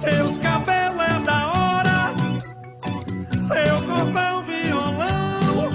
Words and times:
Seus 0.00 0.38
cabelos 0.38 1.02
é 1.02 1.20
da 1.26 1.52
hora, 1.52 2.14
seu 3.38 3.86
corpo 3.86 4.18
é 4.18 4.34
um 4.34 4.42
violão, 4.44 5.70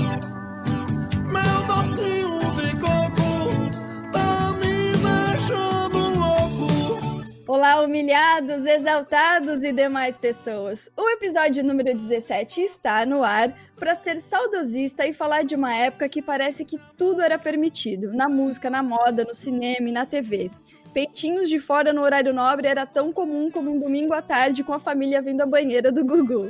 meu 1.27 1.67
docinho 1.67 2.39
de 2.55 2.71
coco 2.81 4.11
tá 4.11 4.51
me 4.53 4.97
deixando 5.29 5.99
louco. 6.17 7.23
Olá, 7.47 7.79
humilhados, 7.81 8.65
exaltados 8.65 9.61
e 9.61 9.71
demais 9.71 10.17
pessoas. 10.17 10.89
O 10.97 11.07
episódio 11.07 11.63
número 11.63 11.93
17 11.93 12.61
está 12.61 13.05
no 13.05 13.23
ar 13.23 13.53
para 13.77 13.93
ser 13.93 14.15
saudosista 14.15 15.05
e 15.05 15.13
falar 15.13 15.43
de 15.43 15.53
uma 15.53 15.75
época 15.75 16.09
que 16.09 16.23
parece 16.23 16.65
que 16.65 16.79
tudo 16.97 17.21
era 17.21 17.37
permitido, 17.37 18.11
na 18.11 18.27
música, 18.27 18.71
na 18.71 18.81
moda, 18.81 19.23
no 19.23 19.35
cinema 19.35 19.87
e 19.87 19.91
na 19.91 20.07
TV 20.07 20.49
peitinhos 20.95 21.49
de 21.49 21.59
fora 21.59 21.91
no 21.91 22.01
horário 22.01 22.33
nobre 22.33 22.69
era 22.69 22.85
tão 22.85 23.11
comum 23.11 23.51
como 23.51 23.69
um 23.69 23.77
domingo 23.77 24.13
à 24.13 24.21
tarde 24.21 24.63
com 24.63 24.71
a 24.71 24.79
família 24.79 25.21
vindo 25.21 25.41
à 25.41 25.45
banheira 25.45 25.91
do 25.91 26.05
Gugu. 26.05 26.49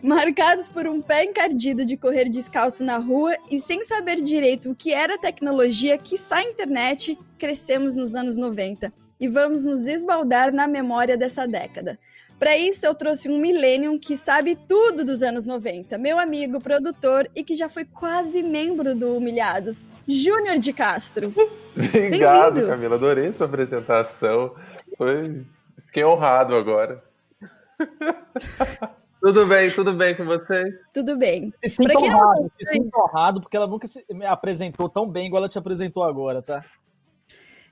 Marcados 0.00 0.68
por 0.68 0.86
um 0.86 1.02
pé 1.02 1.24
encardido 1.24 1.84
de 1.84 1.96
correr 1.96 2.28
descalço 2.28 2.84
na 2.84 2.98
rua 2.98 3.36
e 3.50 3.60
sem 3.60 3.82
saber 3.82 4.20
direito 4.20 4.70
o 4.70 4.76
que 4.76 4.94
era 4.94 5.18
tecnologia, 5.18 5.98
que 5.98 6.14
a 6.30 6.42
internet, 6.44 7.18
crescemos 7.36 7.96
nos 7.96 8.14
anos 8.14 8.36
90 8.36 8.92
e 9.18 9.26
vamos 9.26 9.64
nos 9.64 9.88
esbaldar 9.88 10.52
na 10.52 10.68
memória 10.68 11.16
dessa 11.16 11.44
década. 11.44 11.98
Para 12.38 12.56
isso, 12.56 12.84
eu 12.84 12.94
trouxe 12.94 13.30
um 13.30 13.38
Millennium 13.38 13.98
que 13.98 14.16
sabe 14.16 14.56
tudo 14.56 15.04
dos 15.04 15.22
anos 15.22 15.46
90, 15.46 15.96
meu 15.98 16.18
amigo, 16.18 16.60
produtor 16.60 17.30
e 17.34 17.44
que 17.44 17.54
já 17.54 17.68
foi 17.68 17.84
quase 17.84 18.42
membro 18.42 18.94
do 18.94 19.16
Humilhados, 19.16 19.86
Júnior 20.06 20.58
de 20.58 20.72
Castro. 20.72 21.32
Obrigado, 21.76 22.66
Camila. 22.66 22.96
Adorei 22.96 23.32
sua 23.32 23.46
apresentação. 23.46 24.54
Foi... 24.98 25.44
Fiquei 25.86 26.04
honrado 26.04 26.54
agora. 26.56 27.02
tudo 29.20 29.46
bem, 29.46 29.70
tudo 29.70 29.92
bem 29.94 30.16
com 30.16 30.24
vocês? 30.24 30.74
Tudo 30.92 31.16
bem. 31.16 31.52
Se 31.62 31.70
sinta 31.70 31.98
honrado, 31.98 32.42
não... 32.42 32.50
se 32.58 32.72
sinta 32.72 32.98
honrado, 32.98 33.40
porque 33.40 33.56
ela 33.56 33.66
nunca 33.66 33.86
se 33.86 34.04
me 34.10 34.26
apresentou 34.26 34.88
tão 34.88 35.08
bem 35.08 35.26
igual 35.26 35.42
ela 35.42 35.48
te 35.48 35.58
apresentou 35.58 36.02
agora, 36.02 36.42
tá? 36.42 36.64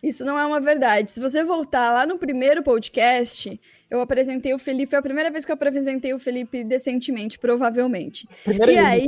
Isso 0.03 0.25
não 0.25 0.39
é 0.39 0.45
uma 0.45 0.61
verdade. 0.61 1.13
Se 1.13 1.21
você 1.21 1.45
voltar 1.45 1.93
lá 1.93 2.05
no 2.05 2.19
primeiro 2.19 2.63
podcast, 2.63 3.61
eu 3.89 4.01
apresentei 4.01 4.53
o 4.53 4.59
Felipe, 4.59 4.91
foi 4.91 4.99
a 4.99 5.03
primeira 5.03 5.31
vez 5.31 5.45
que 5.45 5.53
eu 5.53 5.55
apresentei 5.55 6.13
o 6.13 6.19
Felipe 6.19 6.65
decentemente, 6.65 7.39
provavelmente. 7.39 8.27
Primeira 8.45 8.73
e 8.73 8.79
aí, 8.79 9.07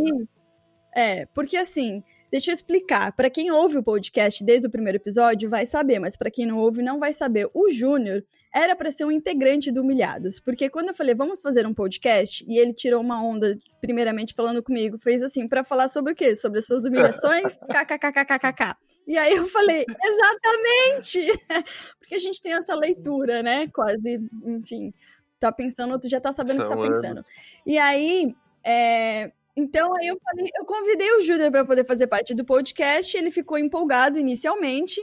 é, 0.94 1.26
porque 1.34 1.56
assim, 1.56 2.02
deixa 2.30 2.50
eu 2.50 2.54
explicar. 2.54 3.10
Para 3.12 3.28
quem 3.28 3.50
ouve 3.50 3.78
o 3.78 3.82
podcast 3.82 4.44
desde 4.44 4.68
o 4.68 4.70
primeiro 4.70 4.98
episódio, 4.98 5.50
vai 5.50 5.66
saber, 5.66 5.98
mas 5.98 6.16
para 6.16 6.30
quem 6.30 6.46
não 6.46 6.58
ouve, 6.58 6.80
não 6.80 7.00
vai 7.00 7.12
saber. 7.12 7.50
O 7.52 7.70
Júnior 7.70 8.24
era 8.54 8.76
para 8.76 8.92
ser 8.92 9.04
um 9.04 9.10
integrante 9.10 9.72
do 9.72 9.80
Humilhados, 9.80 10.38
porque 10.38 10.70
quando 10.70 10.90
eu 10.90 10.94
falei, 10.94 11.12
vamos 11.12 11.42
fazer 11.42 11.66
um 11.66 11.74
podcast, 11.74 12.44
e 12.48 12.56
ele 12.56 12.72
tirou 12.72 13.00
uma 13.00 13.20
onda, 13.20 13.58
primeiramente 13.80 14.32
falando 14.32 14.62
comigo, 14.62 14.96
fez 14.96 15.22
assim, 15.22 15.48
para 15.48 15.64
falar 15.64 15.88
sobre 15.88 16.12
o 16.12 16.14
quê? 16.14 16.36
Sobre 16.36 16.60
as 16.60 16.66
suas 16.66 16.84
humilhações? 16.84 17.56
KKKKKK. 17.66 18.76
E 19.06 19.18
aí 19.18 19.34
eu 19.34 19.46
falei, 19.46 19.84
exatamente! 20.04 21.20
Porque 21.98 22.14
a 22.14 22.18
gente 22.18 22.40
tem 22.40 22.54
essa 22.54 22.74
leitura, 22.74 23.42
né? 23.42 23.68
Quase, 23.68 24.20
enfim, 24.44 24.92
tá 25.38 25.52
pensando, 25.52 25.92
outro 25.92 26.08
já 26.08 26.20
tá 26.20 26.32
sabendo 26.32 26.62
o 26.64 26.68
que 26.68 26.76
tá 26.76 26.82
pensando. 26.82 27.22
E 27.66 27.78
aí, 27.78 28.34
é... 28.64 29.32
então 29.56 29.94
aí 29.96 30.08
eu 30.08 30.18
falei, 30.22 30.50
eu 30.56 30.64
convidei 30.64 31.12
o 31.16 31.22
Júnior 31.22 31.50
para 31.50 31.64
poder 31.64 31.84
fazer 31.84 32.06
parte 32.06 32.34
do 32.34 32.44
podcast, 32.44 33.16
ele 33.16 33.30
ficou 33.30 33.58
empolgado 33.58 34.18
inicialmente, 34.18 35.00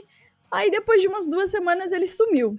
aí 0.50 0.70
depois 0.70 1.00
de 1.00 1.08
umas 1.08 1.26
duas 1.26 1.50
semanas 1.50 1.92
ele 1.92 2.06
sumiu. 2.06 2.58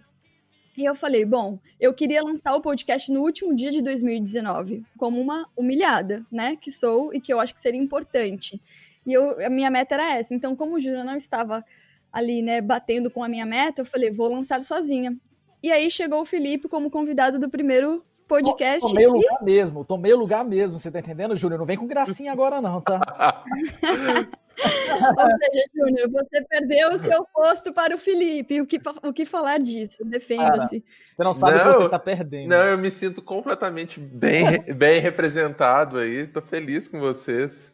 E 0.76 0.84
eu 0.84 0.96
falei, 0.96 1.24
bom, 1.24 1.60
eu 1.80 1.94
queria 1.94 2.24
lançar 2.24 2.56
o 2.56 2.62
podcast 2.62 3.12
no 3.12 3.22
último 3.22 3.56
dia 3.56 3.70
de 3.70 3.80
2019, 3.82 4.84
como 4.98 5.22
uma 5.22 5.48
humilhada, 5.56 6.26
né? 6.32 6.56
Que 6.56 6.72
sou 6.72 7.14
e 7.14 7.22
que 7.22 7.32
eu 7.32 7.40
acho 7.40 7.54
que 7.54 7.60
seria 7.60 7.80
importante. 7.80 8.60
E 9.06 9.14
eu, 9.14 9.46
a 9.46 9.50
minha 9.50 9.70
meta 9.70 9.96
era 9.96 10.18
essa. 10.18 10.34
Então, 10.34 10.56
como 10.56 10.76
o 10.76 10.80
Júnior 10.80 11.04
não 11.04 11.16
estava 11.16 11.64
ali, 12.12 12.42
né, 12.42 12.62
batendo 12.62 13.10
com 13.10 13.24
a 13.24 13.28
minha 13.28 13.46
meta, 13.46 13.82
eu 13.82 13.86
falei, 13.86 14.12
vou 14.12 14.30
lançar 14.30 14.62
sozinha. 14.62 15.16
E 15.62 15.72
aí 15.72 15.90
chegou 15.90 16.22
o 16.22 16.26
Felipe 16.26 16.68
como 16.68 16.92
convidado 16.92 17.40
do 17.40 17.50
primeiro 17.50 18.04
podcast. 18.28 18.82
Tomei 18.82 19.08
o 19.08 19.14
lugar 19.14 19.44
mesmo, 19.44 19.86
tomei 19.86 20.14
o 20.14 20.18
lugar 20.18 20.46
mesmo, 20.46 20.78
você 20.78 20.92
tá 20.92 21.00
entendendo, 21.00 21.36
Júnior? 21.36 21.60
Não 21.60 21.66
vem 21.66 21.78
com 21.78 21.88
gracinha 21.88 22.32
agora, 22.32 22.62
não, 22.62 22.82
tá? 22.82 23.44
Ou 24.56 25.30
seja, 25.40 25.66
Júnior, 25.76 26.10
você 26.12 26.42
perdeu 26.48 26.90
o 26.90 26.98
seu 26.98 27.26
posto 27.34 27.74
para 27.74 27.96
o 27.96 27.98
Felipe. 27.98 28.62
O 28.62 28.68
que, 28.68 28.80
o 29.04 29.12
que 29.12 29.26
falar 29.26 29.58
disso? 29.58 30.06
Defenda-se. 30.06 30.84
Você 31.16 31.24
não 31.24 31.34
sabe 31.34 31.58
não, 31.58 31.64
que 31.64 31.78
você 31.78 31.86
está 31.86 32.00
perdendo. 32.00 32.50
Não, 32.50 32.64
eu 32.64 32.78
me 32.78 32.92
sinto 32.92 33.22
completamente 33.22 34.00
bem, 34.00 34.64
bem 34.76 35.00
representado 35.00 35.98
aí. 35.98 36.28
Tô 36.28 36.42
feliz 36.42 36.88
com 36.88 37.00
vocês. 37.00 37.73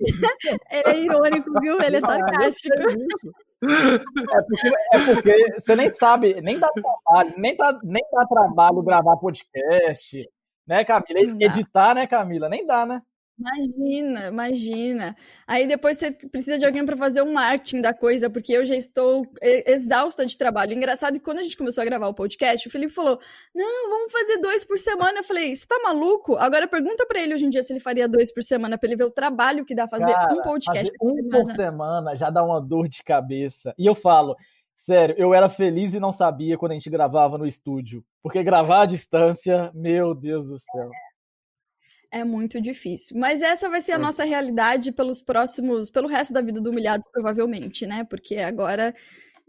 Ele 0.70 0.88
é 0.90 1.00
irônico, 1.00 1.60
viu? 1.60 1.80
Ele 1.80 1.96
é 1.96 2.00
sarcástico. 2.00 2.74
É 3.60 4.42
porque, 4.42 4.68
é 4.92 5.14
porque 5.14 5.52
você 5.58 5.76
nem 5.76 5.90
sabe, 5.92 6.40
nem 6.40 6.58
dá 6.58 6.68
trabalho, 6.68 7.34
nem 7.36 7.56
dá, 7.56 7.78
nem 7.82 8.04
dá 8.12 8.24
trabalho 8.26 8.82
gravar 8.82 9.16
podcast, 9.16 10.28
né, 10.66 10.84
Camila? 10.84 11.36
Editar, 11.40 11.94
né, 11.94 12.06
Camila? 12.06 12.48
Nem 12.48 12.66
dá, 12.66 12.86
né? 12.86 13.02
Imagina, 13.38 14.26
imagina. 14.26 15.16
Aí 15.46 15.66
depois 15.66 15.96
você 15.96 16.10
precisa 16.10 16.58
de 16.58 16.66
alguém 16.66 16.84
para 16.84 16.96
fazer 16.96 17.22
o 17.22 17.32
marketing 17.32 17.80
da 17.80 17.94
coisa, 17.94 18.28
porque 18.28 18.52
eu 18.52 18.66
já 18.66 18.74
estou 18.74 19.24
exausta 19.40 20.26
de 20.26 20.36
trabalho. 20.36 20.72
Engraçado 20.72 21.14
que 21.14 21.24
quando 21.24 21.38
a 21.38 21.42
gente 21.44 21.56
começou 21.56 21.82
a 21.82 21.84
gravar 21.84 22.08
o 22.08 22.14
podcast, 22.14 22.66
o 22.66 22.70
Felipe 22.70 22.92
falou: 22.92 23.18
Não, 23.54 23.90
vamos 23.90 24.12
fazer 24.12 24.38
dois 24.38 24.64
por 24.64 24.76
semana. 24.78 25.20
Eu 25.20 25.24
falei: 25.24 25.54
Você 25.54 25.66
tá 25.66 25.78
maluco? 25.84 26.36
Agora 26.36 26.66
pergunta 26.66 27.06
para 27.06 27.20
ele 27.20 27.34
hoje 27.34 27.46
em 27.46 27.50
dia 27.50 27.62
se 27.62 27.72
ele 27.72 27.80
faria 27.80 28.08
dois 28.08 28.32
por 28.34 28.42
semana, 28.42 28.76
para 28.76 28.88
ele 28.88 28.96
ver 28.96 29.04
o 29.04 29.10
trabalho 29.10 29.64
que 29.64 29.74
dá 29.74 29.86
fazer 29.86 30.12
Cara, 30.12 30.34
um 30.34 30.42
podcast 30.42 30.92
por 30.98 31.12
um 31.12 31.28
por 31.28 31.46
semana 31.54 32.16
já 32.16 32.30
dá 32.30 32.42
uma 32.42 32.60
dor 32.60 32.88
de 32.88 33.02
cabeça. 33.04 33.72
E 33.78 33.86
eu 33.86 33.94
falo. 33.94 34.36
Sério, 34.80 35.16
eu 35.18 35.34
era 35.34 35.48
feliz 35.48 35.92
e 35.92 35.98
não 35.98 36.12
sabia 36.12 36.56
quando 36.56 36.70
a 36.70 36.74
gente 36.74 36.88
gravava 36.88 37.36
no 37.36 37.44
estúdio. 37.44 38.04
Porque 38.22 38.44
gravar 38.44 38.82
à 38.82 38.86
distância, 38.86 39.72
meu 39.74 40.14
Deus 40.14 40.46
do 40.46 40.56
céu. 40.56 40.88
É 42.10 42.18
é 42.20 42.24
muito 42.24 42.60
difícil. 42.60 43.16
Mas 43.18 43.42
essa 43.42 43.68
vai 43.68 43.80
ser 43.80 43.92
a 43.92 43.96
é. 43.96 43.98
nossa 43.98 44.24
realidade 44.24 44.92
pelos 44.92 45.22
próximos, 45.22 45.90
pelo 45.90 46.08
resto 46.08 46.32
da 46.32 46.40
vida 46.40 46.60
do 46.60 46.70
Humilhados, 46.70 47.06
provavelmente, 47.12 47.86
né? 47.86 48.04
Porque 48.04 48.36
agora, 48.36 48.94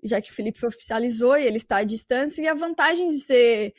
já 0.03 0.22
que 0.22 0.31
o 0.31 0.34
Felipe 0.34 0.66
oficializou 0.66 1.38
e 1.38 1.46
ele 1.46 1.58
está 1.58 1.78
à 1.78 1.84
distância, 1.84 2.42
e 2.42 2.48
a 2.48 2.53
vantagem 2.53 3.08
de 3.09 3.19
ser 3.19 3.74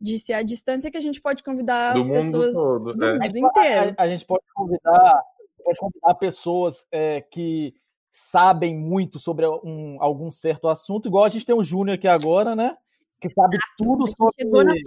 de 0.00 0.18
ser 0.18 0.34
à 0.34 0.42
distância 0.42 0.88
é 0.88 0.90
que 0.90 0.98
a 0.98 1.00
gente 1.00 1.20
pode 1.20 1.42
convidar 1.42 1.94
do 1.94 2.06
pessoas 2.10 2.52
todo, 2.52 2.92
do 2.94 3.04
é. 3.06 3.12
mundo 3.12 3.38
inteiro. 3.38 3.94
A, 3.96 4.02
a, 4.02 4.08
gente 4.08 4.26
pode 4.26 4.42
convidar, 4.54 5.22
pode 5.64 5.78
convidar 5.78 6.14
pessoas 6.16 6.84
é, 6.92 7.22
que 7.22 7.72
sabem 8.10 8.76
muito 8.76 9.18
sobre 9.18 9.46
um, 9.46 9.96
algum 10.00 10.30
certo 10.30 10.68
assunto, 10.68 11.08
igual 11.08 11.24
a 11.24 11.28
gente 11.28 11.46
tem 11.46 11.54
o 11.54 11.64
Júnior 11.64 11.96
aqui 11.96 12.06
agora, 12.06 12.54
né? 12.54 12.76
Que 13.18 13.30
sabe 13.32 13.56
tudo 13.78 14.06
sobre, 14.06 14.42
sobre 14.50 14.82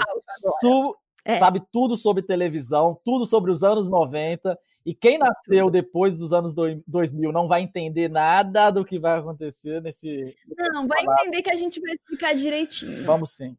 é. 1.28 1.38
sabe 1.38 1.62
tudo 1.72 1.98
sobre 1.98 2.24
televisão, 2.24 2.98
tudo 3.04 3.26
sobre 3.26 3.52
os 3.52 3.62
anos 3.62 3.90
90. 3.90 4.58
E 4.86 4.96
quem 4.96 5.18
nasceu 5.18 5.70
depois 5.70 6.18
dos 6.18 6.32
anos 6.32 6.54
2000 6.54 7.34
não 7.34 7.50
vai 7.50 7.62
entender 7.62 8.10
nada 8.10 8.72
do 8.72 8.86
que 8.86 8.98
vai 8.98 9.20
acontecer 9.20 9.82
nesse. 9.82 10.34
Não, 10.72 10.88
vai 10.88 11.04
entender 11.04 11.42
que 11.42 11.52
a 11.52 11.58
gente 11.58 11.82
vai 11.82 11.92
explicar 11.92 12.34
direitinho. 12.34 13.04
Vamos 13.04 13.36
sim. 13.36 13.58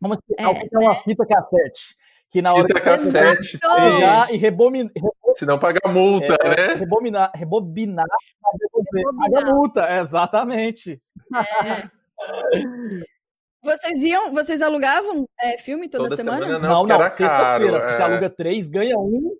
Vamos 0.00 0.18
explicar 0.18 0.44
é, 0.44 0.48
o 0.48 0.54
que 0.68 0.74
é 0.74 0.78
uma 0.78 0.96
fita 0.96 1.24
cassete. 1.24 1.96
Que 2.28 2.42
na 2.42 2.52
hora 2.52 2.66
fita 2.66 2.80
cassete, 2.80 3.58
pegar 3.60 4.34
e 4.34 4.36
rebominar. 4.36 4.92
Se 5.36 5.46
não 5.46 5.56
paga 5.56 5.88
multa, 5.88 6.36
é, 6.40 6.48
né? 6.48 6.74
Rebobinar, 6.74 7.30
rebobinar, 7.32 8.06
rebobinar. 8.60 9.30
paga 9.30 9.54
multa, 9.54 9.98
exatamente. 10.00 11.00
É. 11.32 13.04
Vocês 13.64 13.98
iam, 14.00 14.32
vocês 14.32 14.60
alugavam 14.60 15.26
é, 15.40 15.56
filme 15.56 15.88
toda, 15.88 16.04
toda 16.04 16.16
semana? 16.16 16.44
semana? 16.44 16.58
Não, 16.58 16.86
não, 16.86 16.98
não 16.98 17.08
sexta-feira. 17.08 17.78
É... 17.78 17.90
Você 17.90 18.02
aluga 18.02 18.30
três, 18.30 18.68
ganha 18.68 18.98
um. 18.98 19.36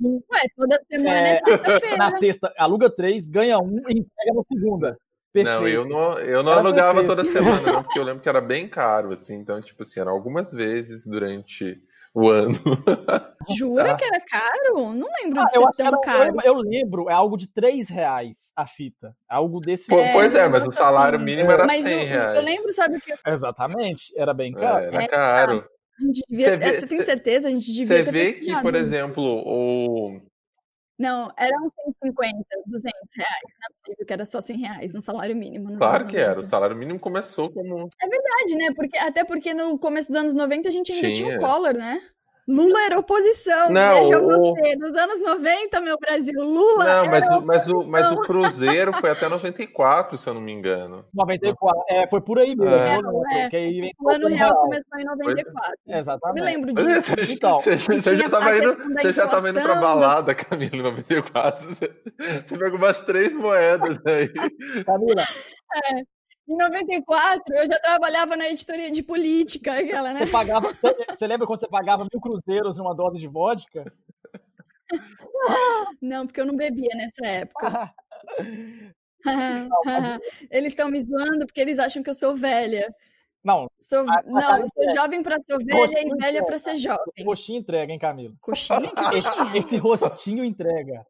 Ué, 0.00 0.40
toda 0.56 0.78
semana 0.90 1.28
é, 1.28 1.36
é 1.36 1.44
sexta-feira. 1.44 1.96
Na 1.98 2.18
sexta, 2.18 2.52
aluga 2.58 2.90
três, 2.90 3.28
ganha 3.28 3.58
um 3.58 3.78
e 3.88 4.00
entrega 4.00 4.34
na 4.34 4.42
segunda. 4.52 4.98
Perfeito. 5.32 5.60
Não, 5.60 5.68
eu 5.68 5.84
não, 5.84 6.18
eu 6.18 6.42
não 6.42 6.52
alugava 6.52 7.04
perfeito. 7.04 7.16
toda 7.16 7.24
semana, 7.24 7.72
não, 7.72 7.82
porque 7.84 7.98
eu 7.98 8.04
lembro 8.04 8.20
que 8.20 8.28
era 8.28 8.40
bem 8.40 8.68
caro, 8.68 9.12
assim. 9.12 9.36
Então, 9.36 9.60
tipo 9.60 9.82
assim, 9.82 10.00
era 10.00 10.10
algumas 10.10 10.52
vezes 10.52 11.06
durante 11.06 11.80
o 12.14 12.28
ano. 12.28 12.54
Jura 13.56 13.96
que 13.96 14.04
era 14.04 14.20
caro? 14.20 14.94
Não 14.94 15.08
lembro 15.22 15.40
ah, 15.40 15.44
de 15.44 15.50
ser 15.50 15.66
tão 15.76 16.00
caro. 16.00 16.34
Eu, 16.44 16.56
lembro, 16.56 17.08
é 17.08 17.12
algo 17.12 17.36
de 17.36 17.48
3 17.48 17.88
reais 17.88 18.52
a 18.56 18.66
fita. 18.66 19.14
Algo 19.28 19.60
desse. 19.60 19.92
É, 19.92 20.12
pois 20.12 20.34
é, 20.34 20.48
mas 20.48 20.66
o 20.66 20.72
salário 20.72 21.16
assim, 21.16 21.24
mínimo 21.24 21.50
era 21.50 21.66
mas 21.66 21.82
100 21.82 22.04
reais. 22.04 22.36
Eu 22.36 22.44
lembro, 22.44 22.72
sabe 22.72 22.96
o 22.96 23.00
que. 23.00 23.14
Exatamente, 23.26 24.12
era 24.16 24.34
bem 24.34 24.52
caro. 24.52 24.84
É, 24.84 24.88
era 24.88 25.08
caro. 25.08 25.64
A 26.00 26.06
gente 26.06 26.22
devia, 26.28 26.50
você, 26.50 26.56
vê, 26.56 26.72
você 26.72 26.86
tem 26.86 27.02
certeza? 27.02 27.48
A 27.48 27.50
gente 27.50 27.72
devia 27.72 27.86
Você 27.86 28.02
vê 28.04 28.32
que, 28.34 28.60
por 28.62 28.74
exemplo, 28.76 29.22
o, 29.44 30.20
não, 30.98 31.30
eram 31.36 31.68
150, 31.68 32.44
200 32.66 32.92
reais. 33.16 33.42
Não 33.44 33.68
é 33.68 33.72
possível 33.72 34.06
que 34.06 34.12
era 34.12 34.24
só 34.24 34.40
100 34.40 34.58
reais, 34.58 34.94
um 34.96 35.00
salário 35.00 35.36
mínimo. 35.36 35.76
Claro 35.78 36.06
que 36.08 36.16
era. 36.16 36.40
O 36.40 36.48
salário 36.48 36.76
mínimo 36.76 36.98
começou 36.98 37.50
como. 37.50 37.88
É 38.02 38.08
verdade, 38.08 38.56
né? 38.56 38.74
Porque, 38.74 38.98
até 38.98 39.24
porque 39.24 39.54
no 39.54 39.78
começo 39.78 40.08
dos 40.08 40.16
anos 40.16 40.34
90 40.34 40.68
a 40.68 40.72
gente 40.72 40.92
ainda 40.92 41.10
tinha, 41.10 41.30
tinha 41.30 41.38
o 41.38 41.40
Collor, 41.40 41.74
né? 41.74 42.02
Lula 42.48 42.80
era 42.86 42.98
oposição. 42.98 43.70
Não, 43.70 44.04
Veja 44.04 44.18
o... 44.18 44.26
você. 44.26 44.74
Nos 44.76 44.94
anos 44.94 45.20
90, 45.20 45.80
meu 45.82 45.98
Brasil, 45.98 46.34
Lula. 46.42 46.84
Não, 46.84 47.10
mas, 47.10 47.28
o, 47.28 47.40
mas, 47.42 47.68
o, 47.68 47.84
mas 47.84 48.10
o 48.10 48.20
Cruzeiro 48.22 48.90
foi 48.94 49.10
até 49.10 49.28
94, 49.28 50.16
se 50.16 50.26
eu 50.26 50.32
não 50.32 50.40
me 50.40 50.50
engano. 50.50 51.04
94, 51.12 51.84
é, 51.90 52.08
foi 52.08 52.22
por 52.22 52.38
aí 52.38 52.56
mesmo. 52.56 52.74
É, 52.74 53.48
é, 53.52 53.88
é. 53.88 53.90
o 54.00 54.10
ano 54.10 54.28
real 54.28 54.56
começou 54.62 54.98
em 54.98 55.04
94. 55.04 55.74
É. 55.88 55.98
Exatamente. 55.98 56.38
Eu 56.38 56.44
me 56.44 56.50
lembro 56.50 56.72
disso. 56.72 57.12
Você, 57.12 57.34
então, 57.34 57.58
você, 57.58 57.76
você 57.76 58.16
já 58.16 58.24
estava 58.24 58.56
indo, 58.56 58.76
você 58.94 59.12
já 59.12 59.28
tava 59.28 59.50
indo 59.50 59.60
pra 59.60 59.74
balada, 59.74 60.34
Camila, 60.34 60.76
em 60.76 60.82
94. 60.82 61.66
Você, 61.66 61.90
você 62.46 62.58
pegou 62.58 62.78
umas 62.78 63.00
três 63.02 63.36
moedas 63.36 63.98
aí. 64.06 64.32
Camila. 64.84 65.22
É. 65.92 66.17
Em 66.48 66.56
94, 66.56 67.54
eu 67.54 67.66
já 67.66 67.78
trabalhava 67.78 68.34
na 68.34 68.48
editoria 68.48 68.90
de 68.90 69.02
política, 69.02 69.78
aquela, 69.78 70.14
né? 70.14 70.24
Você, 70.24 70.32
pagava, 70.32 70.74
você 71.08 71.26
lembra 71.26 71.46
quando 71.46 71.60
você 71.60 71.68
pagava 71.68 72.08
mil 72.10 72.20
cruzeiros 72.20 72.78
numa 72.78 72.94
dose 72.94 73.20
de 73.20 73.28
vodka? 73.28 73.84
Não, 76.00 76.26
porque 76.26 76.40
eu 76.40 76.46
não 76.46 76.56
bebia 76.56 76.96
nessa 76.96 77.26
época. 77.26 77.90
eles 80.50 80.72
estão 80.72 80.90
me 80.90 80.98
zoando 81.00 81.44
porque 81.44 81.60
eles 81.60 81.78
acham 81.78 82.02
que 82.02 82.08
eu 82.08 82.14
sou 82.14 82.34
velha. 82.34 82.88
Não. 83.44 83.70
Sou, 83.78 84.00
a, 84.00 84.22
não, 84.24 84.54
a 84.54 84.60
eu 84.60 84.66
sou 84.66 84.88
jovem 84.96 85.22
para 85.22 85.38
ser 85.40 85.58
velha 85.58 86.00
e 86.00 86.16
velha 86.16 86.42
para 86.44 86.58
ser 86.58 86.78
jovem. 86.78 87.24
Coxinha 87.24 87.58
entrega, 87.58 87.92
hein, 87.92 87.98
Camila? 87.98 88.34
Coxinha? 88.40 88.90
Esse, 89.14 89.58
esse 89.58 89.76
rostinho 89.76 90.42
entrega. 90.44 91.06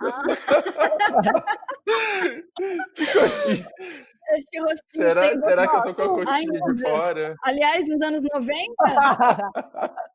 Ah. 0.00 0.22
que 2.94 3.06
coxinha. 3.06 3.70
Esse 4.30 4.58
rostinho 4.58 5.08
será, 5.08 5.20
sem 5.22 5.40
será 5.40 5.68
que 5.68 5.76
eu 5.76 5.82
tô 5.82 5.94
com 5.94 6.02
a 6.02 6.24
coxinha 6.24 6.32
Ai, 6.32 6.74
de 6.74 6.82
fora? 6.82 7.36
Aliás, 7.44 7.86
nos 7.86 8.00
anos 8.00 8.22
90. 8.32 8.74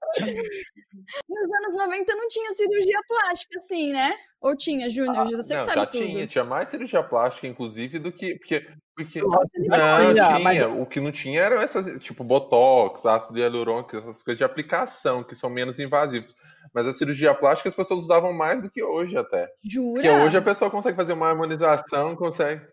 nos 1.30 1.54
anos 1.54 1.76
90 1.78 2.16
não 2.16 2.28
tinha 2.28 2.52
cirurgia 2.54 3.00
plástica, 3.08 3.58
assim, 3.58 3.94
né? 3.94 4.16
Ou 4.42 4.56
tinha, 4.56 4.90
Júnior? 4.90 5.18
Ah, 5.18 5.24
você 5.26 5.54
não, 5.54 5.60
que 5.60 5.66
sabe 5.66 5.82
já 5.82 5.86
tudo. 5.86 6.06
Tinha, 6.06 6.28
tinha 6.28 6.44
mais 6.44 6.70
cirurgia 6.70 7.04
plástica, 7.04 7.46
inclusive, 7.46 8.00
do 8.00 8.12
que. 8.12 8.36
Porque, 8.36 8.68
porque 8.96 9.22
não, 9.22 9.30
não 9.30 10.14
tinha. 10.14 10.40
Mas... 10.40 10.62
O 10.64 10.86
que 10.86 11.00
não 11.00 11.12
tinha 11.12 11.42
eram 11.42 11.62
essas, 11.62 12.02
tipo, 12.02 12.24
botox, 12.24 13.06
ácido 13.06 13.38
hialurônico, 13.38 13.98
essas 13.98 14.24
coisas 14.24 14.38
de 14.38 14.44
aplicação, 14.44 15.24
que 15.24 15.36
são 15.36 15.50
menos 15.50 15.78
invasivos. 15.80 16.36
Mas 16.74 16.88
a 16.88 16.94
cirurgia 16.94 17.36
plástica 17.36 17.70
as 17.70 17.76
pessoas 17.76 18.04
usavam 18.04 18.34
mais 18.34 18.62
do 18.62 18.70
que 18.70 18.84
hoje 18.84 19.18
até. 19.18 19.50
Jura? 19.64 20.02
Porque 20.02 20.10
hoje 20.10 20.38
a 20.38 20.42
pessoa 20.42 20.72
consegue 20.72 20.98
fazer 20.98 21.14
uma 21.14 21.28
harmonização, 21.28 22.16
consegue. 22.16 22.66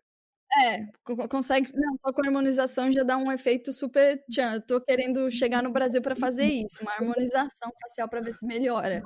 É, 0.55 0.87
consegue. 1.29 1.71
Não, 1.75 1.99
só 2.05 2.13
com 2.13 2.23
a 2.23 2.27
harmonização 2.27 2.91
já 2.93 3.03
dá 3.03 3.17
um 3.17 3.31
efeito 3.33 3.73
super. 3.73 4.23
Já 4.29 4.61
tô 4.61 4.81
querendo 4.81 5.31
chegar 5.31 5.63
no 5.63 5.73
Brasil 5.73 6.01
para 6.01 6.17
fazer 6.17 6.47
isso, 6.47 6.83
uma 6.83 6.93
harmonização 6.93 7.71
facial 7.81 8.09
para 8.09 8.21
ver 8.21 8.35
se 8.35 8.47
melhora. 8.47 9.03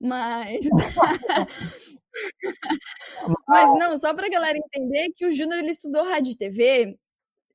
Mas. 0.00 0.60
Mas 3.48 3.78
não, 3.78 3.96
só 3.96 4.12
para 4.14 4.26
a 4.26 4.30
galera 4.30 4.58
entender 4.58 5.10
que 5.16 5.26
o 5.26 5.32
Júnior 5.32 5.58
ele 5.60 5.70
estudou 5.70 6.04
rádio 6.04 6.32
e 6.32 6.36
TV. 6.36 6.98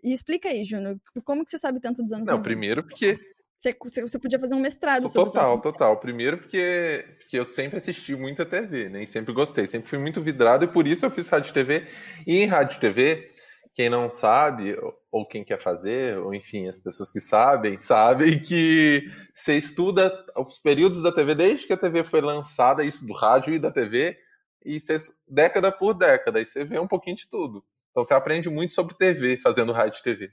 E 0.04 0.13
explica 0.13 0.50
aí, 0.50 0.63
Júnior, 0.63 0.98
como 1.24 1.44
que 1.44 1.51
você 1.51 1.60
sabe 1.60 1.80
tanto 1.80 2.01
dos 2.01 2.12
anos 2.12 2.28
Não, 2.28 2.36
90? 2.38 2.44
primeiro 2.44 2.84
porque 2.84 3.19
você, 3.57 4.01
você 4.01 4.19
podia 4.19 4.39
fazer 4.39 4.54
um 4.54 4.59
mestrado 4.59 5.09
sobre 5.09 5.31
Total, 5.31 5.59
total. 5.59 5.98
Primeiro 5.98 6.38
porque, 6.38 7.06
porque 7.18 7.39
eu 7.39 7.45
sempre 7.45 7.77
assisti 7.77 8.15
muita 8.15 8.45
TV, 8.45 8.83
nem 8.83 9.01
né? 9.01 9.06
sempre 9.06 9.33
gostei. 9.33 9.65
Sempre 9.65 9.89
fui 9.89 9.98
muito 9.98 10.21
vidrado 10.21 10.65
e 10.65 10.68
por 10.68 10.86
isso 10.86 11.06
eu 11.06 11.12
fiz 11.12 11.27
rádio 11.27 11.54
TV. 11.54 11.88
E 12.25 12.38
em 12.38 12.45
rádio 12.45 12.80
TV, 12.80 13.27
quem 13.74 13.89
não 13.89 14.12
sabe, 14.12 14.77
ou 15.12 15.25
quem 15.25 15.44
quer 15.44 15.59
fazer, 15.59 16.19
ou 16.19 16.36
enfim, 16.36 16.68
as 16.68 16.80
pessoas 16.80 17.09
que 17.09 17.19
sabem, 17.19 17.77
sabem 17.80 18.39
que 18.39 19.07
você 19.33 19.57
estuda 19.57 20.25
os 20.38 20.60
períodos 20.60 21.01
da 21.01 21.12
TV 21.12 21.33
desde 21.33 21.65
que 21.65 21.74
a 21.74 21.77
TV 21.77 22.03
foi 22.03 22.21
lançada, 22.21 22.83
isso 22.83 23.06
do 23.07 23.13
rádio 23.13 23.56
e 23.56 23.60
da 23.60 23.71
TV, 23.71 24.18
e 24.63 24.80
você, 24.80 25.00
década 25.27 25.71
por 25.71 25.95
década, 25.95 26.39
e 26.39 26.45
você 26.45 26.63
vê 26.63 26.80
um 26.80 26.88
pouquinho 26.88 27.15
de 27.15 27.27
tudo. 27.27 27.63
Então 27.89 28.06
você 28.06 28.13
aprende 28.13 28.50
muito 28.50 28.75
sobre 28.75 28.95
TV 28.95 29.38
fazendo 29.38 29.71
rádio 29.71 30.00
e 30.00 30.03
TV. 30.03 30.31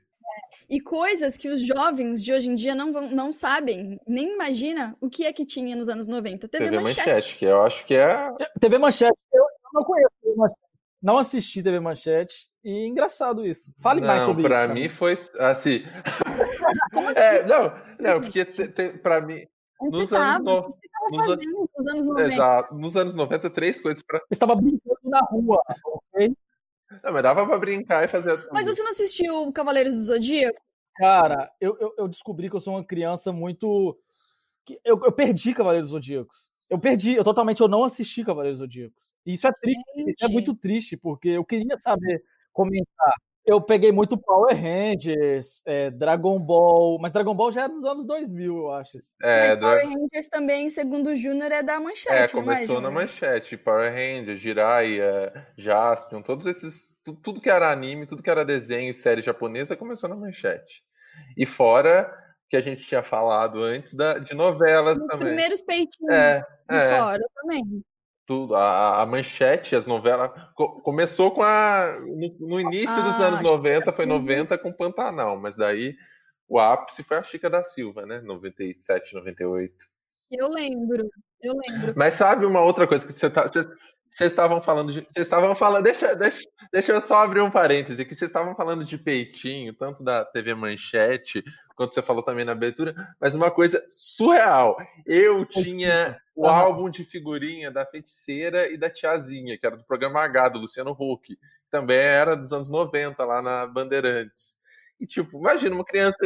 E 0.69 0.81
coisas 0.81 1.37
que 1.37 1.49
os 1.49 1.65
jovens 1.67 2.23
de 2.23 2.33
hoje 2.33 2.49
em 2.49 2.55
dia 2.55 2.75
não, 2.75 2.93
vão, 2.93 3.11
não 3.11 3.31
sabem, 3.31 4.01
nem 4.07 4.33
imagina 4.33 4.97
o 5.01 5.11
que 5.11 5.27
é 5.27 5.33
que 5.33 5.45
tinha 5.45 5.77
nos 5.77 5.89
anos 5.89 6.07
90. 6.07 6.49
TV, 6.49 6.65
TV 6.65 6.81
Manchete. 6.81 7.09
Manchete. 7.11 7.39
que 7.39 7.45
eu 7.45 7.63
acho 7.63 7.87
que 7.87 7.95
é. 7.95 8.33
TV 8.59 8.79
Manchete, 8.79 9.19
eu 9.33 9.45
não 9.73 9.85
conheço 9.85 10.11
TV 10.23 10.37
Manchete. 10.37 10.65
Não 11.03 11.19
assisti 11.19 11.63
TV 11.63 11.81
Manchete 11.81 12.49
e 12.65 12.87
engraçado 12.87 13.47
isso. 13.47 13.71
Fale 13.79 14.01
não, 14.01 14.09
mais 14.09 14.23
sobre 14.23 14.43
pra 14.45 14.57
isso. 14.57 14.65
Pra 14.65 14.75
mim 14.75 14.89
foi 14.89 15.13
assim. 15.39 15.83
Como 16.95 17.09
assim? 17.11 17.21
É, 17.21 17.47
não, 17.47 17.73
não, 18.01 18.21
porque 18.23 18.45
te, 18.47 18.69
te, 18.69 18.89
pra 18.99 19.21
mim. 19.21 19.45
Onde 19.79 19.99
nos 19.99 20.13
anos, 20.15 20.45
no... 20.45 20.79
nos, 21.11 21.27
fazendo, 21.27 21.71
nos 21.77 21.93
anos 21.93 22.07
90? 22.07 22.33
Exato. 22.33 22.75
Nos 22.75 22.97
anos 22.97 23.15
90, 23.15 23.51
três 23.51 23.81
coisas 23.83 24.03
pra. 24.03 24.19
Eu 24.19 24.25
estava 24.31 24.55
brincando 24.55 24.99
na 25.05 25.21
rua, 25.21 25.63
ok? 25.85 26.35
Não, 27.03 27.13
mas 27.13 27.23
dava 27.23 27.47
pra 27.47 27.59
brincar 27.59 28.05
e 28.05 28.09
fazer. 28.09 28.47
Mas 28.53 28.67
você 28.67 28.83
não 28.83 28.91
assistiu 28.91 29.53
Cavaleiros 29.53 29.95
do 29.95 30.01
Zodíaco? 30.01 30.59
Cara, 30.97 31.51
eu, 31.61 31.77
eu, 31.81 31.95
eu, 31.99 32.09
descobri 32.09 32.49
que 32.49 32.57
eu 32.57 32.61
sou 32.61 32.75
uma 32.75 32.85
criança 32.85 33.33
muito. 33.33 33.99
Eu, 34.85 35.01
eu 35.05 35.13
perdi 35.13 35.53
Cavaleiros 35.53 35.91
Zodíacos. 35.91 36.51
Eu 36.71 36.79
perdi, 36.79 37.15
eu 37.15 37.25
totalmente 37.25 37.61
eu 37.61 37.69
não 37.69 37.85
assisti 37.85 38.25
Cavaleiros 38.25 38.61
Zodíacos. 38.61 39.15
E 39.27 39.35
isso 39.35 39.47
é 39.47 39.53
triste, 39.53 39.83
isso 39.97 40.25
é 40.25 40.29
muito 40.29 40.55
triste, 40.55 40.97
porque 40.97 41.29
eu 41.31 41.45
queria 41.45 41.79
saber 41.79 42.23
comentar. 42.53 43.15
Eu 43.47 43.61
peguei 43.61 43.93
muito 43.93 44.17
Power 44.17 44.57
Rangers, 44.57 45.63
é, 45.67 45.91
Dragon 45.91 46.39
Ball, 46.39 46.99
mas 46.99 47.13
Dragon 47.13 47.35
Ball 47.35 47.53
já 47.53 47.65
é 47.65 47.69
dos 47.69 47.85
anos 47.85 48.07
2000, 48.07 48.57
eu 48.57 48.71
acho. 48.73 48.97
É, 49.23 49.49
mas 49.49 49.61
Power 49.61 49.87
Rangers 49.87 50.29
também, 50.29 50.69
segundo 50.71 51.11
o 51.11 51.17
Júnior, 51.17 51.53
é 51.53 51.63
da 51.63 51.79
Manchete, 51.79 52.11
É, 52.11 52.29
começou 52.29 52.79
é, 52.79 52.81
na 52.81 52.91
Manchete. 52.91 53.59
Power 53.59 53.93
Rangers, 53.93 54.41
Jiraiya, 54.41 55.47
Jaspion, 55.59 56.23
todos 56.23 56.47
esses... 56.47 56.95
Tudo 57.23 57.39
que 57.39 57.51
era 57.51 57.71
anime, 57.71 58.07
tudo 58.07 58.23
que 58.23 58.31
era 58.31 58.47
desenho 58.47 58.89
e 58.89 58.95
série 58.95 59.21
japonesa 59.21 59.77
começou 59.77 60.09
na 60.09 60.17
Manchete. 60.17 60.83
E 61.37 61.45
fora 61.45 62.11
que 62.49 62.57
a 62.57 62.63
gente 62.63 62.87
tinha 62.87 63.03
falado 63.03 63.63
antes 63.63 63.93
da, 63.93 64.19
de 64.19 64.35
novelas 64.35 64.97
Os 64.97 65.07
também. 65.07 65.29
primeiros 65.29 65.63
peitinhos 65.63 66.15
é, 66.15 66.43
é. 66.71 66.99
fora 66.99 67.23
também 67.35 67.85
tudo, 68.27 68.55
a, 68.55 69.03
a, 69.03 69.07
manchete, 69.07 69.77
as 69.77 69.87
novelas. 69.87 70.31
Co 70.55 70.81
começou 70.81 71.31
com 71.31 71.43
a. 71.43 71.99
No, 72.01 72.49
no 72.49 72.61
início 72.61 72.95
ah, 72.97 73.01
dos 73.01 73.21
anos 73.21 73.41
90, 73.41 73.93
foi 73.93 74.07
90 74.07 74.57
com 74.59 74.73
Pantanal, 74.73 75.39
mas 75.39 75.57
daí 75.57 75.95
o 76.49 76.59
ápice 76.59 77.03
foi 77.03 77.19
a 77.19 77.23
Chica 77.23 77.51
da 77.51 77.63
Silva, 77.63 78.07
né? 78.07 78.21
97, 78.21 79.15
98. 79.15 79.73
Eu 80.31 80.49
lembro, 80.49 81.09
eu 81.43 81.55
lembro. 81.55 81.95
Mas 81.97 82.15
sabe 82.15 82.47
uma 82.47 82.63
outra 82.63 82.87
coisa 82.87 83.07
que 83.07 83.13
você 83.13 83.29
tá. 83.29 83.43
Você, 83.43 83.63
vocês 84.15 84.31
estavam 84.31 84.63
falando 84.63 84.93
de. 84.93 85.01
Vocês 85.01 85.27
estavam 85.27 85.55
falando. 85.55 85.85
Deixa, 85.85 86.15
deixa, 86.15 86.43
deixa 86.73 86.93
eu 86.93 87.01
só 87.01 87.25
abrir 87.25 87.41
um 87.41 87.51
parêntese, 87.51 88.05
que 88.05 88.15
vocês 88.15 88.31
estavam 88.31 88.55
falando 88.55 88.85
de 88.85 88.97
peitinho, 88.97 89.75
tanto 89.75 90.05
da 90.05 90.25
TV 90.25 90.55
Manchete, 90.55 91.43
quanto 91.75 91.95
você 91.95 92.03
falou 92.03 92.23
também 92.23 92.45
na 92.45 92.53
abertura, 92.53 92.95
mas 93.21 93.35
uma 93.35 93.51
coisa 93.51 93.85
surreal. 93.89 94.77
Eu 95.07 95.45
tinha 95.45 96.19
o 96.35 96.47
álbum 96.47 96.89
de 96.89 97.05
figurinha 97.05 97.71
da 97.71 97.85
feiticeira 97.87 98.71
e 98.71 98.77
da 98.77 98.91
tiazinha, 98.91 99.59
que 99.59 99.67
era 99.67 99.77
do 99.77 99.85
programa 99.85 100.21
H, 100.21 100.51
do 100.51 100.61
Luciano 100.61 100.97
Huck. 100.99 101.37
Também 101.71 101.99
era 101.99 102.37
dos 102.37 102.53
anos 102.53 102.69
90, 102.69 103.25
lá 103.25 103.43
na 103.43 103.67
Bandeirantes. 103.67 104.55
E, 105.01 105.07
tipo, 105.07 105.39
imagina 105.39 105.75
uma 105.75 105.85
criança 105.85 106.17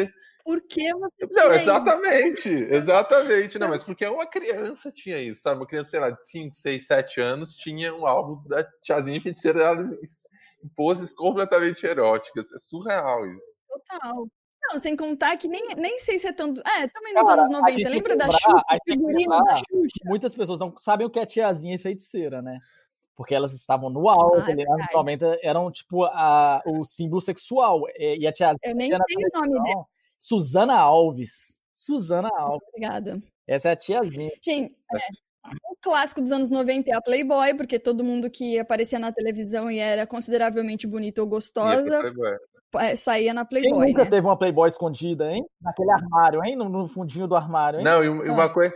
por 0.48 0.62
que 0.62 0.94
você 0.94 1.26
Não, 1.30 1.52
exatamente, 1.52 2.48
isso? 2.48 2.72
exatamente. 2.72 3.58
Não, 3.60 3.68
mas 3.68 3.84
porque 3.84 4.06
uma 4.06 4.26
criança 4.26 4.90
tinha 4.90 5.18
isso, 5.18 5.42
sabe? 5.42 5.60
Uma 5.60 5.66
criança, 5.66 5.90
sei 5.90 6.00
lá, 6.00 6.08
de 6.08 6.26
5, 6.26 6.54
6, 6.54 6.86
7 6.86 7.20
anos 7.20 7.54
tinha 7.54 7.94
um 7.94 8.06
álbum 8.06 8.42
da 8.48 8.64
tiazinha 8.82 9.20
feiticeira 9.20 9.74
em 10.64 10.68
poses 10.74 11.12
completamente 11.12 11.84
eróticas. 11.84 12.50
É 12.50 12.58
surreal 12.58 13.26
isso. 13.26 13.62
Total. 13.68 14.26
Não, 14.70 14.78
sem 14.78 14.96
contar 14.96 15.36
que 15.36 15.48
nem, 15.48 15.66
nem 15.76 15.98
sei 15.98 16.18
se 16.18 16.26
é 16.26 16.32
tanto. 16.32 16.60
É, 16.60 16.86
também 16.88 17.14
nos 17.14 17.26
Cara, 17.26 17.42
anos 17.42 17.50
90. 17.50 17.88
Lembra 17.88 18.16
da 18.16 18.30
Xuxa? 18.30 18.64
Figurino 18.86 19.44
da 19.44 19.56
Xuxa? 19.56 20.00
Muitas 20.04 20.34
pessoas 20.34 20.58
não 20.58 20.74
sabem 20.78 21.06
o 21.06 21.10
que 21.10 21.18
é 21.18 21.26
tiazinha 21.26 21.78
feiticeira, 21.78 22.42
né? 22.42 22.58
porque 23.18 23.34
elas 23.34 23.52
estavam 23.52 23.90
no 23.90 24.08
alto, 24.08 24.48
ah, 24.48 24.50
é 24.52 24.72
anos 24.72 24.86
90 24.94 25.40
eram 25.42 25.72
tipo 25.72 26.04
a, 26.04 26.62
o 26.64 26.84
símbolo 26.84 27.20
sexual. 27.20 27.82
E 27.98 28.24
a 28.24 28.32
tia 28.32 28.52
Eu 28.62 28.76
nem 28.76 28.92
sei 28.92 29.00
o 29.34 29.40
nome 29.40 29.60
dela. 29.64 29.84
Suzana 30.16 30.78
Alves. 30.78 31.60
Suzana 31.74 32.30
Alves. 32.32 32.68
Obrigada. 32.68 33.20
Essa 33.44 33.70
é 33.70 33.72
a 33.72 33.76
tiazinha. 33.76 34.30
Gente, 34.40 34.72
é, 34.94 34.98
um 35.68 35.74
clássico 35.82 36.20
dos 36.20 36.30
anos 36.30 36.48
90 36.48 36.92
é 36.92 36.94
a 36.94 37.02
Playboy, 37.02 37.54
porque 37.54 37.76
todo 37.80 38.04
mundo 38.04 38.30
que 38.30 38.56
aparecia 38.56 39.00
na 39.00 39.10
televisão 39.10 39.68
e 39.68 39.80
era 39.80 40.06
consideravelmente 40.06 40.86
bonita 40.86 41.20
ou 41.20 41.26
gostosa 41.26 42.14
saía 42.96 43.32
na 43.34 43.44
Playboy. 43.44 43.86
Quem 43.86 43.92
nunca 43.92 44.04
né? 44.04 44.10
teve 44.10 44.26
uma 44.26 44.36
Playboy 44.36 44.68
escondida, 44.68 45.30
hein? 45.30 45.44
Naquele 45.60 45.90
armário, 45.90 46.44
hein? 46.44 46.56
No, 46.56 46.68
no 46.68 46.88
fundinho 46.88 47.26
do 47.26 47.36
armário, 47.36 47.78
hein? 47.78 47.84
Não, 47.84 48.02
e 48.04 48.08
uma 48.08 48.44
ah. 48.44 48.48
coisa. 48.48 48.74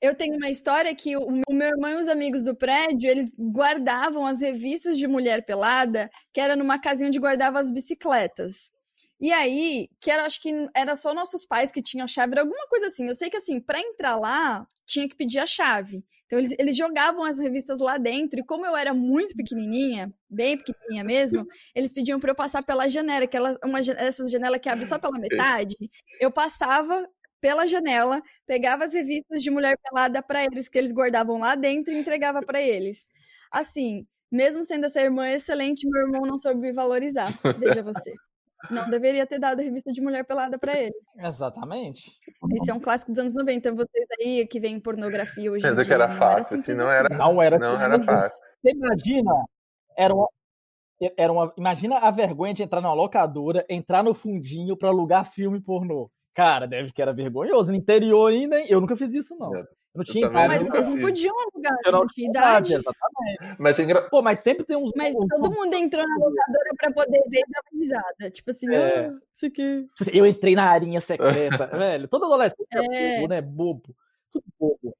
Eu 0.00 0.14
tenho 0.14 0.36
uma 0.36 0.50
história 0.50 0.94
que 0.94 1.16
o 1.16 1.42
meu 1.50 1.68
irmão 1.68 1.90
e 1.90 1.94
os 1.96 2.08
amigos 2.08 2.44
do 2.44 2.54
prédio, 2.54 3.10
eles 3.10 3.32
guardavam 3.38 4.26
as 4.26 4.40
revistas 4.40 4.98
de 4.98 5.06
mulher 5.06 5.44
pelada, 5.44 6.10
que 6.32 6.40
era 6.40 6.54
numa 6.54 6.78
casinha 6.78 7.08
onde 7.08 7.18
guardava 7.18 7.58
as 7.58 7.72
bicicletas. 7.72 8.70
E 9.20 9.32
aí, 9.32 9.88
que 10.00 10.10
era, 10.10 10.24
acho 10.24 10.40
que 10.40 10.52
era 10.74 10.94
só 10.94 11.14
nossos 11.14 11.44
pais 11.44 11.72
que 11.72 11.82
tinham 11.82 12.04
a 12.04 12.08
chave, 12.08 12.32
era 12.32 12.42
alguma 12.42 12.66
coisa 12.68 12.88
assim. 12.88 13.06
Eu 13.08 13.14
sei 13.14 13.30
que 13.30 13.36
assim, 13.36 13.60
para 13.60 13.80
entrar 13.80 14.16
lá, 14.16 14.66
tinha 14.86 15.08
que 15.08 15.16
pedir 15.16 15.38
a 15.38 15.46
chave. 15.46 16.04
Então 16.26 16.38
eles, 16.38 16.54
eles 16.58 16.76
jogavam 16.76 17.24
as 17.24 17.38
revistas 17.38 17.78
lá 17.80 17.98
dentro, 17.98 18.40
e 18.40 18.44
como 18.44 18.66
eu 18.66 18.76
era 18.76 18.92
muito 18.92 19.34
pequenininha, 19.34 20.12
bem 20.28 20.58
pequenininha 20.58 21.04
mesmo, 21.04 21.46
eles 21.74 21.92
pediam 21.92 22.18
para 22.18 22.32
eu 22.32 22.34
passar 22.34 22.64
pela 22.64 22.88
janela, 22.88 23.24
aquela 23.24 23.56
uma 23.64 23.78
essa 23.78 24.26
janela 24.26 24.58
que 24.58 24.68
abre 24.68 24.84
só 24.84 24.98
pela 24.98 25.18
metade. 25.18 25.76
Eu 26.20 26.30
passava 26.32 27.08
pela 27.40 27.66
janela, 27.66 28.20
pegava 28.44 28.84
as 28.84 28.92
revistas 28.92 29.40
de 29.42 29.50
mulher 29.50 29.78
pelada 29.78 30.20
para 30.20 30.44
eles, 30.44 30.68
que 30.68 30.76
eles 30.78 30.92
guardavam 30.92 31.38
lá 31.38 31.54
dentro 31.54 31.92
e 31.92 31.98
entregava 31.98 32.42
para 32.42 32.60
eles. 32.60 33.08
Assim, 33.52 34.04
mesmo 34.30 34.64
sendo 34.64 34.86
essa 34.86 35.00
irmã 35.00 35.28
excelente, 35.28 35.88
meu 35.88 36.02
irmão 36.06 36.22
não 36.22 36.38
soube 36.38 36.72
valorizar. 36.72 37.28
Veja 37.58 37.82
você. 37.82 38.12
Não 38.70 38.88
deveria 38.90 39.26
ter 39.26 39.38
dado 39.38 39.60
a 39.60 39.62
revista 39.62 39.92
de 39.92 40.00
mulher 40.00 40.24
pelada 40.24 40.58
para 40.58 40.78
ele. 40.78 40.94
Exatamente. 41.18 42.12
Esse 42.52 42.70
é 42.70 42.74
um 42.74 42.80
clássico 42.80 43.12
dos 43.12 43.18
anos 43.18 43.34
90. 43.34 43.72
Vocês 43.72 44.06
aí 44.20 44.46
que 44.46 44.60
veem 44.60 44.80
pornografia 44.80 45.50
hoje 45.50 45.62
Pensa 45.62 45.72
em 45.72 45.76
dia. 45.76 45.84
que 45.84 45.92
era 45.92 46.08
fácil, 46.10 46.58
assim, 46.58 46.74
não 46.74 46.90
era, 46.90 47.08
não 47.16 47.42
era, 47.42 47.58
não 47.58 47.80
era 47.80 48.02
fácil. 48.02 48.38
Você 48.60 48.70
imagina, 48.70 49.32
era 49.96 50.14
uma, 50.14 50.28
era 51.16 51.32
uma, 51.32 51.52
imagina 51.56 51.98
a 51.98 52.10
vergonha 52.10 52.54
de 52.54 52.62
entrar 52.62 52.80
numa 52.80 52.94
locadora, 52.94 53.64
entrar 53.68 54.02
no 54.02 54.14
fundinho 54.14 54.76
para 54.76 54.88
alugar 54.88 55.30
filme 55.30 55.60
pornô. 55.60 56.10
Cara, 56.34 56.66
deve 56.66 56.92
que 56.92 57.00
era 57.00 57.14
vergonhoso. 57.14 57.70
No 57.70 57.78
interior 57.78 58.30
ainda, 58.30 58.60
eu 58.66 58.80
nunca 58.80 58.96
fiz 58.96 59.14
isso, 59.14 59.34
não. 59.38 59.50
Eu 59.96 59.98
não 59.98 60.04
tinha 60.04 60.26
idade. 60.26 60.48
Mas 60.48 60.62
vocês 60.62 60.86
não 60.86 61.00
podiam 61.00 61.34
alugar, 61.40 61.76
eu 61.84 61.92
não 61.92 62.06
tinha 62.06 62.28
idade. 62.28 62.74
Exatamente. 62.74 63.56
Mas, 63.58 63.78
engra... 63.78 64.02
Pô, 64.10 64.20
mas 64.20 64.40
sempre 64.40 64.64
tem 64.64 64.76
uns. 64.76 64.92
Mas 64.94 65.14
todo 65.14 65.50
mundo 65.50 65.74
entrou 65.74 66.06
na 66.06 66.16
locadora 66.16 66.70
pra 66.76 66.92
poder 66.92 67.22
ver 67.28 67.40
e 67.40 67.50
dar 67.50 67.60
uma 67.72 67.80
risada. 67.80 68.30
Tipo 68.30 68.50
assim, 68.50 68.74
é. 68.74 69.06
ah, 69.06 69.12
isso 69.32 69.46
aqui. 69.46 69.82
Tipo 69.82 70.02
assim, 70.02 70.10
eu 70.12 70.26
entrei 70.26 70.54
na 70.54 70.64
arinha 70.64 71.00
secreta, 71.00 71.66
velho. 71.78 72.08
Todo 72.08 72.26
adolescente 72.26 72.66
é, 72.72 72.78
é 72.78 73.16
bobo, 73.16 73.28
né? 73.28 73.40
Bobo. 73.40 73.96
Tudo 74.30 74.44
bobo. 74.58 74.96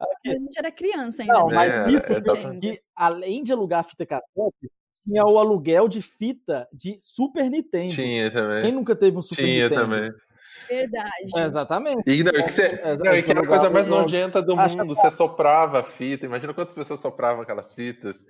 Aqui. 0.00 0.30
a 0.30 0.32
gente 0.32 0.58
era 0.58 0.70
criança 0.70 1.22
ainda. 1.22 1.34
Não, 1.34 1.48
né? 1.48 1.54
mas 1.54 1.72
é, 1.72 1.90
isso 1.90 2.12
é, 2.12 2.60
que, 2.60 2.80
além 2.94 3.42
de 3.42 3.52
alugar 3.52 3.84
fita 3.84 4.06
cassete, 4.06 4.70
tinha 5.04 5.24
o 5.24 5.38
aluguel 5.38 5.88
de 5.88 6.02
fita 6.02 6.68
de 6.72 6.96
Super 6.98 7.50
Nintendo. 7.50 7.94
Tinha 7.94 8.30
também. 8.30 8.62
Quem 8.62 8.72
nunca 8.72 8.94
teve 8.94 9.16
um 9.16 9.22
Super 9.22 9.42
tinha 9.44 9.64
Nintendo? 9.68 9.86
Tinha 9.86 10.02
também. 10.02 10.27
Verdade. 10.68 11.30
É, 11.36 11.44
exatamente. 11.44 12.02
E, 12.06 12.22
não, 12.22 12.32
que, 12.32 12.52
você, 12.52 12.96
não, 13.02 13.14
e 13.14 13.22
que 13.22 13.30
era 13.30 13.40
a 13.40 13.46
coisa 13.46 13.70
mais 13.70 13.86
nojenta 13.86 14.42
do 14.42 14.56
mundo. 14.56 14.94
Você 14.94 15.10
soprava 15.10 15.80
a 15.80 15.84
fita. 15.84 16.26
Imagina 16.26 16.54
quantas 16.54 16.74
pessoas 16.74 17.00
sopravam 17.00 17.42
aquelas 17.42 17.74
fitas. 17.74 18.26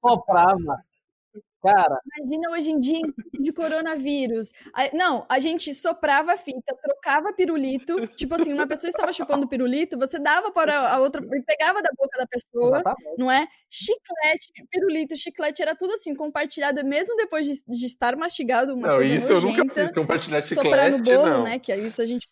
Soprava. 0.00 0.78
Cara. 1.62 2.00
Imagina 2.16 2.50
hoje 2.50 2.70
em 2.70 2.78
dia 2.78 3.02
de 3.38 3.52
coronavírus. 3.52 4.50
Não, 4.94 5.26
a 5.28 5.38
gente 5.38 5.74
soprava 5.74 6.32
a 6.32 6.36
fita, 6.36 6.74
trocava 6.82 7.32
pirulito. 7.34 8.06
Tipo 8.16 8.36
assim, 8.36 8.52
uma 8.54 8.66
pessoa 8.66 8.88
estava 8.88 9.12
chupando 9.12 9.46
pirulito, 9.46 9.98
você 9.98 10.18
dava 10.18 10.50
para 10.50 10.90
a 10.90 10.98
outra 11.00 11.22
e 11.22 11.42
pegava 11.42 11.82
da 11.82 11.90
boca 11.94 12.18
da 12.18 12.26
pessoa, 12.26 12.78
Exatamente. 12.78 13.18
não 13.18 13.30
é? 13.30 13.46
Chiclete, 13.68 14.52
pirulito, 14.70 15.16
chiclete, 15.16 15.60
era 15.60 15.76
tudo 15.76 15.92
assim, 15.92 16.14
compartilhado, 16.14 16.84
mesmo 16.84 17.14
depois 17.16 17.46
de, 17.46 17.62
de 17.68 17.86
estar 17.86 18.16
mastigado. 18.16 18.74
Uma 18.74 18.88
não, 18.88 18.96
coisa 18.96 19.14
isso 19.14 19.32
nojenta, 19.32 19.46
eu 19.46 19.64
nunca 19.66 19.74
fiz, 19.74 19.94
compartilhar 19.94 20.42
chiclete. 20.42 20.64
Soprar 20.64 20.90
no 20.90 20.98
bolo, 21.02 21.26
não. 21.26 21.44
né? 21.44 21.58
Que 21.58 21.72
é 21.72 21.78
isso 21.78 22.00
a 22.00 22.06
gente. 22.06 22.26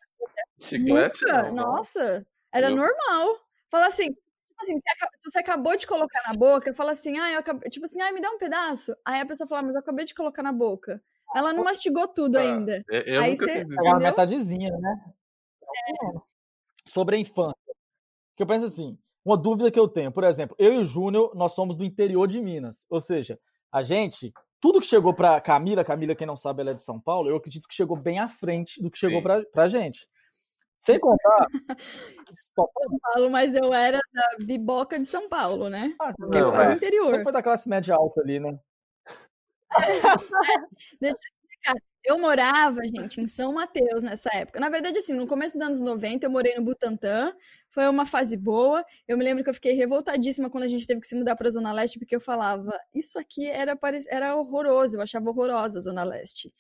Chiclete? 0.58 1.20
Nunca, 1.22 1.42
não, 1.42 1.54
nossa, 1.54 2.26
era 2.50 2.70
eu... 2.70 2.76
normal. 2.76 3.46
Falar 3.70 3.88
assim, 3.88 4.16
assim, 4.60 4.74
se 5.16 5.30
você 5.30 5.38
acabou 5.38 5.76
de 5.76 5.86
colocar 5.86 6.20
na 6.26 6.34
boca, 6.34 6.74
fala 6.74 6.92
assim, 6.92 7.18
ah, 7.18 7.32
eu 7.32 7.38
acabei, 7.40 7.70
tipo 7.70 7.84
assim, 7.84 8.00
ah, 8.00 8.12
me 8.12 8.20
dá 8.20 8.30
um 8.30 8.38
pedaço. 8.38 8.94
Aí 9.04 9.20
a 9.20 9.26
pessoa 9.26 9.46
fala, 9.46 9.62
mas 9.62 9.74
eu 9.74 9.80
acabei 9.80 10.04
de 10.04 10.14
colocar 10.14 10.42
na 10.42 10.52
boca. 10.52 11.02
Ela 11.34 11.52
não 11.52 11.64
mastigou 11.64 12.08
tudo 12.08 12.34
tá. 12.34 12.40
ainda. 12.40 12.82
Eu 12.88 13.20
Aí 13.20 13.36
você 13.36 13.64
Pegar 13.66 13.90
uma 13.90 13.98
metadezinha, 13.98 14.70
né? 14.70 14.96
É. 15.88 16.18
Sobre 16.86 17.16
a 17.16 17.18
infância. 17.18 17.54
Que 18.36 18.42
eu 18.42 18.46
penso 18.46 18.66
assim, 18.66 18.98
uma 19.24 19.36
dúvida 19.36 19.70
que 19.70 19.78
eu 19.78 19.88
tenho, 19.88 20.10
por 20.10 20.24
exemplo, 20.24 20.56
eu 20.58 20.74
e 20.74 20.78
o 20.78 20.84
Júnior, 20.84 21.34
nós 21.34 21.52
somos 21.52 21.76
do 21.76 21.84
interior 21.84 22.26
de 22.26 22.40
Minas. 22.40 22.86
Ou 22.88 23.00
seja, 23.00 23.38
a 23.70 23.82
gente, 23.82 24.32
tudo 24.60 24.80
que 24.80 24.86
chegou 24.86 25.12
para 25.12 25.40
Camila, 25.40 25.84
Camila, 25.84 26.14
quem 26.14 26.26
não 26.26 26.36
sabe, 26.36 26.62
ela 26.62 26.70
é 26.70 26.74
de 26.74 26.82
São 26.82 27.00
Paulo, 27.00 27.28
eu 27.28 27.36
acredito 27.36 27.68
que 27.68 27.74
chegou 27.74 27.96
bem 27.96 28.18
à 28.18 28.28
frente 28.28 28.82
do 28.82 28.90
que 28.90 28.96
chegou 28.96 29.20
para 29.22 29.44
a 29.54 29.68
gente. 29.68 30.08
Sem 30.78 30.98
contar. 30.98 31.48
São 32.30 32.68
Paulo, 33.02 33.30
mas 33.30 33.54
eu 33.54 33.74
era 33.74 33.98
da 34.12 34.44
biboca 34.44 34.98
de 34.98 35.06
São 35.06 35.28
Paulo, 35.28 35.68
né? 35.68 35.94
Ah, 36.00 36.14
não, 36.18 36.52
quase 36.52 36.76
interior. 36.76 37.16
Você 37.16 37.22
foi 37.24 37.32
da 37.32 37.42
classe 37.42 37.68
média 37.68 37.94
alta 37.94 38.20
ali, 38.20 38.38
né? 38.38 38.58
Deixa 41.00 41.16
eu 41.16 41.20
explicar. 41.42 41.74
Eu 42.04 42.18
morava, 42.18 42.80
gente, 42.84 43.20
em 43.20 43.26
São 43.26 43.52
Mateus 43.52 44.02
nessa 44.04 44.30
época. 44.34 44.60
Na 44.60 44.68
verdade, 44.70 44.98
assim, 44.98 45.12
no 45.12 45.26
começo 45.26 45.58
dos 45.58 45.66
anos 45.66 45.82
90, 45.82 46.24
eu 46.26 46.30
morei 46.30 46.54
no 46.54 46.62
Butantã. 46.62 47.34
Foi 47.68 47.86
uma 47.88 48.06
fase 48.06 48.36
boa. 48.36 48.84
Eu 49.06 49.18
me 49.18 49.24
lembro 49.24 49.42
que 49.42 49.50
eu 49.50 49.54
fiquei 49.54 49.72
revoltadíssima 49.72 50.48
quando 50.48 50.64
a 50.64 50.68
gente 50.68 50.86
teve 50.86 51.00
que 51.00 51.08
se 51.08 51.16
mudar 51.16 51.34
para 51.34 51.48
a 51.48 51.50
Zona 51.50 51.72
Leste, 51.72 51.98
porque 51.98 52.14
eu 52.14 52.20
falava, 52.20 52.78
isso 52.94 53.18
aqui 53.18 53.46
era, 53.46 53.76
era 54.08 54.36
horroroso. 54.36 54.96
Eu 54.96 55.02
achava 55.02 55.28
horrorosa 55.28 55.80
a 55.80 55.82
Zona 55.82 56.04
Leste. 56.04 56.54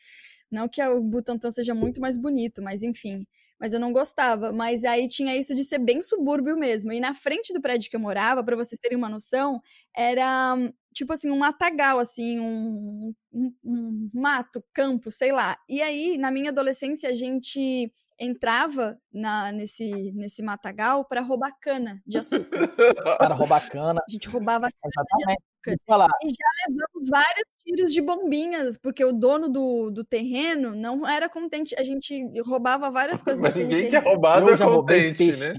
Não 0.50 0.68
que 0.68 0.82
o 0.82 1.00
Butantã 1.00 1.50
seja 1.50 1.74
muito 1.74 2.00
mais 2.00 2.18
bonito, 2.18 2.60
mas 2.62 2.82
enfim 2.82 3.24
mas 3.58 3.72
eu 3.72 3.80
não 3.80 3.92
gostava. 3.92 4.52
Mas 4.52 4.84
aí 4.84 5.08
tinha 5.08 5.36
isso 5.36 5.54
de 5.54 5.64
ser 5.64 5.78
bem 5.78 6.00
subúrbio 6.00 6.56
mesmo. 6.56 6.92
E 6.92 7.00
na 7.00 7.14
frente 7.14 7.52
do 7.52 7.60
prédio 7.60 7.90
que 7.90 7.96
eu 7.96 8.00
morava, 8.00 8.42
para 8.44 8.56
vocês 8.56 8.80
terem 8.80 8.96
uma 8.96 9.08
noção, 9.08 9.60
era 9.96 10.56
tipo 10.92 11.12
assim, 11.12 11.30
um 11.30 11.38
matagal, 11.38 11.98
assim, 11.98 12.40
um, 12.40 13.14
um, 13.32 13.54
um 13.64 14.10
mato, 14.12 14.64
campo, 14.72 15.10
sei 15.10 15.30
lá. 15.30 15.56
E 15.68 15.80
aí, 15.80 16.18
na 16.18 16.30
minha 16.30 16.50
adolescência, 16.50 17.08
a 17.08 17.14
gente 17.14 17.92
entrava 18.18 18.98
na, 19.12 19.52
nesse, 19.52 20.12
nesse 20.12 20.42
matagal 20.42 21.04
para 21.04 21.20
roubar 21.20 21.52
cana 21.60 22.02
de 22.04 22.18
açúcar. 22.18 22.48
Para 23.18 23.34
roubar 23.34 23.70
cana. 23.70 24.00
A 24.00 24.10
gente 24.10 24.28
roubava 24.28 24.68
cana 24.68 25.36
Açúcar. 25.66 26.08
E 26.22 26.28
já 26.28 26.68
levamos 26.68 27.08
vários 27.08 27.44
tiros 27.64 27.92
de 27.92 28.00
bombinhas, 28.00 28.76
porque 28.78 29.04
o 29.04 29.12
dono 29.12 29.48
do, 29.48 29.90
do 29.90 30.04
terreno 30.04 30.74
não 30.74 31.06
era 31.06 31.28
contente. 31.28 31.74
A 31.78 31.84
gente 31.84 32.24
roubava 32.42 32.90
várias 32.90 33.22
coisas 33.24 33.40
Mas 33.40 33.54
ninguém 33.54 33.90
que 33.90 33.96
é 33.96 34.00
roubado 34.00 34.50
é 34.50 34.56
contente, 34.56 35.36
né? 35.36 35.54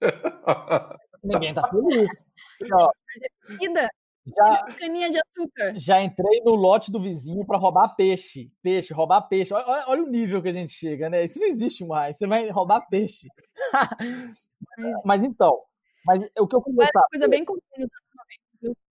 ninguém 1.24 1.54
tá 1.54 1.68
feliz. 1.68 2.24
É 4.26 4.32
já, 4.34 4.64
caninha 4.78 5.08
de 5.10 5.18
açúcar. 5.20 5.74
Já 5.76 6.02
entrei 6.02 6.40
no 6.44 6.54
lote 6.54 6.90
do 6.90 7.00
vizinho 7.00 7.46
para 7.46 7.58
roubar 7.58 7.94
peixe. 7.94 8.50
Peixe, 8.60 8.92
roubar 8.92 9.22
peixe. 9.22 9.54
Olha, 9.54 9.84
olha, 9.86 10.02
o 10.02 10.08
nível 10.08 10.42
que 10.42 10.48
a 10.48 10.52
gente 10.52 10.72
chega, 10.72 11.08
né? 11.08 11.24
Isso 11.24 11.38
não 11.38 11.46
existe 11.46 11.84
mais. 11.84 12.16
Você 12.16 12.26
vai 12.26 12.50
roubar 12.50 12.88
peixe. 12.88 13.28
mas, 14.76 15.02
mas, 15.04 15.22
então, 15.22 15.62
mas 16.04 16.20
o 16.38 16.48
que 16.48 16.56
eu 16.56 16.62
queria 16.62 16.86
saber... 16.86 17.06
coisa 17.10 17.28
bem 17.28 17.44
comum 17.44 17.60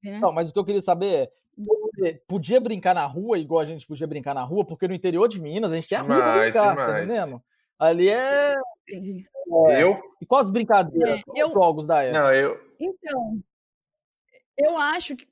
né? 0.04 0.20
Não, 0.20 0.32
mas 0.32 0.50
o 0.50 0.54
que 0.54 0.60
eu 0.60 0.66
queria 0.66 0.82
saber 0.82 1.32
é, 2.04 2.20
podia 2.28 2.60
brincar 2.60 2.94
na 2.94 3.06
rua 3.06 3.38
igual 3.38 3.62
a 3.62 3.66
gente 3.66 3.88
podia 3.88 4.08
brincar 4.08 4.34
na 4.34 4.44
rua, 4.44 4.66
porque 4.66 4.88
no 4.88 4.94
interior 4.94 5.28
de 5.28 5.40
Minas 5.40 5.72
a 5.72 5.76
gente 5.76 5.88
tem 5.88 5.98
a 5.98 6.02
rua 6.02 6.16
pra 6.18 6.40
brincar, 6.40 6.76
tá 6.76 7.04
entendendo? 7.04 7.42
Ali 7.80 8.10
é... 8.10 8.56
é... 8.56 9.84
Eu? 9.84 10.02
E 10.22 10.26
quais 10.26 10.50
brincadeiras? 10.50 11.20
É, 11.20 11.42
eu... 11.42 11.54
jogos 11.54 11.88
da 11.88 12.04
época? 12.04 12.22
Não, 12.22 12.34
eu... 12.34 12.60
Então, 12.80 13.40
eu 14.58 14.78
acho 14.78 15.16
que. 15.16 15.28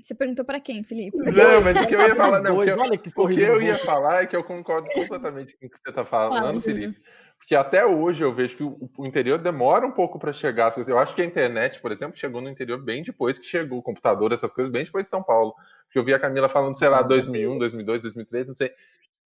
Você 0.00 0.12
perguntou 0.12 0.44
para 0.44 0.58
quem, 0.58 0.82
Felipe? 0.82 1.16
Não, 1.16 1.62
mas 1.62 1.80
o 1.80 1.86
que 1.86 1.94
eu 1.94 2.00
ia 2.00 2.16
falar, 2.16 2.40
não, 2.40 2.58
o 2.58 2.64
que 2.64 2.70
eu, 2.70 3.24
o 3.24 3.28
que 3.28 3.40
eu 3.40 3.62
ia 3.62 3.78
falar 3.78 4.22
é 4.22 4.26
que 4.26 4.34
eu 4.34 4.42
concordo 4.42 4.88
completamente 4.90 5.56
com 5.56 5.66
o 5.66 5.70
que 5.70 5.78
você 5.78 5.90
está 5.90 6.04
falando, 6.04 6.60
Felipe. 6.60 7.00
Porque 7.44 7.54
até 7.54 7.84
hoje 7.84 8.24
eu 8.24 8.32
vejo 8.32 8.56
que 8.56 8.62
o, 8.62 8.90
o 8.96 9.06
interior 9.06 9.36
demora 9.36 9.86
um 9.86 9.90
pouco 9.90 10.18
para 10.18 10.32
chegar 10.32 10.68
as 10.68 10.74
coisas. 10.74 10.88
Eu 10.88 10.98
acho 10.98 11.14
que 11.14 11.20
a 11.20 11.26
internet, 11.26 11.78
por 11.78 11.92
exemplo, 11.92 12.16
chegou 12.16 12.40
no 12.40 12.48
interior 12.48 12.82
bem 12.82 13.02
depois 13.02 13.38
que 13.38 13.44
chegou 13.44 13.78
o 13.78 13.82
computador, 13.82 14.32
essas 14.32 14.54
coisas, 14.54 14.72
bem 14.72 14.82
depois 14.82 15.04
de 15.04 15.10
São 15.10 15.22
Paulo. 15.22 15.54
Porque 15.84 15.98
eu 15.98 16.04
vi 16.04 16.14
a 16.14 16.18
Camila 16.18 16.48
falando, 16.48 16.78
sei 16.78 16.88
lá, 16.88 17.02
2001, 17.02 17.58
2002, 17.58 18.00
2003, 18.00 18.46
não 18.46 18.54
sei. 18.54 18.72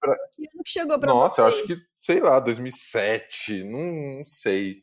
Pra... 0.00 0.16
Que 0.34 0.48
ano 0.52 0.64
que 0.64 0.70
chegou 0.70 0.98
para 0.98 1.12
Nossa, 1.12 1.42
eu 1.42 1.46
acho 1.46 1.64
que, 1.64 1.80
sei 1.96 2.18
lá, 2.18 2.40
2007, 2.40 3.62
não, 3.62 4.18
não 4.18 4.26
sei. 4.26 4.82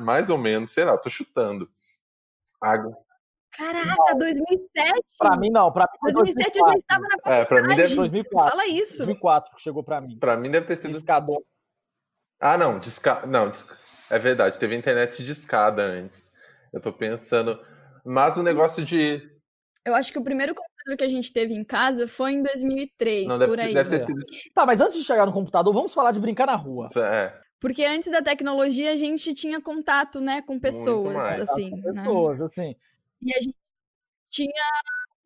Mais 0.00 0.28
ou 0.28 0.36
menos, 0.36 0.72
sei 0.72 0.84
lá, 0.84 0.98
tô 0.98 1.08
chutando. 1.08 1.70
Água. 2.60 2.96
Caraca, 3.56 4.16
2007? 4.18 5.02
Pra 5.18 5.36
mim, 5.36 5.50
não. 5.50 5.70
Pra 5.70 5.84
mim, 5.84 5.98
foi 6.00 6.12
2007 6.14 6.58
eu 6.58 6.68
já 6.68 6.74
estava 6.74 7.02
na 7.02 7.10
faculdade. 7.10 7.42
É, 7.42 7.44
pra 7.44 7.62
mim 7.62 7.76
deve, 7.76 7.94
2004. 7.94 8.50
Fala 8.50 8.66
isso. 8.66 8.98
2004 8.98 9.54
que 9.54 9.62
chegou 9.62 9.84
pra 9.84 10.00
mim. 10.00 10.18
pra 10.18 10.36
mim 10.36 10.50
deve 10.50 10.66
ter 10.66 10.76
sido. 10.76 10.96
Escadão. 10.96 11.40
Ah, 12.42 12.58
não, 12.58 12.78
disca... 12.78 13.24
não, 13.26 13.50
dis- 13.50 13.66
é 14.10 14.18
verdade, 14.18 14.58
teve 14.58 14.74
internet 14.76 15.24
de 15.24 15.32
escada 15.32 15.82
antes. 15.82 16.30
Eu 16.72 16.80
tô 16.80 16.92
pensando. 16.92 17.58
Mas 18.04 18.36
o 18.36 18.42
negócio 18.42 18.84
de. 18.84 19.22
Eu 19.84 19.94
acho 19.94 20.12
que 20.12 20.18
o 20.18 20.24
primeiro 20.24 20.54
computador 20.54 20.96
que 20.96 21.04
a 21.04 21.08
gente 21.08 21.32
teve 21.32 21.54
em 21.54 21.64
casa 21.64 22.06
foi 22.06 22.32
em 22.32 22.42
2003, 22.42 23.26
Não, 23.26 23.38
deve, 23.38 23.50
por 23.50 23.60
aí. 23.60 23.74
deve 23.74 23.90
ter 23.90 23.96
É. 24.02 24.06
sido. 24.06 24.24
Tá, 24.54 24.66
mas 24.66 24.80
antes 24.80 24.98
de 24.98 25.04
chegar 25.04 25.26
no 25.26 25.32
computador, 25.32 25.72
vamos 25.72 25.94
falar 25.94 26.12
de 26.12 26.20
brincar 26.20 26.46
na 26.46 26.56
rua. 26.56 26.88
É, 26.96 27.32
Porque 27.60 27.84
antes 27.84 28.10
da 28.10 28.20
tecnologia 28.22 28.92
a 28.92 28.96
gente 28.96 29.32
tinha 29.34 29.60
contato, 29.60 30.20
né, 30.20 30.42
com 30.42 30.58
pessoas, 30.58 31.14
mais. 31.14 31.40
assim, 31.42 31.70
Com 31.70 31.92
né? 31.92 31.92
pessoas, 31.94 32.40
assim. 32.40 32.76
E 33.20 33.32
a 33.34 33.40
gente 33.40 33.56
tinha 34.30 34.64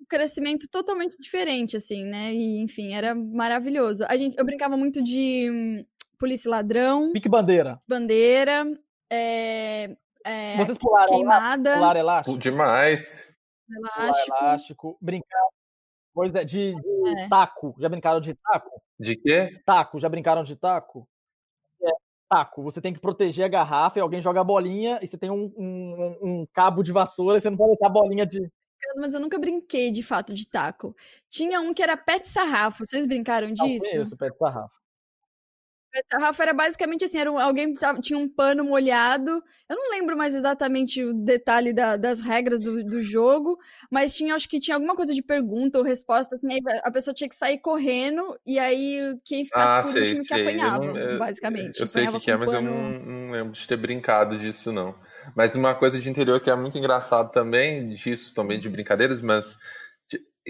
um 0.00 0.04
crescimento 0.06 0.68
totalmente 0.70 1.16
diferente, 1.18 1.76
assim, 1.76 2.04
né? 2.04 2.34
E, 2.34 2.58
enfim, 2.62 2.94
era 2.94 3.14
maravilhoso. 3.14 4.04
A 4.08 4.16
gente, 4.16 4.36
eu 4.38 4.44
brincava 4.44 4.76
muito 4.76 5.02
de 5.02 5.50
hum, 5.50 5.86
polícia 6.18 6.48
e 6.48 6.50
ladrão, 6.50 7.12
Pique 7.12 7.28
bandeira. 7.28 7.80
bandeira, 7.88 8.64
é, 9.10 9.96
é, 10.24 10.56
Vocês 10.56 10.78
pularam, 10.78 11.08
queimada, 11.12 11.74
pular 11.74 11.96
elástico? 11.96 12.38
demais. 12.38 13.32
Pular 13.66 14.04
elástico. 14.04 14.36
elástico. 14.38 14.98
Brincar. 15.00 15.46
Coisa 16.14 16.44
de, 16.44 16.74
de 16.74 17.08
É. 17.20 17.28
taco. 17.28 17.74
Já 17.78 17.88
brincaram 17.88 18.20
de 18.20 18.34
taco? 18.34 18.70
De 18.98 19.16
quê? 19.16 19.60
Taco. 19.66 19.98
Já 20.00 20.08
brincaram 20.08 20.42
de 20.42 20.56
taco? 20.56 21.06
É, 21.82 21.90
taco. 22.30 22.62
Você 22.62 22.80
tem 22.80 22.94
que 22.94 23.00
proteger 23.00 23.44
a 23.44 23.48
garrafa 23.48 23.98
e 23.98 24.02
alguém 24.02 24.22
joga 24.22 24.40
a 24.40 24.44
bolinha 24.44 24.98
e 25.02 25.06
você 25.06 25.18
tem 25.18 25.30
um, 25.30 25.52
um- 25.58 26.18
um 26.22 26.46
cabo 26.54 26.82
de 26.82 26.90
vassoura 26.90 27.36
e 27.36 27.40
você 27.40 27.50
não 27.50 27.56
pode 27.58 27.72
deixar 27.72 27.86
a 27.86 27.90
bolinha 27.90 28.24
de. 28.26 28.50
Mas 28.96 29.12
eu 29.14 29.20
nunca 29.20 29.38
brinquei 29.38 29.90
de 29.90 30.02
fato 30.02 30.32
de 30.32 30.48
taco. 30.48 30.94
Tinha 31.28 31.60
um 31.60 31.74
que 31.74 31.82
era 31.82 31.96
pet 31.96 32.26
sarrafo. 32.26 32.86
Vocês 32.86 33.06
brincaram 33.06 33.48
Não 33.48 33.54
disso? 33.54 33.84
conheço, 33.90 34.16
pé 34.16 34.30
de 34.30 34.36
sarrafo. 34.38 34.74
Pet 35.96 36.08
sarrafo 36.10 36.42
era 36.42 36.52
basicamente 36.52 37.04
assim, 37.06 37.18
era 37.18 37.32
um- 37.32 37.38
alguém 37.38 37.72
tava- 37.74 38.00
tinha 38.00 38.18
um 38.18 38.28
pano 38.28 38.62
molhado. 38.62 39.42
Eu 39.68 39.76
não 39.76 39.90
lembro 39.90 40.16
mais 40.16 40.34
exatamente 40.34 41.02
o 41.02 41.14
detalhe 41.14 41.72
da- 41.72 41.96
das 41.96 42.20
regras 42.20 42.60
do, 42.60 42.84
do 42.84 43.00
jogo, 43.00 43.58
mas 43.90 44.14
tinha, 44.14 44.34
acho 44.34 44.48
que 44.48 44.60
tinha 44.60 44.76
alguma 44.76 44.94
coisa 44.94 45.14
de 45.14 45.22
pergunta 45.22 45.78
ou 45.78 45.84
resposta, 45.84 46.36
assim, 46.36 46.46
a 46.84 46.90
pessoa 46.90 47.14
tinha 47.14 47.28
que 47.28 47.34
sair 47.34 47.58
correndo 47.58 48.38
e 48.46 48.58
aí 48.58 49.16
quem 49.24 49.44
ficasse 49.44 49.78
Ah, 49.78 49.82
por 49.82 49.92
sei, 49.92 50.02
último 50.02 50.20
que 50.20 50.26
sei. 50.28 50.36
Eu 50.44 50.48
apanhava, 50.48 50.84
não- 50.86 50.96
eu- 50.96 51.18
basicamente. 51.18 51.80
Eu 51.80 51.86
sei 51.86 52.06
o 52.08 52.12
que, 52.12 52.20
que 52.20 52.30
é, 52.30 52.36
mas 52.36 52.48
eu 52.48 52.54
pano- 52.54 52.70
não, 52.70 52.90
não 53.00 53.30
lembro 53.32 53.52
de 53.54 53.66
ter 53.66 53.76
brincado 53.76 54.36
disso, 54.38 54.70
não. 54.70 54.94
Mas 55.34 55.54
uma 55.54 55.74
coisa 55.74 55.98
de 55.98 56.08
interior 56.10 56.38
que 56.40 56.50
é 56.50 56.54
muito 56.54 56.76
engraçado 56.78 57.32
também, 57.32 57.88
disso 57.94 58.34
também 58.34 58.60
de 58.60 58.68
brincadeiras, 58.68 59.20
mas 59.22 59.56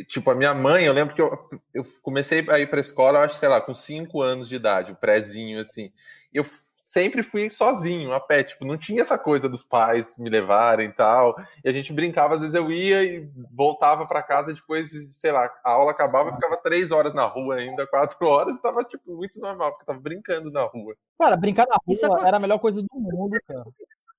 tipo, 0.04 0.30
a 0.30 0.34
minha 0.34 0.54
mãe, 0.54 0.84
eu 0.84 0.92
lembro 0.92 1.14
que 1.14 1.22
eu, 1.22 1.30
eu 1.74 1.82
comecei 2.02 2.44
a 2.50 2.58
ir 2.58 2.68
pra 2.68 2.80
escola, 2.80 3.18
eu 3.18 3.22
acho, 3.22 3.38
sei 3.38 3.48
lá, 3.48 3.60
com 3.60 3.72
5 3.74 4.22
anos 4.22 4.48
de 4.48 4.56
idade, 4.56 4.92
o 4.92 4.96
prézinho, 4.96 5.60
assim. 5.60 5.92
Eu 6.32 6.44
sempre 6.82 7.22
fui 7.22 7.50
sozinho, 7.50 8.12
a 8.12 8.20
pé, 8.20 8.44
tipo, 8.44 8.64
não 8.64 8.76
tinha 8.78 9.02
essa 9.02 9.18
coisa 9.18 9.48
dos 9.48 9.62
pais 9.62 10.16
me 10.18 10.30
levarem 10.30 10.88
e 10.88 10.92
tal. 10.92 11.34
E 11.64 11.68
a 11.68 11.72
gente 11.72 11.92
brincava, 11.92 12.34
às 12.34 12.40
vezes 12.40 12.54
eu 12.54 12.70
ia 12.70 13.02
e 13.02 13.28
voltava 13.52 14.06
pra 14.06 14.22
casa 14.22 14.54
depois, 14.54 14.90
sei 15.16 15.32
lá, 15.32 15.50
a 15.64 15.70
aula 15.70 15.90
acabava, 15.90 16.28
eu 16.30 16.34
ficava 16.34 16.56
três 16.58 16.92
horas 16.92 17.12
na 17.12 17.24
rua 17.24 17.56
ainda, 17.56 17.86
quatro 17.88 18.24
horas, 18.26 18.56
e 18.56 18.62
tava, 18.62 18.84
tipo, 18.84 19.16
muito 19.16 19.40
normal, 19.40 19.70
porque 19.70 19.82
eu 19.82 19.86
tava 19.86 20.00
brincando 20.00 20.50
na 20.52 20.62
rua. 20.62 20.94
Cara, 21.18 21.36
brincar 21.36 21.66
na 21.66 21.76
Isso 21.88 22.06
rua 22.06 22.16
acon- 22.18 22.26
era 22.26 22.36
a 22.36 22.40
melhor 22.40 22.58
coisa 22.58 22.80
do 22.80 22.88
mundo, 22.92 23.36
cara. 23.46 23.64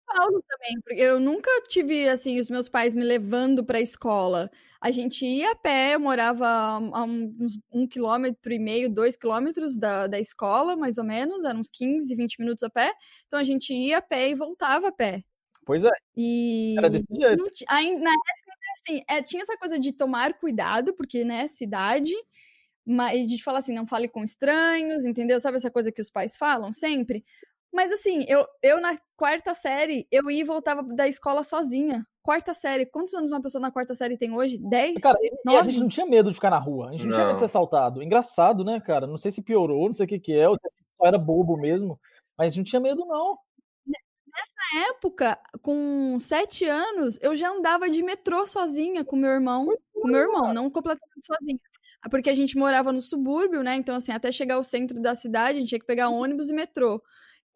Paulo 0.07 0.43
também, 0.47 0.79
porque 0.81 1.01
eu 1.01 1.19
nunca 1.19 1.49
tive 1.67 2.07
assim 2.07 2.39
os 2.39 2.49
meus 2.49 2.69
pais 2.69 2.95
me 2.95 3.03
levando 3.03 3.63
para 3.63 3.77
a 3.77 3.81
escola. 3.81 4.49
A 4.79 4.91
gente 4.91 5.25
ia 5.25 5.51
a 5.51 5.55
pé, 5.55 5.95
eu 5.95 5.99
morava 5.99 6.47
a 6.47 7.03
uns 7.03 7.59
um 7.71 7.87
quilômetro 7.87 8.53
e 8.53 8.59
meio, 8.59 8.89
dois 8.89 9.17
quilômetros 9.17 9.77
da, 9.77 10.08
da 10.08 10.19
escola, 10.19 10.75
mais 10.75 10.97
ou 10.97 11.03
menos, 11.03 11.43
eram 11.43 11.60
uns 11.60 11.69
15, 11.69 12.15
20 12.15 12.39
minutos 12.39 12.63
a 12.63 12.69
pé. 12.69 12.93
Então 13.25 13.39
a 13.39 13.43
gente 13.43 13.73
ia 13.73 13.97
a 13.97 14.01
pé 14.01 14.29
e 14.29 14.36
voltava 14.36 14.89
a 14.89 14.91
pé. 14.91 15.23
Pois 15.65 15.84
é, 15.84 15.91
E 16.15 16.75
era 16.77 16.89
desse 16.89 17.05
jeito. 17.12 17.43
não 17.43 17.49
aí, 17.67 17.91
na 17.97 18.10
época, 18.10 18.53
assim, 18.79 19.03
é, 19.10 19.21
tinha 19.21 19.41
essa 19.41 19.58
coisa 19.58 19.77
de 19.77 19.91
tomar 19.91 20.34
cuidado, 20.36 20.93
porque, 20.93 21.25
né, 21.25 21.47
cidade, 21.49 22.13
mas 22.86 23.27
de 23.27 23.43
falar 23.43 23.60
assim, 23.60 23.73
não 23.73 23.86
fale 23.86 24.08
com 24.08 24.23
estranhos, 24.23 25.05
entendeu? 25.05 25.39
Sabe 25.41 25.58
essa 25.58 25.69
coisa 25.69 25.91
que 25.91 26.01
os 26.01 26.10
pais 26.10 26.38
falam 26.38 26.71
sempre? 26.71 27.25
Mas 27.73 27.91
assim, 27.91 28.25
eu, 28.27 28.45
eu 28.62 28.82
na 28.82 28.97
quarta 29.15 29.53
série, 29.53 30.08
eu 30.12 30.30
ia 30.32 30.41
e 30.41 30.43
voltava 30.43 30.82
da 30.84 31.08
escola 31.08 31.43
sozinha. 31.43 32.06
Quarta 32.23 32.53
série. 32.53 32.86
Quantos 32.86 33.13
anos 33.13 33.32
uma 33.32 33.41
pessoa 33.41 33.62
na 33.62 33.71
quarta 33.71 33.95
série 33.95 34.17
tem 34.17 34.34
hoje? 34.34 34.58
Dez? 34.58 35.01
Cara, 35.01 35.17
e, 35.21 35.32
e 35.45 35.56
a 35.56 35.62
gente 35.62 35.80
não 35.80 35.88
tinha 35.88 36.06
medo 36.06 36.30
de 36.30 36.36
ficar 36.36 36.49
na 36.49 36.60
rua. 36.60 36.89
A 36.89 36.91
gente 36.91 37.06
não, 37.06 37.13
tinha 37.13 37.25
medo 37.25 37.36
de 37.36 37.39
ser 37.39 37.43
Não. 37.43 37.49
assaltado. 37.49 38.03
Engraçado, 38.03 38.63
né, 38.63 38.80
cara? 38.80 39.08
Não 39.08 39.17
sei 39.17 39.32
se 39.32 39.41
piorou, 39.41 39.88
não 39.88 39.93
sei 39.93 40.06
o 40.06 40.10
que 40.10 40.19
que 40.19 40.34
é, 40.34 40.47
ou 40.47 40.56
se 40.56 40.62
só 40.97 41.06
era 41.06 41.17
bobo 41.17 41.56
mesmo. 41.58 41.99
Mas 42.38 42.47
a 42.47 42.49
gente 42.49 42.58
não 42.58 42.63
tinha 42.65 42.80
medo, 42.82 43.06
não. 43.06 43.38
Na 44.73 44.82
época, 44.89 45.39
com 45.62 46.19
sete 46.19 46.65
anos, 46.65 47.19
eu 47.21 47.36
já 47.36 47.49
andava 47.49 47.89
de 47.89 48.03
metrô 48.03 48.45
sozinha 48.45 49.03
com 49.03 49.15
meu 49.15 49.32
irmão. 49.32 49.67
Com 49.93 50.08
meu 50.08 50.21
irmão, 50.21 50.53
não 50.53 50.69
completamente 50.69 51.25
sozinha. 51.25 51.60
Porque 52.10 52.30
a 52.30 52.34
gente 52.34 52.58
morava 52.58 52.91
no 52.91 53.01
subúrbio, 53.01 53.63
né? 53.63 53.75
Então, 53.75 53.95
assim, 53.95 54.12
até 54.12 54.32
chegar 54.32 54.56
ao 54.56 54.63
centro 54.63 55.01
da 55.01 55.15
cidade, 55.15 55.58
a 55.58 55.60
gente 55.60 55.69
tinha 55.69 55.80
que 55.80 55.86
pegar 55.86 56.10
ônibus 56.10 56.49
e 56.49 56.53
metrô. 56.53 57.01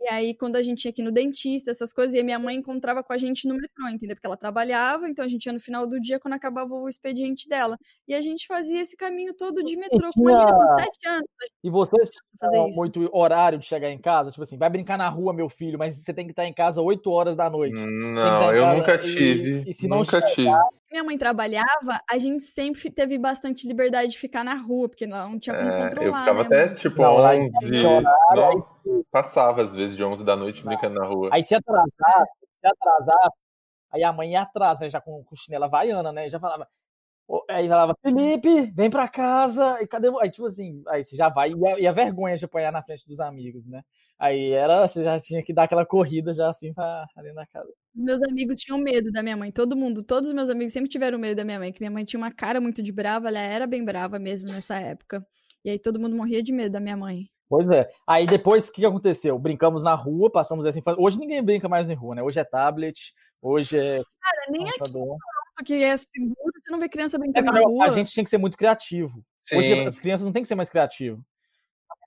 E 0.04 0.10
aí, 0.12 0.34
quando 0.34 0.56
a 0.56 0.64
gente 0.64 0.86
ia 0.86 0.90
aqui 0.92 1.04
no 1.04 1.12
dentista, 1.12 1.70
essas 1.70 1.94
coisas, 1.94 2.16
e 2.16 2.20
a 2.20 2.24
minha 2.24 2.40
mãe 2.40 2.56
encontrava 2.56 3.04
com 3.04 3.14
a 3.14 3.18
gente 3.20 3.48
no 3.48 3.54
metrô, 3.54 3.88
entendeu? 3.88 4.16
Porque 4.16 4.26
ela 4.26 4.36
trabalhava, 4.36 5.08
então 5.08 5.24
a 5.24 5.28
gente 5.28 5.46
ia 5.46 5.54
no 5.54 5.60
final 5.60 5.86
do 5.86 6.00
dia 6.00 6.20
quando 6.20 6.34
acabava 6.34 6.74
o 6.74 6.90
expediente 6.90 7.48
dela. 7.48 7.78
E 8.08 8.14
a 8.16 8.22
gente 8.22 8.48
fazia 8.48 8.82
esse 8.82 8.98
caminho 8.98 9.34
todo 9.36 9.64
de 9.64 9.76
metrô. 9.78 10.10
tinha- 10.12 10.32
Imagina, 10.32 10.54
com 10.54 10.68
sete 10.68 11.08
anos. 11.08 11.28
E 11.64 11.70
vocês 11.70 12.10
tinham 12.40 12.68
isso. 12.68 12.78
muito 12.78 13.10
horário 13.16 13.60
de 13.60 13.66
chegar 13.68 13.92
em 13.92 14.00
casa? 14.00 14.32
Tipo 14.32 14.42
assim, 14.42 14.58
vai 14.58 14.70
brincar 14.72 14.98
na 14.98 15.08
rua, 15.08 15.34
meu 15.34 15.48
filho, 15.50 15.78
mas 15.78 15.96
você 15.96 16.12
tem 16.14 16.26
que 16.26 16.32
estar 16.32 16.46
em 16.48 16.54
casa 16.54 16.82
8 16.82 17.12
horas 17.12 17.36
da 17.36 17.48
noite. 17.50 17.76
Não, 17.76 18.54
eu 18.56 18.78
nunca 18.78 18.96
e- 18.96 19.00
tive. 19.00 19.64
e 19.70 19.74
se 19.74 19.88
não 19.88 20.00
nunca 20.00 20.20
chegar- 20.28 20.64
tive. 20.64 20.81
Minha 20.91 21.04
mãe 21.04 21.17
trabalhava, 21.17 22.01
a 22.10 22.17
gente 22.17 22.41
sempre 22.41 22.91
teve 22.91 23.17
bastante 23.17 23.67
liberdade 23.67 24.12
de 24.12 24.17
ficar 24.17 24.43
na 24.43 24.56
rua, 24.56 24.89
porque 24.89 25.06
ela 25.06 25.27
não 25.27 25.39
tinha 25.39 25.56
como 25.56 25.69
É, 25.69 25.84
controlar, 25.84 26.08
eu 26.08 26.13
ficava 26.13 26.39
né, 26.39 26.45
até 26.45 26.65
mãe? 26.67 26.75
tipo 26.75 27.01
Não, 27.01 27.13
lá 27.17 27.34
11. 27.36 27.43
existe 27.45 27.86
horário, 27.88 28.65
Não, 28.86 29.04
passava 29.12 29.63
às 29.63 29.73
vezes 29.73 29.95
de 29.95 30.04
11 30.04 30.23
da 30.25 30.36
noite 30.36 30.63
brincando 30.65 30.95
na 30.99 31.06
rua. 31.06 31.30
Aí 31.32 31.43
se 31.43 31.56
atrasasse, 31.56 32.32
se 32.60 32.67
atrasasse, 32.67 33.38
aí 33.91 34.04
a 34.04 34.13
mãe 34.13 34.32
ia 34.34 34.41
atrás, 34.43 34.80
né? 34.80 34.89
Já 34.89 35.01
com, 35.01 35.23
com 35.23 35.36
chinela 35.36 35.65
havaiana, 35.67 36.12
né? 36.12 36.30
Já 36.30 36.39
falava. 36.39 36.67
Aí 37.49 37.67
falava, 37.67 37.95
Felipe, 38.01 38.71
vem 38.75 38.89
pra 38.89 39.07
casa. 39.07 39.81
E 39.81 39.88
cadê? 39.88 40.10
vo-" 40.10 40.19
Aí, 40.19 40.29
tipo 40.29 40.45
assim, 40.45 40.81
aí 40.88 41.03
você 41.03 41.15
já 41.15 41.29
vai. 41.29 41.51
E 41.51 41.67
a, 41.67 41.79
e 41.79 41.88
a 41.88 41.91
vergonha 41.91 42.38
de 42.38 42.45
apanhar 42.45 42.71
na 42.71 42.84
frente 42.84 43.07
dos 43.07 43.19
amigos, 43.19 43.65
né? 43.65 43.81
Aí 44.19 44.51
era, 44.51 44.88
você 44.88 45.03
já 45.03 45.19
tinha 45.19 45.41
que 45.41 45.53
dar 45.53 45.63
aquela 45.63 45.86
corrida 45.86 46.34
já 46.34 46.49
assim 46.49 46.73
pra, 46.73 47.05
ali 47.15 47.34
na 47.34 47.45
casa. 47.47 47.69
Os 47.95 48.01
meus 48.01 48.21
amigos 48.21 48.60
tinham 48.60 48.77
medo 48.79 49.12
da 49.12 49.23
minha 49.23 49.38
mãe, 49.38 49.51
todo 49.51 49.75
mundo, 49.75 50.03
todos 50.03 50.29
os 50.29 50.36
meus 50.36 50.49
amigos 50.49 50.73
sempre 50.73 50.89
tiveram 50.89 51.17
medo 51.17 51.38
da 51.38 51.43
minha 51.43 51.60
mãe, 51.60 51.71
que 51.71 51.81
minha 51.81 51.91
mãe 51.91 52.05
tinha 52.05 52.19
uma 52.19 52.31
cara 52.31 52.62
muito 52.62 52.81
de 52.84 52.91
brava, 52.91 53.27
ela 53.27 53.39
era 53.39 53.65
bem 53.65 53.84
brava 53.84 54.19
mesmo 54.19 54.49
nessa 54.49 54.75
época. 54.79 55.25
E 55.63 55.69
aí 55.69 55.79
todo 55.79 55.99
mundo 55.99 56.15
morria 56.15 56.41
de 56.41 56.51
medo 56.51 56.71
da 56.71 56.79
minha 56.79 56.97
mãe. 56.97 57.29
Pois 57.51 57.69
é. 57.69 57.89
Aí 58.07 58.25
depois, 58.25 58.69
o 58.69 58.71
que 58.71 58.86
aconteceu? 58.86 59.38
Brincamos 59.38 59.84
na 59.84 59.93
rua, 59.93 60.31
passamos 60.31 60.65
essa 60.65 60.79
infância. 60.79 61.01
Hoje 61.01 61.19
ninguém 61.19 61.43
brinca 61.43 61.67
mais 61.67 61.89
em 61.89 61.93
rua, 61.93 62.15
né? 62.15 62.23
Hoje 62.23 62.39
é 62.39 62.45
tablet, 62.45 63.13
hoje 63.41 63.77
é 63.77 64.01
Cara, 64.21 64.45
nem 64.49 64.62
aqui 64.69 64.79
computador. 64.79 65.17
Que 65.63 65.84
é 65.84 65.95
seguro, 65.97 66.36
você 66.60 66.71
não 66.71 66.80
vê 66.80 66.89
criança 66.89 67.17
É, 67.17 67.19
brincando 67.19 67.45
na 67.47 67.52
mas 67.54 67.63
rua. 67.65 67.86
a 67.86 67.89
gente 67.89 68.12
tinha 68.12 68.24
que 68.24 68.30
ser 68.30 68.38
muito 68.38 68.58
criativo. 68.58 69.24
Hoje 69.56 69.74
Sim. 69.76 69.86
as 69.86 70.00
crianças 70.00 70.26
não 70.26 70.34
têm 70.34 70.41
que 70.41 70.47
ser 70.47 70.56
mais 70.56 70.69
criativas. 70.69 71.19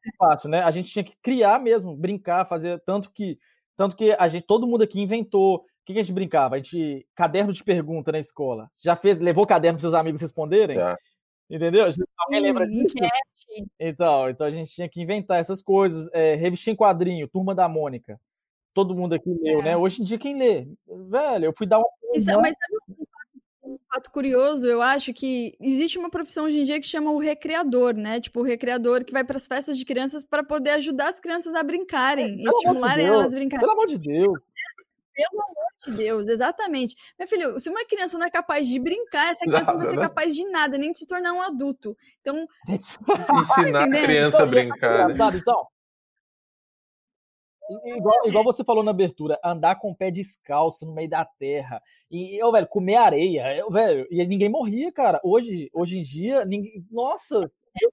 É 0.07 0.11
fácil, 0.19 0.51
né? 0.51 0.63
A 0.63 0.71
gente 0.71 0.91
tinha 0.91 1.03
que 1.05 1.17
criar 1.23 1.59
mesmo, 1.59 1.97
brincar, 1.97 2.45
fazer 2.47 2.79
tanto 2.85 3.11
que 3.11 3.39
tanto 3.77 3.97
que 3.97 4.13
a 4.13 4.29
gente, 4.29 4.47
todo 4.47 4.67
mundo 4.67 4.83
aqui 4.85 5.01
inventou. 5.01 5.57
O 5.57 5.65
que, 5.85 5.93
que 5.95 5.99
a 5.99 6.03
gente 6.03 6.15
brincava? 6.15 6.55
A 6.55 6.59
gente 6.59 7.07
caderno 7.15 7.53
de 7.53 7.65
pergunta 7.65 8.13
na 8.13 8.19
escola. 8.19 8.71
Já 8.83 8.95
fez, 8.95 9.19
levou 9.19 9.47
caderno 9.47 9.77
para 9.79 9.83
seus 9.83 9.95
amigos 9.95 10.21
responderem? 10.21 10.77
Já. 10.77 10.97
Entendeu? 11.51 11.87
Alguém 12.19 12.41
lembra 12.41 12.67
disso? 12.67 12.95
enquete. 12.97 13.71
Então, 13.81 14.31
então 14.31 14.47
a 14.47 14.51
gente 14.51 14.71
tinha 14.71 14.89
que 14.89 15.01
inventar 15.03 15.39
essas 15.41 15.61
coisas. 15.63 16.09
É, 16.13 16.35
revistinha 16.35 16.73
em 16.73 16.77
quadrinho, 16.77 17.29
Turma 17.29 17.55
da 17.55 17.69
Mônica. 17.69 18.19
Todo 18.73 18.95
mundo 18.95 19.15
aqui 19.15 19.29
leu, 19.43 19.61
É. 19.61 19.63
né? 19.65 19.77
Hoje 19.77 20.01
em 20.03 20.05
dia, 20.05 20.19
quem 20.19 20.37
lê? 20.39 20.67
Velho, 21.09 21.47
eu 21.47 21.53
fui 21.57 21.67
dar 21.67 21.79
uma. 21.79 21.89
Isso, 22.15 22.31
é- 22.31 22.37
mas 22.37 22.55
sabe 22.59 22.74
fato 23.95 24.11
curioso? 24.11 24.67
Eu 24.67 24.83
acho 24.83 25.13
que 25.13 25.57
existe 25.61 25.99
uma 25.99 26.11
profissão 26.11 26.45
hoje 26.45 26.61
em 26.61 26.65
dia 26.65 26.81
que 26.81 26.87
chama 26.87 27.11
o 27.11 27.19
recreador, 27.19 27.95
né? 27.95 28.21
Tipo, 28.21 28.41
o 28.41 28.45
recreador 28.45 29.05
que 29.05 29.13
vai 29.13 29.25
para 29.25 29.37
as 29.37 29.47
festas 29.47 29.79
de 29.79 29.85
crianças 29.85 30.25
para 30.25 30.43
poder 30.43 30.71
ajudar 30.71 31.09
as 31.09 31.21
crianças 31.21 31.55
a 31.55 31.63
brincarem, 31.63 32.37
Pelo 32.37 32.49
amor 32.49 32.51
de 32.51 32.57
estimularem 32.57 33.07
Deus, 33.07 33.19
elas 33.19 33.33
a 33.33 33.37
brincarem. 33.37 33.61
Pelo 33.61 33.73
amor 33.73 33.87
de 33.87 33.99
Deus. 33.99 34.39
Pelo 35.15 35.43
amor 35.43 35.65
de 35.87 35.93
Deus, 35.93 36.29
exatamente. 36.29 36.97
Meu 37.19 37.29
filho, 37.29 37.61
se 37.61 37.71
uma 37.71 37.85
criança 37.85 38.19
não 38.19 38.27
é 38.27 38.31
capaz 38.31 38.67
de 38.67 38.79
brincar, 38.81 39.31
essa 39.31 39.45
criança 39.45 39.73
não 39.73 39.79
vai 39.79 39.87
ser 39.87 39.97
Nada, 39.97 40.03
né? 40.03 40.09
capaz 40.09 40.35
de 40.35 40.45
nada, 40.49 40.79
nem 40.79 40.91
de 40.91 40.99
se 40.99 41.07
tornar 41.07 41.33
um 41.33 41.43
adulto. 41.43 41.97
Então, 42.21 42.47
Ensinar 42.69 43.85
a 43.85 43.89
criança 43.89 44.39
a 44.39 44.43
é 44.43 44.47
brincar, 44.47 45.09
né? 45.09 45.15
então. 45.35 45.67
Igual, 47.85 48.27
igual, 48.27 48.45
você 48.45 48.63
falou 48.63 48.83
na 48.83 48.91
abertura, 48.91 49.39
andar 49.43 49.77
com 49.77 49.91
o 49.91 49.97
pé 49.97 50.11
descalço 50.11 50.85
no 50.85 50.93
meio 50.93 51.09
da 51.09 51.25
terra. 51.25 51.83
E, 52.11 52.37
eu, 52.41 52.53
velho, 52.53 52.67
comer 52.67 52.97
areia, 52.97 53.57
eu, 53.57 53.71
velho, 53.71 54.07
e 54.11 54.25
ninguém 54.27 54.49
morria, 54.49 54.93
cara. 54.93 55.21
Hoje, 55.25 55.71
hoje 55.73 55.99
em 55.99 56.03
dia, 56.03 56.45
ninguém. 56.45 56.85
Nossa! 56.91 57.51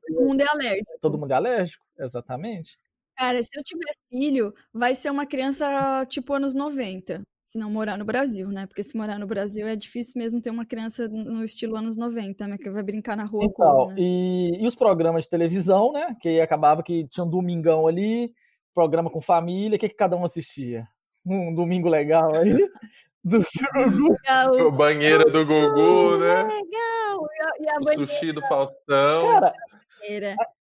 Todo 0.07 0.27
mundo 0.27 0.41
é 0.41 0.47
alérgico. 0.47 0.91
Todo 0.99 1.17
mundo 1.17 1.31
é 1.31 1.36
alérgico, 1.36 1.86
exatamente. 1.97 2.75
Cara, 3.17 3.41
se 3.41 3.49
eu 3.55 3.63
tiver 3.63 3.93
filho, 4.10 4.53
vai 4.73 4.95
ser 4.95 5.10
uma 5.10 5.25
criança 5.25 6.05
tipo 6.07 6.34
anos 6.34 6.55
90. 6.55 7.21
Se 7.43 7.57
não 7.57 7.69
morar 7.69 7.97
no 7.97 8.05
Brasil, 8.05 8.47
né? 8.47 8.65
Porque 8.65 8.84
se 8.84 8.95
morar 8.95 9.19
no 9.19 9.27
Brasil 9.27 9.67
é 9.67 9.75
difícil 9.75 10.13
mesmo 10.15 10.41
ter 10.41 10.49
uma 10.49 10.65
criança 10.65 11.07
no 11.07 11.43
estilo 11.43 11.75
anos 11.75 11.97
90, 11.97 12.47
né? 12.47 12.57
Que 12.57 12.69
vai 12.69 12.81
brincar 12.81 13.17
na 13.17 13.25
rua. 13.25 13.43
Então, 13.43 13.89
né? 13.89 13.95
e, 13.97 14.63
e 14.63 14.67
os 14.67 14.75
programas 14.75 15.23
de 15.23 15.29
televisão, 15.29 15.91
né? 15.91 16.15
Que 16.21 16.39
acabava 16.39 16.81
que 16.81 17.07
tinha 17.07 17.23
um 17.23 17.29
domingão 17.29 17.88
ali, 17.88 18.31
programa 18.73 19.10
com 19.10 19.21
família, 19.21 19.75
o 19.75 19.79
que, 19.79 19.89
que 19.89 19.95
cada 19.95 20.15
um 20.15 20.25
assistia? 20.25 20.88
Um 21.25 21.53
domingo 21.53 21.89
legal 21.89 22.36
aí. 22.36 22.53
Do 23.23 23.38
Gugu. 23.38 24.17
O 24.65 24.71
banheira 24.71 25.23
do 25.25 25.45
Gugu, 25.45 26.17
né? 26.17 26.41
Legal! 26.41 27.27
E 27.60 27.69
a, 27.69 27.77
o 27.79 28.07
sushi 28.07 28.31
do 28.31 28.41
Faustão. 28.41 29.27
Cara, 29.27 29.53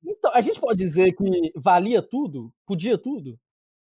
então, 0.05 0.33
a 0.35 0.41
gente 0.41 0.61
pode 0.61 0.77
dizer 0.77 1.13
que 1.13 1.53
valia 1.55 2.03
tudo? 2.03 2.53
Podia 2.67 2.99
tudo? 2.99 3.39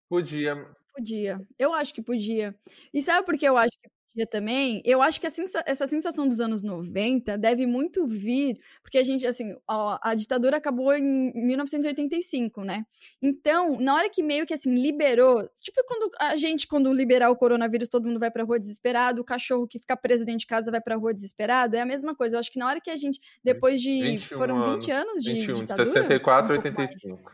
Podia. 0.10 0.56
Podia. 0.96 1.42
Eu 1.60 1.74
acho 1.74 1.94
que 1.94 2.02
podia. 2.02 2.56
E 2.94 3.02
sabe 3.02 3.26
por 3.26 3.38
que 3.38 3.46
eu 3.46 3.58
acho 3.58 3.72
que 3.72 3.90
dia 4.16 4.28
também, 4.28 4.82
eu 4.86 5.02
acho 5.02 5.20
que 5.20 5.30
sensa 5.30 5.64
essa 5.66 5.88
sensação 5.88 6.28
dos 6.28 6.40
anos 6.40 6.62
90 6.62 7.38
deve 7.38 7.66
muito 7.66 8.06
vir, 8.06 8.60
porque 8.82 8.98
a 8.98 9.04
gente, 9.04 9.26
assim, 9.26 9.56
a, 9.68 10.12
a, 10.12 10.16
ditadura 10.16 10.58
acabou 10.58 10.94
em 10.94 11.32
1985, 11.34 12.64
né? 12.64 12.86
Então, 13.22 13.80
na 13.80 13.96
hora 13.96 14.10
que 14.10 14.22
meio 14.22 14.46
que, 14.46 14.54
assim, 14.54 14.74
liberou, 14.74 15.48
tipo 15.62 15.84
quando 15.88 16.12
a 16.20 16.36
gente, 16.36 16.68
quando 16.68 16.94
liberar 16.94 17.30
o 17.30 17.36
coronavírus, 17.36 17.90
todo 17.90 18.08
mundo 18.08 18.20
vai 18.20 18.32
pra 18.32 18.44
rua 18.44 18.60
desesperado, 18.60 19.22
o 19.22 19.26
cachorro 19.26 19.68
que 19.68 19.80
fica 19.80 19.98
preso 19.98 20.26
dentro 20.26 20.40
de 20.40 20.48
casa 20.48 20.72
vai 20.72 20.82
pra 20.82 20.96
rua 20.96 21.14
desesperado, 21.14 21.76
é 21.76 21.82
a 21.82 21.86
mesma 21.86 22.16
coisa. 22.16 22.36
Eu 22.36 22.40
acho 22.40 22.52
que 22.52 22.60
na 22.60 22.68
hora 22.68 22.80
que 22.80 22.90
a 22.90 22.98
gente, 22.98 23.20
depois 23.44 23.82
de, 23.82 24.18
foram 24.20 24.76
20 24.76 24.92
anos, 24.92 25.04
anos 25.04 25.24
de 25.24 25.34
21, 25.34 25.54
ditadura... 25.56 25.86
de 25.86 25.92
64 25.92 26.54
a 26.54 26.58
85. 26.58 27.32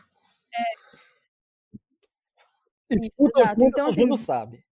É. 0.53 0.89
Exato. 2.91 3.65
Então, 3.65 3.89
assim, 3.89 4.05
não 4.05 4.15
sabe. 4.15 4.63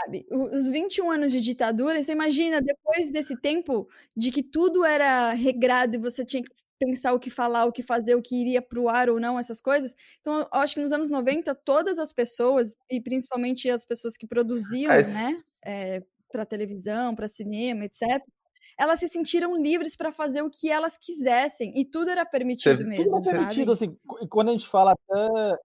Sabe? 0.00 0.26
Os 0.30 0.68
21 0.68 1.10
anos 1.10 1.32
de 1.32 1.40
ditadura, 1.40 2.02
você 2.02 2.12
imagina, 2.12 2.60
depois 2.60 3.10
desse 3.10 3.36
tempo 3.36 3.88
de 4.16 4.30
que 4.30 4.42
tudo 4.42 4.84
era 4.84 5.30
regrado 5.32 5.96
e 5.96 5.98
você 5.98 6.24
tinha 6.24 6.42
que 6.42 6.50
pensar 6.78 7.12
o 7.12 7.18
que 7.20 7.30
falar, 7.30 7.64
o 7.66 7.72
que 7.72 7.82
fazer, 7.82 8.14
o 8.14 8.22
que 8.22 8.36
iria 8.36 8.60
pro 8.60 8.88
ar 8.88 9.08
ou 9.08 9.20
não, 9.20 9.38
essas 9.38 9.60
coisas. 9.60 9.94
Então, 10.20 10.40
eu 10.40 10.48
acho 10.52 10.74
que 10.74 10.80
nos 10.80 10.92
anos 10.92 11.08
90, 11.08 11.54
todas 11.54 11.98
as 11.98 12.12
pessoas, 12.12 12.76
e 12.90 13.00
principalmente 13.00 13.70
as 13.70 13.84
pessoas 13.84 14.16
que 14.16 14.26
produziam, 14.26 14.92
é, 14.92 15.02
né, 15.02 15.32
é, 15.64 16.02
para 16.30 16.44
televisão, 16.44 17.14
para 17.14 17.28
cinema, 17.28 17.84
etc., 17.84 18.22
elas 18.78 18.98
se 18.98 19.08
sentiram 19.08 19.56
livres 19.56 19.94
para 19.94 20.10
fazer 20.10 20.42
o 20.42 20.50
que 20.50 20.68
elas 20.68 20.98
quisessem 20.98 21.72
e 21.76 21.84
tudo 21.84 22.10
era 22.10 22.26
permitido 22.26 22.78
Você, 22.78 22.84
mesmo. 22.84 23.04
Tudo 23.04 23.28
era 23.28 23.38
permitido, 23.38 23.70
assim, 23.70 23.96
quando 24.28 24.48
a 24.48 24.52
gente 24.52 24.66
fala 24.66 24.92
até 24.92 25.58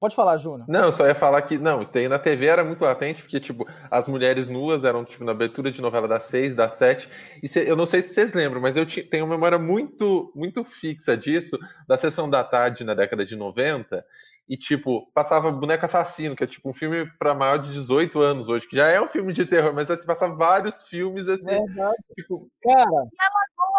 Pode 0.00 0.14
falar, 0.14 0.36
Júnior. 0.36 0.64
Não, 0.68 0.84
eu 0.84 0.92
só 0.92 1.06
ia 1.06 1.14
falar 1.14 1.42
que, 1.42 1.58
não, 1.58 1.82
isso 1.82 1.98
aí 1.98 2.06
na 2.08 2.20
TV 2.20 2.46
era 2.46 2.62
muito 2.62 2.84
latente, 2.84 3.22
porque, 3.22 3.40
tipo, 3.40 3.66
as 3.90 4.06
mulheres 4.06 4.48
nuas 4.48 4.84
eram, 4.84 5.04
tipo, 5.04 5.24
na 5.24 5.32
abertura 5.32 5.72
de 5.72 5.82
novela 5.82 6.06
das 6.06 6.24
seis, 6.24 6.54
das 6.54 6.72
sete, 6.74 7.08
e 7.42 7.48
cê, 7.48 7.68
eu 7.68 7.74
não 7.74 7.84
sei 7.84 8.00
se 8.00 8.14
vocês 8.14 8.32
lembram, 8.32 8.60
mas 8.60 8.76
eu 8.76 8.86
tenho 8.86 9.24
uma 9.24 9.34
memória 9.34 9.58
muito, 9.58 10.32
muito 10.36 10.64
fixa 10.64 11.16
disso, 11.16 11.58
da 11.88 11.96
Sessão 11.96 12.30
da 12.30 12.44
Tarde 12.44 12.84
na 12.84 12.94
década 12.94 13.26
de 13.26 13.34
90, 13.34 14.04
e, 14.48 14.56
tipo, 14.56 15.10
passava 15.12 15.50
Boneco 15.50 15.84
Assassino, 15.84 16.36
que 16.36 16.44
é, 16.44 16.46
tipo, 16.46 16.70
um 16.70 16.72
filme 16.72 17.04
para 17.18 17.34
maior 17.34 17.58
de 17.58 17.72
18 17.72 18.20
anos 18.20 18.48
hoje, 18.48 18.68
que 18.68 18.76
já 18.76 18.86
é 18.86 19.00
um 19.00 19.08
filme 19.08 19.32
de 19.32 19.44
terror, 19.44 19.74
mas, 19.74 19.90
assim, 19.90 20.06
passava 20.06 20.34
vários 20.34 20.84
filmes, 20.84 21.26
assim, 21.26 21.44
Verdade. 21.44 21.96
tipo... 22.16 22.48
Cara... 22.62 23.08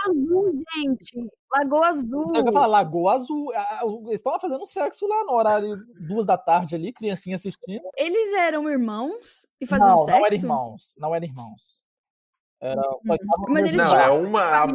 Azul, 0.05 0.63
gente. 0.75 1.29
Lagoa 1.51 1.87
Azul. 1.87 2.35
Eu 2.35 2.51
falar, 2.51 2.67
Lagoa 2.67 3.13
Azul. 3.13 3.51
Eles 4.07 4.19
estão 4.19 4.39
fazendo 4.39 4.65
sexo 4.65 5.07
lá 5.07 5.23
no 5.25 5.33
horário 5.33 5.77
duas 5.99 6.25
da 6.25 6.37
tarde 6.37 6.75
ali, 6.75 6.93
criancinha 6.93 7.35
assistindo. 7.35 7.89
Eles 7.97 8.33
eram 8.37 8.69
irmãos 8.69 9.47
e 9.59 9.65
faziam 9.65 9.89
não, 9.89 9.97
sexo? 9.99 10.19
Não, 10.19 10.25
eram 10.25 10.35
irmãos. 10.35 10.95
Não 10.99 11.15
eram 11.15 11.25
irmãos. 11.25 11.83
Era, 12.61 12.81
hum. 12.81 13.15
Mas 13.49 13.65
eles 13.65 13.77
não, 13.77 13.99
é 13.99 14.09
uma. 14.11 14.67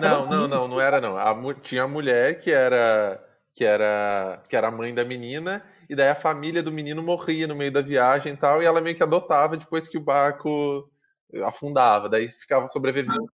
Não, 0.00 0.26
não, 0.26 0.48
não, 0.48 0.68
não 0.68 0.80
era 0.80 1.00
não. 1.00 1.16
A, 1.16 1.54
tinha 1.54 1.84
a 1.84 1.88
mulher 1.88 2.38
que 2.38 2.50
era 2.50 3.24
que 3.52 3.64
era 3.64 4.42
que 4.48 4.56
era 4.56 4.68
a 4.68 4.70
mãe 4.70 4.94
da 4.94 5.04
menina 5.04 5.64
e 5.88 5.96
daí 5.96 6.08
a 6.08 6.14
família 6.14 6.62
do 6.62 6.70
menino 6.70 7.02
morria 7.02 7.46
no 7.46 7.54
meio 7.54 7.72
da 7.72 7.82
viagem 7.82 8.34
e 8.34 8.36
tal 8.36 8.62
e 8.62 8.64
ela 8.64 8.80
meio 8.80 8.96
que 8.96 9.02
adotava 9.02 9.56
depois 9.56 9.88
que 9.88 9.98
o 9.98 10.02
barco 10.02 10.88
afundava, 11.44 12.08
daí 12.08 12.28
ficava 12.28 12.68
sobrevivendo 12.68 13.26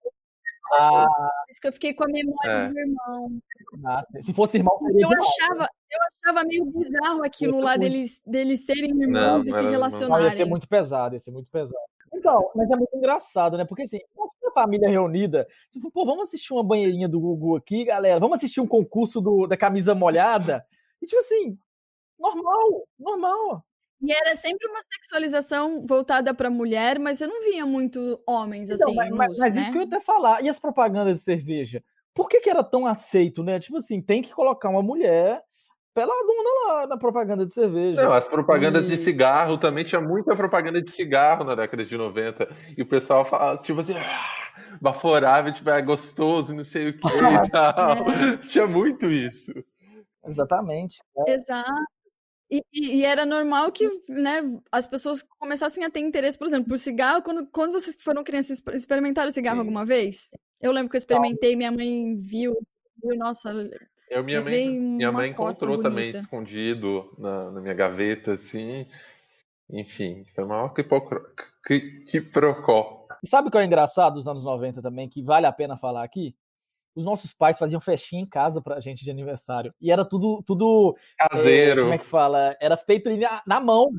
ah. 0.74 1.06
Por 1.08 1.50
isso 1.50 1.60
que 1.60 1.68
eu 1.68 1.72
fiquei 1.72 1.94
com 1.94 2.04
a 2.04 2.08
memória 2.08 2.50
é. 2.50 2.68
do 2.68 2.78
irmão. 2.78 3.38
Ah, 3.84 4.00
se 4.20 4.32
fosse 4.32 4.58
irmão, 4.58 4.78
seria 4.78 5.04
eu 5.04 5.10
achava, 5.10 5.68
eu 5.90 5.98
achava 6.30 6.48
meio 6.48 6.64
bizarro 6.66 7.24
aquilo 7.24 7.60
lá 7.60 7.76
deles, 7.76 8.20
deles 8.26 8.64
serem 8.64 8.90
irmãos 8.90 9.44
não, 9.44 9.44
e 9.44 9.52
se 9.52 9.70
relacionarem. 9.70 10.24
Não, 10.24 10.30
ia 10.30 10.36
ser 10.36 10.44
muito 10.44 10.68
pesado, 10.68 11.14
ia 11.14 11.18
ser 11.18 11.30
muito 11.30 11.48
pesado. 11.50 11.76
Então, 12.12 12.50
mas 12.54 12.70
é 12.70 12.76
muito 12.76 12.96
engraçado, 12.96 13.56
né? 13.56 13.64
Porque 13.64 13.82
assim, 13.82 13.98
a 14.46 14.52
família 14.52 14.88
reunida, 14.88 15.46
assim, 15.74 15.90
pô, 15.90 16.04
vamos 16.04 16.28
assistir 16.28 16.52
uma 16.52 16.64
banheirinha 16.64 17.08
do 17.08 17.20
Gugu 17.20 17.56
aqui, 17.56 17.84
galera. 17.84 18.18
Vamos 18.18 18.38
assistir 18.38 18.60
um 18.60 18.66
concurso 18.66 19.20
do, 19.20 19.46
da 19.46 19.56
camisa 19.56 19.94
molhada. 19.94 20.64
E 21.02 21.06
tipo 21.06 21.20
assim, 21.20 21.58
normal, 22.18 22.86
normal. 22.98 23.65
E 24.02 24.12
era 24.12 24.36
sempre 24.36 24.68
uma 24.68 24.80
sexualização 24.82 25.84
voltada 25.86 26.34
para 26.34 26.50
mulher, 26.50 26.98
mas 26.98 27.18
você 27.18 27.26
não 27.26 27.42
via 27.42 27.64
muito 27.64 28.20
homens 28.26 28.68
então, 28.68 28.88
assim. 28.88 29.10
Mas, 29.14 29.38
mas 29.38 29.54
né? 29.54 29.62
isso 29.62 29.72
que 29.72 29.78
eu 29.78 29.82
ia 29.82 29.86
até 29.86 30.00
falar. 30.00 30.42
E 30.42 30.48
as 30.48 30.58
propagandas 30.58 31.18
de 31.18 31.24
cerveja? 31.24 31.82
Por 32.14 32.28
que, 32.28 32.40
que 32.40 32.50
era 32.50 32.62
tão 32.62 32.86
aceito, 32.86 33.42
né? 33.42 33.58
Tipo 33.58 33.78
assim, 33.78 34.00
tem 34.00 34.22
que 34.22 34.32
colocar 34.32 34.68
uma 34.68 34.82
mulher 34.82 35.42
peladona 35.94 36.50
lá 36.66 36.86
na 36.86 36.98
propaganda 36.98 37.46
de 37.46 37.54
cerveja. 37.54 38.02
Não, 38.02 38.12
as 38.12 38.28
propagandas 38.28 38.86
e... 38.86 38.88
de 38.90 38.98
cigarro 38.98 39.56
também 39.56 39.82
tinha 39.82 40.00
muita 40.00 40.36
propaganda 40.36 40.82
de 40.82 40.90
cigarro 40.90 41.42
na 41.42 41.54
década 41.54 41.86
de 41.86 41.96
90. 41.96 42.48
E 42.76 42.82
o 42.82 42.86
pessoal 42.86 43.24
falava, 43.24 43.62
tipo 43.62 43.80
assim, 43.80 43.94
ah, 43.94 44.78
baforava, 44.78 45.50
tipo, 45.50 45.70
é 45.70 45.80
gostoso, 45.80 46.54
não 46.54 46.64
sei 46.64 46.90
o 46.90 46.98
que 46.98 47.08
e 47.08 47.48
tal. 47.50 47.96
É. 48.10 48.36
Tinha 48.46 48.66
muito 48.66 49.06
isso. 49.06 49.52
Exatamente. 50.26 51.00
É. 51.26 51.32
Exato. 51.32 51.95
E, 52.50 52.62
e, 52.72 53.04
era 53.04 53.26
normal 53.26 53.72
que 53.72 53.88
né, 54.08 54.40
as 54.70 54.86
pessoas 54.86 55.24
começassem 55.38 55.84
a 55.84 55.90
ter 55.90 56.00
interesse, 56.00 56.38
por 56.38 56.46
exemplo, 56.46 56.68
por 56.68 56.78
cigarro. 56.78 57.22
Quando, 57.22 57.46
quando 57.48 57.72
vocês 57.72 57.96
foram 58.00 58.22
crianças, 58.22 58.62
experimentaram 58.72 59.30
cigarro 59.32 59.56
Sim. 59.56 59.60
alguma 59.60 59.84
vez? 59.84 60.30
Eu 60.62 60.70
lembro 60.72 60.88
que 60.88 60.96
eu 60.96 60.98
experimentei, 60.98 61.56
minha 61.56 61.72
mãe 61.72 62.16
viu, 62.16 62.54
viu 63.02 63.16
nossa. 63.18 63.50
Eu, 64.08 64.22
minha 64.22 64.40
mãe, 64.40 64.78
minha 64.78 65.10
mãe 65.10 65.30
encontrou 65.30 65.82
também 65.82 66.10
escondido 66.10 67.12
na, 67.18 67.50
na, 67.50 67.60
minha 67.60 67.74
gaveta, 67.74 68.34
assim. 68.34 68.86
Enfim, 69.68 70.24
foi 70.32 70.44
uma 70.44 70.72
quiprocó. 72.06 73.08
E 73.24 73.28
sabe 73.28 73.48
o 73.48 73.50
que 73.50 73.58
é 73.58 73.64
engraçado 73.64 74.14
dos 74.14 74.28
anos 74.28 74.44
90 74.44 74.80
também, 74.80 75.08
que 75.08 75.20
vale 75.20 75.46
a 75.46 75.52
pena 75.52 75.76
falar 75.76 76.04
aqui? 76.04 76.36
Os 76.96 77.04
nossos 77.04 77.34
pais 77.34 77.58
faziam 77.58 77.80
festinha 77.80 78.22
em 78.22 78.26
casa 78.26 78.62
pra 78.62 78.80
gente 78.80 79.04
de 79.04 79.10
aniversário. 79.10 79.70
E 79.80 79.92
era 79.92 80.04
tudo. 80.04 80.42
tudo 80.44 80.96
caseiro. 81.18 81.80
É, 81.80 81.84
como 81.84 81.94
é 81.94 81.98
que 81.98 82.06
fala? 82.06 82.56
Era 82.58 82.76
feito 82.76 83.14
na, 83.16 83.42
na 83.46 83.60
mão. 83.60 83.90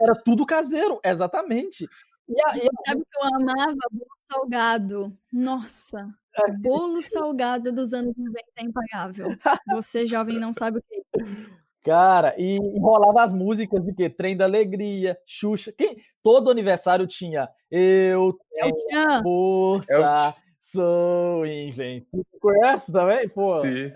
Era 0.00 0.14
tudo 0.24 0.46
caseiro, 0.46 1.00
exatamente. 1.04 1.84
E 2.28 2.34
a, 2.46 2.56
e 2.56 2.60
a... 2.60 2.90
Sabe 2.90 3.02
que 3.02 3.18
eu 3.18 3.34
amava 3.34 3.76
bolo 3.90 4.06
salgado? 4.20 5.18
Nossa, 5.32 6.08
é. 6.36 6.52
bolo 6.52 7.02
salgado 7.02 7.72
dos 7.72 7.92
anos 7.92 8.14
90 8.16 8.40
é 8.56 8.64
impagável. 8.64 9.26
Você, 9.74 10.06
jovem, 10.06 10.38
não 10.38 10.54
sabe 10.54 10.78
o 10.78 10.82
que 10.82 11.20
é 11.20 11.62
Cara, 11.84 12.32
e, 12.38 12.56
e 12.56 12.78
rolava 12.78 13.24
as 13.24 13.32
músicas 13.32 13.84
de 13.84 13.92
que? 13.92 14.08
Trem 14.08 14.36
da 14.36 14.44
Alegria, 14.44 15.18
Xuxa. 15.26 15.72
Quem, 15.72 15.96
todo 16.22 16.48
aniversário 16.48 17.08
tinha 17.08 17.48
Eu 17.68 18.38
tenho 18.52 19.22
força, 19.22 20.36
Sou 20.72 21.44
invencível. 21.44 22.24
Conhece 22.40 22.90
também? 22.90 23.28
Pô. 23.28 23.60
Sim. 23.60 23.92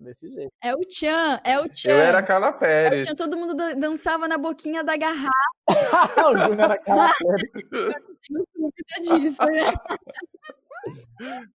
Desse 0.00 0.28
jeito. 0.28 0.52
É 0.60 0.74
o 0.74 0.80
Tchan, 0.80 1.40
é 1.44 1.60
o 1.60 1.68
Tchan. 1.68 1.90
Eu 1.90 1.96
era 1.96 2.22
Carla 2.24 2.52
Pérez. 2.52 3.06
É 3.06 3.14
todo 3.14 3.36
mundo 3.36 3.54
dançava 3.76 4.26
na 4.26 4.36
boquinha 4.36 4.82
da 4.82 4.96
garrafa. 4.96 5.30
o 6.28 6.38
Júnior 6.38 6.64
era 6.64 6.78
Carla 6.78 7.12
Pérez. 7.22 7.52
Não 8.28 9.18
disso, 9.18 9.44
né? 9.46 9.72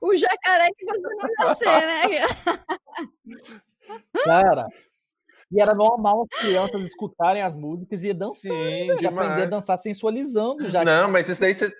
o 0.00 0.16
jacaré 0.16 0.68
que 0.78 0.86
você 0.86 1.00
não 1.00 1.18
nascer, 1.46 1.86
né? 1.86 2.26
Cara, 4.24 4.66
e 5.52 5.60
era 5.60 5.74
normal 5.74 6.22
as 6.22 6.40
crianças 6.40 6.80
escutarem 6.82 7.42
as 7.42 7.54
músicas 7.54 8.02
e 8.02 8.14
Sim, 8.34 8.90
aprender 9.06 9.42
a 9.42 9.46
dançar 9.46 9.76
sensualizando. 9.76 10.70
Já 10.70 10.84
não, 10.84 11.10
mas 11.10 11.28
isso 11.28 11.40
daí 11.40 11.54
você... 11.54 11.70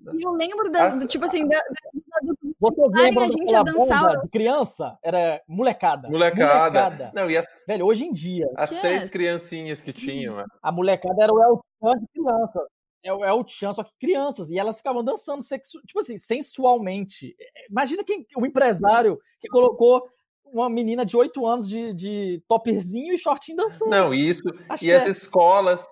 E 0.00 0.24
eu 0.24 0.32
lembro 0.32 0.70
das, 0.70 0.98
do, 0.98 1.06
tipo 1.06 1.24
assim, 1.24 1.46
da, 1.46 1.58
dos 1.92 2.02
adultos 2.22 2.50
Vocês 2.60 2.90
lembram 2.92 3.24
a 3.24 3.28
gente 3.28 3.50
ia 3.50 3.62
daquela 3.64 3.78
dançar- 3.86 4.02
banda 4.06 4.20
de 4.22 4.28
criança? 4.28 4.98
Era 5.02 5.42
molecada. 5.48 6.08
Molecada. 6.08 7.10
Não, 7.14 7.30
e 7.30 7.36
as, 7.36 7.46
Velho, 7.66 7.84
hoje 7.86 8.04
em 8.04 8.12
dia, 8.12 8.46
as 8.56 8.70
Que 8.70 8.80
três 8.80 9.04
é? 9.04 9.08
criancinhas 9.08 9.82
que 9.82 9.92
tinham, 9.92 10.36
né? 10.36 10.44
a 10.62 10.70
molecada 10.72 11.22
era 11.22 11.32
o 11.32 11.42
El 11.42 11.60
Chan 11.82 11.98
de 11.98 12.06
criança. 12.14 12.66
É 13.04 13.12
o 13.12 13.24
El 13.24 13.44
Chan, 13.46 13.72
só 13.72 13.82
que 13.84 13.90
crianças. 14.00 14.50
E 14.50 14.58
elas 14.58 14.78
ficavam 14.78 15.02
dançando, 15.04 15.42
sexu... 15.42 15.78
tipo 15.86 16.00
assim, 16.00 16.16
sensualmente. 16.18 17.34
Imagina 17.70 18.04
quem, 18.04 18.26
o 18.36 18.46
empresário 18.46 19.18
que 19.40 19.48
colocou 19.48 20.02
uma 20.44 20.68
menina 20.70 21.04
de 21.04 21.16
8 21.16 21.46
anos 21.46 21.68
de, 21.68 21.92
de 21.92 22.42
topperzinho 22.48 23.14
e 23.14 23.18
shortinho 23.18 23.56
dançando. 23.58 23.90
Não, 23.90 24.14
isso. 24.14 24.42
E 24.80 24.90
as 24.92 25.06
escolas. 25.06 25.86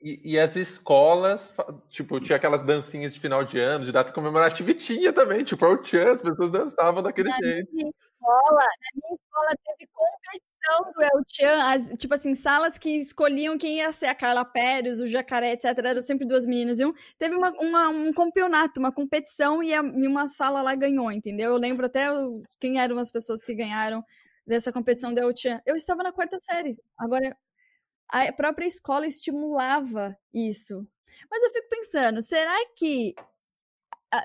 E, 0.00 0.32
e 0.34 0.38
as 0.38 0.54
escolas, 0.54 1.52
tipo, 1.88 2.20
tinha 2.20 2.36
aquelas 2.36 2.64
dancinhas 2.64 3.14
de 3.14 3.20
final 3.20 3.44
de 3.44 3.58
ano, 3.58 3.84
de 3.84 3.90
data 3.90 4.12
comemorativa, 4.12 4.70
e 4.70 4.74
tinha 4.74 5.12
também, 5.12 5.42
tipo, 5.42 5.66
o 5.66 5.76
Tchan, 5.78 6.12
as 6.12 6.22
pessoas 6.22 6.50
dançavam 6.52 7.02
daquele 7.02 7.28
Na 7.30 7.36
jeito. 7.36 7.68
minha 7.72 7.88
escola, 7.90 8.58
na 8.60 8.90
minha 8.94 9.14
escola 9.14 9.48
teve 9.64 9.90
competição 9.92 10.92
do 10.92 11.02
El 11.02 11.22
Chan, 11.28 11.64
as- 11.64 11.98
tipo 11.98 12.14
assim, 12.14 12.34
salas 12.36 12.78
que 12.78 12.90
escolhiam 13.00 13.58
quem 13.58 13.78
ia 13.78 13.90
ser 13.90 14.06
a 14.06 14.14
Carla 14.14 14.44
Pérez, 14.44 15.00
o 15.00 15.06
Jacaré, 15.06 15.52
etc. 15.52 15.64
Eram 15.84 16.00
sempre 16.02 16.26
duas 16.28 16.46
meninas 16.46 16.78
e 16.78 16.84
um. 16.86 16.92
Teve 17.18 17.34
uma, 17.34 17.50
uma- 17.58 17.88
um 17.88 18.12
campeonato, 18.12 18.78
uma 18.78 18.92
competição 18.92 19.60
e, 19.64 19.74
a- 19.74 19.82
e 19.82 20.06
uma 20.06 20.28
sala 20.28 20.62
lá 20.62 20.76
ganhou, 20.76 21.10
entendeu? 21.10 21.50
Eu 21.50 21.56
lembro 21.56 21.86
até 21.86 22.12
o- 22.12 22.40
quem 22.60 22.78
eram 22.80 22.98
as 22.98 23.10
pessoas 23.10 23.42
que 23.42 23.52
ganharam 23.54 24.04
dessa 24.46 24.72
competição 24.72 25.12
do 25.12 25.18
El 25.20 25.36
Chan. 25.36 25.60
Eu 25.66 25.74
estava 25.74 26.04
na 26.04 26.12
quarta 26.12 26.38
série. 26.40 26.76
Agora, 26.96 27.36
a 28.10 28.32
própria 28.32 28.66
escola 28.66 29.06
estimulava 29.06 30.16
isso. 30.32 30.86
Mas 31.30 31.42
eu 31.42 31.50
fico 31.50 31.68
pensando, 31.68 32.22
será 32.22 32.54
que 32.76 33.14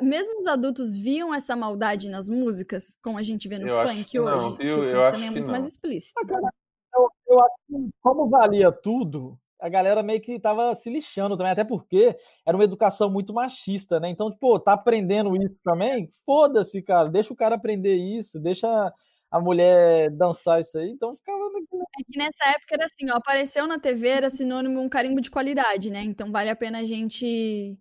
mesmo 0.02 0.40
os 0.40 0.48
adultos 0.48 0.98
viam 0.98 1.34
essa 1.34 1.56
maldade 1.56 2.10
nas 2.10 2.30
músicas, 2.30 2.98
como 3.04 3.18
a 3.18 3.24
gente 3.24 3.48
vê 3.48 3.58
no 3.60 3.68
Eu 3.68 3.86
funk 3.86 4.04
que 4.06 4.20
não, 4.20 4.38
hoje? 4.38 4.58
viu? 4.58 4.58
Que 4.58 4.80
o 4.80 4.84
Eu 4.84 4.92
funk 4.92 4.96
acho 4.96 5.12
também 5.14 5.28
é 5.28 5.32
muito 5.32 5.52
mais 5.52 5.64
não. 5.64 5.70
explícito. 5.70 6.14
Ah, 6.24 6.28
cara, 6.28 6.54
eu, 6.96 7.10
eu 7.28 7.40
acho 7.42 7.56
que, 7.68 7.90
como 8.02 8.30
valia 8.30 8.72
tudo, 8.72 9.38
a 9.60 9.68
galera 9.68 10.02
meio 10.04 10.22
que 10.22 10.40
tava 10.40 10.74
se 10.76 10.90
lixando 10.90 11.36
também, 11.36 11.52
até 11.52 11.64
porque 11.64 12.18
era 12.46 12.56
uma 12.56 12.64
educação 12.64 13.10
muito 13.10 13.34
machista, 13.34 14.00
né? 14.00 14.10
Então, 14.10 14.32
pô, 14.32 14.60
tá 14.60 14.74
aprendendo 14.74 15.36
isso 15.36 15.58
também? 15.64 16.10
Foda-se, 16.26 16.82
cara, 16.82 17.10
deixa 17.10 17.34
o 17.34 17.36
cara 17.36 17.56
aprender 17.56 17.96
isso, 17.96 18.40
deixa 18.40 18.94
a 19.34 19.40
mulher 19.40 20.12
dançar 20.12 20.62
isso 20.62 20.78
aí. 20.78 20.92
Então 20.92 21.18
ficava 21.18 21.50
naquilo. 21.50 21.82
É 22.00 22.04
que 22.04 22.18
nessa 22.20 22.50
época 22.52 22.76
era 22.76 22.86
assim, 22.86 23.10
ó, 23.10 23.16
apareceu 23.16 23.66
na 23.66 23.80
TV, 23.80 24.08
era 24.08 24.30
sinônimo 24.30 24.80
um 24.80 24.88
carimbo 24.88 25.20
de 25.20 25.32
qualidade, 25.32 25.92
né? 25.92 26.02
Então 26.04 26.32
vale 26.32 26.52
a 26.52 26.56
pena 26.56 26.82
a 26.82 26.86
gente. 26.86 27.76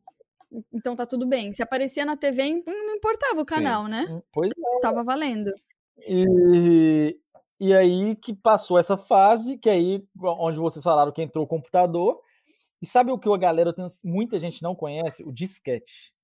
Então 0.73 0.97
tá 0.97 1.05
tudo 1.05 1.27
bem. 1.27 1.53
Se 1.53 1.63
aparecia 1.63 2.07
na 2.07 2.17
TV, 2.17 2.63
não 2.67 2.95
importava 2.97 3.37
o 3.37 3.45
Sim. 3.45 3.47
canal, 3.47 3.87
né? 3.87 4.23
Pois 4.33 4.51
é. 4.51 4.81
Tava 4.81 5.05
valendo. 5.05 5.53
E, 5.99 7.19
e 7.61 7.75
aí 7.75 8.17
que 8.17 8.35
passou 8.35 8.79
essa 8.79 8.97
fase, 8.97 9.59
que 9.59 9.69
aí, 9.69 10.03
onde 10.23 10.59
vocês 10.59 10.83
falaram 10.83 11.13
que 11.13 11.21
entrou 11.21 11.45
o 11.45 11.49
computador. 11.49 12.19
E 12.81 12.87
sabe 12.87 13.13
o 13.13 13.19
que 13.19 13.29
a 13.29 13.37
galera, 13.37 13.75
tem, 13.75 13.87
muita 14.03 14.39
gente 14.41 14.63
não 14.63 14.75
conhece? 14.75 15.23
O 15.23 15.31
disquete. 15.31 16.15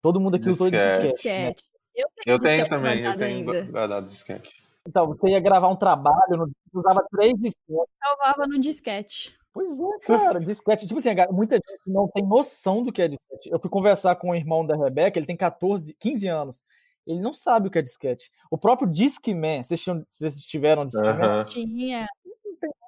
Todo 0.00 0.18
mundo 0.18 0.36
aqui 0.36 0.48
usou 0.48 0.68
o 0.68 0.70
Disquete. 0.70 1.02
disquete. 1.02 1.64
Eu 1.98 2.08
tenho, 2.14 2.34
Eu 2.34 2.38
tenho 2.38 2.68
também, 2.68 3.04
eu 3.04 3.16
tenho 3.16 3.38
ainda. 3.50 3.64
guardado 3.70 4.06
disquete. 4.08 4.50
Então, 4.86 5.06
você 5.06 5.28
ia 5.30 5.40
gravar 5.40 5.68
um 5.68 5.76
trabalho, 5.76 6.36
no- 6.36 6.50
usava 6.72 7.04
três 7.10 7.32
disquetes. 7.34 7.84
Salvava 8.02 8.46
no 8.46 8.58
disquete. 8.58 9.36
Pois 9.52 9.78
é, 9.78 9.98
cara, 10.06 10.40
disquete. 10.40 10.86
Tipo 10.86 10.98
assim, 10.98 11.10
muita 11.32 11.56
gente 11.56 11.80
não 11.86 12.08
tem 12.08 12.24
noção 12.24 12.82
do 12.82 12.92
que 12.92 13.02
é 13.02 13.08
disquete. 13.08 13.50
Eu 13.50 13.58
fui 13.58 13.68
conversar 13.68 14.14
com 14.16 14.30
o 14.30 14.34
irmão 14.34 14.64
da 14.64 14.76
Rebeca, 14.76 15.18
ele 15.18 15.26
tem 15.26 15.36
14, 15.36 15.94
15 15.98 16.28
anos. 16.28 16.62
Ele 17.06 17.20
não 17.20 17.32
sabe 17.34 17.68
o 17.68 17.70
que 17.70 17.78
é 17.78 17.82
disquete. 17.82 18.30
O 18.50 18.56
próprio 18.58 18.88
Discman, 18.88 19.62
vocês, 19.62 19.80
tinham, 19.80 20.04
vocês 20.08 20.38
tiveram 20.40 20.84
Discman? 20.84 21.10
Aham. 21.10 21.44
Tinha. 21.44 22.06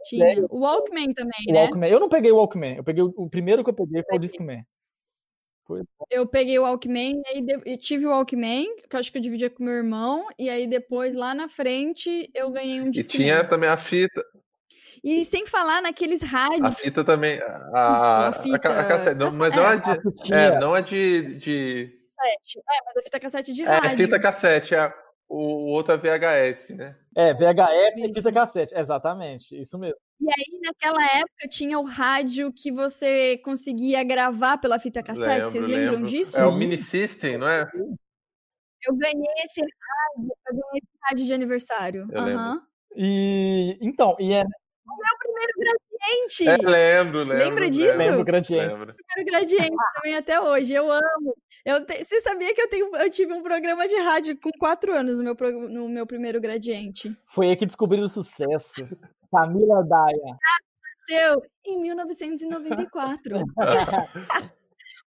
Tinha. 0.04 0.46
O 0.50 0.60
Walkman 0.60 1.12
também, 1.12 1.44
O 1.48 1.52
né? 1.52 1.60
Walkman. 1.62 1.90
Eu 1.90 2.00
não 2.00 2.08
peguei 2.08 2.30
o 2.30 2.36
Walkman, 2.36 2.76
eu 2.76 2.84
peguei 2.84 3.02
o, 3.02 3.12
o 3.16 3.28
primeiro 3.28 3.62
que 3.64 3.70
eu 3.70 3.74
peguei 3.74 4.02
foi 4.02 4.16
o. 4.16 4.20
Discman. 4.20 4.64
Eu 6.10 6.26
peguei 6.26 6.58
o 6.58 6.62
Walkman, 6.62 7.22
aí 7.26 7.40
de- 7.40 7.60
eu 7.64 7.78
tive 7.78 8.06
o 8.06 8.10
Walkman, 8.10 8.66
que 8.88 8.96
eu 8.96 9.00
acho 9.00 9.12
que 9.12 9.18
eu 9.18 9.22
dividia 9.22 9.50
com 9.50 9.62
meu 9.64 9.74
irmão, 9.74 10.26
e 10.38 10.48
aí 10.50 10.66
depois, 10.66 11.14
lá 11.14 11.34
na 11.34 11.48
frente, 11.48 12.30
eu 12.34 12.50
ganhei 12.50 12.80
um 12.80 12.90
E 12.92 12.92
Discman. 12.92 13.16
tinha 13.22 13.44
também 13.48 13.68
a 13.68 13.76
fita, 13.76 14.22
E 15.02 15.24
sem 15.24 15.46
falar 15.46 15.82
naqueles 15.82 16.22
a 16.58 16.70
rádios. 16.70 16.76
fita 16.76 17.04
também, 17.04 17.40
a, 17.40 17.48
Isso, 17.88 18.20
a 18.28 18.32
a, 18.32 18.32
fita- 18.32 18.58
ca- 18.58 18.80
a 18.80 18.84
cassete, 18.84 19.16
não, 19.18 19.30
mas 19.32 19.54
não 19.54 19.66
é, 19.66 19.76
é 19.76 19.76
de, 19.78 19.90
A 19.90 20.36
é, 20.36 20.52
não 20.52 20.76
é 20.76 20.82
de, 20.82 21.34
de. 21.38 22.00
É, 22.56 22.82
mas 22.84 22.96
a 22.96 23.02
fita 23.02 23.20
cassete 23.20 23.52
de 23.52 23.64
é 23.64 23.88
rádio. 23.88 23.90
fita 23.90 24.18
cassete, 24.20 24.74
é, 24.74 24.92
o, 25.28 25.36
o 25.38 25.66
outro 25.68 25.94
é 25.94 25.98
VHS, 25.98 26.74
né? 26.74 26.96
É, 27.16 27.34
VHF 27.34 28.00
e 28.00 28.14
fita 28.14 28.32
cassete. 28.32 28.74
Exatamente, 28.74 29.60
isso 29.60 29.78
mesmo. 29.78 29.98
E 30.20 30.26
aí, 30.28 30.60
naquela 30.62 31.02
época, 31.18 31.48
tinha 31.48 31.78
o 31.78 31.84
rádio 31.84 32.52
que 32.52 32.70
você 32.70 33.38
conseguia 33.38 34.04
gravar 34.04 34.58
pela 34.58 34.78
fita 34.78 35.02
cassete. 35.02 35.46
Vocês 35.46 35.64
Lembro, 35.66 35.76
lembram 35.78 35.92
lembro. 35.94 36.10
disso? 36.10 36.36
É 36.36 36.46
o. 36.46 36.52
Mini 36.54 36.76
System, 36.76 37.38
não 37.38 37.48
é? 37.48 37.70
Eu 37.74 38.94
ganhei 38.96 39.34
esse 39.44 39.60
rádio, 39.60 40.30
eu 40.46 40.52
ganhei 40.52 40.76
esse 40.82 40.98
rádio 41.02 41.24
de 41.26 41.32
aniversário. 41.32 42.08
Eu 42.12 42.22
lembro. 42.22 42.40
Aham. 42.42 42.62
E 42.96 43.78
então, 43.80 44.16
e 44.18 44.32
é 44.32 44.44
Primeiro 45.18 45.52
gradiente! 45.58 46.48
É, 46.48 46.56
lembro, 46.56 47.18
lembro. 47.20 47.38
Lembra 47.38 47.70
disso? 47.70 47.98
lembro 47.98 48.20
o 48.20 48.24
gradiente. 48.24 48.66
Lembro. 48.68 48.94
Primeiro 48.94 49.30
gradiente 49.30 49.76
também 49.94 50.16
até 50.16 50.40
hoje. 50.40 50.72
Eu 50.72 50.90
amo. 50.90 51.36
Eu 51.64 51.84
te- 51.86 52.02
Você 52.04 52.20
sabia 52.22 52.52
que 52.54 52.60
eu, 52.60 52.68
tenho... 52.68 52.96
eu 52.96 53.10
tive 53.10 53.32
um 53.32 53.42
programa 53.42 53.86
de 53.86 53.94
rádio 53.96 54.38
com 54.40 54.50
quatro 54.58 54.92
anos 54.92 55.18
no 55.18 55.24
meu, 55.24 55.36
pro- 55.36 55.68
no 55.68 55.88
meu 55.88 56.06
primeiro 56.06 56.40
gradiente? 56.40 57.14
Foi 57.28 57.48
aí 57.48 57.56
que 57.56 57.66
descobriram 57.66 58.04
o 58.04 58.08
sucesso. 58.08 58.86
Camila 59.30 59.82
Daia. 59.84 60.38
Nasceu 61.08 61.42
em 61.66 61.80
1994. 61.80 63.36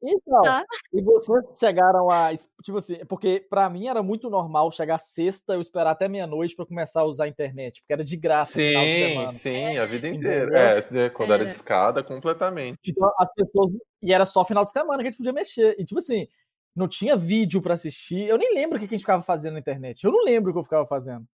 Então, 0.01 0.41
Tá. 0.41 0.63
e 0.93 1.01
vocês 1.01 1.59
chegaram 1.59 2.09
a. 2.09 2.29
Tipo 2.63 2.77
assim, 2.77 3.03
porque 3.05 3.45
pra 3.49 3.69
mim 3.69 3.87
era 3.87 4.01
muito 4.01 4.29
normal 4.29 4.71
chegar 4.71 4.97
sexta, 4.97 5.55
eu 5.55 5.59
esperar 5.59 5.91
até 5.91 6.07
meia-noite 6.07 6.55
pra 6.55 6.65
começar 6.65 7.01
a 7.01 7.05
usar 7.05 7.25
a 7.25 7.27
internet, 7.27 7.81
porque 7.81 7.91
era 7.91 8.03
de 8.05 8.15
graça 8.15 8.57
no 8.57 8.63
final 8.65 8.85
de 8.85 8.93
Sim, 8.93 9.09
semana. 9.09 9.31
sim, 9.31 9.77
a 9.77 9.85
vida 9.85 10.07
inteira. 10.07 10.57
É, 10.57 11.05
é, 11.05 11.09
quando 11.09 11.33
era 11.33 11.43
Era. 11.43 11.51
discada, 11.51 12.01
completamente. 12.01 12.79
Então, 12.87 13.11
as 13.19 13.29
pessoas. 13.33 13.73
E 14.01 14.13
era 14.13 14.25
só 14.25 14.45
final 14.45 14.63
de 14.63 14.71
semana 14.71 15.03
que 15.03 15.07
a 15.07 15.11
gente 15.11 15.17
podia 15.17 15.33
mexer. 15.33 15.75
E, 15.77 15.83
tipo 15.83 15.99
assim, 15.99 16.29
não 16.73 16.87
tinha 16.87 17.17
vídeo 17.17 17.61
pra 17.61 17.73
assistir. 17.73 18.25
Eu 18.25 18.37
nem 18.37 18.53
lembro 18.53 18.77
o 18.77 18.79
que 18.79 18.85
a 18.85 18.89
gente 18.89 19.01
ficava 19.01 19.21
fazendo 19.21 19.55
na 19.55 19.59
internet. 19.59 20.01
Eu 20.05 20.13
não 20.13 20.23
lembro 20.23 20.51
o 20.51 20.53
que 20.53 20.59
eu 20.59 20.63
ficava 20.63 20.85
fazendo. 20.85 21.25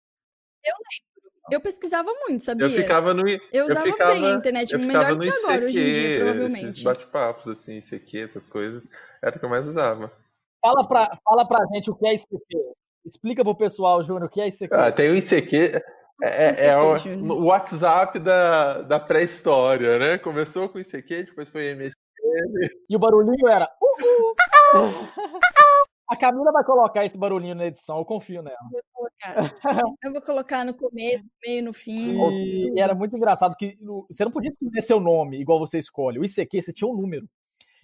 Eu 0.64 0.74
pesquisava 1.62 2.12
muito, 2.28 2.44
sabia? 2.44 2.66
Eu 2.66 2.72
ficava 2.72 3.14
no. 3.14 3.28
Eu 3.30 3.40
eu 3.52 3.66
usava 3.66 3.86
ficava- 3.86 4.12
bem 4.14 4.26
a 4.26 4.34
internet, 4.34 4.72
eu 4.74 4.80
melhor 4.80 5.20
que 5.20 5.30
agora, 5.30 5.66
hoje 5.66 5.80
em 5.80 5.84
dia, 5.84 6.08
Esses 6.08 6.24
provavelmente. 6.24 6.84
bate-papos, 6.84 7.48
assim, 7.48 7.78
ICQ, 7.78 8.20
essas 8.24 8.48
coisas. 8.48 8.88
Era 9.24 9.36
o 9.36 9.40
que 9.40 9.46
eu 9.46 9.50
mais 9.50 9.68
usava. 9.68 10.12
Fala 10.62 10.88
pra, 10.88 11.20
fala 11.24 11.48
pra 11.48 11.66
gente 11.74 11.90
o 11.92 11.96
que 11.96 12.08
é 12.08 12.14
ICQ. 12.16 12.40
Explica 13.06 13.44
pro 13.44 13.56
pessoal, 13.56 14.04
Júnior, 14.04 14.26
o 14.26 14.30
que 14.30 14.42
é 14.42 14.48
ICQ. 14.48 14.70
Ah, 14.76 14.92
tem 14.92 15.12
o 15.12 15.16
ICQ. 15.16 15.56
É, 16.24 16.46
é- 16.46 16.68
é 16.70 16.78
o, 16.78 16.98
Júnior. 16.98 17.38
o 17.38 17.46
WhatsApp 17.46 18.18
da, 18.20 18.82
da 18.82 19.00
pré-história, 19.00 20.00
né? 20.00 20.18
Começou 20.18 20.68
com 20.70 20.80
ICQ, 20.80 21.24
depois 21.26 21.50
foi 21.50 21.66
MS. 21.66 21.94
E 22.90 22.96
o 22.96 23.00
barulhinho 23.00 23.48
era. 23.48 23.70
Uhul! 23.80 24.36
A 26.08 26.16
Camila 26.16 26.52
vai 26.52 26.64
colocar 26.64 27.04
esse 27.04 27.18
barulhinho 27.18 27.56
na 27.56 27.66
edição, 27.66 27.98
eu 27.98 28.06
confio 28.06 28.42
nela. 28.44 28.58
Eu 28.62 28.70
vou 28.72 28.84
colocar. 28.94 29.96
Eu 30.04 30.12
vou 30.14 30.22
colocar 30.22 30.64
no 30.66 30.74
começo, 30.74 31.24
no 31.24 31.30
meio, 31.46 31.64
no 31.64 31.74
fim. 31.74 32.12
E, 32.32 32.72
e 32.76 32.80
era 32.80 32.94
muito 32.94 33.16
engraçado 33.18 33.56
que 33.58 33.76
você 34.08 34.24
não 34.24 34.32
podia 34.32 34.52
escolher 34.52 34.82
seu 34.82 35.00
nome 35.00 35.40
igual 35.42 35.58
você 35.60 35.78
escolhe. 35.80 36.20
O 36.20 36.24
ICQ, 36.26 36.62
você 36.62 36.72
tinha 36.74 36.88
um 36.88 36.96
número. 36.96 37.28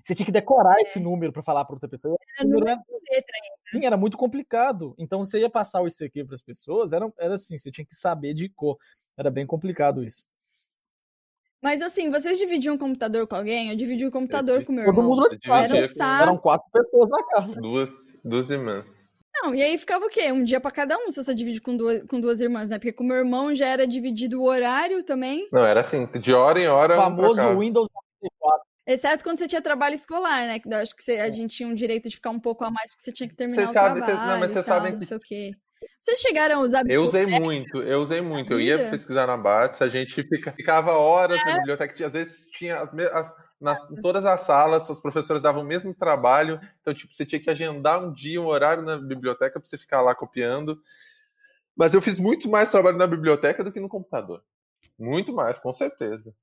Você 0.03 0.15
tinha 0.15 0.25
que 0.25 0.31
decorar 0.31 0.79
esse 0.81 0.99
número 0.99 1.31
para 1.31 1.43
falar 1.43 1.65
para 1.65 1.75
outra 1.75 1.89
pessoa. 1.89 2.15
Era 2.37 2.47
O 2.47 2.51
número 2.51 2.67
era- 2.69 2.81
letra 3.11 3.33
ainda. 3.43 3.55
Sim, 3.65 3.85
era 3.85 3.97
muito 3.97 4.17
complicado. 4.17 4.93
Então 4.97 5.19
você 5.25 5.39
ia 5.39 5.49
passar 5.49 5.81
o 5.81 5.87
ICQ 5.87 6.25
para 6.25 6.35
as 6.35 6.41
pessoas, 6.41 6.91
era, 6.93 7.11
era 7.19 7.35
assim, 7.35 7.57
você 7.57 7.71
tinha 7.71 7.85
que 7.85 7.95
saber 7.95 8.33
de 8.33 8.49
cor. 8.49 8.77
Era 9.17 9.29
bem 9.31 9.45
complicado 9.47 10.03
isso. 10.03 10.23
Mas 11.61 11.81
assim, 11.81 12.09
vocês 12.09 12.37
dividiam 12.39 12.75
o 12.75 12.79
computador 12.79 13.27
com 13.27 13.35
alguém? 13.35 13.69
Eu 13.69 13.75
dividi 13.75 14.05
o 14.05 14.11
computador 14.11 14.63
com 14.65 14.71
meu 14.73 14.85
Todo 14.85 14.93
irmão. 14.99 15.09
mundo 15.15 15.29
Eu. 15.45 15.53
Era 15.53 15.75
um 15.75 15.85
saco. 15.85 16.23
Eram 16.23 16.37
quatro 16.37 16.67
pessoas 16.71 17.09
na 17.09 17.23
casa. 17.27 17.61
Duas, 17.61 17.89
duas 18.23 18.49
irmãs. 18.49 19.05
Não, 19.43 19.53
e 19.55 19.61
aí 19.61 19.77
ficava 19.77 20.05
o 20.05 20.09
quê? 20.09 20.31
Um 20.31 20.43
dia 20.43 20.59
pra 20.59 20.71
cada 20.71 20.97
um, 20.97 21.09
se 21.11 21.23
você 21.23 21.33
divide 21.33 21.61
com 21.61 21.77
duas, 21.77 22.03
com 22.03 22.19
duas 22.19 22.41
irmãs, 22.41 22.69
né? 22.69 22.77
Porque 22.77 22.91
com 22.91 23.03
meu 23.03 23.17
irmão 23.17 23.53
já 23.55 23.67
era 23.67 23.85
dividido 23.87 24.41
o 24.41 24.45
horário 24.45 25.03
também. 25.03 25.47
Não, 25.51 25.65
era 25.65 25.81
assim, 25.81 26.05
de 26.19 26.33
hora 26.33 26.59
em 26.59 26.67
hora. 26.67 26.95
O 26.95 26.99
um 26.99 27.01
famoso. 27.03 27.41
Windows 27.59 27.87
94. 28.21 28.65
Exceto 28.85 29.23
quando 29.23 29.37
você 29.37 29.47
tinha 29.47 29.61
trabalho 29.61 29.93
escolar, 29.95 30.47
né? 30.47 30.59
Que 30.59 30.67
eu 30.67 30.77
acho 30.77 30.95
que 30.95 31.01
você- 31.03 31.19
a 31.19 31.29
gente 31.29 31.55
tinha 31.55 31.69
um 31.69 31.73
direito 31.73 32.09
de 32.09 32.15
ficar 32.15 32.31
um 32.31 32.39
pouco 32.39 32.65
a 32.65 32.71
mais 32.71 32.89
porque 32.89 33.03
você 33.03 33.11
tinha 33.11 33.29
que 33.29 33.35
terminar 33.35 33.63
Você 33.63 33.69
o 33.69 33.73
sabe- 33.73 34.01
trabalho 34.01 34.27
não, 34.31 34.39
mas 34.39 34.49
e 34.49 34.53
você 34.53 34.63
sabe 34.63 34.91
não 34.91 34.99
que- 34.99 35.05
sei 35.05 35.17
o 35.17 35.19
quê. 35.19 35.51
Vocês 35.99 36.19
chegaram 36.19 36.57
a 36.57 36.59
usar 36.61 36.83
Eu 36.89 37.03
usei 37.03 37.25
muito, 37.25 37.77
eu 37.81 37.99
usei 38.01 38.21
muito. 38.21 38.53
Eu 38.53 38.59
ia 38.59 38.89
pesquisar 38.89 39.27
na 39.27 39.37
Bats, 39.37 39.81
a 39.81 39.87
gente 39.87 40.23
fica- 40.23 40.51
ficava 40.51 40.93
horas 40.93 41.37
na 41.45 41.57
biblioteca, 41.57 42.05
às 42.05 42.13
vezes 42.13 42.47
tinha 42.51 42.77
as, 42.79 42.91
me- 42.93 43.03
as 43.05 43.33
nas, 43.61 43.79
em 43.91 44.01
todas 44.01 44.25
as 44.25 44.41
salas, 44.41 44.89
os 44.89 44.99
professores 44.99 45.39
davam 45.39 45.61
o 45.61 45.65
mesmo 45.65 45.93
trabalho, 45.93 46.59
então, 46.81 46.95
tipo, 46.95 47.15
você 47.15 47.23
tinha 47.23 47.39
que 47.39 47.49
agendar 47.49 48.03
um 48.03 48.11
dia, 48.11 48.41
um 48.41 48.47
horário 48.47 48.81
na 48.81 48.97
biblioteca 48.97 49.59
para 49.59 49.67
você 49.69 49.77
ficar 49.77 50.01
lá 50.01 50.15
copiando. 50.15 50.81
Mas 51.75 51.93
eu 51.93 52.01
fiz 52.01 52.17
muito 52.17 52.49
mais 52.49 52.69
trabalho 52.71 52.97
na 52.97 53.05
biblioteca 53.05 53.63
do 53.63 53.71
que 53.71 53.79
no 53.79 53.87
computador. 53.87 54.43
Muito 54.97 55.31
mais, 55.31 55.59
com 55.59 55.71
certeza. 55.71 56.33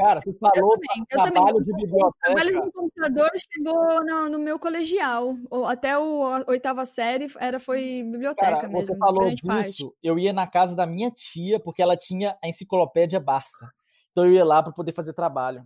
Cara, 0.00 0.20
você 0.20 0.32
falou 0.34 0.54
Eu 0.54 0.80
também, 0.80 1.06
eu 1.10 1.22
trabalho 1.22 1.56
também. 1.56 1.64
de 1.64 1.72
O 1.72 1.76
biblioteca. 1.76 2.18
trabalho 2.22 2.64
no 2.66 2.72
computador 2.72 3.30
chegou 3.54 4.04
no, 4.04 4.28
no 4.28 4.38
meu 4.38 4.58
colegial. 4.58 5.30
O- 5.50 5.66
Até 5.66 5.98
o, 5.98 6.24
a 6.26 6.44
oitava 6.48 6.84
série 6.86 7.26
era, 7.38 7.60
foi 7.60 8.02
biblioteca 8.04 8.50
Cara, 8.52 8.68
mesmo, 8.68 8.86
você 8.86 8.96
falou 8.98 9.20
grande 9.24 9.42
parte. 9.42 9.70
disso, 9.70 9.94
eu 10.02 10.18
ia 10.18 10.32
na 10.32 10.46
casa 10.46 10.74
da 10.74 10.86
minha 10.86 11.10
tia, 11.10 11.60
porque 11.60 11.82
ela 11.82 11.96
tinha 11.96 12.36
a 12.42 12.48
enciclopédia 12.48 13.20
Barça. 13.20 13.70
Então 14.12 14.26
eu 14.26 14.32
ia 14.32 14.44
lá 14.44 14.62
para 14.62 14.72
poder 14.72 14.92
fazer 14.92 15.12
trabalho. 15.12 15.64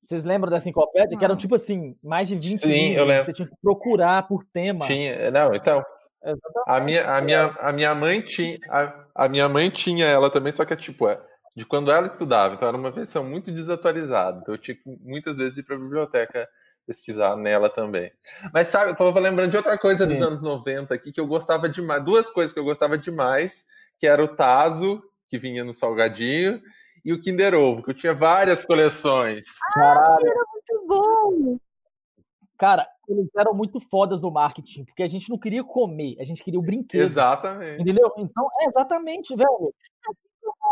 Vocês 0.00 0.24
lembram 0.24 0.50
dessa 0.50 0.68
enciclopédia? 0.68 1.18
Que 1.18 1.24
eram 1.24 1.34
Uau. 1.34 1.40
tipo 1.40 1.54
assim, 1.54 1.88
mais 2.04 2.28
de 2.28 2.34
20 2.36 2.58
Sim, 2.60 2.68
eu 2.68 2.88
livros. 2.88 3.06
lembro. 3.08 3.24
Você 3.24 3.32
tinha 3.32 3.48
que 3.48 3.56
procurar 3.62 4.26
por 4.28 4.44
tema. 4.44 4.86
Tinha, 4.86 5.30
não, 5.30 5.54
então, 5.54 5.82
Exatamente. 6.22 6.64
a 6.66 6.80
minha, 6.80 7.16
a 7.16 7.20
minha, 7.20 7.44
a 7.60 7.72
minha 7.72 7.94
mãe 7.94 8.20
tinha, 8.22 8.58
a, 8.68 9.04
a 9.24 9.28
minha 9.28 9.48
mãe 9.48 9.70
tinha 9.70 10.06
ela 10.06 10.30
também, 10.30 10.52
só 10.52 10.64
que 10.64 10.72
é 10.72 10.76
tipo, 10.76 11.08
é, 11.08 11.20
de 11.58 11.66
quando 11.66 11.90
ela 11.90 12.06
estudava, 12.06 12.54
então 12.54 12.68
era 12.68 12.76
uma 12.76 12.92
versão 12.92 13.24
muito 13.24 13.50
desatualizada. 13.50 14.38
Então 14.40 14.54
eu 14.54 14.58
tinha 14.58 14.76
que 14.76 14.82
muitas 15.00 15.38
vezes 15.38 15.58
ir 15.58 15.64
para 15.64 15.74
a 15.74 15.78
biblioteca 15.78 16.48
pesquisar 16.86 17.36
nela 17.36 17.68
também. 17.68 18.12
Mas 18.54 18.68
sabe, 18.68 18.92
eu 18.92 18.94
tava 18.94 19.18
lembrando 19.18 19.50
de 19.50 19.56
outra 19.56 19.76
coisa 19.76 20.06
dos 20.06 20.18
Sim. 20.18 20.22
anos 20.22 20.42
90 20.44 20.94
aqui 20.94 21.10
que 21.10 21.20
eu 21.20 21.26
gostava 21.26 21.68
demais, 21.68 22.04
duas 22.04 22.30
coisas 22.30 22.52
que 22.52 22.60
eu 22.60 22.64
gostava 22.64 22.96
demais, 22.96 23.66
que 23.98 24.06
era 24.06 24.22
o 24.22 24.28
Tazo, 24.28 25.02
que 25.28 25.36
vinha 25.36 25.64
no 25.64 25.74
salgadinho, 25.74 26.62
e 27.04 27.12
o 27.12 27.20
Kinder 27.20 27.54
Ovo, 27.54 27.82
que 27.82 27.90
eu 27.90 27.94
tinha 27.94 28.14
várias 28.14 28.64
coleções. 28.64 29.46
Caralho. 29.74 30.34
Muito 30.52 30.86
bom! 30.86 31.58
Cara, 32.56 32.88
eles 33.08 33.28
eram 33.36 33.52
muito 33.52 33.80
fodas 33.80 34.22
no 34.22 34.30
marketing, 34.30 34.84
porque 34.84 35.02
a 35.02 35.08
gente 35.08 35.28
não 35.28 35.38
queria 35.38 35.64
comer, 35.64 36.14
a 36.20 36.24
gente 36.24 36.44
queria 36.44 36.60
o 36.60 36.62
brinquedo. 36.62 37.02
Exatamente. 37.02 37.82
Entendeu? 37.82 38.12
Então, 38.16 38.48
é 38.60 38.66
exatamente, 38.66 39.34
velho. 39.34 39.74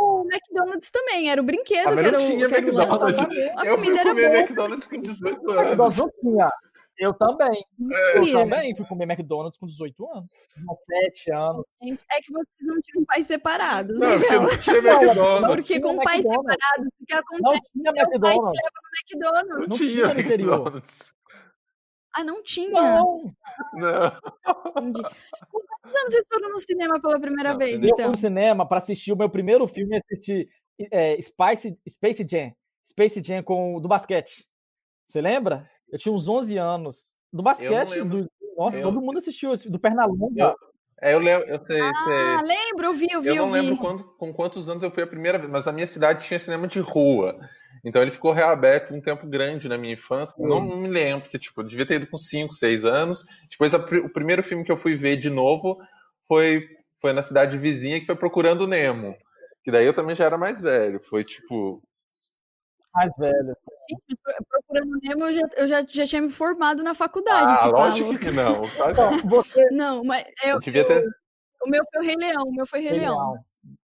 O 0.00 0.24
McDonald's 0.30 0.90
também, 0.90 1.30
era 1.30 1.40
o 1.40 1.44
brinquedo 1.44 1.88
Ah, 1.88 1.94
que 1.94 2.00
era 2.00 2.18
não 2.18 2.24
o, 2.24 2.28
tinha 2.30 2.48
que 2.48 2.54
era 2.54 2.64
o 2.66 2.68
McDonald's. 2.68 3.20
A 3.20 3.66
Eu 3.66 3.76
fui 3.78 3.84
comida 3.86 4.00
era 4.00 4.10
comer 4.10 4.28
boa. 4.28 4.38
McDonald's 4.40 4.88
com 4.88 5.00
18 5.00 5.36
anos. 5.50 5.62
McDonald's 5.66 5.96
não 5.98 6.10
tinha. 6.20 6.50
Eu 6.98 7.12
também. 7.12 7.62
Eu 7.78 8.20
Mentira. 8.22 8.38
também 8.40 8.74
fui 8.74 8.86
comer 8.86 9.04
McDonald's 9.04 9.58
com 9.58 9.66
18 9.66 10.10
anos. 10.12 10.32
17 10.56 11.30
anos. 11.32 11.64
É 11.82 12.20
que 12.22 12.32
vocês 12.32 12.46
não 12.62 12.80
tinham 12.80 13.04
pais 13.04 13.26
separados. 13.26 14.00
Não, 14.00 14.08
porque 14.18 14.24
aquela. 14.26 14.42
não 14.42 14.58
tinha 14.58 14.82
Não, 14.82 15.02
McDonald's. 15.02 15.46
Porque 15.48 15.62
tinha 15.62 15.80
com 15.82 15.96
pais 15.98 16.22
separados, 16.22 16.86
o 16.86 17.06
que 17.06 17.14
Não 17.14 17.20
acontece? 17.20 17.70
tinha 17.72 17.92
pai 17.92 18.04
te 18.04 18.10
McDonald's. 18.10 18.60
leva 18.62 18.78
no 18.82 18.88
McDonald's. 18.98 19.48
Não 19.50 19.66
Não 19.68 19.76
tinha 19.76 19.90
tinha 19.90 20.14
no 20.14 20.20
interior. 20.20 20.82
Ah, 22.16 22.24
não 22.24 22.42
tinha. 22.42 22.70
Não. 22.70 23.24
Não. 23.74 24.12
Entendi. 24.78 25.02
Com 25.50 25.60
quantos 25.60 25.96
anos 25.96 26.12
vocês 26.12 26.26
foram 26.32 26.50
no 26.50 26.60
cinema 26.60 27.00
pela 27.00 27.20
primeira 27.20 27.50
Não, 27.52 27.58
vez, 27.58 27.70
cinema- 27.72 27.86
Eu 27.90 27.94
fui 27.94 28.02
então? 28.02 28.10
no 28.12 28.16
cinema 28.18 28.66
para 28.68 28.78
assistir 28.78 29.12
o 29.12 29.16
meu 29.16 29.28
primeiro 29.28 29.66
filme, 29.66 29.98
assistir 29.98 30.48
é, 30.90 31.20
Spice, 31.20 31.78
Space 31.88 32.26
Jam. 32.28 32.52
Space 32.88 33.22
Jam 33.22 33.42
com, 33.42 33.80
do 33.80 33.88
basquete. 33.88 34.46
Você 35.06 35.20
lembra? 35.20 35.68
Eu 35.90 35.98
tinha 35.98 36.12
uns 36.14 36.28
11 36.28 36.56
anos. 36.58 37.14
Do 37.32 37.42
basquete, 37.42 38.02
do, 38.02 38.28
nossa, 38.56 38.78
Eu- 38.78 38.82
todo 38.82 39.00
mundo 39.00 39.18
assistiu 39.18 39.52
do 39.68 39.78
Pernalonga. 39.78 40.42
Eu- 40.50 40.56
É, 41.02 41.12
eu 41.12 41.18
lembro, 41.18 41.46
eu 41.48 41.62
sei, 41.64 41.82
Ah, 41.82 42.04
sei. 42.04 42.36
lembro, 42.48 42.86
eu 42.86 42.94
vi, 42.94 43.06
eu 43.10 43.20
vi, 43.20 43.28
Eu 43.28 43.36
não 43.36 43.52
vi. 43.52 43.60
lembro 43.60 43.76
quando- 43.76 44.04
com 44.04 44.32
quantos 44.32 44.68
anos 44.68 44.82
eu 44.82 44.90
fui 44.90 45.02
a 45.02 45.06
primeira 45.06 45.36
vez, 45.38 45.50
mas 45.50 45.64
na 45.64 45.72
minha 45.72 45.86
cidade 45.86 46.24
tinha 46.26 46.38
cinema 46.38 46.66
de 46.66 46.80
rua. 46.80 47.38
Então 47.84 48.00
ele 48.00 48.10
ficou 48.10 48.32
reaberto 48.32 48.94
um 48.94 49.00
tempo 49.00 49.26
grande 49.26 49.68
na 49.68 49.76
minha 49.76 49.92
infância. 49.92 50.34
Eu 50.38 50.48
Não, 50.48 50.60
não 50.64 50.76
me 50.78 50.88
lembro, 50.88 51.22
porque 51.22 51.38
tipo, 51.38 51.60
eu 51.60 51.66
devia 51.66 51.84
ter 51.86 51.96
ido 51.96 52.06
com 52.06 52.16
5, 52.16 52.54
6 52.54 52.84
anos. 52.84 53.24
Depois 53.50 53.74
a 53.74 53.78
o 53.78 54.08
primeiro 54.08 54.42
filme 54.42 54.64
que 54.64 54.72
eu 54.72 54.76
fui 54.76 54.94
ver 54.94 55.16
de 55.16 55.28
novo 55.28 55.76
foi, 56.26 56.66
foi 57.00 57.12
na 57.12 57.22
cidade 57.22 57.58
vizinha, 57.58 58.00
que 58.00 58.06
foi 58.06 58.16
Procurando 58.16 58.66
Nemo. 58.66 59.14
Que 59.62 59.70
daí 59.70 59.84
eu 59.84 59.92
também 59.94 60.16
já 60.16 60.24
era 60.24 60.38
mais 60.38 60.60
velho. 60.62 60.98
Foi 61.00 61.22
tipo. 61.22 61.82
Mais 62.96 63.12
velho. 63.18 63.56
Gente, 63.90 64.02
mas 64.08 64.36
pro- 64.36 64.46
procurando 64.48 64.98
Nemo, 65.02 65.24
eu, 65.26 65.34
já, 65.36 65.48
eu 65.58 65.68
já, 65.68 65.82
já 65.82 66.06
tinha 66.06 66.22
me 66.22 66.30
formado 66.30 66.82
na 66.82 66.94
faculdade, 66.94 67.56
Ah, 67.60 67.66
lógico 67.66 68.18
que 68.18 68.30
não. 68.30 68.62
Então, 68.90 69.28
você. 69.28 69.70
Não, 69.70 70.02
mas 70.02 70.24
eu, 70.42 70.54
Eu 70.54 70.60
ter. 70.60 71.04
o 71.62 71.68
meu 71.68 71.82
foi 71.92 72.02
o 72.02 72.06
Rei 72.06 72.16
Leão, 72.16 72.42
o 72.44 72.52
meu 72.54 72.66
foi 72.66 72.80
Rei, 72.80 72.90
Rei 72.90 73.00
Leão. 73.00 73.16
Leão. 73.18 73.44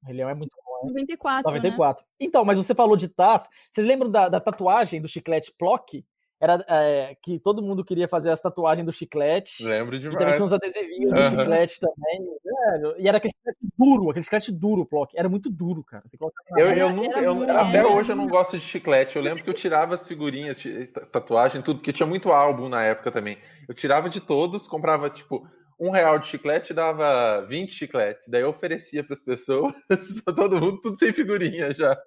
Rei 0.03 0.15
Leão 0.15 0.29
é 0.29 0.33
muito 0.35 0.55
bom. 0.65 0.87
94, 0.87 1.43
94. 1.51 2.05
Então, 2.19 2.43
mas 2.43 2.57
você 2.57 2.75
falou 2.75 2.97
de 2.97 3.07
Taz. 3.07 3.47
Vocês 3.71 3.87
lembram 3.87 4.09
da, 4.11 4.27
da 4.27 4.39
tatuagem 4.39 5.01
do 5.01 5.07
chiclete 5.07 5.53
Plock? 5.57 6.03
Era 6.39 6.63
é, 6.67 7.15
que 7.21 7.39
todo 7.39 7.61
mundo 7.61 7.83
queria 7.83 8.07
fazer 8.07 8.29
as 8.29 8.41
tatuagens 8.41 8.85
do 8.85 8.91
chiclete. 8.91 9.63
Lembro 9.63 9.95
E 9.95 9.99
também 10.01 10.17
demais. 10.17 10.35
tinha 10.35 10.45
uns 10.45 10.51
adesivinhos 10.53 11.13
do 11.13 11.29
chiclete 11.29 11.79
também. 11.79 12.27
velho. 12.43 12.95
E 12.99 13.07
era 13.07 13.17
aquele 13.17 13.33
chiclete 13.33 13.59
duro, 13.77 14.09
aquele 14.09 14.23
chiclete 14.23 14.51
duro, 14.51 14.85
Plock. 14.85 15.17
Era 15.17 15.29
muito 15.29 15.49
duro, 15.49 15.83
cara. 15.83 16.03
Você 16.05 16.17
colocava 16.17 16.49
na 16.51 16.59
Eu, 16.59 16.73
eu 16.75 16.89
nunca, 16.93 17.19
eu- 17.21 17.57
até 17.57 17.85
hoje 17.85 18.11
eu 18.11 18.15
não 18.17 18.27
gosto 18.27 18.57
de 18.57 18.63
chiclete. 18.65 19.15
Eu 19.15 19.21
lembro 19.21 19.43
que 19.43 19.49
eu 19.49 19.53
tirava 19.53 19.93
as 19.95 20.05
figurinhas, 20.07 20.61
tatuagem, 21.11 21.61
tudo, 21.61 21.77
porque 21.79 21.93
tinha 21.93 22.05
muito 22.07 22.31
álbum 22.31 22.67
na 22.67 22.83
época 22.83 23.11
também. 23.11 23.37
Eu 23.67 23.73
tirava 23.73 24.09
de 24.09 24.19
todos, 24.19 24.67
comprava 24.67 25.09
tipo 25.09 25.47
um 25.79 25.89
real 25.89 26.19
de 26.19 26.27
chiclete 26.27 26.71
e 26.71 26.75
dava 26.75 27.41
20 27.47 27.73
chicletes. 27.73 28.27
Daí 28.27 28.41
eu 28.41 28.49
oferecia 28.49 29.03
para 29.03 29.13
as 29.13 29.19
pessoas, 29.19 29.73
todo 30.35 30.59
mundo, 30.59 30.79
tudo 30.81 30.97
sem 30.97 31.11
figurinha 31.13 31.73
já. 31.73 31.97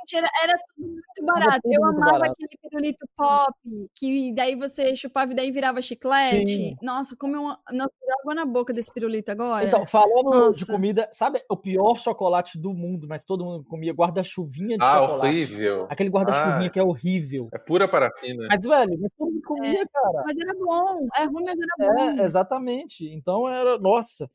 Gente, 0.00 0.16
era, 0.16 0.28
era 0.42 0.54
tudo 0.76 0.88
muito 0.88 1.24
barato. 1.24 1.60
tudo 1.62 1.74
eu 1.74 1.80
muito 1.82 1.96
amava 1.96 2.12
barato. 2.18 2.32
aquele 2.32 2.58
pirulito 2.62 3.06
pop, 3.16 3.54
que 3.94 4.32
daí 4.34 4.54
você 4.56 4.96
chupava 4.96 5.32
e 5.32 5.34
daí 5.34 5.50
virava 5.50 5.82
chiclete. 5.82 6.46
Sim. 6.46 6.76
Nossa, 6.82 7.14
como 7.16 7.36
eu. 7.36 7.42
Nossa, 7.42 7.92
deu 8.00 8.14
água 8.20 8.34
na 8.34 8.44
boca 8.46 8.72
desse 8.72 8.92
pirulito 8.92 9.30
agora. 9.30 9.66
Então, 9.66 9.86
falando 9.86 10.30
de 10.30 10.36
Nossa. 10.60 10.66
comida, 10.66 11.08
sabe 11.12 11.42
o 11.50 11.56
pior 11.56 11.96
chocolate 11.98 12.58
do 12.58 12.72
mundo, 12.72 13.06
mas 13.08 13.24
todo 13.24 13.44
mundo 13.44 13.64
comia 13.64 13.92
guarda-chuvinha 13.92 14.78
de 14.78 14.84
Ah, 14.84 15.00
chocolate. 15.00 15.26
horrível. 15.26 15.86
Aquele 15.90 16.10
guarda-chuvinha 16.10 16.66
Ah. 16.68 16.70
que 16.70 16.78
é 16.78 16.82
horrível. 16.82 17.48
É 17.52 17.58
pura 17.58 17.86
parafina. 17.88 18.46
Mas, 18.48 18.64
velho, 18.64 18.98
mas 19.00 19.10
todo 19.18 19.30
mundo 19.30 19.42
comia, 19.42 19.86
cara. 19.92 20.22
Mas 20.26 20.36
era 20.36 20.54
bom. 20.54 21.06
É 21.16 21.24
ruim, 21.24 21.44
mas 21.44 21.56
era 21.58 21.94
bom. 21.94 22.20
É, 22.20 22.24
exatamente. 22.24 23.04
Então 23.12 23.48
era, 23.48 23.78
nossa. 23.78 24.30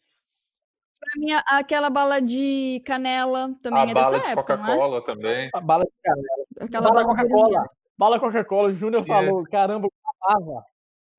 Pra 0.99 1.12
mim, 1.17 1.27
aquela 1.47 1.89
bala 1.89 2.19
de 2.19 2.81
canela 2.86 3.53
também 3.62 3.83
A 3.83 3.89
é 3.89 3.93
bala 3.93 4.12
dessa 4.17 4.23
de 4.25 4.31
é? 4.31 4.36
Coca-Cola 4.36 5.01
também. 5.05 5.49
A 5.53 5.62
bala 5.62 5.83
de 5.86 5.91
cara. 6.03 6.21
Aquela 6.62 6.89
Bala 6.91 7.05
Coca-Cola. 7.05 7.69
Bala 7.97 8.19
Coca-Cola. 8.19 8.69
O 8.69 8.73
Júnior 8.73 9.05
falou, 9.05 9.43
caramba, 9.43 9.88
eu 9.88 9.91
amava. 10.23 10.65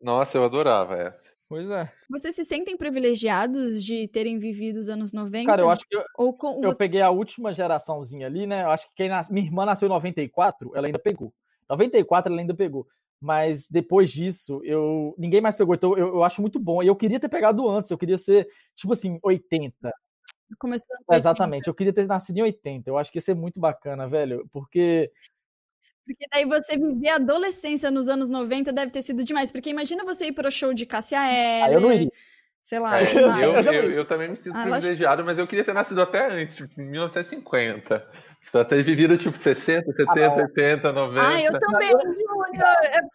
Nossa, 0.00 0.36
eu 0.38 0.44
adorava 0.44 0.96
essa. 0.96 1.30
Pois 1.48 1.70
é. 1.70 1.90
Vocês 2.10 2.34
se 2.34 2.44
sentem 2.44 2.76
privilegiados 2.76 3.82
de 3.82 4.06
terem 4.08 4.38
vivido 4.38 4.76
os 4.78 4.88
anos 4.90 5.12
90? 5.12 5.46
Cara, 5.46 5.62
eu 5.62 5.70
acho 5.70 5.84
que 5.88 5.96
eu, 5.96 6.04
Ou 6.16 6.32
com, 6.36 6.60
eu 6.62 6.70
você- 6.72 6.78
peguei 6.78 7.00
a 7.00 7.10
última 7.10 7.54
geraçãozinha 7.54 8.26
ali, 8.26 8.46
né? 8.46 8.64
Eu 8.64 8.70
acho 8.70 8.86
que 8.88 8.92
quem 8.96 9.08
nas... 9.08 9.30
minha 9.30 9.46
irmã 9.46 9.64
nasceu 9.64 9.86
em 9.86 9.90
94, 9.90 10.72
ela 10.76 10.86
ainda 10.86 10.98
pegou. 10.98 11.32
94 11.70 12.30
ela 12.30 12.40
ainda 12.42 12.54
pegou. 12.54 12.86
Mas 13.20 13.68
depois 13.68 14.11
disso, 14.11 14.61
eu 14.64 15.14
ninguém 15.18 15.40
mais 15.40 15.57
pegou. 15.57 15.74
Então 15.74 15.96
eu, 15.96 16.09
eu 16.09 16.24
acho 16.24 16.40
muito 16.40 16.59
bom. 16.59 16.83
E 16.83 16.87
eu 16.87 16.96
queria 16.96 17.18
ter 17.18 17.28
pegado 17.28 17.68
antes. 17.68 17.90
Eu 17.90 17.98
queria 17.98 18.18
ser, 18.18 18.48
tipo 18.76 18.92
assim, 18.92 19.18
80. 19.22 19.92
começou 20.59 20.87
nos 20.96 21.09
80, 21.09 21.16
Exatamente. 21.16 21.68
Eu 21.68 21.74
queria 21.74 21.92
ter 21.92 22.07
nascido 22.07 22.38
em 22.38 22.42
80. 22.42 22.88
Eu 22.88 22.96
acho 22.96 23.11
que 23.11 23.18
ia 23.18 23.22
ser 23.22 23.35
muito 23.35 23.59
bacana, 23.59 24.09
velho. 24.09 24.48
Porque. 24.52 25.11
Porque 26.07 26.26
daí 26.33 26.46
você 26.46 26.78
viver 26.78 27.11
a 27.11 27.16
adolescência 27.16 27.90
nos 27.90 28.09
anos 28.09 28.31
90 28.31 28.72
deve 28.72 28.92
ter 28.92 29.02
sido 29.02 29.24
demais. 29.24 29.50
Porque 29.50 29.70
imagina 29.70 30.04
você 30.04 30.26
ir 30.26 30.33
pro 30.33 30.50
show 30.50 30.72
de 30.72 30.87
Cássia 30.87 31.20
Ah, 31.20 31.70
eu 31.72 31.81
não 31.81 31.92
iria. 31.92 32.11
Sei 32.68 32.78
lá. 32.78 33.00
É, 33.00 33.14
eu, 33.14 33.72
Eu 33.72 33.90
eu, 33.92 34.04
também 34.04 34.28
me 34.28 34.37
sinto 34.37 34.54
Ah, 34.54 34.62
privilegiado, 34.62 35.24
mas 35.24 35.38
eu 35.38 35.46
queria 35.46 35.64
ter 35.64 35.72
nascido 35.72 36.02
até 36.02 36.31
antes, 36.31 36.54
tipo, 36.54 36.78
em 36.78 36.85
1950. 36.85 38.07
Pra 38.52 38.64
ter 38.64 38.83
vivido, 38.83 39.16
tipo, 39.16 39.35
60, 39.37 39.90
70, 39.90 40.28
não. 40.28 40.37
80, 40.37 40.92
90. 40.92 41.26
Ah, 41.26 41.42
eu 41.42 41.59
também, 41.59 41.90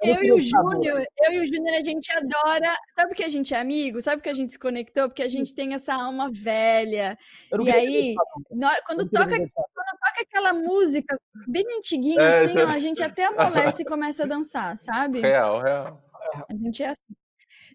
Eu 0.03 0.15
eu 0.15 0.23
e 0.23 0.31
o 0.31 0.37
lutador. 0.37 0.71
Júnior, 0.71 1.05
eu 1.23 1.33
e 1.33 1.39
o 1.39 1.47
Júnior, 1.47 1.75
a 1.75 1.81
gente 1.81 2.11
adora. 2.11 2.75
Sabe 2.95 3.09
por 3.09 3.15
que 3.15 3.23
a 3.23 3.29
gente 3.29 3.53
é 3.53 3.59
amigo? 3.59 4.01
Sabe 4.01 4.17
por 4.17 4.23
que 4.23 4.29
a 4.29 4.33
gente 4.33 4.51
se 4.51 4.59
conectou? 4.59 5.09
Porque 5.09 5.23
a 5.23 5.27
gente 5.27 5.53
tem 5.53 5.73
essa 5.73 5.93
alma 5.93 6.29
velha. 6.31 7.17
E 7.61 7.71
aí, 7.71 8.15
na 8.51 8.81
quando 8.83 9.09
toca, 9.09 9.29
ter 9.29 9.51
toca 9.53 10.21
aquela 10.21 10.53
música 10.53 11.19
bem 11.47 11.65
antiguinha, 11.77 12.21
É, 12.21 12.45
assim, 12.45 12.57
ó, 12.57 12.67
a 12.67 12.79
gente 12.79 13.01
até 13.03 13.25
amolece 13.25 13.81
e 13.81 13.85
começa 13.85 14.23
a 14.23 14.27
dançar, 14.27 14.77
sabe? 14.77 15.19
Real, 15.19 15.61
real. 15.61 16.03
A 16.49 16.55
gente 16.55 16.83
é 16.83 16.87
assim. 16.87 17.15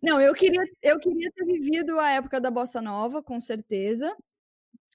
Não, 0.03 0.21
eu 0.21 0.33
queria, 0.33 0.63
eu 0.83 0.99
queria 1.01 1.31
ter 1.35 1.45
vivido 1.45 1.99
a 1.99 2.11
época 2.11 2.41
da 2.41 2.51
Bossa 2.51 2.81
Nova, 2.81 3.23
com 3.23 3.41
certeza. 3.41 4.15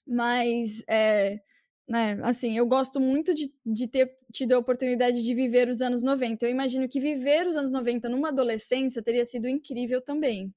Mas, 0.08 0.84
é, 0.88 1.40
né, 1.88 2.18
assim, 2.24 2.58
eu 2.58 2.66
gosto 2.66 3.00
muito 3.00 3.34
de, 3.34 3.54
de 3.66 3.88
ter 3.88 4.18
tido 4.32 4.54
a 4.54 4.58
oportunidade 4.60 5.22
de 5.24 5.34
viver 5.36 5.68
os 5.70 5.82
anos 5.82 6.02
90. 6.02 6.46
Eu 6.46 6.50
imagino 6.50 6.88
que 6.88 7.00
viver 7.00 7.46
os 7.48 7.56
anos 7.56 7.72
90 7.72 8.08
numa 8.10 8.30
adolescência 8.30 9.02
teria 9.02 9.26
sido 9.26 9.48
incrível 9.48 10.02
também. 10.02 10.54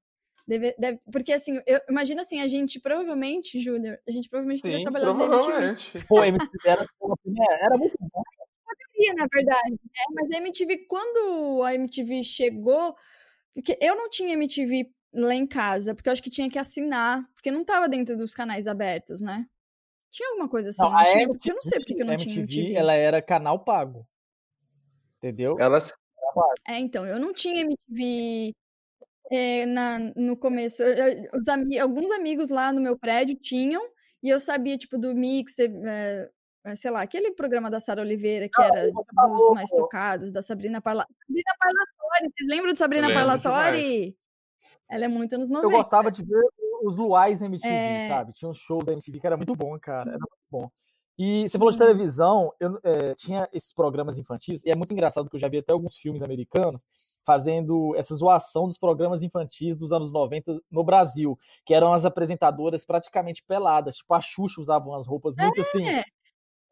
Deve, 0.47 0.75
deve- 0.79 1.01
porque, 1.13 1.33
assim, 1.33 1.61
eu 1.67 1.81
imagino 1.91 2.21
assim, 2.21 2.41
a 2.41 2.47
gente 2.47 2.79
provavelmente, 2.79 3.59
Júnior, 3.59 3.99
a 4.07 4.11
gente 4.13 4.29
provavelmente 4.29 4.63
teria 4.63 4.83
trabalhado 4.83 5.19
na 5.19 5.25
MTV. 5.25 5.43
provavelmente. 5.43 6.07
Pô, 6.09 6.23
MC 6.25 6.49
era, 6.65 6.87
era 7.61 7.77
muito 7.77 7.97
bom. 8.01 8.23
via, 8.97 9.15
na 9.15 9.27
verdade, 9.33 9.71
né? 9.73 10.05
Mas 10.15 10.31
a 10.31 10.39
MTV, 10.39 10.87
quando 10.89 11.63
a 11.65 11.75
MTV 11.75 12.23
chegou, 12.23 12.95
porque 13.53 13.77
eu 13.81 13.97
não 13.97 14.09
tinha 14.09 14.35
MTV 14.35 14.89
lá 15.13 15.35
em 15.35 15.47
casa, 15.47 15.95
porque 15.95 16.09
eu 16.09 16.13
acho 16.13 16.23
que 16.23 16.31
tinha 16.31 16.49
que 16.49 16.59
assinar, 16.59 17.25
porque 17.35 17.51
não 17.51 17.65
tava 17.65 17.89
dentro 17.89 18.17
dos 18.17 18.33
canais 18.35 18.67
abertos, 18.67 19.21
né? 19.21 19.47
Tinha 20.17 20.31
alguma 20.31 20.49
coisa 20.49 20.71
assim, 20.71 20.81
Não, 20.81 20.91
não, 20.91 20.99
a 20.99 21.05
tinha, 21.05 21.23
MTV, 21.25 21.33
porque 21.35 21.51
eu 21.51 21.55
não 21.55 21.63
sei 21.63 21.79
porque 21.79 21.95
que 21.95 22.03
eu 22.03 22.07
não 22.07 22.15
MTV, 22.15 22.31
tinha 22.33 22.45
MTV. 22.63 22.75
ela 22.75 22.95
era 22.95 23.21
canal 23.21 23.59
pago. 23.59 24.09
Entendeu? 25.19 25.57
Ela 25.61 25.79
É, 26.67 26.79
então, 26.79 27.07
eu 27.07 27.19
não 27.21 27.35
tinha 27.35 27.61
MTV 27.61 28.55
é, 29.31 29.67
na, 29.67 29.99
no 30.17 30.35
começo. 30.39 30.83
Eu- 30.83 31.29
eu- 31.29 31.83
alguns 31.83 32.11
amigos 32.13 32.49
lá 32.49 32.73
no 32.73 32.81
meu 32.81 32.99
prédio 32.99 33.37
tinham, 33.37 33.83
e 34.23 34.31
eu 34.31 34.41
sabia, 34.41 34.79
tipo, 34.79 34.97
do 34.97 35.15
Mix, 35.15 35.59
é, 35.59 36.31
é, 36.65 36.77
sei 36.77 36.91
lá, 36.91 37.03
aquele 37.03 37.33
programa 37.33 37.71
da 37.71 37.79
Sara 37.79 38.01
Oliveira, 38.01 38.49
que 38.49 38.59
Não, 38.59 38.69
era 38.69 38.85
você 38.87 38.93
dos 38.93 39.05
falou, 39.15 39.55
mais 39.55 39.69
tocados, 39.69 40.33
da 40.33 40.41
Sabrina 40.41 40.81
Parla... 40.81 41.07
Sabrina 41.27 41.53
Parlatori, 41.59 42.33
vocês 42.35 42.49
lembram 42.49 42.73
de 42.73 42.79
Sabrina 42.79 43.13
Parlatori? 43.13 44.17
Ela 44.91 45.05
é 45.05 45.09
muito 45.09 45.35
anos 45.35 45.51
90. 45.51 45.67
Eu 45.75 45.79
gostava 45.79 46.11
de 46.11 46.25
ver 46.25 46.43
os 46.83 46.97
Luais 46.97 47.41
MTV, 47.43 47.69
É. 47.75 48.09
sabe? 48.09 48.33
Tinha 48.33 48.49
uns 48.51 48.59
shows 48.59 48.85
da 48.85 48.93
MTV 48.93 49.21
que 49.21 49.27
era 49.27 49.37
muito 49.37 49.55
bom, 49.55 49.79
cara. 49.79 50.11
Era 50.11 50.19
muito 50.19 50.37
bom. 50.51 50.69
E 51.19 51.49
você 51.49 51.57
falou 51.57 51.73
de 51.73 51.79
Uhum. 51.79 51.87
televisão, 51.87 52.53
eu, 52.61 52.79
eh, 52.85 53.15
tinha 53.15 53.49
esses 53.53 53.73
programas 53.73 54.19
infantis, 54.19 54.63
e 54.65 54.71
é 54.71 54.77
muito 54.77 54.93
engraçado 54.93 55.25
porque 55.25 55.37
eu 55.37 55.41
já 55.41 55.49
vi 55.49 55.59
até 55.59 55.73
alguns 55.73 55.97
filmes 55.97 56.23
americanos 56.23 56.85
fazendo 57.25 57.97
essa 57.97 58.15
zoação 58.15 58.67
dos 58.67 58.77
programas 58.79 59.23
infantis 59.23 59.75
dos 59.75 59.93
anos 59.93 60.13
90 60.13 60.61
no 60.71 60.85
Brasil, 60.85 61.39
que 61.65 61.73
eram 61.75 61.93
as 61.93 62.05
apresentadoras 62.05 62.85
praticamente 62.85 63.43
peladas, 63.43 63.97
tipo 63.97 64.13
a 64.13 64.21
Xuxa 64.21 64.61
usava 64.61 64.89
umas 64.89 65.07
roupas 65.07 65.35
muito 65.37 65.61
assim. 65.61 65.85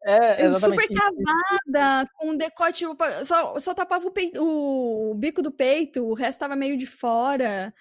É, 0.07 0.43
Eu 0.45 0.49
exatamente. 0.49 0.81
super 0.83 0.95
cavada, 1.01 2.09
com 2.15 2.27
um 2.29 2.37
decote, 2.37 2.85
só, 3.25 3.59
só 3.59 3.73
tapava 3.73 4.07
o, 4.07 4.11
peito- 4.11 4.39
o 4.39 5.15
bico 5.15 5.41
do 5.41 5.51
peito, 5.51 6.05
o 6.05 6.13
resto 6.13 6.39
tava 6.41 6.55
meio 6.55 6.77
de 6.77 6.85
fora. 6.85 7.73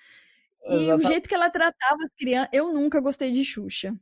E 0.66 0.92
o 0.92 1.00
jeito 1.00 1.28
que 1.28 1.34
ela 1.34 1.50
tratava 1.50 1.98
as 2.04 2.14
crianças, 2.18 2.48
eu 2.52 2.72
nunca 2.72 3.00
gostei 3.00 3.32
de 3.32 3.44
Xuxa, 3.44 3.94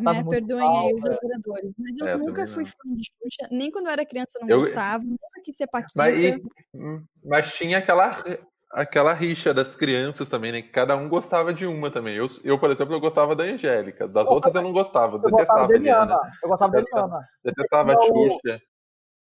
né? 0.00 0.22
Perdoem 0.28 0.60
mal, 0.68 0.86
aí 0.86 0.94
os 0.94 1.02
velho. 1.02 1.16
adoradores, 1.16 1.72
mas 1.78 1.98
eu 1.98 2.06
É, 2.08 2.16
nunca 2.16 2.46
fui 2.46 2.64
fã 2.64 2.72
de 2.94 3.04
Xuxa, 3.04 3.48
nem 3.50 3.70
quando 3.70 3.86
eu 3.86 3.92
era 3.92 4.04
criança 4.06 4.38
eu 4.38 4.42
não 4.42 4.48
Eu- 4.50 4.60
gostava, 4.60 5.02
nunca 5.04 5.40
quis 5.44 5.56
ser 5.56 5.66
Paquita. 5.66 5.92
Mas, 5.96 6.16
e- 6.16 6.42
mas 7.24 7.52
tinha 7.54 7.78
aquela, 7.78 8.22
aquela 8.72 9.12
rixa 9.14 9.52
das 9.54 9.74
crianças 9.74 10.28
também, 10.28 10.52
né? 10.52 10.62
Que 10.62 10.68
cada 10.68 10.96
um 10.96 11.08
gostava 11.08 11.52
de 11.52 11.66
uma 11.66 11.90
também. 11.90 12.14
Eu, 12.16 12.26
eu 12.44 12.58
por 12.58 12.70
exemplo, 12.70 12.94
eu 12.94 13.00
gostava 13.00 13.34
da 13.34 13.44
Angélica. 13.44 14.06
Das 14.06 14.26
Eu 14.28 14.34
outras 14.34 14.54
eu 14.54 14.62
não 14.62 14.72
gostava. 14.72 15.16
Eu 15.16 15.22
detestava 15.22 15.72
a 15.72 15.74
Eliana. 15.74 16.18
Eu 16.42 16.48
gostava 16.50 16.70
da 16.72 16.78
Detestava. 16.78 17.06
Eliana. 17.06 17.28
Detestava 17.44 17.92
a 17.92 17.94
Não, 17.94 18.02
Xuxa. 18.02 18.60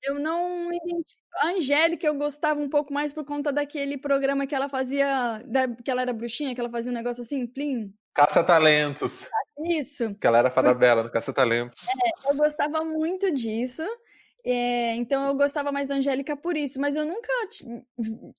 Eu 0.02 0.18
não 0.18 0.68
identifico. 0.72 1.20
A 1.42 1.48
Angélica 1.48 2.06
eu 2.06 2.14
gostava 2.14 2.60
um 2.60 2.68
pouco 2.68 2.92
mais 2.92 3.12
por 3.12 3.24
conta 3.24 3.52
daquele 3.52 3.96
programa 3.96 4.46
que 4.46 4.54
ela 4.54 4.68
fazia, 4.68 5.40
da- 5.46 5.68
que 5.68 5.90
ela 5.90 6.02
era 6.02 6.12
bruxinha, 6.12 6.54
que 6.54 6.60
ela 6.60 6.70
fazia 6.70 6.90
um 6.90 6.94
negócio 6.94 7.22
assim, 7.22 7.46
plim. 7.46 7.92
Caça-talentos. 8.14 9.28
Isso. 9.68 10.14
Que 10.16 10.26
ela 10.26 10.38
era 10.38 10.50
fada 10.50 10.74
bela 10.74 11.02
no 11.02 11.10
Caça-talentos. 11.10 11.86
Eu 12.28 12.36
gostava 12.36 12.84
muito 12.84 13.32
disso. 13.32 13.82
É, 14.44 14.94
então 14.96 15.26
eu 15.28 15.34
gostava 15.34 15.70
mais 15.72 15.88
da 15.88 15.96
Angélica 15.96 16.36
por 16.36 16.56
isso, 16.56 16.80
mas 16.80 16.96
eu 16.96 17.04
nunca 17.06 17.28
ti- 17.50 17.64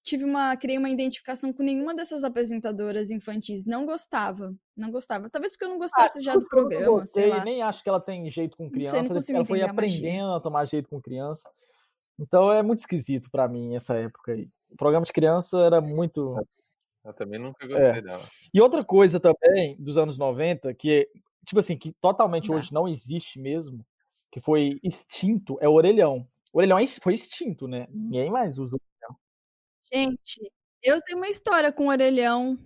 tive 0.04 0.24
uma, 0.26 0.56
criei 0.58 0.78
uma 0.78 0.90
identificação 0.90 1.52
com 1.54 1.64
nenhuma 1.64 1.94
dessas 1.96 2.24
apresentadoras 2.24 3.12
infantis. 3.12 3.66
Não 3.66 3.86
gostava, 3.86 4.54
não 4.76 4.90
gostava. 4.92 5.30
Talvez 5.30 5.52
porque 5.52 5.66
eu 5.66 5.70
não 5.70 5.78
gostasse 5.78 6.22
já 6.22 6.34
do 6.34 6.40
Eu 6.40 6.42
não 6.42 6.48
programa, 6.50 7.06
sei 7.06 7.24
gostei, 7.26 7.30
lá. 7.30 7.44
nem 7.46 7.62
acho 7.62 7.84
que 7.84 7.90
ela 7.90 8.00
tem 8.02 8.30
jeito 8.30 8.58
com 8.58 8.64
sei, 8.70 8.82
não 8.84 8.90
criança. 8.92 9.14
consigo 9.14 9.38
ela 9.38 9.46
foi 9.46 9.60
magia. 9.60 9.72
aprendendo 9.72 10.34
a 10.34 10.40
tomar 10.40 10.66
jeito 10.66 10.90
com 10.90 11.02
criança. 11.02 11.50
Então 12.20 12.52
é 12.52 12.62
muito 12.62 12.80
esquisito 12.80 13.30
pra 13.32 13.48
mim 13.48 13.76
essa 13.76 13.96
época 13.96 14.34
aí. 14.34 14.50
O 14.70 14.76
programa 14.78 15.06
de 15.06 15.14
criança 15.14 15.58
era 15.60 15.82
muito. 15.82 16.36
Eu 17.04 17.14
também 17.14 17.40
nunca 17.40 17.66
gostei 17.68 17.86
É. 17.88 18.02
dela. 18.02 18.22
E 18.54 18.62
outra 18.62 18.84
coisa 18.84 19.20
também 19.20 19.76
dos 19.80 19.98
anos 19.98 20.18
90, 20.20 20.72
que, 20.74 21.10
tipo 21.48 21.60
assim, 21.60 21.76
que 21.78 21.92
totalmente 22.00 22.48
Tá. 22.50 22.56
hoje 22.56 22.72
não 22.72 22.88
existe 22.88 23.40
mesmo, 23.40 23.84
que 24.32 24.40
foi 24.40 24.80
extinto, 24.84 25.58
é 25.62 25.68
o 25.68 25.74
orelhão. 25.74 26.28
O 26.54 26.58
orelhão 26.58 26.80
é 26.80 26.86
foi 26.86 27.14
extinto, 27.14 27.68
né? 27.68 27.88
Ninguém 27.90 28.30
mais 28.30 28.58
usa. 28.58 28.78
Gente, 29.94 30.52
eu 30.82 31.02
tenho 31.02 31.18
uma 31.18 31.28
história 31.28 31.72
com 31.72 31.88
o 31.88 31.90
orelhão. 31.90 32.58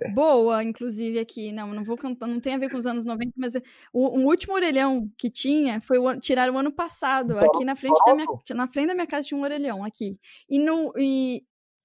É. 0.00 0.08
Boa, 0.10 0.64
inclusive, 0.64 1.18
aqui. 1.18 1.52
Não, 1.52 1.68
não 1.68 1.84
vou 1.84 1.96
cantar, 1.96 2.26
não 2.26 2.40
tem 2.40 2.54
a 2.54 2.58
ver 2.58 2.70
com 2.70 2.78
os 2.78 2.86
anos 2.86 3.04
90, 3.04 3.32
mas 3.36 3.54
o, 3.92 4.18
o 4.18 4.26
último 4.26 4.54
orelhão 4.54 5.08
que 5.16 5.30
tinha 5.30 5.80
foi 5.80 5.98
o, 5.98 6.18
tiraram 6.18 6.54
o 6.54 6.58
ano 6.58 6.72
passado. 6.72 7.38
Aqui 7.38 7.64
na 7.64 7.76
frente 7.76 8.00
da 8.04 8.14
minha, 8.14 8.26
na 8.54 8.66
frente 8.68 8.88
da 8.88 8.94
minha 8.94 9.06
casa 9.06 9.28
tinha 9.28 9.38
um 9.38 9.44
orelhão 9.44 9.84
aqui. 9.84 10.18
E 10.48 10.58
no 10.58 10.92
e, 10.96 11.44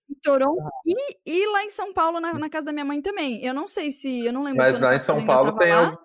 em 0.10 0.16
Toronto 0.24 0.64
e, 0.86 1.18
e 1.26 1.48
lá 1.52 1.64
em 1.66 1.70
São 1.70 1.94
Paulo, 1.94 2.20
na, 2.20 2.34
na 2.34 2.50
casa 2.50 2.68
da 2.68 2.74
minha 2.74 2.86
mãe 2.86 3.02
também. 3.02 3.44
Eu 3.44 3.54
não 3.54 3.68
sei 3.68 3.92
se. 3.92 4.26
Eu 4.26 4.34
não 4.34 4.44
lembro 4.44 4.60
Mas 4.60 4.80
o 4.80 4.82
lá 4.82 4.96
em 4.96 5.00
São 5.00 5.26
Paulo 5.26 5.56
tem 5.58 5.72
lá, 5.72 5.98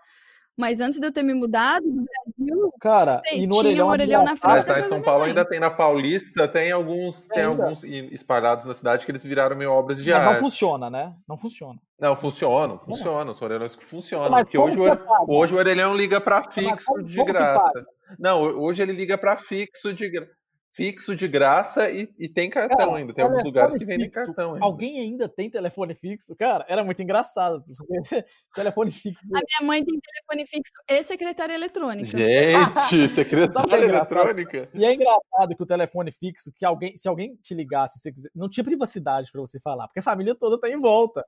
Mas 0.57 0.81
antes 0.81 1.01
de 1.01 1.07
eu 1.07 1.13
ter 1.13 1.23
me 1.23 1.33
mudado 1.35 1.87
no 1.87 2.05
Brasil, 2.05 2.73
Cara, 2.81 3.21
Tem- 3.23 3.43
e 3.43 3.47
no 3.47 3.53
tinha 3.53 3.63
um 3.63 3.67
orelhão, 3.67 3.89
orelhão 3.89 4.25
na 4.25 4.37
frente 4.37 4.53
Mas 4.53 4.67
lá 4.67 4.81
em 4.81 4.85
São 4.85 5.01
Paulo 5.01 5.25
ainda 5.25 5.45
tem 5.45 5.59
na 5.59 5.71
Paulista, 5.71 6.47
tem 6.47 6.71
alguns, 6.71 7.27
tem 7.29 7.45
Ainda. 7.45 7.63
alguns 7.63 7.85
espalhados 7.85 8.65
na 8.65 8.75
cidade 8.75 9.05
que 9.07 9.11
eles 9.13 9.23
viraram 9.25 9.57
meio 9.57 9.71
obras 9.73 9.99
de 10.03 10.11
Mas 10.11 10.23
não 10.23 10.29
arte. 10.31 10.41
funciona, 10.41 10.91
né? 10.91 11.11
Não 11.29 11.39
funciona. 11.39 11.79
Não, 11.99 12.15
funcionam, 12.17 12.79
funcionam, 12.79 13.35
são 13.35 13.47
orelhões 13.47 13.75
que 13.77 13.85
funcionam. 13.85 14.31
Mas 14.31 14.43
Porque 14.45 14.59
hoje, 14.59 14.77
que 14.77 14.83
o 14.83 14.97
paga? 14.97 15.25
hoje 15.29 15.55
o 15.55 15.59
orelhão 15.59 15.95
liga 15.97 16.21
para 16.21 16.43
fixo 16.51 16.93
de 17.03 17.25
graça. 17.25 17.85
Não, 18.19 18.43
hoje 18.43 18.83
ele 18.83 18.93
liga 18.93 19.17
para 19.17 19.37
fixo 19.37 19.93
de 19.95 20.11
gra- 20.11 20.27
fixo 20.73 21.15
de 21.15 21.29
graça 21.29 21.91
e, 21.91 22.09
e 22.19 22.29
tem 22.29 22.49
cartão 22.49 22.77
Cara, 22.79 22.97
ainda. 22.97 23.13
Tem 23.13 23.25
alguns 23.25 23.45
lugares 23.45 23.77
que 23.77 23.85
vendem 23.85 24.11
cartão 24.11 24.55
ainda. 24.55 24.65
Alguém 24.65 25.01
ainda 25.01 25.29
tem 25.29 25.51
telefone 25.51 25.95
fixo? 25.95 26.35
Cara, 26.35 26.65
era 26.69 26.83
muito 26.83 27.03
engraçado. 27.03 27.63
telefone 28.55 28.91
fixo. 28.91 29.21
A 29.35 29.41
minha 29.41 29.69
mãe 29.69 29.85
tem 29.85 29.99
telefone 30.01 30.47
fixo 30.47 30.73
e 30.89 31.03
secretária 31.03 31.55
eletrônica. 31.55 32.07
Gente, 32.07 33.05
é 33.05 33.09
secretária 33.09 33.85
eletrônica. 33.85 34.71
E 34.73 34.85
é 34.85 34.95
engraçado 34.95 35.55
que 35.55 35.63
o 35.63 35.67
telefone 35.67 36.11
fixo, 36.11 36.51
que 36.55 36.65
alguém, 36.65 36.97
se 36.97 37.07
alguém 37.07 37.37
te 37.37 37.55
ligasse, 37.55 37.99
se 37.99 38.01
você 38.05 38.13
quiser- 38.13 38.31
não 38.35 38.49
tinha 38.49 38.65
privacidade 38.65 39.31
pra 39.31 39.41
você 39.43 39.61
falar, 39.61 39.87
porque 39.89 40.01
a 40.01 40.03
família 40.03 40.35
toda 40.35 40.59
tá 40.59 40.69
em 40.71 40.79
volta. 40.79 41.25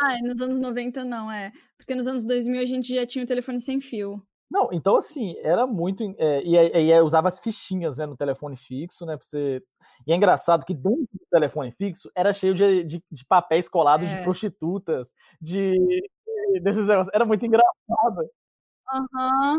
Ah, 0.00 0.18
nos 0.22 0.40
anos 0.40 0.58
90 0.60 1.04
não, 1.04 1.30
é. 1.30 1.52
Porque 1.78 1.94
nos 1.94 2.06
anos 2.06 2.26
2000 2.26 2.60
a 2.60 2.64
gente 2.64 2.94
já 2.94 3.06
tinha 3.06 3.24
o 3.24 3.28
telefone 3.28 3.60
sem 3.60 3.80
fio. 3.80 4.22
Não, 4.50 4.68
então 4.72 4.96
assim, 4.96 5.34
era 5.42 5.66
muito. 5.66 6.02
é, 6.18 6.42
e 6.44 6.56
aí 6.58 7.00
usava 7.00 7.28
as 7.28 7.40
fichinhas 7.40 7.96
né, 7.98 8.06
no 8.06 8.16
telefone 8.16 8.56
fixo, 8.56 9.04
né? 9.06 9.16
Pra 9.16 9.24
você... 9.26 9.62
E 10.06 10.12
é 10.12 10.16
engraçado 10.16 10.64
que 10.64 10.74
dentro 10.74 11.08
do 11.12 11.26
telefone 11.30 11.72
fixo 11.72 12.10
era 12.14 12.32
cheio 12.32 12.54
de, 12.54 12.84
de, 12.84 13.02
de 13.10 13.24
papéis 13.26 13.68
colados 13.68 14.06
de 14.08 14.14
É. 14.14 14.22
prostitutas, 14.22 15.10
de. 15.40 15.72
desses 16.62 16.86
negócios. 16.86 17.12
Era 17.14 17.24
muito 17.24 17.44
engraçado. 17.46 18.30
Aham. 18.92 19.58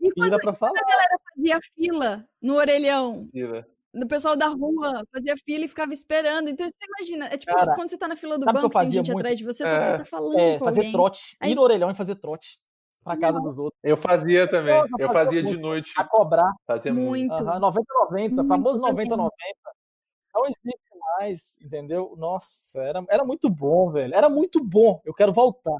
E 0.00 0.08
E 0.08 0.12
quando 0.14 0.38
pra 0.40 0.54
falar. 0.54 0.72
a 0.78 0.88
galera 0.90 1.18
fazia 1.34 1.58
fila 1.74 2.26
no 2.40 2.54
orelhão, 2.56 3.24
Mentira. 3.32 3.66
do 3.94 4.06
pessoal 4.06 4.36
da 4.36 4.48
rua, 4.48 5.02
fazia 5.12 5.34
fila 5.44 5.64
e 5.64 5.68
ficava 5.68 5.92
esperando. 5.92 6.48
Então 6.48 6.66
você 6.68 6.76
imagina, 6.98 7.26
é 7.26 7.36
tipo 7.38 7.52
Cara, 7.52 7.74
quando 7.74 7.88
você 7.90 7.98
tá 7.98 8.08
na 8.08 8.16
fila 8.16 8.38
do 8.38 8.46
banco, 8.46 8.70
tem 8.70 8.90
gente 8.90 9.08
muito? 9.12 9.18
atrás 9.20 9.38
de 9.38 9.44
você, 9.44 9.64
só 9.64 9.70
que 9.70 9.76
É. 9.76 9.92
você 9.92 9.98
tá 9.98 10.04
falando 10.04 10.38
É, 10.38 10.58
com 10.58 10.64
fazer 10.64 10.80
alguém. 10.80 10.92
trote. 10.92 11.36
Aí- 11.40 11.52
Ir 11.52 11.54
no 11.54 11.62
orelhão 11.62 11.90
e 11.90 11.94
fazer 11.94 12.14
trote. 12.16 12.58
Pra 13.04 13.16
casa 13.16 13.40
dos 13.40 13.58
outros. 13.58 13.78
Eu 13.82 13.96
fazia 13.96 14.48
também. 14.48 14.74
Nossa, 14.74 14.88
Eu 14.98 15.08
fazia 15.08 15.24
fazia 15.24 15.40
de 15.42 15.48
muito. 15.48 15.60
noite. 15.60 15.92
A 15.96 16.04
cobrar. 16.04 16.52
Fazia 16.66 16.92
muito. 16.94 17.08
Muito. 17.08 17.32
Aham, 17.32 17.58
90-90, 17.58 18.34
Muito 18.34 18.48
famoso 18.48 18.80
também. 18.80 19.06
90-90. 19.06 19.30
Não 20.34 20.46
existe 20.46 20.80
mais, 21.18 21.56
entendeu? 21.62 22.14
Nossa, 22.16 22.80
era, 22.82 23.04
era 23.10 23.24
muito 23.24 23.50
bom, 23.50 23.90
velho. 23.90 24.14
Era 24.14 24.28
muito 24.28 24.62
bom. 24.64 25.00
Eu 25.04 25.12
quero 25.12 25.32
voltar. 25.32 25.76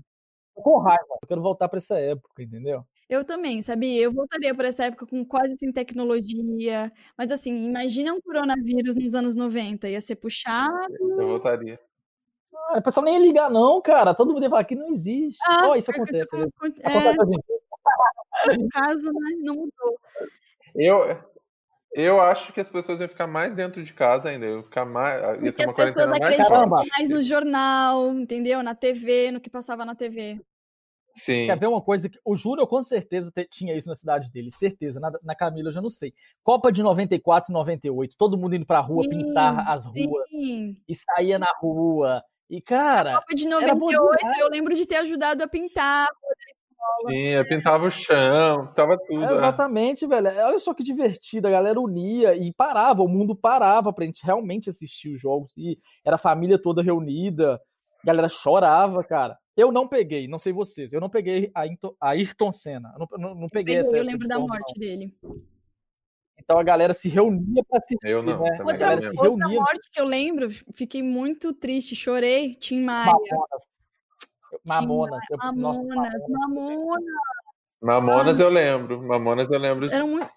Tô 0.54 0.62
com 0.62 0.78
raiva. 0.78 1.04
Eu 1.22 1.28
quero 1.28 1.42
voltar 1.42 1.68
pra 1.68 1.78
essa 1.78 1.98
época, 1.98 2.42
entendeu? 2.42 2.84
Eu 3.08 3.24
também, 3.24 3.62
sabia? 3.62 4.02
Eu 4.02 4.10
voltaria 4.12 4.54
para 4.54 4.68
essa 4.68 4.84
época 4.86 5.06
com 5.06 5.24
quase 5.24 5.56
sem 5.58 5.72
tecnologia. 5.72 6.92
Mas 7.16 7.30
assim, 7.30 7.66
imagina 7.68 8.12
um 8.14 8.20
coronavírus 8.20 8.96
nos 8.96 9.14
anos 9.14 9.36
90. 9.36 9.88
Ia 9.88 10.00
ser 10.00 10.16
puxado. 10.16 10.72
Eu 11.20 11.28
voltaria. 11.28 11.78
Ah, 12.74 12.78
o 12.78 12.82
pessoal 12.82 13.04
nem 13.04 13.14
ia 13.14 13.20
ligar, 13.20 13.50
não, 13.50 13.80
cara. 13.80 14.14
Todo 14.14 14.32
mundo 14.32 14.42
ia 14.42 14.50
falar 14.50 14.64
que 14.64 14.74
não 14.74 14.88
existe. 14.88 15.38
Ah, 15.46 15.68
Ó, 15.68 15.76
isso 15.76 15.86
porque 15.92 16.00
acontece. 16.16 16.30
con- 16.30 16.66
Acontece 16.66 17.44
É, 18.48 18.56
no 18.56 18.68
caso, 18.68 19.12
né, 19.12 19.30
não 19.42 19.54
mudou. 19.56 19.98
Eu, 20.74 21.18
eu 21.94 22.20
acho 22.20 22.52
que 22.52 22.60
as 22.60 22.68
pessoas 22.68 22.98
iam 23.00 23.08
ficar 23.08 23.26
mais 23.26 23.54
dentro 23.54 23.82
de 23.84 23.92
casa 23.92 24.30
ainda. 24.30 24.46
Iam 24.46 24.62
ficar 24.62 24.84
mais. 24.84 25.20
Ia 25.42 25.52
ter 25.52 25.64
uma 25.66 25.72
as 25.72 25.84
pessoas 25.92 26.10
mais 26.10 26.22
acreditam 26.22 26.68
forte. 26.68 26.88
mais 26.96 27.08
no 27.10 27.22
jornal, 27.22 28.12
entendeu? 28.14 28.62
Na 28.62 28.74
TV, 28.74 29.30
no 29.30 29.40
que 29.40 29.50
passava 29.50 29.84
na 29.84 29.94
TV. 29.94 30.40
Sim. 31.14 31.44
Quer 31.44 31.58
ver 31.58 31.66
uma 31.66 31.82
coisa 31.82 32.08
que 32.08 32.18
o 32.24 32.34
Júnior 32.34 32.66
com 32.66 32.82
certeza 32.82 33.30
te- 33.30 33.46
tinha 33.50 33.76
isso 33.76 33.86
na 33.86 33.94
cidade 33.94 34.30
dele, 34.32 34.50
certeza. 34.50 34.98
Na, 34.98 35.12
na 35.22 35.34
Camila 35.34 35.68
eu 35.68 35.72
já 35.74 35.82
não 35.82 35.90
sei. 35.90 36.14
Copa 36.42 36.72
de 36.72 36.82
94 36.82 37.52
e 37.52 37.52
98, 37.52 38.14
todo 38.16 38.38
mundo 38.38 38.56
indo 38.56 38.64
pra 38.64 38.80
rua 38.80 39.02
Sim, 39.02 39.10
pintar 39.10 39.68
as 39.70 39.84
ruas 39.84 40.26
Sim. 40.30 40.74
e 40.88 40.94
saía 40.94 41.38
na 41.38 41.52
rua. 41.60 42.22
E 42.48 42.60
cara, 42.60 43.14
Copa 43.14 43.34
de 43.34 43.46
era 43.46 43.74
bom 43.74 43.90
98, 43.90 44.18
demais. 44.18 44.38
eu 44.38 44.48
lembro 44.50 44.74
de 44.74 44.86
ter 44.86 44.96
ajudado 44.96 45.42
a 45.42 45.48
pintar 45.48 46.06
a 46.06 46.12
rua 46.12 46.34
da 46.34 47.10
Tinha, 47.10 47.44
pintava 47.46 47.86
o 47.86 47.90
chão, 47.90 48.66
pintava 48.66 48.98
tudo. 48.98 49.24
É. 49.24 49.32
Exatamente, 49.32 50.06
velho. 50.06 50.28
Olha 50.44 50.58
só 50.58 50.74
que 50.74 50.82
divertido, 50.82 51.48
a 51.48 51.50
galera 51.50 51.80
unia 51.80 52.34
e 52.34 52.52
parava, 52.52 53.02
o 53.02 53.08
mundo 53.08 53.34
parava 53.34 53.92
pra 53.92 54.04
gente 54.04 54.24
realmente 54.24 54.68
assistir 54.68 55.10
os 55.10 55.20
jogos. 55.20 55.56
E 55.56 55.78
era 56.04 56.16
a 56.16 56.18
família 56.18 56.60
toda 56.60 56.82
reunida, 56.82 57.60
a 58.02 58.06
galera 58.06 58.28
chorava, 58.28 59.02
cara. 59.02 59.38
Eu 59.56 59.70
não 59.70 59.86
peguei, 59.86 60.26
não 60.26 60.38
sei 60.38 60.52
vocês, 60.52 60.92
eu 60.92 61.00
não 61.00 61.10
peguei 61.10 61.50
a, 61.54 61.64
a 62.00 62.10
Ayrton 62.10 62.50
Senna. 62.50 62.92
Eu 62.94 62.98
não, 63.00 63.28
não, 63.28 63.40
não 63.42 63.48
peguei, 63.48 63.76
eu 63.76 63.80
essa. 63.80 63.96
Eu 63.96 64.04
lembro 64.04 64.26
da 64.26 64.38
morte 64.38 64.74
não. 64.74 64.80
dele. 64.80 65.14
Então 66.38 66.58
a 66.58 66.62
galera 66.62 66.92
se 66.92 67.08
reunia 67.08 67.62
para 67.68 67.78
assistir. 67.78 67.98
Eu 68.02 68.22
não. 68.22 68.42
Né? 68.42 68.50
Outra, 68.60 68.94
outra 69.16 69.48
morte 69.48 69.90
que 69.92 70.00
eu 70.00 70.04
lembro, 70.04 70.50
fiquei 70.72 71.02
muito 71.02 71.52
triste, 71.52 71.94
chorei. 71.94 72.54
Tim 72.56 72.82
Maia. 72.82 73.12
Mamonas. 73.12 73.72
Mamonas. 74.64 75.22
Mamonas, 75.38 76.28
Mamonas. 76.28 77.04
Mamonas 77.82 78.38
eu 78.38 78.48
lembro. 78.48 79.02
Mamonas 79.02 79.50
eu 79.50 79.58
lembro. 79.58 79.90
Eram 79.90 80.06
muito... 80.06 80.30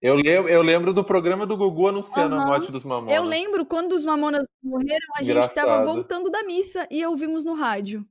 eu, 0.00 0.14
lembro, 0.16 0.50
eu 0.50 0.62
lembro 0.62 0.92
do 0.92 1.04
programa 1.04 1.46
do 1.46 1.56
Gugu 1.56 1.88
anunciando 1.88 2.34
uhum. 2.34 2.42
a 2.42 2.46
morte 2.46 2.72
dos 2.72 2.82
Mamonas. 2.82 3.14
Eu 3.14 3.24
lembro 3.24 3.64
quando 3.64 3.92
os 3.92 4.04
Mamonas 4.04 4.44
morreram, 4.62 5.06
a 5.16 5.22
Engraçado. 5.22 5.42
gente 5.42 5.58
estava 5.58 5.84
voltando 5.84 6.30
da 6.30 6.42
missa 6.42 6.86
e 6.90 7.04
ouvimos 7.06 7.44
no 7.44 7.54
rádio. 7.54 8.04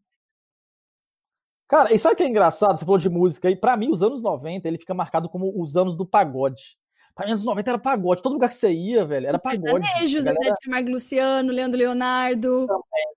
Cara, 1.67 1.93
e 1.93 1.97
sabe 1.97 2.13
o 2.13 2.17
que 2.17 2.23
é 2.23 2.27
engraçado? 2.27 2.77
Você 2.77 2.85
falou 2.85 2.97
de 2.97 3.09
música 3.09 3.47
aí. 3.47 3.55
Pra 3.55 3.77
mim, 3.77 3.89
os 3.89 4.03
anos 4.03 4.21
90, 4.21 4.67
ele 4.67 4.77
fica 4.77 4.93
marcado 4.93 5.29
como 5.29 5.51
os 5.61 5.77
anos 5.77 5.95
do 5.95 6.05
pagode. 6.05 6.77
Pra 7.15 7.25
mim, 7.25 7.33
anos 7.33 7.45
90 7.45 7.69
era 7.69 7.79
pagode. 7.79 8.21
Todo 8.21 8.33
lugar 8.33 8.49
que 8.49 8.55
você 8.55 8.71
ia, 8.71 9.05
velho, 9.05 9.27
era 9.27 9.39
pagode. 9.39 9.85
Sertanejos, 9.85 10.23
galera... 10.23 10.45
Zé 10.45 10.51
de 10.51 10.59
Camargo 10.65 10.89
Luciano, 10.89 11.51
Leandro 11.51 11.77
Leonardo. 11.77 12.67
Também. 12.67 13.11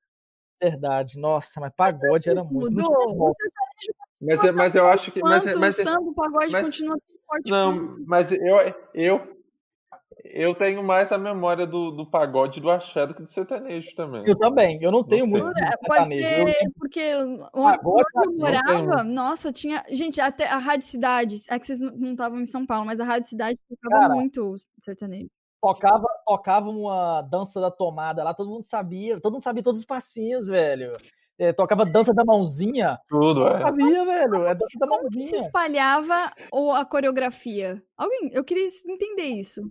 Verdade. 0.60 1.18
Nossa, 1.18 1.60
mas 1.60 1.72
pagode 1.76 2.28
era 2.28 2.42
muito. 2.42 2.72
Mudou. 2.72 3.34
Mas, 4.20 4.54
mas 4.54 4.74
eu 4.74 4.86
acho 4.86 5.12
que. 5.12 5.20
Mas, 5.20 5.44
mas, 5.56 5.78
o 5.78 5.84
samba, 5.84 6.10
o 6.10 6.14
pagode 6.14 6.50
mas, 6.50 6.64
continua 6.64 6.96
forte. 7.26 7.50
Não, 7.50 7.96
mas 8.06 8.32
eu, 8.32 8.74
eu, 8.94 9.33
eu 10.22 10.54
tenho 10.54 10.82
mais 10.82 11.10
a 11.12 11.18
memória 11.18 11.66
do, 11.66 11.90
do 11.90 12.06
pagode 12.06 12.60
do 12.60 12.70
axé 12.70 13.06
do 13.06 13.14
que 13.14 13.22
do 13.22 13.28
sertanejo 13.28 13.94
também. 13.94 14.22
Eu 14.26 14.36
também, 14.36 14.78
eu 14.82 14.90
não 14.90 15.02
tenho 15.02 15.26
não 15.26 15.44
muito. 15.44 15.60
Pode 15.86 16.20
ser, 16.20 16.48
eu... 16.48 16.72
porque 16.76 17.14
onde 17.52 17.78
eu 17.82 18.32
morava, 18.38 19.04
nossa, 19.04 19.52
tinha. 19.52 19.84
Gente, 19.88 20.20
até 20.20 20.46
a 20.46 20.58
Rádio 20.58 20.86
Cidade, 20.86 21.42
é 21.48 21.58
que 21.58 21.66
vocês 21.66 21.80
não 21.80 22.12
estavam 22.12 22.40
em 22.40 22.46
São 22.46 22.66
Paulo, 22.66 22.86
mas 22.86 23.00
a 23.00 23.04
Rádio 23.04 23.28
Cidade 23.28 23.58
tocava 23.82 24.14
muito 24.14 24.54
sertanejo. 24.78 25.28
Tocava, 25.60 26.06
tocava 26.26 26.68
uma 26.68 27.22
dança 27.22 27.60
da 27.60 27.70
tomada 27.70 28.22
lá, 28.22 28.34
todo 28.34 28.50
mundo 28.50 28.64
sabia, 28.64 29.18
todo 29.18 29.32
mundo 29.32 29.42
sabia 29.42 29.62
todos 29.62 29.80
os 29.80 29.86
passinhos, 29.86 30.48
velho. 30.48 30.92
É, 31.38 31.52
tocava 31.52 31.84
dança 31.84 32.14
da 32.14 32.24
mãozinha. 32.24 32.98
Tudo, 33.08 33.46
é. 33.48 33.60
Sabia, 33.60 34.04
velho. 34.04 34.44
É 34.44 34.54
dança 34.54 34.78
da 34.78 34.86
Como 34.86 35.02
mãozinha. 35.02 35.28
se 35.28 35.36
espalhava 35.36 36.32
ou 36.52 36.72
a 36.72 36.84
coreografia? 36.84 37.82
Alguém, 37.96 38.30
eu 38.32 38.44
queria 38.44 38.68
entender 38.86 39.24
isso. 39.24 39.62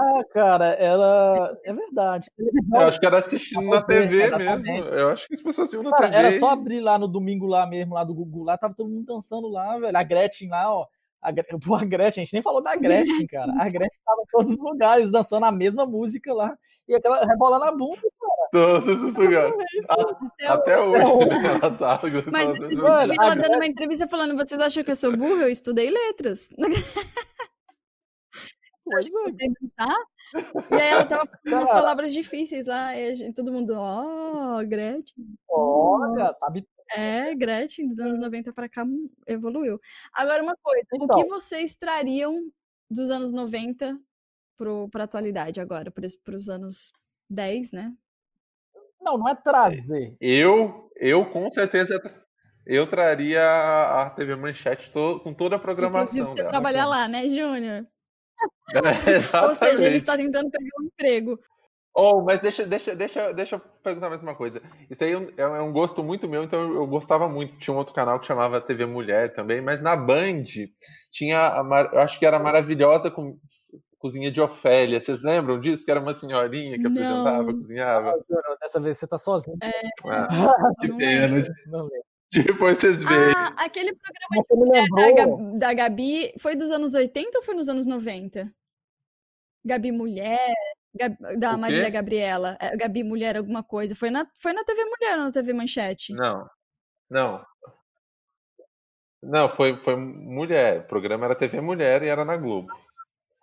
Ah, 0.00 0.24
cara, 0.30 0.68
ela. 0.72 1.56
É 1.64 1.72
verdade. 1.72 2.30
Eu 2.38 2.80
acho 2.80 2.98
que 2.98 3.06
era 3.06 3.18
assistindo 3.18 3.68
na 3.68 3.82
TV 3.82 4.22
Exatamente. 4.22 4.62
mesmo. 4.62 4.88
Eu 4.88 5.08
acho 5.10 5.28
que 5.28 5.34
as 5.34 5.42
pessoas 5.42 5.68
assistiam 5.68 5.82
na 5.82 5.90
cara, 5.90 6.10
TV. 6.10 6.16
Era 6.16 6.32
só 6.32 6.50
abrir 6.50 6.80
lá 6.80 6.98
no 6.98 7.06
domingo 7.06 7.46
lá 7.46 7.66
mesmo, 7.66 7.94
lá 7.94 8.02
do 8.02 8.14
Google, 8.14 8.44
lá 8.44 8.56
tava 8.56 8.74
todo 8.74 8.88
mundo 8.88 9.04
dançando 9.04 9.48
lá, 9.48 9.78
velho. 9.78 9.96
A 9.96 10.02
Gretchen 10.02 10.48
lá, 10.48 10.72
ó. 10.74 10.86
A, 11.20 11.30
pô, 11.64 11.74
a 11.74 11.84
Gretchen, 11.84 12.22
a 12.22 12.24
gente 12.24 12.32
nem 12.32 12.42
falou 12.42 12.62
da 12.62 12.74
Gretchen, 12.74 13.26
cara. 13.26 13.52
A 13.52 13.68
Gretchen 13.68 14.00
tava 14.04 14.22
em 14.22 14.30
todos 14.30 14.52
os 14.52 14.58
lugares, 14.58 15.10
dançando 15.10 15.44
a 15.44 15.52
mesma 15.52 15.84
música 15.84 16.32
lá. 16.32 16.56
E 16.88 16.94
aquela 16.94 17.24
rebolando 17.24 17.64
a 17.64 17.72
bunda, 17.72 17.96
cara. 17.96 18.48
Todos 18.50 19.02
os 19.02 19.14
lugares. 19.14 19.54
Até, 19.88 20.46
até 20.46 20.80
hoje. 20.80 21.00
Ela 21.62 21.70
tá, 21.70 22.00
Mas 22.30 22.58
mano, 22.58 23.14
ela 23.18 23.34
dando 23.36 23.54
uma 23.54 23.66
entrevista 23.66 24.08
falando: 24.08 24.36
vocês 24.36 24.60
acham 24.60 24.82
que 24.82 24.90
eu 24.90 24.96
sou 24.96 25.16
burro? 25.16 25.42
Eu 25.42 25.48
estudei 25.48 25.90
letras. 25.90 26.50
Pois 28.84 29.06
é. 29.06 29.48
pensar. 29.60 29.96
E 30.70 30.74
aí 30.74 30.88
ela 30.88 31.04
tava 31.04 31.26
falando 31.26 31.60
umas 31.60 31.68
palavras 31.68 32.12
difíceis 32.12 32.66
lá, 32.66 32.96
e 32.96 33.14
gente, 33.14 33.34
todo 33.34 33.52
mundo, 33.52 33.74
ó, 33.76 34.58
oh, 34.58 34.66
Gretchen. 34.66 35.24
Olha, 35.48 36.32
sabe 36.32 36.66
é, 36.94 37.34
Gretchen, 37.34 37.88
dos 37.88 37.98
anos 37.98 38.18
90 38.18 38.52
para 38.52 38.68
cá, 38.68 38.84
evoluiu. 39.26 39.80
Agora, 40.12 40.42
uma 40.42 40.56
coisa, 40.62 40.86
então, 40.92 41.06
o 41.06 41.08
que 41.08 41.20
então 41.20 41.40
vocês 41.40 41.74
trariam 41.74 42.50
dos 42.90 43.10
anos 43.10 43.32
90 43.32 43.98
para 44.90 45.02
a 45.02 45.04
atualidade 45.04 45.60
agora, 45.60 45.90
para 45.90 46.36
os 46.36 46.48
anos 46.48 46.92
10, 47.30 47.72
né? 47.72 47.92
Não, 49.00 49.18
não 49.18 49.28
é 49.28 49.34
trazer. 49.34 50.16
Eu, 50.20 50.90
eu 50.96 51.28
com 51.30 51.50
certeza, 51.52 52.00
eu 52.66 52.86
traria 52.86 53.42
a 53.42 54.10
TV 54.10 54.36
Manchete 54.36 54.90
to, 54.90 55.20
com 55.20 55.34
toda 55.34 55.56
a 55.56 55.58
programação 55.58 56.04
Inclusive, 56.04 56.28
você 56.28 56.36
dela. 56.36 56.50
trabalhar 56.50 56.86
lá, 56.86 57.08
né, 57.08 57.28
Júnior? 57.28 57.86
É, 58.74 59.46
Ou 59.46 59.54
seja, 59.54 59.84
ele 59.84 59.96
está 59.96 60.16
tentando 60.16 60.50
pegar 60.50 60.70
um 60.80 60.86
emprego. 60.86 61.38
Oh, 61.94 62.22
mas 62.22 62.40
deixa, 62.40 62.64
deixa, 62.64 62.96
deixa, 62.96 63.32
deixa 63.34 63.56
eu 63.56 63.60
perguntar 63.82 64.08
mais 64.08 64.22
uma 64.22 64.34
coisa. 64.34 64.62
Isso 64.88 65.04
aí 65.04 65.12
é, 65.12 65.42
é 65.42 65.60
um 65.60 65.72
gosto 65.72 66.02
muito 66.02 66.26
meu, 66.26 66.42
então 66.42 66.72
eu 66.72 66.86
gostava 66.86 67.28
muito. 67.28 67.58
Tinha 67.58 67.74
um 67.74 67.76
outro 67.76 67.94
canal 67.94 68.18
que 68.18 68.26
chamava 68.26 68.62
TV 68.62 68.86
Mulher 68.86 69.34
também, 69.34 69.60
mas 69.60 69.82
na 69.82 69.94
Band 69.94 70.44
tinha, 71.10 71.48
a, 71.48 71.90
eu 71.92 72.00
acho 72.00 72.18
que 72.18 72.24
era 72.24 72.38
maravilhosa 72.38 73.10
com 73.10 73.36
Cozinha 73.98 74.32
de 74.32 74.40
Ofélia. 74.40 74.98
Vocês 75.00 75.22
lembram 75.22 75.60
disso? 75.60 75.84
Que 75.84 75.90
era 75.90 76.00
uma 76.00 76.14
senhorinha 76.14 76.78
que 76.78 76.86
apresentava, 76.86 77.44
não. 77.44 77.54
cozinhava. 77.54 78.14
Dessa 78.60 78.80
vez 78.80 78.96
você 78.96 79.06
tá 79.06 79.18
sozinho. 79.18 79.58
É. 79.62 79.70
Ah, 80.08 80.72
que 80.80 80.88
pena. 80.96 81.46
Não 81.66 81.88
Depois 82.46 82.78
vocês 82.78 83.02
veem. 83.02 83.32
Ah, 83.36 83.54
aquele 83.58 83.94
programa 83.94 85.12
de 85.12 85.14
da, 85.14 85.68
da 85.68 85.74
Gabi 85.74 86.32
foi 86.38 86.56
dos 86.56 86.70
anos 86.70 86.94
80 86.94 87.38
ou 87.38 87.44
foi 87.44 87.54
nos 87.54 87.68
anos 87.68 87.86
90? 87.86 88.50
Gabi 89.64 89.92
Mulher 89.92 90.54
da 91.38 91.56
Marília 91.56 91.88
Gabriela, 91.88 92.56
é, 92.60 92.76
Gabi 92.76 93.02
Mulher, 93.02 93.36
alguma 93.36 93.62
coisa. 93.62 93.94
Foi 93.94 94.10
na, 94.10 94.26
foi 94.36 94.52
na 94.52 94.64
TV 94.64 94.84
Mulher 94.84 95.18
ou 95.18 95.24
na 95.24 95.32
TV 95.32 95.52
Manchete? 95.52 96.12
Não, 96.12 96.46
não. 97.08 97.44
Não, 99.22 99.48
foi, 99.48 99.76
foi 99.76 99.96
Mulher. 99.96 100.80
O 100.80 100.86
programa 100.88 101.26
era 101.26 101.34
TV 101.34 101.60
Mulher 101.60 102.02
e 102.02 102.08
era 102.08 102.24
na 102.24 102.36
Globo. 102.36 102.68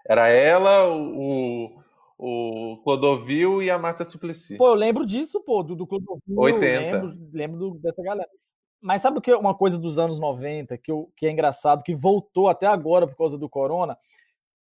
Era 0.08 0.28
ela, 0.28 0.88
o, 0.90 1.82
o 2.18 2.82
Clodovil 2.84 3.64
e 3.64 3.70
a 3.70 3.78
Marta 3.78 4.04
Suplicy. 4.04 4.58
Pô, 4.58 4.68
eu 4.68 4.76
lembro 4.76 5.06
disso, 5.06 5.42
pô, 5.42 5.64
do, 5.64 5.76
do 5.76 5.88
Clodovil. 5.88 6.22
80. 6.28 6.92
Lembro, 6.92 7.30
lembro 7.32 7.58
do, 7.58 7.80
dessa 7.80 8.04
galera. 8.04 8.30
Mas 8.82 9.02
sabe 9.02 9.18
o 9.18 9.22
que 9.22 9.34
uma 9.34 9.54
coisa 9.54 9.78
dos 9.78 10.00
anos 10.00 10.20
90 10.20 10.78
que, 10.78 10.92
eu, 10.92 11.12
que 11.16 11.26
é 11.26 11.32
engraçado, 11.32 11.84
que 11.84 11.94
voltou 11.94 12.48
até 12.48 12.66
agora 12.66 13.08
por 13.08 13.18
causa 13.18 13.38
do 13.38 13.50
corona? 13.50 13.98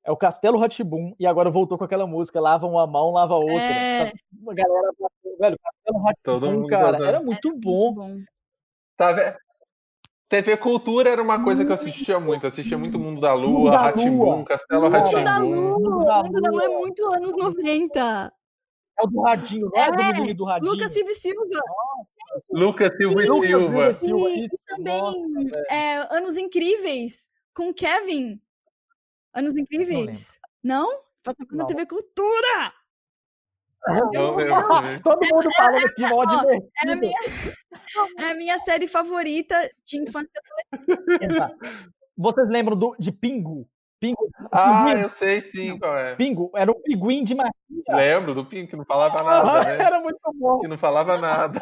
É 0.05 0.11
o 0.11 0.17
Castelo 0.17 0.59
Ratibum 0.59 1.15
e 1.19 1.27
agora 1.27 1.51
voltou 1.51 1.77
com 1.77 1.85
aquela 1.85 2.07
música 2.07 2.41
Lava 2.41 2.67
uma 2.67 2.87
mão, 2.87 3.13
lava 3.13 3.35
outra. 3.35 3.57
É... 3.57 4.03
A 4.03 4.55
galera, 4.55 4.91
velho, 5.39 5.59
Castelo 5.63 6.05
Ratibum, 6.05 6.67
cara, 6.67 7.07
era 7.07 7.21
muito 7.21 7.55
bom. 7.57 7.95
bom. 7.95 8.17
Tá 8.97 9.13
vendo? 9.13 9.37
TV 10.29 10.59
Cultura 10.59 11.09
era 11.09 11.23
uma 11.23 11.43
coisa 11.43 11.65
que 11.65 11.71
eu 11.71 11.75
assistia 11.75 12.21
muito. 12.21 12.45
Eu 12.45 12.49
assistia 12.49 12.77
muito 12.77 12.99
Mundo 12.99 13.21
da 13.21 13.33
Lua, 13.33 13.79
Ratimbum, 13.79 14.45
Castelo 14.45 14.89
Ratimbum. 14.89 15.19
Mundo 15.19 15.25
da 15.25 15.39
Lua, 15.39 16.23
Mundo 16.23 16.41
da 16.43 16.51
Lua 16.51 16.65
é 16.65 16.69
muito 16.69 17.15
anos 17.15 17.37
90. 17.37 18.33
É 19.01 19.05
o 19.05 19.07
do 19.07 19.23
Radinho, 19.23 19.71
não 19.73 19.83
é, 19.83 19.87
é 19.87 19.91
do 19.91 20.21
menino 20.21 20.35
do 20.35 20.45
Radinho? 20.45 20.73
Lucas 20.73 20.93
Silva 20.93 21.15
Silva. 21.15 21.41
Lucas 22.51 22.97
Silva 22.97 23.23
e 23.23 23.27
Silva. 23.27 23.93
Silva. 23.95 24.31
E 24.31 24.49
também 24.67 25.01
Nossa, 25.01 25.65
é, 25.71 26.17
Anos 26.17 26.37
Incríveis, 26.37 27.31
com 27.55 27.73
Kevin. 27.73 28.41
Anos 29.35 29.57
Incríveis? 29.57 30.39
Não? 30.63 30.87
não? 30.87 31.03
Passava 31.23 31.49
na 31.53 31.67
TV 31.67 31.87
Cultura! 31.87 32.73
Não, 33.87 34.11
Todo 35.03 35.27
mundo 35.29 35.49
falando 35.57 35.87
aqui, 35.87 36.03
mal 36.03 36.27
de 36.27 36.35
é, 36.35 36.93
a 36.93 36.97
minha, 36.97 37.15
é 38.19 38.25
a 38.25 38.35
minha 38.35 38.59
série 38.59 38.89
favorita 38.89 39.55
de 39.85 40.03
infância 40.03 40.41
Vocês 42.17 42.49
lembram 42.49 42.77
do, 42.77 42.97
de 42.99 43.13
Pingu? 43.13 43.69
Pingu. 44.01 44.31
Ah, 44.53 44.85
Pinguim. 44.87 45.03
eu 45.03 45.09
sei 45.09 45.41
sim 45.41 45.79
qual 45.79 45.97
é. 45.97 46.15
Pingu, 46.15 46.51
era 46.55 46.71
o 46.71 46.81
pinguim 46.81 47.25
de 47.25 47.35
magia. 47.35 47.53
Lembro 47.89 48.35
do 48.35 48.45
Pingu, 48.45 48.69
que 48.69 48.77
não 48.77 48.85
falava 48.85 49.23
nada, 49.23 49.65
né? 49.65 49.85
Era 49.85 50.01
muito 50.01 50.19
bom. 50.35 50.59
Que 50.61 50.69
não 50.69 50.79
falava 50.79 51.19
nada. 51.19 51.61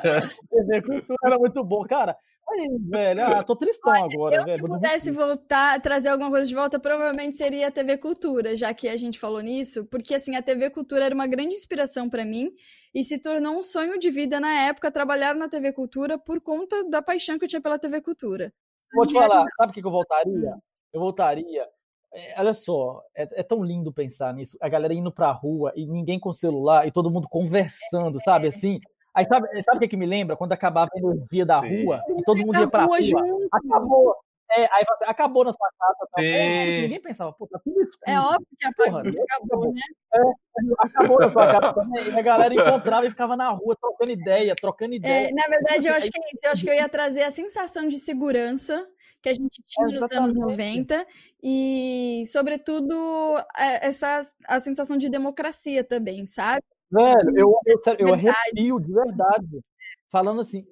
TV 0.50 0.82
Cultura 0.82 1.18
era 1.24 1.38
muito 1.38 1.64
bom. 1.64 1.84
Cara, 1.84 2.16
Aí, 2.48 2.68
velho, 2.88 3.22
ah, 3.24 3.42
tô 3.42 3.56
tristão 3.56 3.92
Olha, 3.92 4.04
agora, 4.04 4.36
eu, 4.36 4.44
velho. 4.44 4.62
Se 4.62 4.68
pudesse 4.68 5.10
voltar, 5.10 5.80
trazer 5.80 6.10
alguma 6.10 6.30
coisa 6.30 6.46
de 6.46 6.54
volta, 6.54 6.78
provavelmente 6.78 7.36
seria 7.36 7.66
a 7.66 7.70
TV 7.72 7.98
Cultura, 7.98 8.54
já 8.54 8.72
que 8.72 8.88
a 8.88 8.96
gente 8.96 9.18
falou 9.18 9.40
nisso, 9.40 9.84
porque 9.86 10.14
assim, 10.14 10.36
a 10.36 10.42
TV 10.42 10.70
Cultura 10.70 11.04
era 11.04 11.14
uma 11.14 11.26
grande 11.26 11.56
inspiração 11.56 12.08
para 12.08 12.24
mim 12.24 12.52
e 12.94 13.02
se 13.02 13.18
tornou 13.20 13.58
um 13.58 13.64
sonho 13.64 13.98
de 13.98 14.10
vida 14.10 14.38
na 14.38 14.68
época 14.68 14.92
trabalhar 14.92 15.34
na 15.34 15.48
TV 15.48 15.72
Cultura 15.72 16.16
por 16.16 16.40
conta 16.40 16.88
da 16.88 17.02
paixão 17.02 17.36
que 17.36 17.46
eu 17.46 17.48
tinha 17.48 17.60
pela 17.60 17.80
TV 17.80 18.00
Cultura. 18.00 18.52
Vou 18.94 19.06
te 19.06 19.12
falar, 19.12 19.44
sabe 19.56 19.72
o 19.72 19.74
que 19.74 19.84
eu 19.84 19.90
voltaria? 19.90 20.50
Hum. 20.54 20.60
Eu 20.92 21.00
voltaria. 21.00 21.66
É, 22.18 22.34
olha 22.40 22.54
só, 22.54 23.02
é, 23.14 23.28
é, 23.40 23.42
tão 23.42 23.62
lindo 23.62 23.92
pensar 23.92 24.32
nisso. 24.32 24.56
A 24.58 24.70
galera 24.70 24.94
indo 24.94 25.12
pra 25.12 25.30
rua 25.30 25.70
e 25.76 25.86
ninguém 25.86 26.18
com 26.18 26.32
celular 26.32 26.88
e 26.88 26.90
todo 26.90 27.10
mundo 27.10 27.28
conversando, 27.28 28.18
sabe? 28.18 28.46
Assim, 28.46 28.80
Aí 29.14 29.24
sabe, 29.24 29.48
sabe 29.62 29.78
o 29.78 29.80
que, 29.80 29.88
que 29.88 29.96
me 29.96 30.04
lembra? 30.04 30.36
Quando 30.36 30.52
acabava 30.52 30.90
a 30.94 30.98
energia 30.98 31.46
da 31.46 31.58
rua 31.58 32.02
e 32.18 32.22
todo 32.22 32.38
mundo 32.38 32.60
ia 32.60 32.68
pra 32.68 32.84
rua. 32.84 32.98
rua. 32.98 33.48
Acabou. 33.50 34.14
É, 34.50 34.64
aí 34.70 34.84
acabou 35.06 35.42
na 35.42 35.54
sua 35.54 35.68
casa. 35.78 36.08
Tá. 36.12 36.20
Tipo 36.20 36.36
assim, 36.36 36.82
ninguém 36.82 37.00
pensava, 37.00 37.32
pô, 37.32 37.46
tá 37.46 37.58
tudo 37.64 37.80
escuro. 37.80 38.10
É 38.10 38.20
óbvio 38.20 38.46
que 38.58 38.66
a 38.66 38.72
Porra, 38.76 38.90
pandemia 38.92 39.22
acabou, 39.22 39.72
né? 39.72 39.80
Acabou 40.80 41.18
na 41.18 41.32
sua 41.32 41.46
casa 41.46 41.72
também. 41.72 42.08
E 42.08 42.18
a 42.18 42.22
galera 42.22 42.54
encontrava 42.54 43.06
e 43.06 43.10
ficava 43.10 43.36
na 43.36 43.48
rua 43.48 43.74
trocando 43.80 44.10
ideia, 44.12 44.54
trocando 44.54 44.94
ideia. 44.94 45.28
É, 45.28 45.32
na 45.32 45.46
verdade, 45.48 45.86
eu 45.86 45.94
assim, 45.94 46.08
acho 46.08 46.10
que 46.10 46.20
é 46.20 46.26
isso. 46.34 46.40
Eu 46.44 46.52
acho 46.52 46.64
que 46.64 46.70
eu 46.70 46.74
ia 46.74 46.88
trazer 46.88 47.22
a 47.22 47.30
sensação 47.30 47.88
de 47.88 47.98
segurança 47.98 48.86
que 49.22 49.28
a 49.28 49.34
gente 49.34 49.62
tinha 49.66 49.86
nos 49.86 50.02
anos 50.02 50.30
Exatamente. 50.34 50.38
90 50.38 51.06
e, 51.42 52.22
sobretudo, 52.26 52.94
é, 53.56 53.86
essa 53.88 54.20
a 54.46 54.60
sensação 54.60 54.96
de 54.96 55.08
democracia 55.08 55.82
também, 55.82 56.26
sabe? 56.26 56.62
Velho, 56.90 57.36
eu, 57.36 57.58
eu, 57.66 57.80
eu 57.98 58.14
arrepio 58.14 58.80
de 58.80 58.92
verdade. 58.92 59.60
Falando 60.08 60.40
assim, 60.40 60.64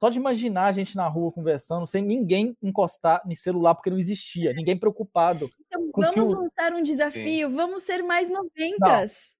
só 0.00 0.08
de 0.08 0.18
imaginar 0.18 0.66
a 0.66 0.72
gente 0.72 0.94
na 0.96 1.08
rua 1.08 1.32
conversando, 1.32 1.86
sem 1.86 2.02
ninguém 2.02 2.56
encostar 2.62 3.20
em 3.26 3.34
celular, 3.34 3.74
porque 3.74 3.90
não 3.90 3.98
existia, 3.98 4.52
ninguém 4.52 4.78
preocupado. 4.78 5.50
Então, 5.66 5.90
vamos 5.94 6.28
o- 6.28 6.36
lançar 6.40 6.72
um 6.72 6.82
desafio, 6.82 7.50
vamos 7.50 7.82
ser 7.82 8.02
mais 8.02 8.30
noventas. 8.30 9.34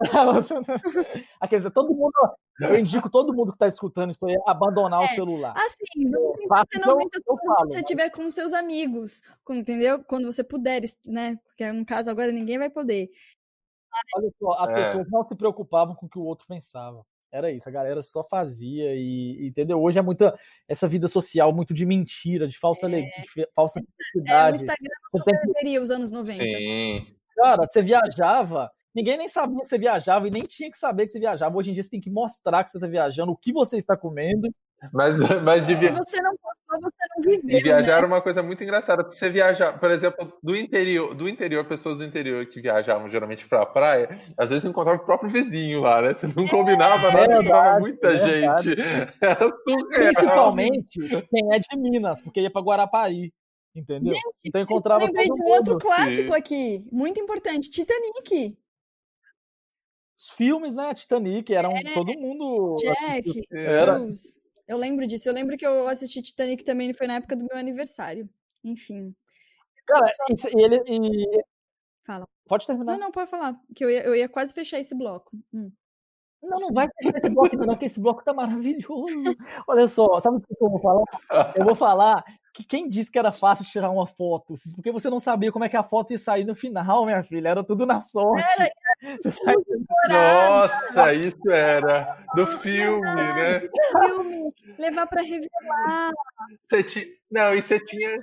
Aqueles, 1.40 1.72
todo 1.72 1.94
mundo, 1.94 2.12
eu 2.60 2.78
indico 2.78 3.08
todo 3.10 3.32
mundo 3.34 3.52
que 3.52 3.56
está 3.56 3.66
escutando 3.66 4.10
isso 4.10 4.24
aí 4.26 4.36
a 4.46 4.50
abandonar 4.52 5.02
É. 5.02 5.04
o 5.04 5.08
celular. 5.08 5.54
Assim, 5.56 6.10
vamos 6.10 6.36
tentar 6.38 6.56
Faço 6.56 6.66
ser 6.70 6.78
o 6.78 6.82
que 6.82 6.88
eu- 6.88 6.92
noventas 6.92 7.20
eu 7.26 7.36
quando 7.36 7.54
falo, 7.56 7.68
você 7.68 7.74
né? 7.74 7.80
estiver 7.80 8.10
com 8.10 8.30
seus 8.30 8.52
amigos, 8.52 9.20
entendeu? 9.50 10.04
Quando 10.04 10.30
você 10.30 10.44
puder, 10.44 10.82
né? 11.06 11.38
Porque 11.44 11.70
no 11.72 11.84
caso 11.86 12.10
agora 12.10 12.30
ninguém 12.32 12.58
vai 12.58 12.70
poder. 12.70 13.10
Olha 14.16 14.30
só, 14.38 14.52
as 14.58 14.70
É. 14.70 14.74
pessoas 14.74 15.06
não 15.10 15.26
se 15.26 15.34
preocupavam 15.34 15.94
com 15.94 16.06
o 16.06 16.08
que 16.08 16.18
o 16.18 16.24
outro 16.24 16.46
pensava. 16.46 17.04
Era 17.30 17.50
isso, 17.50 17.66
a 17.66 17.72
galera 17.72 18.02
só 18.02 18.22
fazia 18.22 18.94
e, 18.94 19.46
entendeu? 19.48 19.82
Hoje 19.82 19.98
é 19.98 20.02
muita 20.02 20.38
essa 20.68 20.86
vida 20.86 21.08
social 21.08 21.50
muito 21.54 21.72
de 21.72 21.86
mentira, 21.86 22.46
de 22.46 22.58
falsa 22.58 22.84
alegria, 22.86 23.10
de 23.22 23.48
falsa 23.54 23.80
É, 23.80 23.82
o 23.82 23.86
felicidade. 24.12 24.56
Instagram 24.58 24.90
Você 25.12 25.54
tem 25.54 25.78
os 25.78 25.90
anos 25.90 26.12
90. 26.12 26.42
Sim. 26.42 27.06
Cara, 27.34 27.64
você 27.66 27.82
viajava, 27.82 28.70
ninguém 28.94 29.16
nem 29.16 29.28
sabia 29.28 29.60
que 29.62 29.68
você 29.68 29.78
viajava 29.78 30.28
e 30.28 30.30
nem 30.30 30.42
tinha 30.42 30.70
que 30.70 30.78
saber 30.78 31.06
que 31.06 31.12
você 31.12 31.18
viajava. 31.18 31.56
Hoje 31.56 31.70
em 31.70 31.74
dia 31.74 31.82
você 31.82 31.90
tem 31.90 32.00
que 32.00 32.10
mostrar 32.10 32.62
que 32.62 32.70
você 32.70 32.76
está 32.76 32.86
viajando, 32.86 33.32
o 33.32 33.36
que 33.36 33.52
você 33.52 33.76
está 33.76 33.96
comendo. 33.96 34.48
Mas, 34.92 35.18
mas 35.44 35.66
de, 35.66 35.76
Se 35.76 35.90
você 35.90 36.20
não 36.20 36.34
postou, 36.36 36.80
você 36.80 37.04
não 37.14 37.22
viveu. 37.22 37.58
de 37.58 37.62
viajar 37.62 37.92
né? 37.92 37.98
era 37.98 38.06
uma 38.06 38.20
coisa 38.20 38.42
muito 38.42 38.64
engraçada. 38.64 39.04
Porque 39.04 39.18
você 39.18 39.30
viajar, 39.30 39.78
por 39.78 39.90
exemplo, 39.90 40.32
do 40.42 40.56
interior, 40.56 41.14
do 41.14 41.28
interior, 41.28 41.64
pessoas 41.64 41.96
do 41.96 42.04
interior 42.04 42.44
que 42.46 42.60
viajavam 42.60 43.08
geralmente 43.08 43.46
pra 43.46 43.64
praia, 43.64 44.18
às 44.36 44.50
vezes 44.50 44.64
encontrava 44.64 45.00
o 45.00 45.04
próprio 45.04 45.30
vizinho 45.30 45.82
lá, 45.82 46.02
né? 46.02 46.14
Você 46.14 46.26
não 46.26 46.46
combinava 46.48 47.12
nada, 47.12 47.12
verdade, 47.12 47.44
encontrava 47.44 47.80
muita 47.80 48.08
é 48.14 48.18
gente. 48.18 48.80
Era 49.20 49.40
surreal. 49.40 50.14
Principalmente 50.14 50.98
quem 51.30 51.54
é 51.54 51.58
de 51.58 51.76
Minas, 51.78 52.20
porque 52.20 52.40
ia 52.40 52.50
para 52.50 52.62
Guarapari. 52.62 53.32
Entendeu? 53.74 54.14
então 54.44 54.60
Eu 54.60 54.64
encontrava 54.64 55.06
lembrei 55.06 55.26
todo 55.26 55.36
de 55.36 55.42
um 55.42 55.46
outro 55.46 55.78
clássico 55.78 56.32
Sim. 56.32 56.38
aqui, 56.38 56.84
muito 56.92 57.18
importante, 57.18 57.70
Titanic. 57.70 58.54
Os 60.22 60.30
filmes, 60.30 60.76
né? 60.76 60.94
Titanic, 60.94 61.52
eram 61.52 61.72
É. 61.72 61.94
todo 61.94 62.12
mundo. 62.16 62.76
Jack, 62.78 63.42
Era. 63.50 63.98
Rose. 63.98 64.40
Eu 64.68 64.78
lembro 64.78 65.04
disso. 65.04 65.28
Eu 65.28 65.32
lembro 65.34 65.56
que 65.56 65.66
eu 65.66 65.88
assisti 65.88 66.22
Titanic 66.22 66.62
também, 66.62 66.92
foi 66.94 67.08
na 67.08 67.14
época 67.16 67.34
do 67.34 67.44
meu 67.44 67.56
aniversário. 67.58 68.28
Enfim. 68.62 69.12
Cara, 69.84 70.06
isso- 70.30 70.48
e 70.56 70.62
ele. 70.62 70.80
e- 70.86 71.44
Fala. 72.06 72.28
Pode 72.46 72.66
terminar. 72.66 72.92
Não, 72.92 73.00
não, 73.00 73.10
pode 73.10 73.28
falar. 73.30 73.60
Que 73.74 73.84
eu 73.84 73.90
ia, 73.90 74.04
eu 74.04 74.14
ia 74.14 74.28
quase 74.28 74.54
fechar 74.54 74.78
esse 74.78 74.94
bloco. 74.94 75.36
Hum. 75.52 75.72
Não, 76.40 76.58
não 76.60 76.72
vai 76.72 76.88
fechar 76.96 77.16
esse 77.18 77.28
bloco 77.30 77.56
não, 77.56 77.66
porque 77.74 77.86
esse 77.86 78.00
bloco 78.00 78.22
tá 78.24 78.32
maravilhoso. 78.32 79.36
Olha 79.66 79.88
só, 79.88 80.20
sabe 80.20 80.36
o 80.36 80.40
que 80.40 80.46
eu 80.60 80.70
vou 80.70 80.80
falar? 80.80 81.52
Eu 81.56 81.64
vou 81.64 81.74
falar 81.74 82.24
que 82.52 82.62
quem 82.64 82.88
disse 82.88 83.10
que 83.10 83.18
era 83.18 83.32
fácil 83.32 83.64
tirar 83.64 83.90
uma 83.90 84.06
foto, 84.06 84.54
porque 84.74 84.92
você 84.92 85.08
não 85.08 85.18
sabia 85.18 85.50
como 85.50 85.64
é 85.64 85.68
que 85.68 85.76
a 85.76 85.82
foto 85.82 86.12
ia 86.12 86.18
sair 86.18 86.44
no 86.44 86.54
final, 86.54 87.06
minha 87.06 87.22
filha, 87.22 87.48
era 87.48 87.64
tudo 87.64 87.86
na 87.86 88.00
sorte. 88.00 88.44
Você 89.20 89.32
tá 89.32 89.52
Nossa, 90.08 91.12
isso 91.14 91.50
era 91.50 92.24
do 92.36 92.46
filme, 92.46 93.04
né? 93.04 93.68
Filme, 93.90 94.54
levar 94.78 95.08
pra 95.08 95.22
revelar. 95.22 96.12
Você 96.60 96.84
ti... 96.84 97.08
Não, 97.28 97.52
e 97.52 97.60
você 97.60 97.80
tinha. 97.80 98.16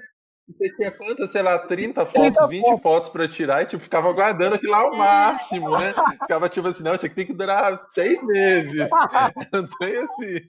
Você 0.47 0.73
tinha 0.75 0.89
quantas, 0.89 1.31
sei 1.31 1.41
lá, 1.41 1.59
30 1.59 2.05
fotos, 2.05 2.21
30 2.21 2.47
20 2.47 2.61
fotos. 2.61 2.81
fotos 2.81 3.09
pra 3.09 3.27
tirar 3.27 3.61
e 3.61 3.65
tipo, 3.65 3.83
ficava 3.83 4.11
guardando 4.13 4.53
aquilo 4.53 4.71
lá 4.71 4.79
ao 4.79 4.95
máximo, 4.95 5.77
né? 5.77 5.93
Ficava 6.21 6.47
tipo 6.47 6.67
assim, 6.69 6.81
não, 6.81 6.95
isso 6.95 7.05
aqui 7.05 7.15
tem 7.15 7.25
que 7.25 7.33
durar 7.33 7.77
seis 7.91 8.23
meses. 8.23 8.89
Não 9.51 9.67
tem 9.79 9.97
assim. 9.97 10.39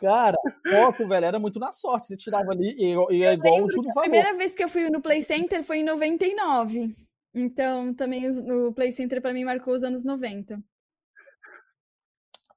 Cara, 0.00 0.36
foto, 0.70 1.06
velho, 1.06 1.26
era 1.26 1.38
muito 1.38 1.58
na 1.58 1.72
sorte. 1.72 2.06
Você 2.06 2.16
tirava 2.16 2.50
ali 2.52 2.74
e, 2.78 2.94
e 3.14 3.22
é 3.24 3.34
igual 3.34 3.62
o 3.64 3.70
Júlio 3.70 3.90
A 3.90 3.94
falou. 3.94 4.08
primeira 4.10 4.34
vez 4.36 4.54
que 4.54 4.64
eu 4.64 4.68
fui 4.68 4.88
no 4.88 5.00
Play 5.02 5.20
Center 5.22 5.62
foi 5.62 5.78
em 5.78 5.84
99. 5.84 6.94
Então, 7.34 7.92
também 7.94 8.28
o 8.28 8.72
Play 8.72 8.92
Center 8.92 9.20
pra 9.20 9.32
mim 9.32 9.44
marcou 9.44 9.74
os 9.74 9.82
anos 9.84 10.04
90. 10.04 10.58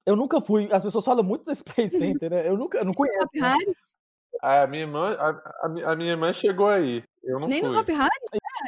Eu 0.05 0.15
nunca 0.15 0.41
fui. 0.41 0.69
As 0.71 0.83
pessoas 0.83 1.05
falam 1.05 1.23
muito 1.23 1.45
desse 1.45 1.63
Play 1.63 1.87
Center, 2.21 2.29
né? 2.29 2.47
Eu 2.47 2.57
nunca, 2.57 2.77
eu 2.79 2.85
não 2.85 2.93
conheço. 2.93 3.17
Hop 3.23 3.35
Harry? 3.41 3.75
A 4.41 4.67
minha 4.67 4.81
irmã, 4.83 5.15
a, 5.17 5.65
a 5.65 5.69
mi- 5.69 5.83
a 5.83 5.95
minha 5.95 6.11
irmã 6.11 6.33
chegou 6.33 6.67
aí. 6.67 7.03
Eu 7.23 7.39
não 7.39 7.47
Nem 7.47 7.61
fui. 7.61 7.69
no 7.69 7.79
Hop 7.79 7.87
Harry? 7.87 8.09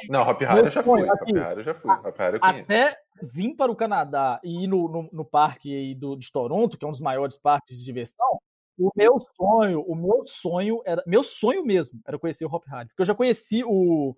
Não, 0.09 0.21
Hop 0.21 0.41
Harry 0.41 0.59
eu 0.61 0.67
já 0.69 0.83
fui. 0.83 1.01
Hop. 1.03 1.19
Harry 1.35 1.59
eu 1.59 1.63
já 1.63 1.73
fui. 1.73 1.91
Hop 1.91 2.17
Harry 2.17 2.35
eu 2.35 2.39
conheço. 2.39 2.63
Até 2.63 2.97
vir 3.23 3.55
para 3.55 3.71
o 3.71 3.75
Canadá 3.75 4.39
e 4.43 4.63
ir 4.63 4.67
no, 4.67 4.87
no, 4.87 5.09
no 5.11 5.25
parque 5.25 5.75
aí 5.75 5.93
do, 5.95 6.15
de 6.15 6.31
Toronto, 6.31 6.77
que 6.77 6.85
é 6.85 6.87
um 6.87 6.91
dos 6.91 7.01
maiores 7.01 7.37
parques 7.37 7.77
de 7.77 7.83
diversão, 7.83 8.39
o 8.77 8.91
meu 8.95 9.17
sonho, 9.35 9.81
o 9.81 9.95
meu 9.95 10.25
sonho 10.25 10.81
era. 10.85 11.03
Meu 11.05 11.23
sonho 11.23 11.65
mesmo 11.65 11.99
era 12.05 12.19
conhecer 12.19 12.45
o 12.45 12.53
Hop 12.53 12.65
Harry. 12.67 12.87
Porque 12.87 13.01
eu 13.01 13.05
já 13.05 13.15
conheci 13.15 13.63
o, 13.63 14.15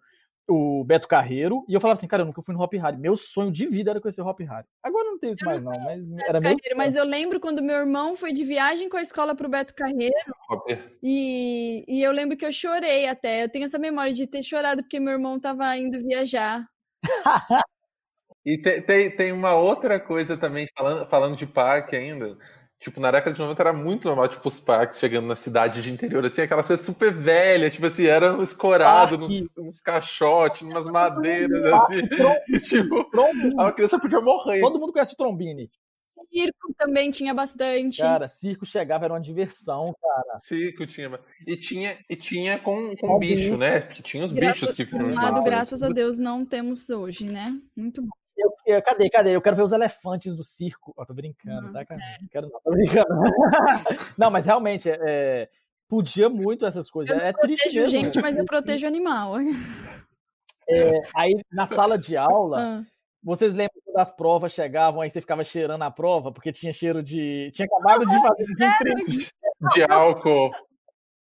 o 0.48 0.84
Beto 0.84 1.08
Carreiro 1.08 1.64
e 1.68 1.74
eu 1.74 1.82
falava 1.82 1.98
assim, 1.98 2.08
cara, 2.08 2.24
eu 2.24 2.26
nunca 2.26 2.42
fui 2.42 2.56
no 2.56 2.62
Hop 2.62 2.74
Harry. 2.74 2.98
Meu 2.98 3.16
sonho 3.16 3.52
de 3.52 3.68
vida 3.68 3.92
era 3.92 4.02
conhecer 4.02 4.22
o 4.22 4.28
Hop 4.28 4.40
Harry. 4.40 4.66
Agora 4.82 5.06
não 5.06 5.20
tem 5.20 5.32
isso 5.32 5.46
mais, 5.46 5.64
não 5.64 5.80
mas 5.80 6.10
era 6.20 6.40
meu. 6.40 6.56
Carreiro, 6.56 6.78
mas 6.78 6.96
eu 6.96 7.04
lembro 7.04 7.40
quando 7.40 7.62
meu 7.62 7.78
irmão 7.78 8.16
foi 8.16 8.34
de 8.34 8.44
viagem 8.44 8.90
com 8.90 8.98
a 8.98 9.02
escola 9.02 9.36
pro 9.36 9.50
Beto 9.50 9.76
Carreiro 9.76 10.16
e, 11.04 11.86
e 11.88 12.02
eu 12.02 12.12
lembro 12.12 12.36
que 12.36 12.46
eu 12.46 12.52
chorei 12.52 13.08
até. 13.08 13.44
Eu 13.44 13.50
tenho 13.50 13.66
essa 13.66 13.78
memória 13.78 14.14
de 14.14 14.26
ter 14.26 14.42
chorado 14.42 14.82
porque 14.82 15.00
meu 15.00 15.14
irmão 15.14 15.40
tava 15.40 15.78
indo 15.78 16.00
viajar. 16.00 16.68
E 18.48 18.58
te- 18.58 18.80
tem, 18.80 19.14
tem 19.14 19.34
uma 19.34 19.56
outra 19.56 20.00
coisa 20.00 20.38
também, 20.38 20.70
falando, 20.74 21.10
falando 21.10 21.36
de 21.36 21.46
parque 21.46 21.98
ainda. 21.98 22.38
Tipo, 22.80 23.00
na 23.00 23.10
década 23.10 23.34
de 23.34 23.40
90 23.40 23.64
era 23.64 23.74
muito 23.74 24.08
normal, 24.08 24.28
tipo, 24.28 24.48
os 24.48 24.60
parques 24.60 25.00
chegando 25.00 25.26
na 25.28 25.36
cidade 25.36 25.82
de 25.82 25.92
interior, 25.92 26.24
assim, 26.24 26.42
aquelas 26.42 26.68
coisas 26.68 26.86
super 26.86 27.12
velhas, 27.12 27.74
tipo 27.74 27.88
assim, 27.88 28.06
eram 28.06 28.42
escorados 28.44 29.18
Parque. 29.18 29.40
nos, 29.56 29.66
nos 29.66 29.82
caixotes, 29.82 30.62
umas 30.62 30.86
madeiras, 30.86 31.62
assim. 31.74 32.02
E, 32.50 32.60
tipo, 32.60 33.04
Trombini. 33.10 33.56
a 33.60 33.72
criança 33.72 34.00
podia 34.00 34.22
morrer. 34.22 34.60
Todo 34.62 34.80
mundo 34.80 34.94
conhece 34.94 35.14
o 35.14 35.18
Trombini. 35.18 35.72
Circo 36.32 36.74
também 36.78 37.10
tinha 37.12 37.34
bastante. 37.34 38.02
Cara, 38.02 38.28
circo 38.28 38.66
chegava, 38.66 39.06
era 39.06 39.14
uma 39.14 39.22
diversão, 39.22 39.94
cara. 40.02 40.38
Circo 40.40 40.86
tinha. 40.86 41.20
E 41.46 41.56
tinha, 41.56 41.98
e 42.10 42.16
tinha 42.16 42.60
com, 42.60 42.96
com 42.96 43.18
bicho, 43.20 43.56
né? 43.58 43.82
Porque 43.82 44.02
tinha 44.02 44.24
os 44.26 44.32
Gra- 44.32 44.52
bichos 44.52 44.72
que 44.72 44.84
vinham 44.84 45.14
lado, 45.14 45.44
graças 45.44 45.82
a 45.84 45.90
Deus, 45.90 46.20
não 46.20 46.46
temos 46.46 46.90
hoje, 46.90 47.26
né? 47.26 47.56
Muito 47.76 48.02
bom. 48.02 48.10
Eu, 48.68 48.82
cadê, 48.82 49.10
cadê? 49.10 49.34
Eu 49.34 49.42
quero 49.42 49.56
ver 49.56 49.62
os 49.62 49.72
elefantes 49.72 50.36
do 50.36 50.44
circo. 50.44 50.94
Ó, 50.98 51.06
tô 51.06 51.14
brincando, 51.14 51.68
Não, 51.68 51.74
tá, 51.74 51.86
cara? 51.86 52.02
Não 52.22 52.28
quero 52.28 52.50
não, 52.50 52.60
tô 52.60 52.72
brincando. 52.72 53.08
não, 54.18 54.30
mas 54.30 54.46
realmente, 54.46 54.90
é, 54.90 55.00
é, 55.02 55.50
podia 55.88 56.28
muito 56.28 56.66
essas 56.66 56.92
coisas. 56.92 57.18
Eu 57.18 57.24
é 57.24 57.32
triste 57.32 57.64
protejo 57.64 57.80
mesmo. 57.80 58.04
gente, 58.04 58.22
mas 58.22 58.36
eu 58.36 58.44
protejo 58.44 58.86
animal. 58.86 59.36
É, 60.70 61.02
aí, 61.16 61.42
na 61.50 61.66
sala 61.66 61.98
de 61.98 62.18
aula, 62.18 62.60
Ah, 62.60 62.84
vocês 63.24 63.54
lembram 63.54 63.82
quando 63.86 64.00
as 64.00 64.14
provas 64.14 64.52
chegavam, 64.52 65.00
aí 65.00 65.10
você 65.10 65.22
ficava 65.22 65.46
cheirando 65.46 65.84
a 65.84 65.90
prova, 65.90 66.30
porque 66.30 66.52
tinha 66.52 66.74
cheiro 66.74 67.02
de... 67.02 67.50
Tinha 67.54 67.66
acabado 67.66 68.06
de 68.06 68.22
fazer 68.22 68.46
desemprego. 68.48 69.32
De 69.74 69.84
álcool. 69.90 70.50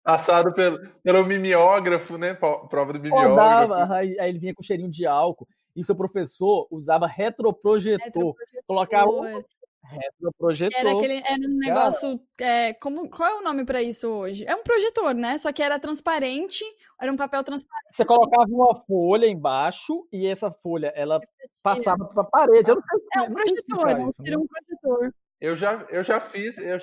Passado 0.02 0.52
pelo, 0.52 0.80
pelo 1.04 1.24
mimeógrafo, 1.24 2.18
né? 2.18 2.34
Prova 2.34 2.92
do 2.92 2.98
mimeógrafo. 2.98 3.30
Rodava, 3.30 3.94
aí, 3.94 4.18
aí 4.18 4.30
ele 4.30 4.40
vinha 4.40 4.54
com 4.54 4.64
cheirinho 4.64 4.90
de 4.90 5.06
álcool. 5.06 5.46
E 5.74 5.84
seu 5.84 5.94
professor 5.94 6.66
usava 6.70 7.06
retroprojetor. 7.06 8.04
retroprojetor. 8.04 8.64
Colocava 8.66 9.10
um 9.10 9.44
retroprojetor. 9.82 10.78
Era 10.78 10.92
aquele 10.92 11.14
era 11.14 11.48
um 11.48 11.58
negócio. 11.58 12.20
é, 12.38 12.72
como, 12.74 13.08
qual 13.08 13.28
é 13.28 13.34
o 13.34 13.42
nome 13.42 13.64
pra 13.64 13.82
isso 13.82 14.08
hoje? 14.08 14.44
É 14.46 14.54
um 14.54 14.62
projetor, 14.62 15.14
né? 15.14 15.38
Só 15.38 15.52
que 15.52 15.62
era 15.62 15.78
transparente, 15.78 16.64
era 17.00 17.12
um 17.12 17.16
papel 17.16 17.42
transparente. 17.42 17.92
Você 17.92 18.04
colocava 18.04 18.46
uma 18.48 18.74
folha 18.86 19.26
embaixo 19.26 20.06
e 20.12 20.26
essa 20.26 20.50
folha 20.50 20.92
ela 20.94 21.20
passava 21.62 22.04
para 22.06 22.22
a 22.22 22.26
parede. 22.26 22.70
Eu 22.70 22.76
não 22.76 22.82
sei, 22.82 23.00
É 23.16 23.22
um 23.22 23.34
projetor, 23.34 23.88
é 23.88 24.06
isso, 24.06 24.22
era 24.24 24.36
né? 24.36 24.42
um 24.42 24.46
projetor. 24.46 25.14
Eu 25.40 25.56
já, 25.56 25.86
eu 25.90 26.02
já 26.02 26.20
fiz. 26.20 26.56
Eu, 26.58 26.78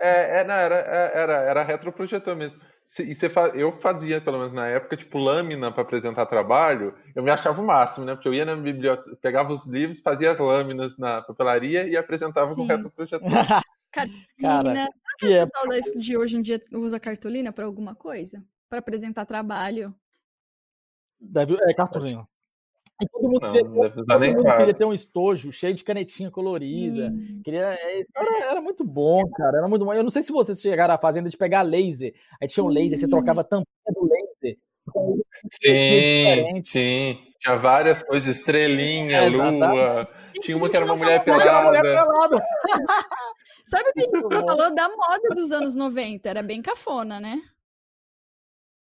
é, 0.00 0.40
é, 0.40 0.44
não, 0.44 0.54
era, 0.54 0.76
era, 0.76 1.32
era 1.42 1.62
retroprojetor 1.62 2.34
mesmo. 2.36 2.58
Se- 2.88 3.02
E 3.02 3.14
você 3.14 3.28
fa- 3.28 3.48
eu 3.48 3.70
fazia, 3.70 4.18
pelo 4.18 4.38
menos 4.38 4.50
na 4.54 4.66
época, 4.66 4.96
tipo, 4.96 5.18
lâmina 5.18 5.70
para 5.70 5.82
apresentar 5.82 6.24
trabalho. 6.24 6.94
Eu 7.14 7.22
me 7.22 7.30
achava 7.30 7.60
o 7.60 7.66
máximo, 7.66 8.06
né? 8.06 8.14
Porque 8.14 8.26
eu 8.28 8.32
ia 8.32 8.46
na 8.46 8.56
biblioteca, 8.56 9.14
pegava 9.20 9.52
os 9.52 9.66
livros, 9.66 10.00
fazia 10.00 10.30
as 10.30 10.38
lâminas 10.38 10.96
na 10.96 11.20
papelaria 11.20 11.86
e 11.86 11.98
apresentava 11.98 12.48
com 12.54 12.62
Sim. 12.62 12.66
retroprojetor. 12.66 13.28
Cara, 13.30 13.62
Cartolina. 14.72 14.88
que 15.18 15.26
é 15.34 15.44
O 15.44 15.46
pessoal 15.46 15.68
da- 15.68 16.00
de 16.00 16.16
hoje 16.16 16.36
em 16.38 16.40
dia 16.42 16.62
usa 16.72 16.98
cartolina 16.98 17.52
pra 17.52 17.66
alguma 17.66 17.94
coisa? 17.94 18.42
para 18.70 18.78
apresentar 18.78 19.24
trabalho. 19.26 19.94
Deve, 21.20 21.56
é, 21.60 21.74
cartolina. 21.74 22.26
E 23.00 23.08
todo 23.08 23.28
mundo, 23.28 23.40
Não, 23.40 23.52
queria, 23.52 23.68
não 23.68 23.90
todo 24.06 24.36
mundo 24.36 24.56
queria 24.56 24.74
ter 24.74 24.84
um 24.84 24.92
estojo 24.92 25.52
cheio 25.52 25.74
de 25.74 25.84
canetinha 25.84 26.30
colorida. 26.30 27.12
Hum. 27.14 27.40
Queria, 27.44 27.74
é, 27.74 28.04
era, 28.16 28.50
era 28.50 28.60
muito 28.60 28.84
bom, 28.84 29.28
cara. 29.30 29.58
Era 29.58 29.68
muito 29.68 29.84
bom. 29.84 29.94
Eu 29.94 30.02
não 30.02 30.10
sei 30.10 30.22
se 30.22 30.32
vocês 30.32 30.60
chegaram 30.60 30.94
à 30.94 30.98
fazenda 30.98 31.30
de 31.30 31.36
pegar 31.36 31.62
laser. 31.62 32.12
Aí 32.40 32.48
tinha 32.48 32.64
um 32.64 32.68
laser, 32.68 32.98
você 32.98 33.06
trocava 33.06 33.42
a 33.42 33.44
tampinha 33.44 33.66
do 33.94 34.02
laser. 34.02 34.58
Sim, 35.62 36.62
sim. 36.64 37.18
Tinha 37.40 37.56
várias 37.56 38.02
coisas, 38.02 38.36
estrelinha, 38.36 39.18
É, 39.18 39.28
lua. 39.28 40.08
Tinha 40.40 40.56
uma 40.56 40.68
que 40.68 40.76
era 40.76 40.86
uma 40.86 40.96
mulher 40.96 41.22
pelada. 41.24 41.78
Sabe 43.66 43.90
o 43.90 43.92
que 43.92 44.00
a 44.00 44.04
gente 44.04 44.20
falou 44.22 44.74
da 44.74 44.88
moda 44.88 45.28
dos 45.34 45.52
anos 45.52 45.76
90? 45.76 46.28
Era 46.28 46.42
bem 46.42 46.62
cafona, 46.62 47.20
né? 47.20 47.40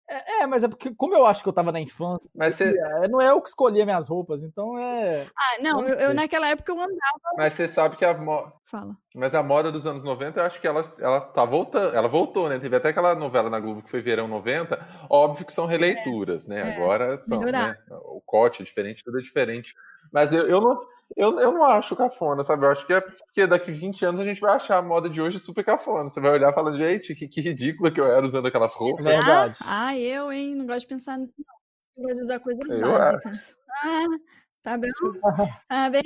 É, 0.10 0.46
mas 0.48 0.64
é 0.64 0.68
porque, 0.70 0.94
como 0.96 1.14
eu 1.16 1.26
acho 1.26 1.44
que 1.44 1.50
eu 1.50 1.54
tava 1.54 1.72
na 1.72 1.82
infância, 1.82 2.30
Mas 2.34 2.56
você, 2.56 2.78
é, 2.80 3.08
não 3.10 3.22
é 3.22 3.30
eu 3.30 3.42
que 3.42 3.50
escolhia 3.50 3.84
minhas 3.86 4.08
roupas, 4.08 4.42
então 4.42 4.78
é. 4.80 5.28
Ah, 5.36 5.62
não, 5.62 5.86
eu, 5.86 5.96
eu 5.96 6.14
naquela 6.14 6.48
época 6.48 6.72
eu 6.72 6.80
andava. 6.80 6.98
mas 7.36 7.54
você 7.54 7.68
sabe 7.68 7.98
que 7.98 8.06
a, 8.06 8.14
mo- 8.14 8.52
Fala. 8.66 8.96
mas 9.14 9.36
a 9.36 9.44
moda 9.44 9.70
dos 9.70 9.86
anos 9.86 10.04
90, 10.04 10.40
eu 10.40 10.46
acho 10.46 10.62
que 10.62 10.68
ela, 10.68 10.94
ela 11.00 11.20
tá 11.20 11.44
voltando. 11.44 11.94
Ela 11.94 12.08
voltou, 12.08 12.48
né? 12.48 12.58
Teve 12.58 12.78
até 12.78 12.90
aquela 12.90 13.16
novela 13.16 13.50
na 13.50 13.60
Globo 13.60 13.82
que 13.82 13.92
foi 13.92 14.02
Verão 14.02 14.28
90. 14.30 14.80
Óbvio 15.10 15.46
que 15.46 15.54
são 15.54 15.66
releituras, 15.66 16.48
né? 16.48 16.62
é, 16.62 16.74
Agora 16.74 17.22
são, 17.24 17.42
né? 17.42 17.76
O 17.90 18.22
corte 18.26 18.62
é 18.62 18.66
diferente, 18.66 19.04
tudo 19.04 19.20
é 19.20 19.22
diferente. 19.22 19.76
Mas 20.12 20.32
eu, 20.32 20.48
eu 20.48 20.62
não. 20.62 20.80
Eu, 21.16 21.40
eu 21.40 21.52
não 21.52 21.64
acho 21.64 21.96
cafona, 21.96 22.44
sabe? 22.44 22.66
Eu 22.66 22.72
acho 22.72 22.86
que 22.86 22.94
é 22.94 23.02
porque 23.02 23.48
daqui 23.48 23.72
20 23.72 24.06
anos 24.06 24.20
a 24.20 24.26
gente 24.26 24.42
vai 24.42 24.56
achar 24.56 24.78
a 24.78 24.82
moda 24.82 25.10
de 25.10 25.22
hoje 25.22 25.40
super 25.40 25.64
cafona. 25.64 26.10
Você 26.10 26.20
vai 26.20 26.32
olhar 26.32 26.52
e 26.52 26.54
falar, 26.54 26.76
gente, 26.76 27.16
que, 27.16 27.28
que 27.28 27.42
ridícula 27.42 27.92
que 27.92 28.00
eu 28.00 28.06
era 28.06 28.26
usando 28.26 28.48
aquelas 28.48 28.76
roupas. 28.76 29.06
Verdade. 29.06 29.58
Ah, 29.64 29.88
ah, 29.88 29.98
eu, 29.98 30.32
hein? 30.32 30.56
Não 30.56 30.66
gosto 30.66 30.82
de 30.82 30.88
pensar 30.88 31.18
nisso, 31.18 31.36
não. 31.38 31.56
Eu 31.98 32.04
gosto 32.04 32.16
de 32.16 32.22
usar 32.22 32.40
coisas 32.40 32.70
Eu 32.70 32.92
básicas. 32.92 33.56
Ah, 33.84 34.06
tá 34.62 34.78
bem? 34.78 34.92
Tá 35.68 35.90
bem? 35.90 36.04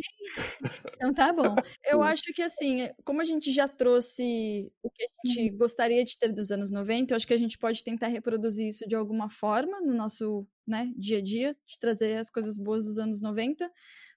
Então 0.95 1.13
tá 1.13 1.33
bom. 1.33 1.55
Eu 1.89 2.03
acho 2.03 2.31
que 2.33 2.41
assim, 2.41 2.89
como 3.03 3.21
a 3.21 3.25
gente 3.25 3.51
já 3.51 3.67
trouxe 3.67 4.71
o 4.83 4.89
que 4.89 5.03
a 5.03 5.27
gente 5.27 5.49
gostaria 5.57 6.03
de 6.05 6.17
ter 6.17 6.31
dos 6.31 6.51
anos 6.51 6.71
90, 6.71 7.13
eu 7.13 7.15
acho 7.17 7.27
que 7.27 7.33
a 7.33 7.37
gente 7.37 7.57
pode 7.57 7.83
tentar 7.83 8.07
reproduzir 8.07 8.67
isso 8.67 8.87
de 8.87 8.95
alguma 8.95 9.29
forma 9.29 9.81
no 9.81 9.93
nosso 9.93 10.45
né, 10.67 10.91
dia 10.95 11.17
a 11.17 11.21
dia, 11.21 11.55
de 11.65 11.79
trazer 11.79 12.17
as 12.17 12.29
coisas 12.29 12.57
boas 12.57 12.85
dos 12.85 12.97
anos 12.97 13.19
90 13.19 13.69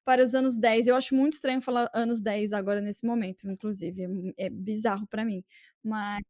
para 0.04 0.22
os 0.22 0.34
anos 0.34 0.56
10. 0.56 0.86
Eu 0.86 0.96
acho 0.96 1.14
muito 1.14 1.34
estranho 1.34 1.60
falar 1.60 1.90
anos 1.94 2.20
10 2.20 2.52
agora 2.52 2.80
nesse 2.80 3.06
momento, 3.06 3.50
inclusive. 3.50 4.04
É, 4.36 4.46
é 4.46 4.50
bizarro 4.50 5.06
para 5.06 5.24
mim. 5.24 5.42
Mas 5.82 6.22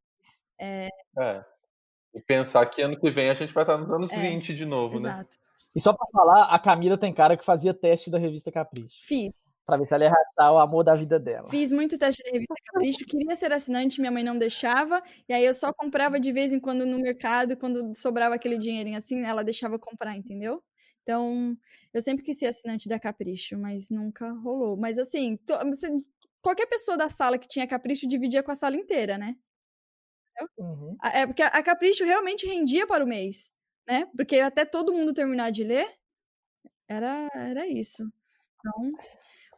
É. 0.59 0.89
E 2.15 2.21
pensar 2.21 2.65
que 2.67 2.81
ano 2.81 2.99
que 2.99 3.11
vem 3.11 3.29
a 3.29 3.35
gente 3.35 3.53
vai 3.53 3.65
estar 3.65 3.77
nos 3.77 3.91
anos 3.91 4.13
É, 4.13 4.21
20 4.21 4.55
de 4.55 4.65
novo, 4.65 5.01
né? 5.01 5.11
exato. 5.11 5.37
E 5.75 5.81
só 5.81 5.93
pra 5.93 6.07
falar, 6.13 6.55
a 6.55 6.59
Camila 6.59 6.97
tem 6.97 7.13
cara 7.13 7.37
que 7.37 7.45
fazia 7.45 7.75
teste 7.75 8.09
da 8.09 8.19
revista 8.19 8.53
Capricho. 8.53 8.95
Fiz. 9.05 9.33
Pra 9.67 9.77
ver 9.77 9.89
se 9.89 9.95
ela 9.95 10.05
ia 10.05 10.11
rachar 10.11 10.53
o 10.53 10.59
amor 10.59 10.85
da 10.85 10.95
vida 10.95 11.19
dela. 11.19 11.49
Fiz 11.51 11.73
muito 11.73 11.99
teste 11.99 12.23
da 12.23 12.31
revista 12.31 12.55
Capricho, 12.67 13.05
queria 13.07 13.35
ser 13.35 13.53
assinante, 13.53 13.99
minha 13.99 14.13
mãe 14.13 14.23
não 14.23 14.39
deixava, 14.39 15.03
e 15.29 15.33
aí 15.33 15.45
eu 15.45 15.55
só 15.55 15.73
comprava 15.73 16.21
de 16.21 16.31
vez 16.31 16.53
em 16.53 16.61
quando 16.61 16.87
no 16.87 16.99
mercado, 17.01 17.57
quando 17.57 17.93
sobrava 17.95 18.37
aquele 18.37 18.59
dinheirinho 18.59 18.97
assim, 18.97 19.25
ela 19.25 19.43
deixava 19.43 19.77
comprar, 19.79 20.17
entendeu? 20.17 20.63
Então, 21.05 21.57
eu 21.93 22.03
sempre 22.03 22.25
quis 22.25 22.39
ser 22.39 22.47
assinante 22.47 22.89
da 22.89 22.99
Capricho, 22.99 23.59
mas 23.59 23.91
nunca 23.91 24.33
rolou. 24.33 24.77
Mas 24.77 24.99
assim, 24.99 25.37
to- 25.37 25.55
qualquer 26.43 26.67
pessoa 26.67 26.97
da 26.97 27.09
sala 27.11 27.39
que 27.39 27.47
tinha 27.49 27.67
Capricho 27.69 28.09
dividia 28.09 28.43
com 28.43 28.51
a 28.51 28.55
sala 28.57 28.77
inteira, 28.77 29.19
né? 29.19 29.37
Uhum. 30.59 30.97
A- 31.01 31.19
É 31.21 31.27
porque 31.27 31.43
a 31.43 31.49
a 31.49 31.63
Capricho 31.63 32.05
realmente 32.05 32.47
rendia 32.47 32.87
para 32.87 33.05
o 33.05 33.07
mês, 33.07 33.53
né? 33.87 34.07
Porque 34.17 34.41
até 34.41 34.65
todo 34.65 34.93
mundo 34.93 35.13
terminar 35.15 35.51
de 35.53 35.63
ler, 35.65 35.87
era, 36.89 37.29
era 37.35 37.67
isso. 37.67 38.11
Então, 38.59 38.93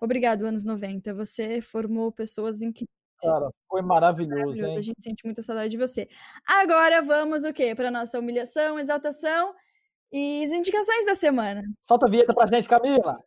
obrigado, 0.00 0.46
anos 0.46 0.64
90. 0.64 1.14
Você 1.14 1.60
formou 1.62 2.12
pessoas 2.12 2.62
incríveis. 2.62 2.88
Cara, 3.20 3.50
foi 3.68 3.82
maravilhoso, 3.82 4.36
Maravilhoso, 4.62 4.78
a 4.78 4.80
hein? 4.80 4.82
gente 4.82 5.02
sente 5.02 5.24
muita 5.24 5.42
saudade 5.42 5.70
de 5.70 5.78
você. 5.78 6.08
Agora 6.46 7.02
vamos 7.02 7.44
o 7.44 7.52
quê? 7.52 7.74
Para 7.74 7.90
nossa 7.90 8.18
humilhação, 8.20 8.78
exaltação 8.78 9.54
e 10.16 10.44
as 10.44 10.50
indicações 10.50 11.04
da 11.04 11.14
semana. 11.14 11.62
Solta 11.78 12.06
a 12.06 12.08
vinheta 12.08 12.32
pra 12.32 12.46
gente, 12.46 12.66
Camila. 12.66 13.22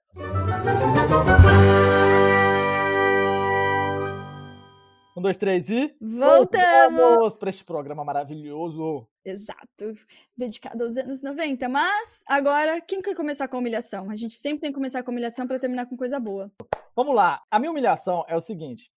Um, 5.15 5.21
dois, 5.21 5.37
três 5.37 5.69
e. 5.69 5.95
Voltamos! 6.01 7.35
para 7.35 7.51
este 7.51 7.63
programa 7.63 8.03
maravilhoso. 8.03 9.07
Exato, 9.23 9.93
dedicado 10.35 10.83
aos 10.83 10.97
anos 10.97 11.21
90. 11.21 11.69
Mas 11.69 12.23
agora, 12.27 12.81
quem 12.81 13.03
quer 13.03 13.15
começar 13.15 13.47
com 13.47 13.57
a 13.57 13.59
humilhação? 13.59 14.09
A 14.09 14.15
gente 14.15 14.33
sempre 14.33 14.61
tem 14.61 14.71
que 14.71 14.75
começar 14.75 15.03
com 15.03 15.11
a 15.11 15.13
humilhação 15.13 15.45
para 15.45 15.59
terminar 15.59 15.85
com 15.85 15.95
coisa 15.95 16.19
boa. 16.19 16.51
Vamos 16.95 17.15
lá. 17.15 17.39
A 17.51 17.59
minha 17.59 17.69
humilhação 17.69 18.25
é 18.27 18.35
o 18.35 18.41
seguinte. 18.41 18.89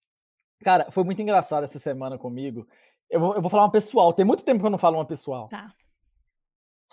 Cara, 0.63 0.89
foi 0.89 1.03
muito 1.03 1.21
engraçado 1.21 1.65
essa 1.65 1.77
semana 1.77 2.17
comigo. 2.17 2.67
Eu 3.07 3.19
vou, 3.19 3.35
eu 3.35 3.41
vou 3.41 3.51
falar 3.51 3.65
uma 3.65 3.71
pessoal. 3.71 4.11
Tem 4.13 4.25
muito 4.25 4.43
tempo 4.43 4.61
que 4.61 4.65
eu 4.65 4.71
não 4.71 4.79
falo 4.79 4.97
uma 4.97 5.05
pessoal. 5.05 5.47
Tá. 5.47 5.71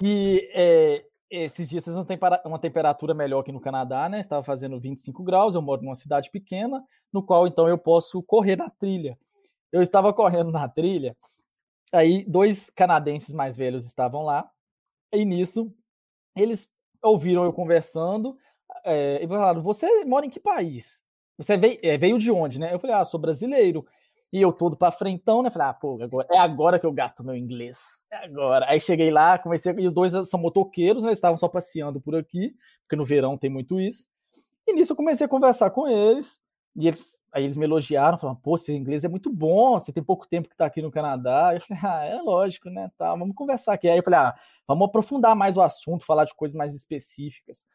Que 0.01 0.51
é, 0.55 1.05
esses 1.30 1.68
dias 1.68 1.84
vocês 1.84 2.18
para- 2.18 2.40
uma 2.46 2.59
temperatura 2.59 3.12
melhor 3.12 3.40
aqui 3.40 3.53
no 3.53 3.61
Canadá, 3.61 4.09
né? 4.09 4.18
Estava 4.20 4.42
fazendo 4.42 4.80
25 4.80 5.22
graus. 5.22 5.55
Eu 5.55 5.61
moro 5.61 5.82
numa 5.82 5.94
cidade 5.94 6.30
pequena, 6.30 6.82
no 7.12 7.22
qual 7.22 7.46
então 7.46 7.68
eu 7.68 7.76
posso 7.76 8.22
correr 8.22 8.57
na 8.57 8.70
trilha. 8.70 9.18
Eu 9.70 9.82
estava 9.82 10.12
correndo 10.12 10.51
na 10.51 10.68
trilha. 10.68 11.14
Aí 11.92 12.24
dois 12.24 12.70
canadenses 12.70 13.34
mais 13.34 13.57
velhos 13.57 13.86
estavam 13.86 14.22
lá. 14.22 14.51
E 15.12 15.24
nisso 15.24 15.72
eles 16.36 16.72
ouviram 17.03 17.44
eu 17.44 17.53
conversando 17.53 18.36
é, 18.84 19.22
e 19.22 19.28
falaram: 19.28 19.62
Você 19.62 20.05
mora 20.07 20.26
em 20.26 20.30
que 20.30 20.40
país? 20.40 21.03
Você 21.38 21.57
veio, 21.57 21.78
é, 21.82 21.98
veio 21.98 22.18
de 22.18 22.30
onde, 22.30 22.59
né? 22.59 22.74
Eu 22.74 22.80
falei: 22.80 22.96
Ah, 22.96 23.05
sou 23.05 23.20
brasileiro. 23.20 23.86
E 24.33 24.41
eu 24.41 24.53
todo 24.53 24.76
pra 24.76 24.93
frentão, 24.93 25.43
né? 25.43 25.51
Falei: 25.51 25.68
Ah, 25.68 25.74
pô, 25.74 25.99
agora, 26.01 26.26
é 26.31 26.39
agora 26.39 26.78
que 26.78 26.87
eu 26.87 26.93
gasto 26.93 27.24
meu 27.24 27.37
inglês. 27.37 27.78
É 28.12 28.24
agora. 28.24 28.66
Aí 28.68 28.81
cheguei 28.81 29.11
lá, 29.11 29.39
comecei. 29.39 29.74
E 29.76 29.87
os 29.87 29.93
dois 29.93 30.12
são 30.28 30.39
motoqueiros, 30.39 31.03
né? 31.03 31.11
Eles 31.11 31.18
estavam 31.18 31.37
só 31.37 31.49
passeando 31.49 32.01
por 32.01 32.14
aqui, 32.14 32.55
porque 32.83 32.97
no 32.97 33.05
verão 33.05 33.37
tem 33.37 33.51
muito 33.51 33.81
isso. 33.81 34.07
E 34.66 34.72
nisso 34.72 34.93
eu 34.93 34.97
comecei 34.97 35.26
a 35.26 35.28
conversar 35.28 35.70
com 35.70 35.89
eles. 35.89 36.41
E 36.76 36.87
eles, 36.87 37.18
aí 37.33 37.45
eles 37.45 37.57
me 37.57 37.64
elogiaram, 37.64 38.16
falaram, 38.16 38.39
pô, 38.41 38.57
seu 38.57 38.74
inglês 38.76 39.05
é 39.05 39.09
muito 39.09 39.28
bom, 39.33 39.81
você 39.81 39.93
tem 39.93 40.03
pouco 40.03 40.28
tempo 40.28 40.49
que 40.49 40.57
tá 40.57 40.66
aqui 40.66 40.81
no 40.81 40.91
Canadá. 40.91 41.53
Eu 41.55 41.61
falei, 41.62 41.83
ah, 41.85 42.05
é 42.05 42.22
lógico, 42.22 42.70
né? 42.70 42.91
Tá, 42.97 43.11
vamos 43.14 43.35
conversar 43.35 43.74
aqui. 43.74 43.89
Aí 43.89 43.99
eu 43.99 44.05
falei, 44.05 44.20
ah, 44.20 44.35
vamos 44.66 44.87
aprofundar 44.87 45.35
mais 45.35 45.57
o 45.57 45.62
assunto, 45.62 46.07
falar 46.07 46.24
de 46.24 46.35
coisas 46.35 46.57
mais 46.57 46.74
específicas. 46.74 47.66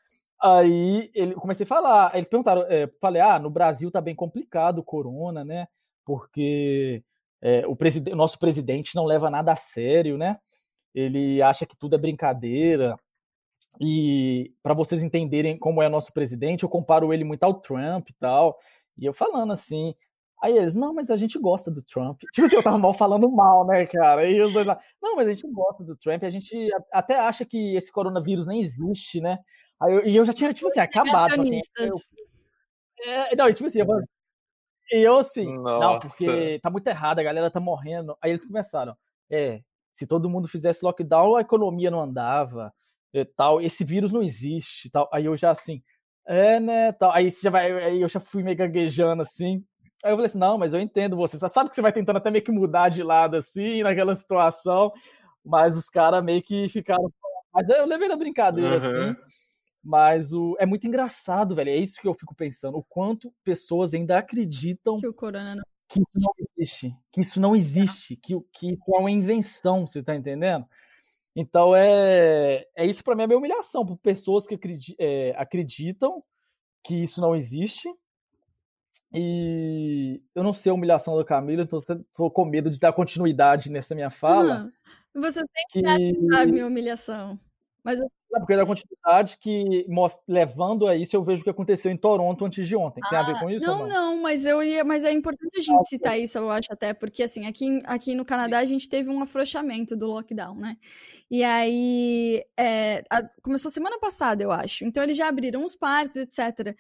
Aí 0.41 1.09
ele 1.13 1.33
eu 1.33 1.39
comecei 1.39 1.63
a 1.65 1.67
falar, 1.67 2.11
aí 2.13 2.19
eles 2.19 2.29
perguntaram, 2.29 2.63
é, 2.69 2.87
falei, 3.01 3.21
ah, 3.21 3.39
no 3.39 3.49
Brasil 3.49 3.91
tá 3.91 3.99
bem 3.99 4.15
complicado 4.15 4.79
o 4.79 4.83
corona, 4.83 5.43
né? 5.43 5.67
Porque 6.05 7.03
é, 7.41 7.65
o, 7.67 7.75
nosso 8.15 8.39
presidente 8.39 8.95
não 8.95 9.05
leva 9.05 9.29
nada 9.29 9.51
a 9.51 9.55
sério, 9.55 10.17
né? 10.17 10.37
Ele 10.93 11.41
acha 11.41 11.65
que 11.65 11.75
tudo 11.75 11.95
é 11.95 11.99
brincadeira. 11.99 12.97
E 13.79 14.53
para 14.63 14.73
vocês 14.73 15.03
entenderem 15.03 15.57
como 15.57 15.81
é 15.81 15.89
nosso 15.89 16.13
presidente, 16.13 16.63
eu 16.63 16.69
comparo 16.69 17.13
ele 17.13 17.23
muito 17.23 17.43
ao 17.43 17.59
Trump 17.59 18.09
e 18.09 18.13
tal. 18.13 18.57
E 18.97 19.05
eu 19.05 19.13
falando 19.13 19.51
assim. 19.51 19.93
Aí 20.43 20.55
eles, 20.57 20.75
não, 20.75 20.93
mas 20.93 21.09
a 21.09 21.17
gente 21.17 21.39
gosta 21.39 21.71
do 21.71 21.81
Trump. 21.81 22.21
Tipo 22.33 22.45
assim, 22.45 22.55
eu 22.57 22.63
tava 22.63 22.77
mal 22.77 22.93
falando 22.93 23.29
mal, 23.31 23.65
né, 23.65 23.85
cara? 23.85 24.29
E 24.29 24.39
os 24.41 24.53
dois 24.53 24.65
lá, 24.65 24.79
não, 25.01 25.15
mas 25.15 25.27
a 25.27 25.33
gente 25.33 25.47
gosta 25.51 25.83
do 25.83 25.95
Trump, 25.95 26.23
a 26.23 26.29
gente 26.29 26.69
até 26.91 27.17
acha 27.17 27.45
que 27.45 27.75
esse 27.75 27.91
coronavírus 27.91 28.45
nem 28.45 28.59
existe, 28.61 29.21
né? 29.21 29.39
Aí 29.81 29.93
eu, 29.93 30.05
e 30.05 30.15
eu 30.15 30.25
já 30.25 30.33
tinha, 30.33 30.53
tipo 30.53 30.67
assim, 30.67 30.79
acabado. 30.79 31.29
Tipo 31.29 31.41
assim, 31.41 31.59
eu, 31.79 31.95
é, 33.11 33.35
não, 33.35 33.51
tipo 33.53 33.65
assim, 33.65 33.81
assim- 33.81 34.07
e 34.91 34.97
eu 35.03 35.17
assim, 35.17 35.45
não, 35.45 35.79
Nossa. 35.79 36.07
porque 36.07 36.59
tá 36.61 36.69
muito 36.69 36.87
errado, 36.87 37.19
a 37.19 37.23
galera 37.23 37.51
tá 37.51 37.59
morrendo. 37.59 38.17
Aí 38.21 38.31
eles 38.31 38.45
começaram, 38.45 38.95
é, 39.29 39.61
se 39.93 40.05
todo 40.07 40.29
mundo 40.29 40.47
fizesse 40.47 40.83
lockdown, 40.85 41.35
a 41.35 41.41
economia 41.41 41.89
não 41.91 42.01
andava, 42.01 42.73
e 43.13 43.23
tal, 43.25 43.61
esse 43.61 43.83
vírus 43.85 44.11
não 44.11 44.21
existe, 44.21 44.89
tal. 44.89 45.09
Aí 45.13 45.25
eu 45.25 45.37
já 45.37 45.49
assim, 45.51 45.81
é, 46.27 46.59
né, 46.59 46.91
tal. 46.91 47.11
Aí 47.11 47.31
você 47.31 47.41
já 47.43 47.49
vai, 47.49 47.71
aí 47.71 48.01
eu 48.01 48.09
já 48.09 48.19
fui 48.19 48.43
meio 48.43 48.57
gaguejando 48.57 49.21
assim. 49.21 49.63
Aí 50.03 50.11
eu 50.11 50.15
falei 50.17 50.25
assim, 50.25 50.37
não, 50.37 50.57
mas 50.57 50.73
eu 50.73 50.79
entendo 50.81 51.15
você. 51.15 51.37
Você 51.37 51.47
sabe 51.49 51.69
que 51.69 51.75
você 51.75 51.81
vai 51.81 51.93
tentando 51.93 52.17
até 52.17 52.29
meio 52.29 52.43
que 52.43 52.51
mudar 52.51 52.89
de 52.89 53.01
lado 53.03 53.35
assim, 53.37 53.81
naquela 53.83 54.13
situação, 54.13 54.91
mas 55.43 55.77
os 55.77 55.89
caras 55.89 56.23
meio 56.23 56.43
que 56.43 56.67
ficaram. 56.69 57.09
Mas 57.53 57.69
eu 57.69 57.85
levei 57.85 58.09
na 58.09 58.17
brincadeira, 58.17 58.71
Uhum. 58.71 58.75
assim. 58.75 59.15
Mas 59.87 60.33
o... 60.33 60.55
é 60.59 60.65
muito 60.65 60.87
engraçado, 60.87 61.53
velho. 61.53 61.69
É 61.69 61.77
isso 61.77 62.01
que 62.01 62.07
eu 62.07 62.13
fico 62.15 62.33
pensando. 62.33 62.75
O 62.75 62.83
quanto 62.83 63.31
pessoas 63.43 63.93
ainda 63.93 64.17
acreditam 64.17 64.99
Que 64.99 65.07
o 65.07 65.13
corona 65.13 65.53
não. 65.53 65.63
que 65.87 65.99
isso 65.99 66.19
não 66.19 66.31
existe. 66.39 66.95
Que 67.13 67.21
isso 67.21 67.39
não 67.39 67.55
existe. 67.55 68.15
Que, 68.15 68.33
que 68.51 68.73
isso 68.73 68.95
é 68.95 68.97
uma 68.97 69.11
invenção, 69.11 69.85
você 69.85 70.01
tá 70.01 70.15
entendendo? 70.15 70.65
Então 71.35 71.75
é, 71.75 72.65
é 72.75 72.83
isso 72.83 73.03
para 73.03 73.15
mim 73.15 73.23
é 73.23 73.27
minha 73.27 73.37
humilhação. 73.37 73.85
Por 73.85 73.95
pessoas 73.97 74.47
que 74.47 74.55
acredi- 74.55 74.95
é, 74.97 75.35
acreditam 75.37 76.23
que 76.83 76.95
isso 76.95 77.21
não 77.21 77.35
existe. 77.35 77.87
E 79.13 80.19
eu 80.33 80.43
não 80.43 80.51
sei 80.53 80.71
a 80.71 80.73
humilhação 80.75 81.15
da 81.15 81.23
Camila, 81.23 81.61
então 81.61 81.79
eu 81.87 82.05
tô 82.11 82.31
com 82.31 82.43
medo 82.43 82.71
de 82.71 82.79
dar 82.79 82.91
continuidade 82.91 83.71
nessa 83.71 83.93
minha 83.93 84.09
fala. 84.09 84.71
Ah, 85.15 85.19
Você 85.21 85.41
sempre 85.41 86.13
que... 86.13 86.27
sabe 86.31 86.51
minha 86.51 86.65
humilhação. 86.65 87.39
Mas 87.83 87.99
assim... 88.01 88.17
Não, 88.31 88.41
porque 88.41 88.55
da 88.55 88.65
continuidade 88.65 89.37
que 89.39 89.85
levando 90.27 90.87
a 90.87 90.95
isso, 90.95 91.15
eu 91.15 91.23
vejo 91.23 91.41
o 91.41 91.43
que 91.43 91.49
aconteceu 91.49 91.91
em 91.91 91.97
Toronto 91.97 92.43
antes 92.45 92.67
de 92.67 92.75
ontem. 92.75 93.01
Tem 93.09 93.17
ah, 93.17 93.21
a 93.21 93.25
ver 93.25 93.35
ah, 93.35 93.39
com 93.39 93.49
isso? 93.49 93.65
Não, 93.65 93.79
não, 93.79 93.87
não, 93.87 94.21
mas 94.21 94.45
eu 94.45 94.61
ia, 94.61 94.83
mas 94.83 95.03
é 95.03 95.11
importante 95.11 95.57
a 95.57 95.61
gente 95.61 95.79
ah, 95.79 95.83
citar 95.83 96.19
isso, 96.19 96.37
eu 96.37 96.49
acho 96.51 96.71
até, 96.71 96.93
porque 96.93 97.23
assim, 97.23 97.45
aqui, 97.45 97.79
aqui 97.85 98.13
no 98.13 98.25
Canadá 98.25 98.59
a 98.59 98.65
gente 98.65 98.89
teve 98.89 99.09
um 99.09 99.21
afrouxamento 99.23 99.95
do 99.95 100.07
lockdown, 100.07 100.55
né? 100.55 100.77
E 101.29 101.43
aí 101.43 102.45
é, 102.55 103.03
a, 103.09 103.23
começou 103.41 103.71
semana 103.71 103.97
passada, 103.99 104.43
eu 104.43 104.51
acho. 104.51 104.85
Então 104.85 105.01
eles 105.01 105.17
já 105.17 105.27
abriram 105.27 105.65
os 105.65 105.75
parques, 105.75 106.17
etc. 106.17 106.75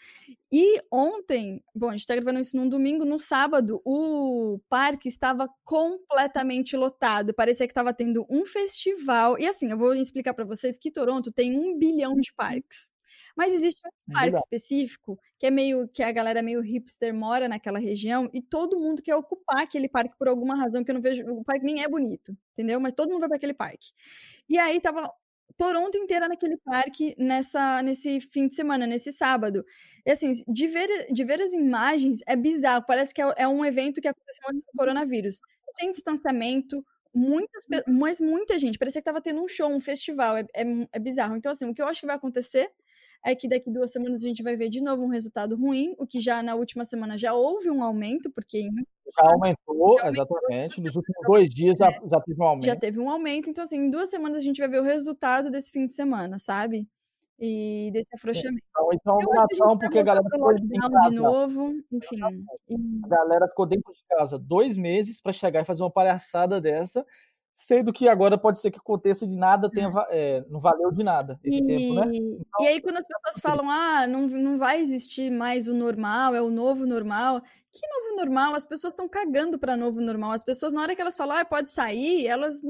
E 0.51 0.79
ontem, 0.91 1.63
bom, 1.73 1.89
a 1.89 1.91
gente 1.93 2.05
tá 2.05 2.15
gravando 2.15 2.39
isso 2.39 2.55
num 2.55 2.69
domingo, 2.69 3.03
no 3.03 3.17
sábado, 3.17 3.81
o 3.83 4.59
parque 4.69 5.09
estava 5.09 5.49
completamente 5.63 6.77
lotado. 6.77 7.33
Parecia 7.33 7.65
que 7.65 7.71
estava 7.71 7.93
tendo 7.93 8.25
um 8.29 8.45
festival. 8.45 9.37
E 9.39 9.47
assim, 9.47 9.71
eu 9.71 9.77
vou 9.77 9.93
explicar 9.95 10.33
para 10.33 10.45
vocês 10.45 10.77
que 10.77 10.91
Toronto 10.91 11.31
tem 11.35 11.57
um 11.57 11.77
bilhão 11.77 12.15
de 12.15 12.33
parques. 12.33 12.89
Mas 13.35 13.53
existe 13.53 13.81
um 13.85 13.89
é 14.11 14.13
parque 14.13 14.37
específico 14.39 15.19
que 15.37 15.45
é 15.45 15.51
meio 15.51 15.87
que 15.89 16.01
a 16.01 16.11
galera 16.11 16.41
meio 16.41 16.61
hipster 16.61 17.13
mora 17.13 17.49
naquela 17.49 17.79
região 17.79 18.29
e 18.33 18.41
todo 18.41 18.79
mundo 18.79 19.01
quer 19.01 19.15
ocupar 19.15 19.61
aquele 19.61 19.89
parque 19.89 20.15
por 20.17 20.27
alguma 20.27 20.55
razão 20.55 20.83
que 20.83 20.91
eu 20.91 20.95
não 20.95 21.01
vejo. 21.01 21.23
O 21.29 21.43
parque 21.43 21.65
nem 21.65 21.83
é 21.83 21.87
bonito, 21.89 22.35
entendeu? 22.53 22.79
Mas 22.79 22.93
todo 22.93 23.09
mundo 23.09 23.21
vai 23.21 23.29
para 23.29 23.37
aquele 23.37 23.53
parque. 23.53 23.91
E 24.49 24.57
aí 24.57 24.79
tava 24.79 25.11
Toronto 25.57 25.97
inteira 25.97 26.27
naquele 26.27 26.57
parque 26.57 27.15
nessa 27.17 27.81
nesse 27.81 28.19
fim 28.19 28.47
de 28.47 28.55
semana, 28.55 28.85
nesse 28.85 29.13
sábado. 29.13 29.65
E 30.05 30.11
assim, 30.11 30.33
de 30.47 30.67
ver, 30.67 31.07
de 31.11 31.23
ver 31.23 31.41
as 31.41 31.53
imagens 31.53 32.19
é 32.27 32.35
bizarro, 32.35 32.85
parece 32.85 33.13
que 33.13 33.21
é, 33.21 33.33
é 33.37 33.47
um 33.47 33.63
evento 33.65 34.01
que 34.01 34.07
aconteceu 34.07 34.43
antes 34.49 34.63
do 34.65 34.71
coronavírus. 34.77 35.39
Sem 35.79 35.91
distanciamento, 35.91 36.85
muitas, 37.15 37.63
mas 37.87 38.19
muita 38.19 38.59
gente, 38.59 38.77
parecia 38.77 39.01
que 39.01 39.05
tava 39.05 39.21
tendo 39.21 39.41
um 39.41 39.47
show, 39.47 39.69
um 39.69 39.79
festival, 39.79 40.37
é, 40.37 40.45
é, 40.53 40.63
é 40.91 40.99
bizarro. 40.99 41.35
Então 41.35 41.51
assim, 41.51 41.65
o 41.65 41.73
que 41.73 41.81
eu 41.81 41.87
acho 41.87 42.01
que 42.01 42.07
vai 42.07 42.15
acontecer 42.15 42.69
é 43.25 43.35
que 43.35 43.47
daqui 43.47 43.71
duas 43.71 43.91
semanas 43.91 44.23
a 44.23 44.27
gente 44.27 44.43
vai 44.43 44.55
ver 44.55 44.69
de 44.69 44.79
novo 44.79 45.03
um 45.03 45.07
resultado 45.07 45.55
ruim, 45.55 45.95
o 45.97 46.05
que 46.05 46.19
já 46.19 46.43
na 46.43 46.53
última 46.53 46.85
semana 46.85 47.17
já 47.17 47.33
houve 47.33 47.71
um 47.71 47.83
aumento, 47.83 48.29
porque. 48.29 48.61
Já 48.61 49.31
aumentou, 49.31 49.97
já 49.97 50.03
aumentou 50.03 50.09
exatamente. 50.09 50.81
Nos 50.81 50.95
últimos 50.95 51.27
dois 51.27 51.49
dias 51.49 51.75
já, 51.77 51.87
é, 51.87 51.99
já 52.07 52.21
teve 52.21 52.41
um 52.41 52.45
aumento. 52.45 52.65
Já 52.65 52.75
teve 52.75 52.99
um 52.99 53.09
aumento, 53.09 53.49
então, 53.49 53.63
assim, 53.63 53.77
em 53.77 53.89
duas 53.89 54.09
semanas 54.11 54.37
a 54.37 54.41
gente 54.41 54.59
vai 54.59 54.69
ver 54.69 54.79
o 54.79 54.83
resultado 54.83 55.49
desse 55.49 55.71
fim 55.71 55.87
de 55.87 55.93
semana, 55.93 56.37
sabe? 56.37 56.87
E 57.37 57.89
desse 57.91 58.07
afrouxamento. 58.13 58.63
Então, 58.69 58.89
então 58.93 59.17
nação, 59.33 59.77
porque 59.77 59.99
a 59.99 60.03
galera 60.03 60.25
ficou 60.31 60.53
de, 60.53 60.79
casa. 60.79 61.09
de 61.09 61.15
novo, 61.15 61.73
enfim. 61.91 62.19
A 63.03 63.07
galera 63.07 63.47
ficou 63.49 63.65
dentro 63.65 63.93
de 63.93 64.03
casa 64.07 64.39
dois 64.39 64.77
meses 64.77 65.21
para 65.21 65.33
chegar 65.33 65.61
e 65.61 65.65
fazer 65.65 65.83
uma 65.83 65.91
palhaçada 65.91 66.61
dessa 66.61 67.05
sendo 67.55 67.93
que 67.93 68.09
agora 68.09 68.37
pode 68.37 68.59
ser 68.59 68.69
que 68.69 68.77
aconteça 68.77 69.25
de 69.25 69.33
nada 69.33 69.69
tenha 69.69 69.89
é, 70.09 70.43
não 70.49 70.59
valeu 70.59 70.91
de 70.91 71.01
nada 71.01 71.39
esse 71.41 71.59
e, 71.59 71.65
tempo, 71.65 71.93
né? 71.95 72.11
Então, 72.13 72.65
e 72.65 72.67
aí 72.67 72.81
quando 72.81 72.97
as 72.97 73.07
pessoas 73.07 73.39
falam, 73.41 73.71
ah, 73.71 74.05
não, 74.05 74.27
não 74.27 74.57
vai 74.57 74.81
existir 74.81 75.31
mais 75.31 75.69
o 75.69 75.73
normal, 75.73 76.35
é 76.35 76.41
o 76.41 76.51
novo 76.51 76.85
normal. 76.85 77.41
Que 77.71 77.87
novo 77.87 78.17
normal? 78.17 78.55
As 78.55 78.65
pessoas 78.65 78.91
estão 78.91 79.07
cagando 79.07 79.57
para 79.57 79.77
novo 79.77 80.01
normal. 80.01 80.31
As 80.31 80.43
pessoas, 80.43 80.73
na 80.73 80.81
hora 80.81 80.95
que 80.95 81.01
elas 81.01 81.15
falam, 81.15 81.37
ah, 81.37 81.45
pode 81.45 81.69
sair, 81.69 82.27
elas 82.27 82.61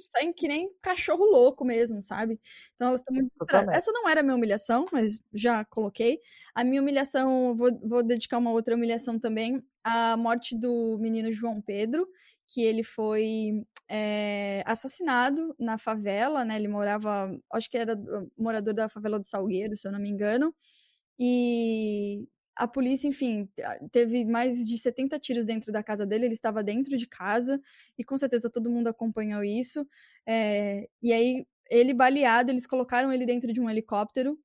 saem 0.00 0.32
que 0.32 0.48
nem 0.48 0.70
cachorro 0.80 1.24
louco 1.24 1.64
mesmo, 1.64 2.02
sabe? 2.02 2.40
Então 2.74 2.88
elas 2.88 3.00
estão 3.00 3.14
muito. 3.14 3.30
Essa 3.72 3.92
não 3.92 4.08
era 4.08 4.20
a 4.20 4.22
minha 4.22 4.36
humilhação, 4.36 4.86
mas 4.92 5.20
já 5.32 5.64
coloquei. 5.64 6.20
A 6.54 6.64
minha 6.64 6.80
humilhação, 6.80 7.54
vou, 7.54 7.70
vou 7.82 8.02
dedicar 8.02 8.38
uma 8.38 8.50
outra 8.50 8.74
humilhação 8.74 9.18
também, 9.18 9.62
a 9.82 10.16
morte 10.16 10.56
do 10.56 10.98
menino 10.98 11.32
João 11.32 11.60
Pedro, 11.60 12.08
que 12.46 12.62
ele 12.62 12.82
foi 12.82 13.64
é, 13.88 14.62
assassinado 14.66 15.54
na 15.58 15.78
favela, 15.78 16.44
né? 16.44 16.56
Ele 16.56 16.68
morava, 16.68 17.30
acho 17.52 17.70
que 17.70 17.78
era 17.78 17.96
morador 18.36 18.74
da 18.74 18.88
favela 18.88 19.18
do 19.18 19.26
Salgueiro, 19.26 19.76
se 19.76 19.86
eu 19.86 19.92
não 19.92 20.00
me 20.00 20.08
engano. 20.08 20.54
E 21.18 22.26
a 22.60 22.68
polícia, 22.68 23.08
enfim, 23.08 23.48
teve 23.90 24.22
mais 24.26 24.66
de 24.66 24.76
70 24.76 25.18
tiros 25.18 25.46
dentro 25.46 25.72
da 25.72 25.82
casa 25.82 26.04
dele, 26.06 26.26
ele 26.26 26.34
estava 26.34 26.62
dentro 26.62 26.94
de 26.94 27.06
casa, 27.06 27.58
e 27.96 28.04
com 28.04 28.18
certeza 28.18 28.50
todo 28.50 28.70
mundo 28.70 28.88
acompanhou 28.88 29.42
isso. 29.42 29.86
É, 30.26 30.86
e 31.02 31.10
aí, 31.10 31.46
ele 31.70 31.94
baleado, 31.94 32.50
eles 32.52 32.66
colocaram 32.66 33.10
ele 33.10 33.24
dentro 33.24 33.50
de 33.50 33.60
um 33.60 33.70
helicóptero 33.70 34.38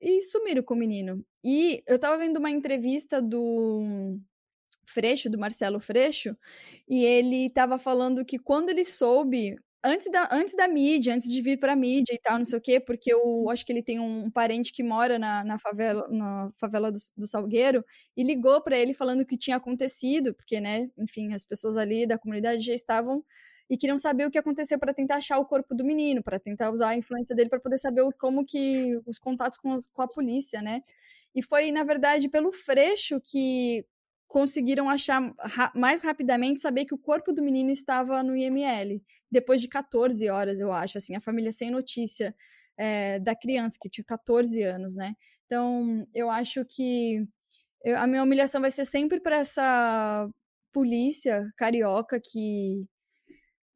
e 0.00 0.22
sumiram 0.22 0.62
com 0.62 0.74
o 0.74 0.76
menino. 0.76 1.26
E 1.42 1.82
eu 1.88 1.98
tava 1.98 2.18
vendo 2.18 2.36
uma 2.36 2.50
entrevista 2.50 3.20
do 3.20 4.16
Freixo, 4.84 5.28
do 5.28 5.38
Marcelo 5.38 5.80
Freixo, 5.80 6.36
e 6.88 7.04
ele 7.04 7.46
estava 7.46 7.78
falando 7.78 8.24
que 8.24 8.38
quando 8.38 8.70
ele 8.70 8.84
soube, 8.84 9.56
antes 9.86 10.10
da, 10.10 10.28
antes 10.32 10.54
da 10.54 10.68
mídia, 10.68 11.14
antes 11.14 11.30
de 11.30 11.40
vir 11.40 11.58
para 11.58 11.72
a 11.72 11.76
mídia 11.76 12.12
e 12.12 12.18
tal, 12.18 12.38
não 12.38 12.44
sei 12.44 12.58
o 12.58 12.60
quê, 12.60 12.80
porque 12.80 13.12
eu 13.12 13.48
acho 13.50 13.64
que 13.64 13.72
ele 13.72 13.82
tem 13.82 14.00
um 14.00 14.30
parente 14.30 14.72
que 14.72 14.82
mora 14.82 15.18
na, 15.18 15.44
na 15.44 15.58
favela, 15.58 16.06
na 16.08 16.50
favela 16.58 16.90
do, 16.92 16.98
do 17.16 17.26
Salgueiro, 17.26 17.84
e 18.16 18.22
ligou 18.22 18.60
para 18.60 18.76
ele 18.78 18.92
falando 18.92 19.20
o 19.20 19.26
que 19.26 19.36
tinha 19.38 19.56
acontecido, 19.56 20.34
porque, 20.34 20.60
né, 20.60 20.90
enfim, 20.98 21.32
as 21.32 21.44
pessoas 21.44 21.76
ali 21.76 22.06
da 22.06 22.18
comunidade 22.18 22.64
já 22.64 22.74
estavam 22.74 23.24
e 23.68 23.76
queriam 23.76 23.98
saber 23.98 24.26
o 24.26 24.30
que 24.30 24.38
aconteceu 24.38 24.78
para 24.78 24.94
tentar 24.94 25.16
achar 25.16 25.38
o 25.38 25.44
corpo 25.46 25.74
do 25.74 25.84
menino, 25.84 26.22
para 26.22 26.38
tentar 26.38 26.70
usar 26.70 26.90
a 26.90 26.96
influência 26.96 27.34
dele 27.34 27.50
para 27.50 27.60
poder 27.60 27.78
saber 27.78 28.04
como 28.18 28.44
que 28.44 29.00
os 29.06 29.18
contatos 29.18 29.58
com, 29.58 29.78
com 29.92 30.02
a 30.02 30.08
polícia, 30.08 30.62
né? 30.62 30.82
E 31.34 31.42
foi, 31.42 31.70
na 31.70 31.84
verdade, 31.84 32.28
pelo 32.28 32.52
Freixo 32.52 33.20
que 33.20 33.84
conseguiram 34.28 34.88
achar 34.88 35.32
ra 35.40 35.72
mais 35.74 36.02
rapidamente 36.02 36.60
saber 36.60 36.84
que 36.84 36.94
o 36.94 36.98
corpo 36.98 37.32
do 37.32 37.42
menino 37.42 37.70
estava 37.70 38.22
no 38.22 38.36
IML, 38.36 39.02
depois 39.30 39.60
de 39.60 39.68
14 39.68 40.28
horas, 40.28 40.60
eu 40.60 40.72
acho, 40.72 40.98
assim, 40.98 41.14
a 41.16 41.20
família 41.20 41.52
sem 41.52 41.70
notícia 41.70 42.34
é, 42.76 43.18
da 43.20 43.34
criança, 43.34 43.78
que 43.80 43.88
tinha 43.88 44.04
14 44.04 44.62
anos, 44.62 44.94
né? 44.96 45.14
Então, 45.46 46.06
eu 46.14 46.30
acho 46.30 46.64
que 46.64 47.26
eu, 47.84 47.96
a 47.98 48.06
minha 48.06 48.22
humilhação 48.22 48.60
vai 48.60 48.70
ser 48.70 48.84
sempre 48.84 49.20
para 49.20 49.36
essa 49.36 50.28
polícia 50.72 51.50
carioca 51.56 52.20
que 52.20 52.86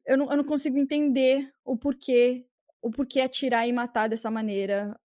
eu 0.05 0.17
não, 0.17 0.29
eu 0.31 0.37
não 0.37 0.43
consigo 0.43 0.77
entender 0.77 1.49
o 1.63 1.77
porquê, 1.77 2.45
o 2.81 2.91
porquê 2.91 3.21
atirar 3.21 3.67
e 3.67 3.73
matar 3.73 4.09
dessa 4.09 4.29
maneira 4.31 4.95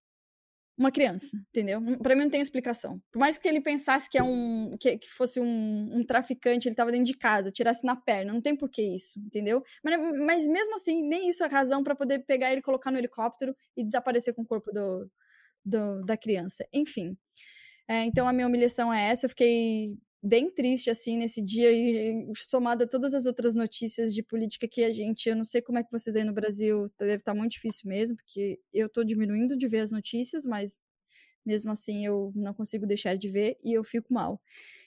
uma 0.78 0.92
criança, 0.92 1.36
entendeu? 1.50 1.80
Para 2.02 2.14
mim 2.14 2.24
não 2.24 2.30
tem 2.30 2.40
explicação. 2.40 3.00
Por 3.10 3.18
mais 3.18 3.38
que 3.38 3.48
ele 3.48 3.60
pensasse 3.60 4.10
que 4.10 4.18
é 4.18 4.22
um 4.22 4.76
que, 4.78 4.98
que 4.98 5.08
fosse 5.08 5.40
um, 5.40 5.98
um, 5.98 6.04
traficante, 6.04 6.68
ele 6.68 6.74
estava 6.74 6.92
dentro 6.92 7.06
de 7.06 7.16
casa, 7.16 7.50
tirasse 7.50 7.84
na 7.84 7.96
perna, 7.96 8.32
não 8.32 8.40
tem 8.40 8.54
por 8.54 8.68
que 8.68 8.82
isso, 8.82 9.18
entendeu? 9.18 9.62
Mas, 9.82 9.98
mas 10.18 10.46
mesmo 10.46 10.74
assim, 10.76 11.02
nem 11.02 11.28
isso 11.30 11.42
é 11.42 11.46
razão 11.46 11.82
para 11.82 11.94
poder 11.94 12.24
pegar 12.26 12.52
ele, 12.52 12.60
colocar 12.60 12.90
no 12.90 12.98
helicóptero 12.98 13.56
e 13.76 13.84
desaparecer 13.84 14.34
com 14.34 14.42
o 14.42 14.46
corpo 14.46 14.70
do, 14.72 15.10
do 15.64 16.02
da 16.04 16.16
criança. 16.16 16.66
Enfim. 16.72 17.16
É, 17.88 18.02
então 18.04 18.28
a 18.28 18.32
minha 18.32 18.46
humilhação 18.46 18.92
é 18.92 19.10
essa. 19.10 19.26
Eu 19.26 19.30
fiquei 19.30 19.96
bem 20.26 20.50
triste 20.50 20.90
assim 20.90 21.16
nesse 21.16 21.40
dia 21.40 21.72
e 21.72 22.26
somada 22.48 22.84
a 22.84 22.88
todas 22.88 23.14
as 23.14 23.26
outras 23.26 23.54
notícias 23.54 24.12
de 24.12 24.22
política 24.22 24.66
que 24.66 24.82
a 24.82 24.92
gente, 24.92 25.28
eu 25.28 25.36
não 25.36 25.44
sei 25.44 25.62
como 25.62 25.78
é 25.78 25.84
que 25.84 25.92
vocês 25.92 26.16
aí 26.16 26.24
no 26.24 26.32
Brasil, 26.32 26.90
deve 26.98 27.14
estar 27.14 27.32
tá 27.32 27.38
muito 27.38 27.52
difícil 27.52 27.88
mesmo, 27.88 28.16
porque 28.16 28.58
eu 28.72 28.88
estou 28.88 29.04
diminuindo 29.04 29.56
de 29.56 29.68
ver 29.68 29.80
as 29.80 29.92
notícias, 29.92 30.44
mas 30.44 30.76
mesmo 31.44 31.70
assim 31.70 32.04
eu 32.04 32.32
não 32.34 32.52
consigo 32.52 32.86
deixar 32.86 33.16
de 33.16 33.28
ver 33.28 33.56
e 33.64 33.72
eu 33.72 33.84
fico 33.84 34.12
mal. 34.12 34.40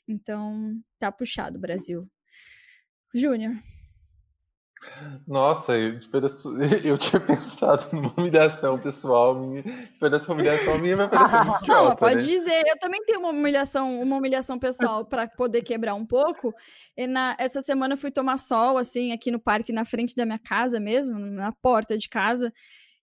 Então, 0.08 0.78
tá 0.98 1.12
puxado, 1.12 1.58
Brasil. 1.58 2.10
Júnior. 3.14 3.56
Nossa, 5.28 5.78
eu, 5.78 6.00
eu 6.84 6.98
tinha 6.98 7.20
pensado 7.20 7.86
numa 7.94 8.14
humilhação 8.18 8.80
pessoal 8.80 9.36
minha. 9.36 9.64
Dessa 10.10 10.32
humilhação 10.32 10.78
minha 10.80 10.96
vai 10.96 11.10
parecer 11.10 11.44
muito 11.44 11.62
idiota, 11.64 11.90
Não, 11.90 11.96
pode 11.96 12.16
né? 12.16 12.22
dizer. 12.22 12.64
Eu 12.68 12.78
também 12.80 13.04
tenho 13.06 13.20
uma 13.20 13.30
humilhação, 13.30 14.02
uma 14.02 14.18
humilhação 14.18 14.58
pessoal 14.58 15.06
para 15.06 15.28
poder 15.28 15.62
quebrar 15.62 15.94
um 15.96 16.06
pouco. 16.06 16.54
E 16.98 17.08
na, 17.08 17.36
essa 17.40 17.62
semana 17.62 17.94
eu 17.94 17.98
fui 17.98 18.12
tomar 18.12 18.38
sol, 18.38 18.78
assim, 18.78 19.12
aqui 19.12 19.32
no 19.32 19.40
parque, 19.40 19.72
na 19.72 19.86
frente 19.86 20.16
da 20.16 20.26
minha 20.26 20.40
casa 20.40 20.80
mesmo, 20.80 21.20
na 21.20 21.52
porta 21.52 21.98
de 21.98 22.10
casa. 22.10 22.54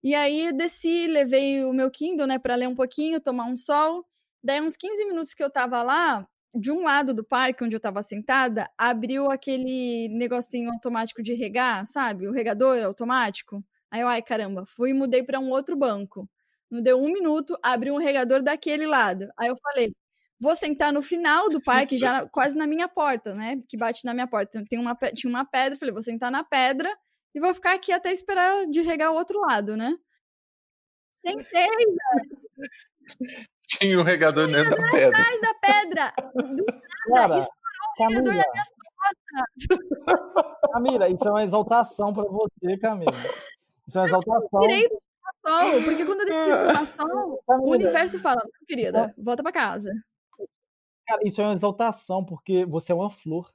E 0.02 0.14
aí 0.14 0.52
desci, 0.52 1.06
levei 1.06 1.64
o 1.64 1.72
meu 1.72 1.90
Kindle, 1.90 2.26
né, 2.26 2.38
para 2.38 2.54
ler 2.54 2.68
um 2.68 2.74
pouquinho, 2.74 3.20
tomar 3.20 3.44
um 3.44 3.56
sol. 3.56 4.04
Daí, 4.42 4.60
uns 4.60 4.76
15 4.76 5.04
minutos 5.06 5.34
que 5.34 5.42
eu 5.42 5.50
tava 5.50 5.82
lá, 5.82 6.26
de 6.54 6.70
um 6.70 6.82
lado 6.82 7.12
do 7.12 7.24
parque 7.24 7.64
onde 7.64 7.74
eu 7.74 7.78
estava 7.78 8.02
sentada, 8.02 8.70
abriu 8.78 9.30
aquele 9.30 10.08
negocinho 10.08 10.70
automático 10.70 11.22
de 11.22 11.34
regar, 11.34 11.86
sabe? 11.86 12.26
O 12.26 12.32
regador 12.32 12.82
automático. 12.82 13.64
Aí 13.90 14.00
eu, 14.00 14.08
ai 14.08 14.22
caramba, 14.22 14.64
fui 14.66 14.90
e 14.90 14.94
mudei 14.94 15.22
para 15.22 15.38
um 15.38 15.50
outro 15.50 15.76
banco. 15.76 16.28
Não 16.70 16.82
deu 16.82 17.00
um 17.00 17.12
minuto, 17.12 17.56
abriu 17.62 17.94
um 17.94 17.98
regador 17.98 18.42
daquele 18.42 18.86
lado. 18.86 19.28
Aí 19.36 19.48
eu 19.48 19.56
falei, 19.62 19.92
vou 20.40 20.56
sentar 20.56 20.92
no 20.92 21.02
final 21.02 21.48
do 21.48 21.62
parque, 21.62 21.98
já 21.98 22.26
quase 22.30 22.56
na 22.56 22.66
minha 22.66 22.88
porta, 22.88 23.34
né? 23.34 23.62
Que 23.68 23.76
bate 23.76 24.04
na 24.04 24.14
minha 24.14 24.26
porta. 24.26 24.64
Tem 24.68 24.78
uma, 24.78 24.94
tinha 25.14 25.30
uma 25.30 25.44
pedra, 25.44 25.78
falei, 25.78 25.92
vou 25.92 26.02
sentar 26.02 26.30
na 26.30 26.44
pedra 26.44 26.94
e 27.34 27.40
vou 27.40 27.54
ficar 27.54 27.74
aqui 27.74 27.92
até 27.92 28.12
esperar 28.12 28.66
de 28.66 28.80
regar 28.80 29.12
o 29.12 29.16
outro 29.16 29.40
lado, 29.40 29.76
né? 29.76 29.96
Sentei, 31.24 31.68
Tinha 33.68 33.98
um 33.98 34.02
regador 34.02 34.46
dentro 34.46 34.76
da 34.76 34.90
pedra. 34.90 35.18
atrás 35.18 35.40
da 35.40 35.54
pedra. 35.54 36.12
Do 36.34 36.64
nada, 37.08 37.28
Cara, 37.28 37.38
estourou 37.38 37.98
o 37.98 38.08
regador 38.08 38.34
nas 38.34 38.72
minhas 38.76 39.96
Camila, 40.72 41.08
isso 41.08 41.28
é 41.28 41.30
uma 41.30 41.42
exaltação 41.42 42.14
para 42.14 42.24
você, 42.24 42.78
Camila. 42.78 43.12
Isso 43.86 43.98
é 43.98 44.00
uma 44.00 44.06
exaltação. 44.06 44.60
Direito 44.60 45.02
sol, 45.46 45.82
porque 45.84 46.04
quando 46.04 46.20
eu 46.20 46.26
decido 46.26 46.66
tomar 46.66 46.86
sol, 46.86 47.42
o 47.46 47.70
universo 47.72 48.18
fala, 48.18 48.40
"Não, 48.42 48.66
querida, 48.66 49.14
volta 49.16 49.42
pra 49.42 49.52
casa. 49.52 49.92
Cara, 51.06 51.20
isso 51.24 51.40
é 51.40 51.44
uma 51.44 51.52
exaltação, 51.52 52.24
porque 52.24 52.64
você 52.64 52.90
é 52.90 52.94
uma 52.94 53.10
flor. 53.10 53.48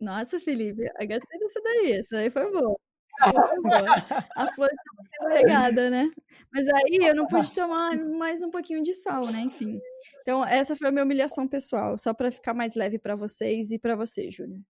Nossa, 0.00 0.40
Felipe, 0.40 0.82
eu 0.82 1.08
gostei 1.08 1.38
dessa 1.38 1.60
daí. 1.62 1.92
Essa 1.92 2.16
daí 2.16 2.30
foi 2.30 2.50
boa. 2.50 2.76
Foi. 3.18 3.32
A 4.36 4.52
flor 4.54 4.68
estava 4.68 5.08
sendo 5.10 5.28
regada, 5.28 5.90
né? 5.90 6.10
Mas 6.52 6.66
aí 6.68 6.98
eu 7.02 7.14
não 7.14 7.26
pude 7.26 7.52
tomar 7.52 7.96
mais 7.96 8.42
um 8.42 8.50
pouquinho 8.50 8.82
de 8.82 8.94
sol, 8.94 9.30
né? 9.30 9.40
Enfim. 9.40 9.80
Então, 10.22 10.44
essa 10.44 10.76
foi 10.76 10.88
a 10.88 10.92
minha 10.92 11.04
humilhação 11.04 11.46
pessoal, 11.46 11.96
só 11.98 12.12
pra 12.12 12.30
ficar 12.30 12.54
mais 12.54 12.74
leve 12.74 12.98
pra 12.98 13.14
vocês 13.16 13.70
e 13.70 13.78
pra 13.78 13.96
você, 13.96 14.30
Júnior. 14.30 14.60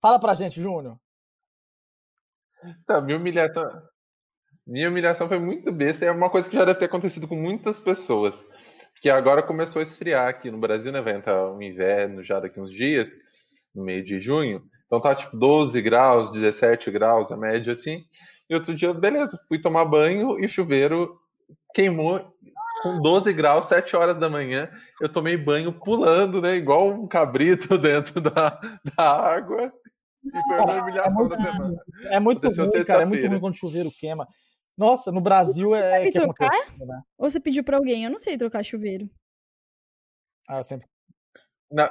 Fala 0.00 0.18
pra 0.18 0.34
gente, 0.34 0.60
Júnior. 0.60 0.98
Tá, 2.86 3.00
minha 3.00 3.16
humilhação. 3.16 3.64
Minha 4.66 4.88
humilhação 4.88 5.28
foi 5.28 5.38
muito 5.38 5.70
besta. 5.70 6.04
É 6.04 6.10
uma 6.10 6.30
coisa 6.30 6.48
que 6.48 6.56
já 6.56 6.64
deve 6.64 6.78
ter 6.78 6.86
acontecido 6.86 7.28
com 7.28 7.36
muitas 7.36 7.80
pessoas. 7.80 8.46
Porque 8.92 9.10
agora 9.10 9.42
começou 9.42 9.80
a 9.80 9.82
esfriar 9.82 10.28
aqui 10.28 10.50
no 10.50 10.58
Brasil, 10.58 10.90
né? 10.90 11.00
Vai 11.00 11.14
entrar 11.14 11.50
o 11.50 11.62
inverno 11.62 12.22
já 12.22 12.40
daqui 12.40 12.58
uns 12.58 12.72
dias, 12.72 13.18
no 13.74 13.84
meio 13.84 14.02
de 14.02 14.18
junho. 14.18 14.62
Então 14.94 15.00
tá 15.00 15.12
tipo 15.12 15.36
12 15.36 15.82
graus, 15.82 16.30
17 16.30 16.88
graus, 16.92 17.32
a 17.32 17.36
média 17.36 17.72
assim. 17.72 18.04
E 18.48 18.54
outro 18.54 18.72
dia, 18.72 18.94
beleza, 18.94 19.36
fui 19.48 19.60
tomar 19.60 19.84
banho 19.84 20.38
e 20.38 20.46
o 20.46 20.48
chuveiro 20.48 21.18
queimou 21.74 22.32
com 22.80 23.00
12 23.00 23.32
graus, 23.32 23.64
7 23.64 23.96
horas 23.96 24.18
da 24.18 24.30
manhã. 24.30 24.70
Eu 25.00 25.08
tomei 25.08 25.36
banho 25.36 25.72
pulando, 25.72 26.40
né? 26.40 26.54
Igual 26.54 26.90
um 26.90 27.08
cabrito 27.08 27.76
dentro 27.78 28.20
da, 28.20 28.60
da 28.96 29.34
água. 29.34 29.72
E 30.24 30.42
foi 30.46 30.60
uma 30.60 30.82
humilhação 30.82 31.28
da 31.28 31.42
semana. 31.42 31.84
É 32.04 32.20
muito 32.20 32.38
Aconteceu 32.38 32.70
ruim, 32.70 32.84
cara. 32.84 33.02
É 33.02 33.06
muito 33.06 33.26
ruim 33.26 33.40
quando 33.40 33.54
o 33.54 33.58
chuveiro 33.58 33.90
quema. 33.98 34.28
Nossa, 34.78 35.10
no 35.10 35.20
Brasil 35.20 35.70
Você 35.70 35.78
é 35.78 35.90
sabe 35.90 36.12
que 36.12 36.20
trocar? 36.20 36.46
acontece, 36.46 36.86
né? 36.86 37.02
Ou 37.18 37.28
você 37.28 37.40
pediu 37.40 37.64
pra 37.64 37.78
alguém? 37.78 38.04
Eu 38.04 38.10
não 38.10 38.18
sei 38.18 38.38
trocar 38.38 38.64
chuveiro. 38.64 39.10
Ah, 40.48 40.58
eu 40.58 40.64
sempre. 40.64 40.86
Não, 41.72 41.88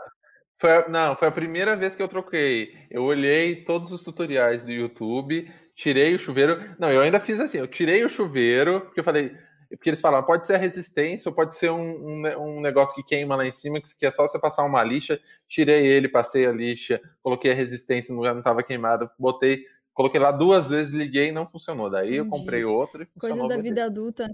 foi, 0.59 0.71
a- 0.71 0.87
não, 0.89 1.15
foi 1.15 1.27
a 1.27 1.31
primeira 1.31 1.75
vez 1.75 1.95
que 1.95 2.01
eu 2.01 2.07
troquei. 2.07 2.73
Eu 2.89 3.03
olhei 3.03 3.63
todos 3.63 3.91
os 3.91 4.01
tutoriais 4.01 4.63
do 4.63 4.71
YouTube, 4.71 5.51
tirei 5.75 6.15
o 6.15 6.19
chuveiro. 6.19 6.75
Não, 6.79 6.91
eu 6.91 7.01
ainda 7.01 7.19
fiz 7.19 7.39
assim, 7.39 7.57
eu 7.57 7.67
tirei 7.67 8.03
o 8.03 8.09
chuveiro, 8.09 8.81
porque 8.81 8.99
eu 8.99 9.03
falei, 9.03 9.35
porque 9.69 9.89
eles 9.89 10.01
falaram, 10.01 10.25
pode 10.25 10.45
ser 10.45 10.53
a 10.55 10.57
resistência 10.57 11.29
ou 11.29 11.35
pode 11.35 11.55
ser 11.55 11.69
um, 11.71 11.81
um, 11.81 12.57
um 12.57 12.61
negócio 12.61 12.95
que 12.95 13.03
queima 13.03 13.35
lá 13.35 13.45
em 13.45 13.51
cima, 13.51 13.81
que 13.81 13.97
que 13.97 14.05
é 14.05 14.11
só 14.11 14.27
você 14.27 14.39
passar 14.39 14.63
uma 14.63 14.83
lixa. 14.83 15.19
Tirei 15.47 15.85
ele, 15.85 16.07
passei 16.07 16.45
a 16.45 16.51
lixa, 16.51 17.01
coloquei 17.21 17.51
a 17.51 17.55
resistência 17.55 18.11
no 18.11 18.17
lugar 18.19 18.31
que 18.31 18.35
não 18.35 18.41
estava 18.41 18.63
queimado, 18.63 19.09
botei, 19.19 19.65
coloquei 19.93 20.19
lá 20.19 20.31
duas 20.31 20.69
vezes, 20.69 20.93
liguei 20.93 21.29
e 21.29 21.31
não 21.31 21.49
funcionou. 21.49 21.89
Daí 21.89 22.15
eu 22.15 22.25
Entendi. 22.25 22.41
comprei 22.41 22.63
outro 22.63 23.03
e 23.03 23.05
Coisas 23.05 23.37
funcionou 23.37 23.49
da 23.49 23.57
vida 23.61 23.85
adulta, 23.85 24.27
né? 24.27 24.33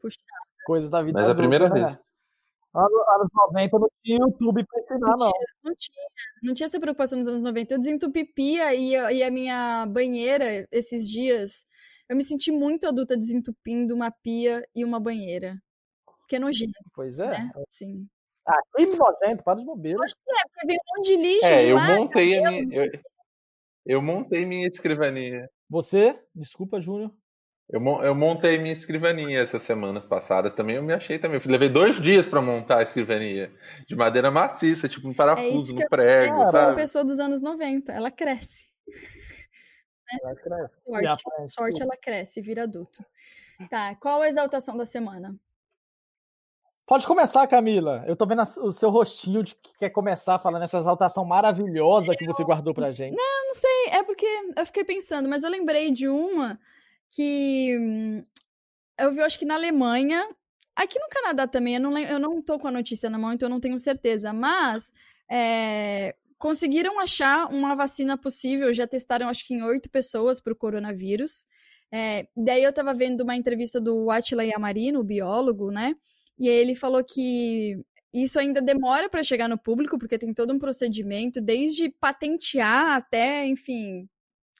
Puxa, 0.00 0.18
Coisas 0.66 0.90
da 0.90 1.02
vida 1.02 1.20
Mas 1.20 1.28
a 1.28 1.34
primeira 1.34 1.66
adulta, 1.66 1.80
né? 1.86 1.86
vez. 1.92 2.11
Anos, 2.74 2.92
anos 3.08 3.28
90 3.34 3.78
não 3.78 3.88
tinha 4.02 4.18
YouTube 4.18 4.64
pra 4.66 4.80
ensinar, 4.80 5.16
não. 5.18 5.32
não 5.64 5.74
tinha, 5.76 6.06
não 6.42 6.54
tinha 6.54 6.66
essa 6.66 6.80
preocupação 6.80 7.18
nos 7.18 7.28
anos 7.28 7.42
90. 7.42 7.74
Eu 7.74 7.78
desentupi 7.78 8.24
pia 8.24 8.74
e, 8.74 8.96
a- 8.96 9.12
e 9.12 9.22
a 9.22 9.30
minha 9.30 9.84
banheira, 9.86 10.66
esses 10.72 11.08
dias, 11.10 11.66
eu 12.08 12.16
me 12.16 12.24
senti 12.24 12.50
muito 12.50 12.86
adulta 12.88 13.14
desentupindo 13.16 13.94
uma 13.94 14.10
pia 14.10 14.66
e 14.74 14.84
uma 14.84 14.98
banheira. 14.98 15.56
Que 16.28 16.36
é 16.36 16.38
nojento, 16.38 16.72
Pois 16.94 17.18
é. 17.18 17.28
né? 17.30 17.50
Sim. 17.68 18.06
Ah, 18.48 18.58
que 18.74 18.86
nojento, 18.86 19.44
para 19.44 19.58
de 19.58 19.64
bobeira. 19.66 19.98
É, 20.02 20.48
porque 20.48 20.66
vem 20.66 20.76
um 20.78 20.96
monte 20.96 21.06
de 21.06 21.16
lixo 21.16 21.44
É, 21.46 21.56
de 21.64 21.70
eu 21.70 21.76
lá. 21.76 21.96
montei 21.96 22.38
a 22.44 22.50
minha, 22.50 22.74
eu, 22.86 22.90
eu 23.84 24.02
montei 24.02 24.46
minha 24.46 24.66
escrivaninha. 24.66 25.46
Você, 25.68 26.18
desculpa, 26.34 26.80
Júnior. 26.80 27.12
Eu, 27.68 27.80
eu 28.02 28.14
montei 28.14 28.58
minha 28.58 28.72
escrivaninha 28.72 29.40
essas 29.40 29.62
semanas 29.62 30.04
passadas 30.04 30.52
também. 30.52 30.76
Eu 30.76 30.82
me 30.82 30.92
achei 30.92 31.18
também. 31.18 31.40
Eu 31.42 31.50
levei 31.50 31.68
dois 31.68 32.00
dias 32.00 32.26
para 32.26 32.42
montar 32.42 32.78
a 32.78 32.82
escrivaninha. 32.82 33.50
De 33.86 33.96
madeira 33.96 34.30
maciça, 34.30 34.88
tipo 34.88 35.08
um 35.08 35.12
É 35.12 35.14
parafuso 35.14 35.56
isso 35.58 35.68
que 35.68 35.74
no 35.74 35.82
eu 35.82 35.88
prego, 35.88 36.34
É, 36.34 36.36
uma 36.38 36.46
sabe? 36.46 36.76
pessoa 36.76 37.04
dos 37.04 37.18
anos 37.18 37.40
90, 37.40 37.92
ela 37.92 38.10
cresce. 38.10 38.66
Vai, 40.22 40.34
cresce. 40.34 40.74
Sorte, 40.84 41.06
aparece 41.08 41.54
sorte 41.54 41.82
ela 41.82 41.96
cresce, 41.96 42.42
vira 42.42 42.64
adulto. 42.64 43.02
Tá, 43.70 43.94
qual 43.94 44.20
a 44.20 44.28
exaltação 44.28 44.76
da 44.76 44.84
semana? 44.84 45.34
Pode 46.84 47.06
começar, 47.06 47.46
Camila. 47.46 48.04
Eu 48.06 48.16
tô 48.16 48.26
vendo 48.26 48.40
a- 48.42 48.64
o 48.64 48.72
seu 48.72 48.90
rostinho 48.90 49.42
de 49.42 49.54
que 49.54 49.72
quer 49.78 49.88
começar 49.90 50.38
falando 50.40 50.64
essa 50.64 50.76
exaltação 50.78 51.24
maravilhosa 51.24 52.14
que 52.14 52.26
você 52.26 52.44
guardou 52.44 52.74
pra 52.74 52.90
gente. 52.90 53.16
Eu 53.16 53.46
não 53.46 53.54
sei, 53.54 53.86
é 53.92 54.02
porque 54.02 54.26
eu 54.56 54.66
fiquei 54.66 54.84
pensando, 54.84 55.28
mas 55.28 55.42
eu 55.44 55.48
lembrei 55.48 55.90
de 55.92 56.08
uma 56.08 56.58
que 57.14 57.76
hum, 57.78 58.24
eu 58.98 59.12
vi, 59.12 59.20
acho 59.20 59.38
que 59.38 59.44
na 59.44 59.54
Alemanha, 59.54 60.26
aqui 60.74 60.98
no 60.98 61.08
Canadá 61.08 61.46
também, 61.46 61.74
eu 61.74 61.80
não, 61.80 61.98
eu 61.98 62.18
não 62.18 62.42
tô 62.42 62.58
com 62.58 62.68
a 62.68 62.72
notícia 62.72 63.10
na 63.10 63.18
mão, 63.18 63.32
então 63.32 63.46
eu 63.48 63.50
não 63.50 63.60
tenho 63.60 63.78
certeza, 63.78 64.32
mas 64.32 64.92
é, 65.30 66.14
conseguiram 66.38 66.98
achar 67.00 67.52
uma 67.52 67.74
vacina 67.74 68.16
possível, 68.18 68.72
já 68.72 68.86
testaram 68.86 69.28
acho 69.28 69.46
que 69.46 69.54
em 69.54 69.62
oito 69.62 69.90
pessoas 69.90 70.40
para 70.40 70.52
o 70.52 70.56
coronavírus. 70.56 71.46
É, 71.92 72.26
daí 72.36 72.62
eu 72.62 72.72
tava 72.72 72.94
vendo 72.94 73.22
uma 73.22 73.36
entrevista 73.36 73.80
do 73.80 74.10
Attila 74.10 74.44
Yamarino, 74.44 75.00
o 75.00 75.04
biólogo, 75.04 75.70
né? 75.70 75.94
E 76.38 76.48
ele 76.48 76.74
falou 76.74 77.04
que 77.04 77.78
isso 78.12 78.38
ainda 78.38 78.62
demora 78.62 79.08
para 79.08 79.22
chegar 79.22 79.48
no 79.48 79.58
público, 79.58 79.98
porque 79.98 80.18
tem 80.18 80.32
todo 80.34 80.52
um 80.52 80.58
procedimento, 80.58 81.40
desde 81.40 81.90
patentear 81.90 82.96
até, 82.96 83.46
enfim, 83.46 84.08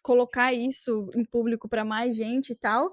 colocar 0.03 0.53
isso 0.53 1.09
em 1.15 1.25
público 1.25 1.69
para 1.69 1.85
mais 1.85 2.17
gente 2.17 2.53
e 2.53 2.57
tal. 2.57 2.93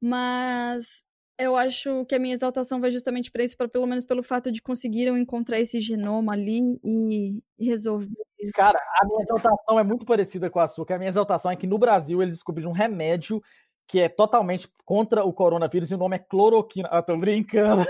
Mas 0.00 1.04
eu 1.38 1.56
acho 1.56 2.04
que 2.06 2.14
a 2.14 2.18
minha 2.18 2.34
exaltação 2.34 2.80
vai 2.80 2.90
justamente 2.90 3.30
para 3.30 3.44
isso, 3.44 3.56
pra, 3.56 3.68
pelo 3.68 3.86
menos 3.86 4.04
pelo 4.04 4.22
fato 4.22 4.52
de 4.52 4.62
conseguiram 4.62 5.18
encontrar 5.18 5.58
esse 5.58 5.80
genoma 5.80 6.32
ali 6.32 6.60
e, 6.84 7.42
e 7.58 7.66
resolver. 7.66 8.08
Cara, 8.54 8.78
a 9.00 9.06
minha 9.06 9.22
exaltação 9.22 9.78
é 9.78 9.84
muito 9.84 10.04
parecida 10.04 10.50
com 10.50 10.60
a 10.60 10.68
sua, 10.68 10.86
que 10.86 10.92
a 10.92 10.98
minha 10.98 11.08
exaltação 11.08 11.50
é 11.50 11.56
que 11.56 11.66
no 11.66 11.78
Brasil 11.78 12.22
eles 12.22 12.36
descobriram 12.36 12.70
um 12.70 12.74
remédio 12.74 13.42
que 13.86 14.00
é 14.00 14.08
totalmente 14.08 14.68
contra 14.84 15.24
o 15.24 15.32
coronavírus 15.32 15.90
e 15.90 15.94
o 15.94 15.98
nome 15.98 16.16
é 16.16 16.18
cloroquina. 16.18 16.88
Ah, 16.90 17.02
tô 17.02 17.16
brincando. 17.16 17.82
Né? 17.82 17.86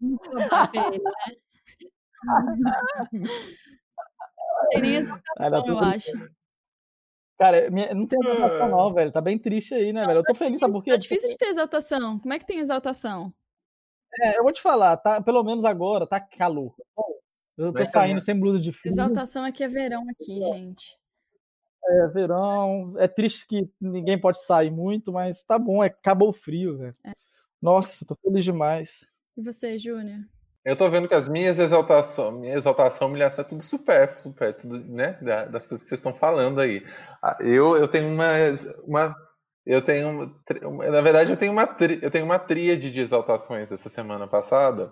Nem 4.80 4.96
exaltação, 4.96 5.22
Ah, 5.38 5.62
eu 5.66 5.78
acho. 5.78 6.10
Cara, 7.38 7.70
minha- 7.70 7.94
não 7.94 8.04
tem 8.06 8.18
exaltação 8.20 8.68
não, 8.68 8.92
velho. 8.92 9.12
Tá 9.12 9.20
bem 9.20 9.38
triste 9.38 9.72
aí, 9.72 9.92
né, 9.92 10.04
velho? 10.04 10.18
Eu 10.18 10.24
tô 10.24 10.34
feliz, 10.34 10.58
sabe 10.58 10.72
por 10.72 10.82
quê? 10.82 10.90
Tá 10.90 10.96
difícil 10.96 11.28
de 11.28 11.36
ter 11.36 11.46
exaltação. 11.46 12.18
Como 12.18 12.34
é 12.34 12.38
que 12.38 12.46
tem 12.46 12.58
exaltação? 12.58 13.32
É, 14.20 14.38
eu 14.38 14.42
vou 14.42 14.52
te 14.52 14.60
falar, 14.60 14.96
tá, 14.96 15.20
pelo 15.22 15.44
menos 15.44 15.64
agora 15.64 16.06
tá 16.06 16.18
calor. 16.18 16.74
Eu 17.56 17.66
tô 17.66 17.72
Vai 17.72 17.86
saindo 17.86 18.20
sem 18.20 18.38
blusa 18.38 18.60
de 18.60 18.72
frio. 18.72 18.92
Exaltação 18.92 19.44
é 19.46 19.52
que 19.52 19.62
é 19.62 19.68
verão 19.68 20.04
aqui, 20.10 20.40
gente. 20.42 20.98
É 21.84 22.06
verão. 22.08 22.94
É 22.98 23.06
triste 23.06 23.46
que 23.46 23.70
ninguém 23.80 24.18
pode 24.20 24.44
sair 24.44 24.70
muito, 24.70 25.12
mas 25.12 25.42
tá 25.42 25.58
bom, 25.58 25.82
é, 25.82 25.86
acabou 25.86 26.30
o 26.30 26.32
frio, 26.32 26.76
velho. 26.78 26.96
Nossa, 27.62 28.04
tô 28.04 28.16
feliz 28.16 28.44
demais. 28.44 29.08
E 29.36 29.42
você, 29.42 29.78
Júnior? 29.78 30.20
Eu 30.64 30.76
tô 30.76 30.90
vendo 30.90 31.08
que 31.08 31.14
as 31.14 31.28
minhas 31.28 31.58
exaltações, 31.58 32.38
minha 32.38 32.54
exaltação, 32.54 33.08
humilhação 33.08 33.42
é 33.44 33.48
tudo 33.48 33.62
supérfluo, 33.62 34.34
é 34.40 34.52
tudo, 34.52 34.78
né, 34.84 35.12
da- 35.22 35.44
das 35.46 35.66
coisas 35.66 35.82
que 35.82 35.88
vocês 35.88 35.98
estão 35.98 36.12
falando 36.14 36.60
aí. 36.60 36.84
Ah, 37.22 37.36
Eu, 37.40 37.76
eu 37.76 37.88
tenho 37.88 38.08
uma, 38.12 38.28
uma 38.84 39.16
eu 39.66 39.82
tenho, 39.82 40.34
na 40.90 41.00
verdade, 41.02 41.30
eu 41.30 41.36
tenho 41.36 41.52
uma, 41.52 41.76
eu 42.02 42.10
tenho 42.10 42.24
uma 42.24 42.38
tríade 42.38 42.90
de 42.90 43.00
exaltações 43.00 43.70
essa 43.70 43.88
semana 43.90 44.26
passada, 44.26 44.90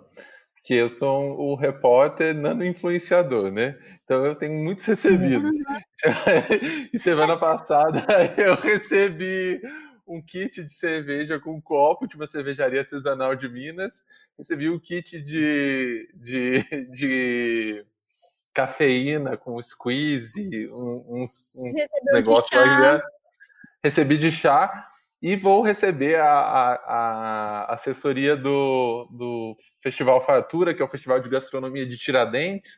que 0.63 0.73
eu 0.75 0.89
sou 0.89 1.39
o 1.39 1.55
repórter 1.55 2.35
nano 2.35 2.65
influenciador, 2.65 3.51
né? 3.51 3.77
Então 4.03 4.25
eu 4.25 4.35
tenho 4.35 4.53
muitos 4.53 4.85
recebidos. 4.85 5.55
E 6.93 6.99
semana 6.99 7.37
passada 7.37 8.05
eu 8.37 8.55
recebi 8.55 9.61
um 10.07 10.21
kit 10.21 10.63
de 10.63 10.71
cerveja 10.71 11.39
com 11.39 11.55
um 11.55 11.61
copo 11.61 12.07
de 12.07 12.15
uma 12.15 12.25
cervejaria 12.27 12.79
artesanal 12.81 13.35
de 13.35 13.47
Minas. 13.49 14.03
Recebi 14.37 14.69
um 14.69 14.79
kit 14.79 15.21
de, 15.21 16.09
de, 16.15 16.63
de 16.91 17.85
cafeína 18.53 19.37
com 19.37 19.61
squeeze, 19.61 20.69
um- 20.71 21.21
uns, 21.21 21.53
uns 21.55 21.73
de 21.73 22.11
negócios 22.11 22.49
queria- 22.49 23.03
Recebi 23.83 24.17
de 24.17 24.31
chá 24.31 24.87
e 25.21 25.35
vou 25.35 25.61
receber 25.61 26.15
a, 26.15 26.29
a- 26.31 27.61
a 27.69 27.73
assessoria 27.75 28.35
do, 28.35 29.07
do 29.11 29.55
Festival 29.83 30.19
Fartura, 30.21 30.73
que 30.73 30.81
é 30.81 30.85
o 30.85 30.89
Festival 30.89 31.19
de 31.19 31.29
Gastronomia 31.29 31.85
de 31.85 31.97
Tiradentes. 31.97 32.71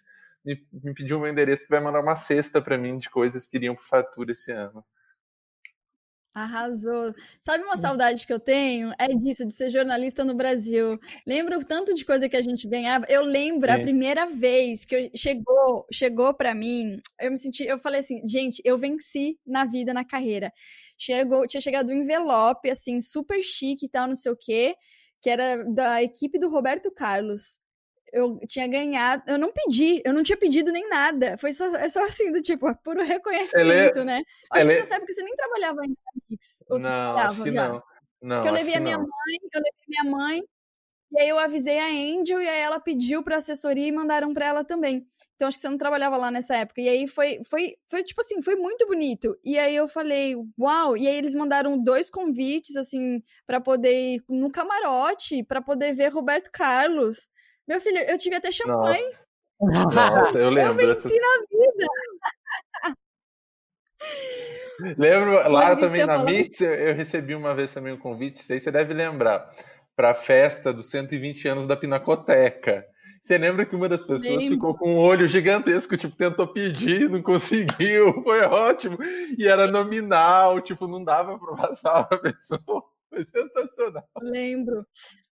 Me, 0.45 0.57
me 0.71 0.93
pediu 0.93 1.19
meu 1.19 1.29
endereço 1.31 1.63
que 1.63 1.69
vai 1.71 1.79
mandar 1.79 2.01
uma 2.01 2.15
cesta 2.15 2.61
para 2.61 2.77
mim 2.77 2.97
de 2.97 3.09
coisas 3.09 3.47
que 3.47 3.57
iriam 3.57 3.75
para 3.75 3.83
Fartura 3.85 4.31
esse 4.33 4.51
ano. 4.51 4.83
Arrasou. 6.33 7.13
Sabe 7.41 7.63
uma 7.63 7.75
saudade 7.75 8.25
que 8.25 8.31
eu 8.31 8.39
tenho? 8.39 8.93
É 8.99 9.07
disso, 9.07 9.45
de 9.45 9.53
ser 9.53 9.69
jornalista 9.71 10.23
no 10.23 10.35
Brasil. 10.35 10.97
Lembro 11.27 11.63
tanto 11.65 11.93
de 11.93 12.05
coisa 12.05 12.29
que 12.29 12.37
a 12.37 12.41
gente 12.41 12.67
ganhava. 12.67 13.05
Eu 13.09 13.23
lembro 13.23 13.69
a 13.71 13.75
Sim. 13.75 13.81
primeira 13.81 14.25
vez 14.27 14.85
que 14.85 14.95
eu- 14.95 15.11
chegou, 15.15 15.85
chegou 15.91 16.33
para 16.33 16.53
mim, 16.53 17.01
eu 17.19 17.31
me 17.31 17.37
senti, 17.37 17.63
eu 17.65 17.79
falei 17.79 17.99
assim, 18.01 18.21
gente, 18.27 18.61
eu 18.63 18.77
venci 18.77 19.37
na 19.45 19.65
vida, 19.65 19.93
na 19.93 20.05
carreira. 20.05 20.53
Chegou, 20.97 21.47
tinha 21.47 21.61
chegado 21.61 21.89
um 21.89 21.93
envelope 21.93 22.69
assim, 22.69 23.01
super 23.01 23.41
chique 23.43 23.85
e 23.87 23.89
tal, 23.89 24.07
não 24.07 24.15
sei 24.15 24.31
o 24.31 24.37
quê, 24.37 24.75
que 25.21 25.29
era 25.29 25.63
da 25.65 26.01
equipe 26.03 26.39
do 26.39 26.49
Roberto 26.49 26.91
Carlos. 26.91 27.59
Eu 28.11 28.39
tinha 28.47 28.67
ganhado, 28.67 29.23
eu 29.27 29.37
não 29.37 29.51
pedi, 29.51 30.01
eu 30.05 30.13
não 30.13 30.23
tinha 30.23 30.37
pedido 30.37 30.71
nem 30.71 30.87
nada. 30.89 31.37
Foi 31.37 31.53
só, 31.53 31.65
é 31.75 31.89
só 31.89 32.03
assim, 32.05 32.31
do 32.31 32.41
tipo, 32.41 32.65
puro 32.83 33.03
reconhecimento, 33.03 34.03
né? 34.03 34.21
Acho 34.51 34.65
Ele- 34.67 34.73
que 34.75 34.79
nessa 34.81 34.95
época 34.95 35.13
você 35.13 35.23
nem 35.23 35.35
trabalhava 35.35 35.81
ainda 35.81 35.95
na 36.05 36.21
Mix. 36.29 36.63
Não, 36.69 37.17
acho 37.17 37.43
que 37.43 37.51
já? 37.51 37.67
não. 37.69 37.83
Não, 38.21 38.35
Porque 38.37 38.49
eu 38.49 38.53
acho 38.53 38.63
levei 38.65 38.75
a 38.75 38.79
minha 38.81 38.97
não. 38.97 39.03
mãe, 39.03 39.37
eu 39.53 39.61
levei 39.61 39.85
minha 39.87 40.03
mãe, 40.17 40.43
e 41.11 41.21
aí 41.21 41.29
eu 41.29 41.39
avisei 41.39 41.79
a 41.79 41.87
Angel, 41.87 42.41
e 42.41 42.47
aí 42.49 42.59
ela 42.59 42.79
pediu 42.79 43.23
pra 43.23 43.37
assessoria 43.37 43.87
e 43.87 43.91
mandaram 43.91 44.33
pra 44.33 44.45
ela 44.45 44.63
também. 44.63 45.07
Então 45.35 45.47
acho 45.47 45.55
que 45.55 45.61
você 45.61 45.69
não 45.69 45.77
trabalhava 45.77 46.17
lá 46.17 46.29
nessa 46.29 46.53
época. 46.57 46.81
E 46.81 46.89
aí 46.89 47.07
foi, 47.07 47.39
foi, 47.49 47.77
foi 47.87 48.03
tipo 48.03 48.19
assim, 48.19 48.41
foi 48.41 48.55
muito 48.57 48.85
bonito. 48.85 49.39
E 49.41 49.57
aí 49.57 49.73
eu 49.73 49.87
falei, 49.87 50.35
uau! 50.59 50.97
E 50.97 51.07
aí 51.07 51.15
eles 51.15 51.33
mandaram 51.33 51.81
dois 51.81 52.09
convites, 52.09 52.75
assim, 52.75 53.23
pra 53.47 53.61
poder 53.61 54.15
ir 54.15 54.23
no 54.27 54.51
camarote, 54.51 55.41
pra 55.43 55.61
poder 55.61 55.93
ver 55.93 56.09
Roberto 56.09 56.49
Carlos. 56.51 57.29
Meu 57.69 57.79
filho, 57.79 57.99
eu 57.99 58.17
tive 58.17 58.35
até 58.35 58.51
champanhe. 58.51 59.13
Nossa, 59.61 60.39
eu 60.39 60.45
Eu 60.45 60.49
lembro. 60.49 60.75
venci 60.87 61.03
dessas- 61.03 61.11
na 61.11 61.45
vida. 61.51 61.85
Lembro, 64.97 65.31
lá 65.51 65.65
Mas 65.67 65.75
que 65.75 65.81
também 65.81 66.05
na? 66.05 66.23
Mix, 66.23 66.59
eu, 66.61 66.73
eu 66.73 66.95
recebi 66.95 67.35
uma 67.35 67.53
vez 67.53 67.71
também 67.71 67.93
um 67.93 67.97
convite, 67.99 68.51
aí 68.51 68.59
você 68.59 68.71
deve 68.71 68.91
lembrar, 68.93 69.47
para 69.95 70.11
a 70.11 70.15
festa 70.15 70.73
dos 70.73 70.89
120 70.89 71.47
anos 71.47 71.67
da 71.67 71.75
Pinacoteca. 71.77 72.85
Você 73.21 73.37
lembra 73.37 73.65
que 73.65 73.75
uma 73.75 73.87
das 73.89 74.01
pessoas 74.01 74.21
Lembro. 74.23 74.55
ficou 74.55 74.75
com 74.77 74.95
um 74.95 74.97
olho 74.97 75.27
gigantesco, 75.27 75.95
tipo, 75.97 76.15
tentou 76.15 76.47
pedir, 76.47 77.07
não 77.09 77.21
conseguiu, 77.21 78.13
foi 78.23 78.41
ótimo. 78.45 78.97
E 79.37 79.45
era 79.45 79.67
nominal, 79.67 80.59
tipo, 80.61 80.87
não 80.87 81.03
dava 81.03 81.37
para 81.37 81.55
passar 81.55 82.07
a 82.09 82.17
pessoa. 82.17 82.83
Foi 83.09 83.23
sensacional. 83.25 84.07
Lembro. 84.21 84.87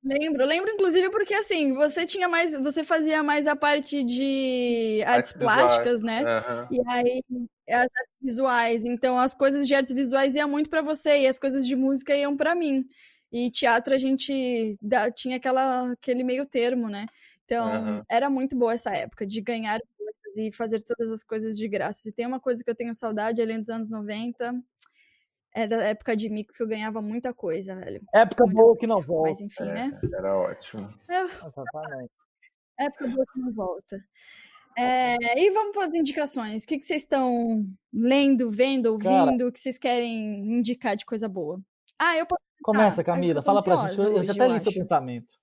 Lembro, 0.06 0.44
lembro 0.46 0.70
inclusive 0.70 1.10
porque 1.10 1.34
assim, 1.34 1.72
você 1.74 2.06
tinha 2.06 2.28
mais, 2.28 2.52
você 2.60 2.84
fazia 2.84 3.22
mais 3.24 3.44
a 3.46 3.56
parte 3.56 4.04
de 4.04 5.02
artes 5.04 5.32
Artes 5.32 5.32
plásticas, 5.32 6.02
né? 6.02 6.22
Aham. 6.22 6.68
E 6.70 6.80
aí 6.88 7.22
as 7.68 7.82
artes 7.98 8.16
visuais, 8.22 8.84
então 8.84 9.18
as 9.18 9.34
coisas 9.34 9.66
de 9.66 9.74
artes 9.74 9.92
visuais 9.92 10.36
iam 10.36 10.48
muito 10.48 10.70
pra 10.70 10.80
você 10.80 11.18
e 11.22 11.26
as 11.26 11.38
coisas 11.40 11.66
de 11.66 11.74
música 11.74 12.14
iam 12.16 12.36
pra 12.36 12.54
mim. 12.54 12.86
E 13.32 13.50
teatro 13.50 13.92
a 13.94 13.98
gente 13.98 14.76
dá- 14.80 15.10
tinha 15.10 15.36
aquela 15.38 15.90
aquele 15.92 16.22
meio 16.22 16.46
termo, 16.46 16.88
né? 16.88 17.06
Então, 17.44 17.66
Aham. 17.74 18.04
era 18.08 18.30
muito 18.30 18.54
boa 18.56 18.74
essa 18.74 18.90
época 18.94 19.26
de 19.26 19.40
ganhar 19.40 19.80
coisas 19.98 20.36
e 20.38 20.52
fazer 20.52 20.82
todas 20.82 21.10
as 21.12 21.24
coisas 21.24 21.56
de 21.58 21.66
graça. 21.68 22.00
Se 22.02 22.12
tem 22.12 22.26
uma 22.26 22.38
coisa 22.40 22.62
que 22.62 22.70
eu 22.70 22.74
tenho 22.76 22.94
saudade 22.94 23.42
além 23.42 23.58
dos 23.58 23.68
anos 23.70 23.90
90, 23.90 24.54
é 25.56 25.66
da 25.66 25.82
época 25.84 26.14
de 26.14 26.28
mix 26.28 26.54
que 26.54 26.62
eu 26.62 26.68
ganhava 26.68 27.00
muita 27.00 27.32
coisa, 27.32 27.74
velho. 27.74 28.02
Época 28.14 28.44
Muita 28.44 28.60
boa 28.60 28.76
que 28.76 28.86
não 28.86 28.96
coisa. 28.96 29.08
volta. 29.08 29.30
Mas 29.30 29.40
enfim, 29.40 29.64
né? 29.64 30.00
Era 30.14 30.36
ótimo. 30.36 30.94
Exatamente. 31.08 32.10
Época 32.78 33.08
boa 33.08 33.24
que 33.32 33.40
não 33.40 33.52
volta. 33.54 34.04
É, 34.78 35.16
e 35.40 35.50
vamos 35.52 35.72
para 35.72 35.86
as 35.86 35.94
indicações. 35.94 36.62
O 36.62 36.66
que, 36.66 36.78
que 36.78 36.84
vocês 36.84 37.02
estão 37.02 37.64
lendo, 37.90 38.50
vendo, 38.50 38.98
Cara. 38.98 39.24
ouvindo? 39.24 39.46
O 39.46 39.52
que 39.52 39.58
vocês 39.58 39.78
querem 39.78 40.58
indicar 40.58 40.94
de 40.94 41.06
coisa 41.06 41.26
boa? 41.26 41.58
Ah, 41.98 42.18
eu 42.18 42.26
posso. 42.26 42.42
Começa, 42.62 43.02
Camila. 43.02 43.42
Fala 43.42 43.62
pra 43.62 43.86
gente. 43.86 43.98
Eu 43.98 44.22
já 44.24 44.32
até 44.34 44.48
li 44.48 44.60
seu 44.60 44.72
pensamento. 44.74 45.34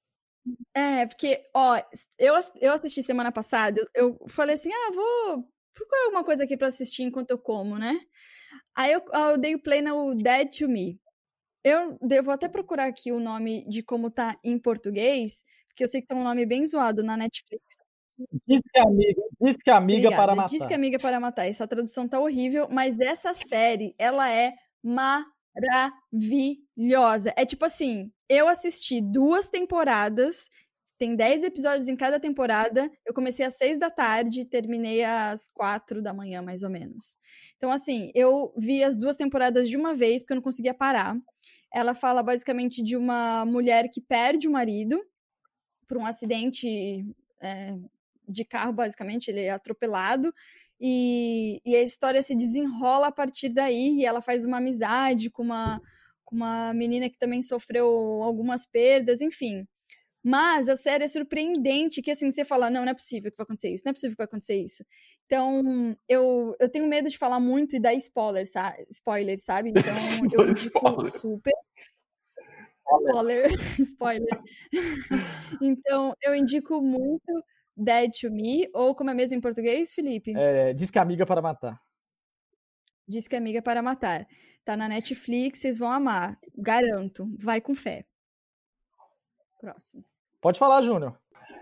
É, 0.75 1.07
porque, 1.07 1.43
ó, 1.55 1.75
eu, 2.19 2.35
eu 2.61 2.73
assisti 2.73 3.01
semana 3.01 3.31
passada, 3.31 3.81
eu, 3.95 4.09
eu 4.09 4.27
falei 4.27 4.55
assim, 4.55 4.69
ah, 4.71 4.91
vou 4.93 5.49
procurar 5.73 6.03
alguma 6.05 6.23
coisa 6.23 6.43
aqui 6.43 6.55
pra 6.55 6.67
assistir 6.67 7.01
enquanto 7.01 7.31
eu 7.31 7.39
como, 7.39 7.79
né? 7.79 7.99
Aí 8.75 8.91
eu, 8.91 9.01
eu 9.13 9.37
dei 9.37 9.55
o 9.55 9.61
play 9.61 9.81
no 9.81 10.15
Dead 10.15 10.49
to 10.57 10.67
Me. 10.67 10.99
Eu 11.63 11.97
devo 12.01 12.31
até 12.31 12.49
procurar 12.49 12.85
aqui 12.85 13.11
o 13.11 13.19
nome 13.19 13.65
de 13.69 13.81
como 13.81 14.11
tá 14.11 14.37
em 14.43 14.59
português, 14.59 15.43
porque 15.67 15.83
eu 15.83 15.87
sei 15.87 16.01
que 16.01 16.07
tá 16.07 16.15
um 16.15 16.23
nome 16.23 16.45
bem 16.45 16.65
zoado 16.65 17.03
na 17.03 17.15
Netflix. 17.15 17.63
Diz 18.47 18.61
que 18.61 18.77
é 18.77 18.81
amiga, 18.81 19.21
diz 19.41 19.57
que 19.57 19.69
é 19.69 19.73
amiga 19.73 20.07
Obrigada. 20.07 20.27
para 20.27 20.35
matar. 20.35 20.49
Diz 20.49 20.65
que 20.65 20.73
é 20.73 20.75
amiga 20.75 20.97
para 20.99 21.19
matar. 21.19 21.47
Essa 21.47 21.67
tradução 21.67 22.07
tá 22.07 22.19
horrível, 22.19 22.67
mas 22.69 22.99
essa 22.99 23.33
série, 23.33 23.95
ela 23.97 24.31
é 24.31 24.53
maravilhosa. 24.83 27.33
É 27.35 27.45
tipo 27.45 27.65
assim, 27.65 28.11
eu 28.29 28.47
assisti 28.47 29.01
duas 29.01 29.49
temporadas, 29.49 30.49
tem 30.97 31.15
10 31.15 31.43
episódios 31.43 31.87
em 31.87 31.95
cada 31.95 32.19
temporada. 32.19 32.89
Eu 33.05 33.13
comecei 33.13 33.45
às 33.45 33.57
6 33.57 33.79
da 33.79 33.89
tarde 33.89 34.41
e 34.41 34.45
terminei 34.45 35.03
às 35.03 35.49
4 35.53 36.01
da 36.01 36.13
manhã, 36.13 36.41
mais 36.41 36.63
ou 36.63 36.69
menos. 36.69 37.17
Então, 37.57 37.71
assim, 37.71 38.11
eu 38.13 38.53
vi 38.57 38.83
as 38.83 38.97
duas 38.97 39.17
temporadas 39.17 39.67
de 39.67 39.75
uma 39.75 39.95
vez, 39.95 40.21
porque 40.21 40.33
eu 40.33 40.35
não 40.35 40.43
conseguia 40.43 40.73
parar. 40.73 41.17
Ela 41.73 41.95
fala 41.95 42.21
basicamente 42.21 42.81
de 42.83 42.95
uma 42.95 43.45
mulher 43.45 43.89
que 43.89 43.99
perde 43.99 44.47
o 44.47 44.51
marido 44.51 45.03
por 45.87 45.97
um 45.97 46.05
acidente 46.05 47.05
é, 47.41 47.75
de 48.27 48.45
carro, 48.45 48.73
basicamente, 48.73 49.29
ele 49.29 49.41
é 49.41 49.51
atropelado. 49.51 50.33
E, 50.79 51.61
e 51.65 51.75
a 51.75 51.81
história 51.81 52.21
se 52.21 52.35
desenrola 52.35 53.07
a 53.07 53.11
partir 53.11 53.49
daí, 53.49 53.99
e 53.99 54.05
ela 54.05 54.21
faz 54.21 54.45
uma 54.45 54.57
amizade 54.57 55.29
com 55.29 55.43
uma, 55.43 55.81
com 56.25 56.35
uma 56.35 56.73
menina 56.73 57.09
que 57.09 57.17
também 57.17 57.41
sofreu 57.41 57.87
algumas 58.21 58.65
perdas, 58.65 59.21
enfim. 59.21 59.65
Mas 60.23 60.69
a 60.69 60.77
série 60.77 61.03
é 61.03 61.07
surpreendente, 61.07 62.01
que 62.01 62.11
assim, 62.11 62.31
você 62.31 62.45
fala, 62.45 62.69
não, 62.69 62.85
não 62.85 62.91
é 62.91 62.93
possível 62.93 63.29
que 63.29 63.37
vai 63.37 63.43
acontecer 63.43 63.73
isso, 63.73 63.83
não 63.85 63.89
é 63.89 63.93
possível 63.93 64.15
que 64.15 64.19
vai 64.19 64.25
acontecer 64.25 64.55
isso. 64.55 64.85
Então, 65.25 65.97
eu, 66.07 66.55
eu 66.59 66.69
tenho 66.69 66.87
medo 66.87 67.09
de 67.09 67.17
falar 67.17 67.41
muito 67.41 67.75
e 67.75 67.79
dar 67.79 67.93
spoiler, 67.95 68.49
sabe? 68.49 68.85
Spoiler, 68.89 69.37
sabe? 69.39 69.69
Então, 69.69 69.93
eu 70.31 70.49
indico 70.49 70.77
Spoiler. 70.77 71.11
super. 71.11 71.53
Spoiler, 72.85 73.51
spoiler. 73.79 74.41
então, 75.61 76.13
eu 76.21 76.35
indico 76.35 76.81
muito 76.81 77.43
Dead 77.75 78.11
to 78.21 78.31
Me, 78.31 78.69
ou 78.73 78.93
como 78.93 79.09
é 79.09 79.13
mesmo 79.13 79.37
em 79.37 79.41
português, 79.41 79.93
Felipe? 79.93 80.33
É, 80.35 80.73
diz 80.73 80.91
que 80.91 80.99
é 80.99 81.01
amiga 81.01 81.25
para 81.25 81.41
matar. 81.41 81.81
Diz 83.07 83.27
que 83.27 83.35
é 83.35 83.37
amiga 83.37 83.61
para 83.61 83.81
matar. 83.81 84.25
Tá 84.63 84.77
na 84.77 84.87
Netflix, 84.87 85.59
vocês 85.59 85.79
vão 85.79 85.91
amar. 85.91 86.39
Garanto. 86.55 87.29
Vai 87.37 87.59
com 87.59 87.75
fé. 87.75 88.05
Próximo. 89.59 90.05
Pode 90.43 90.59
falar, 90.59 90.81
Júnior. 90.81 91.17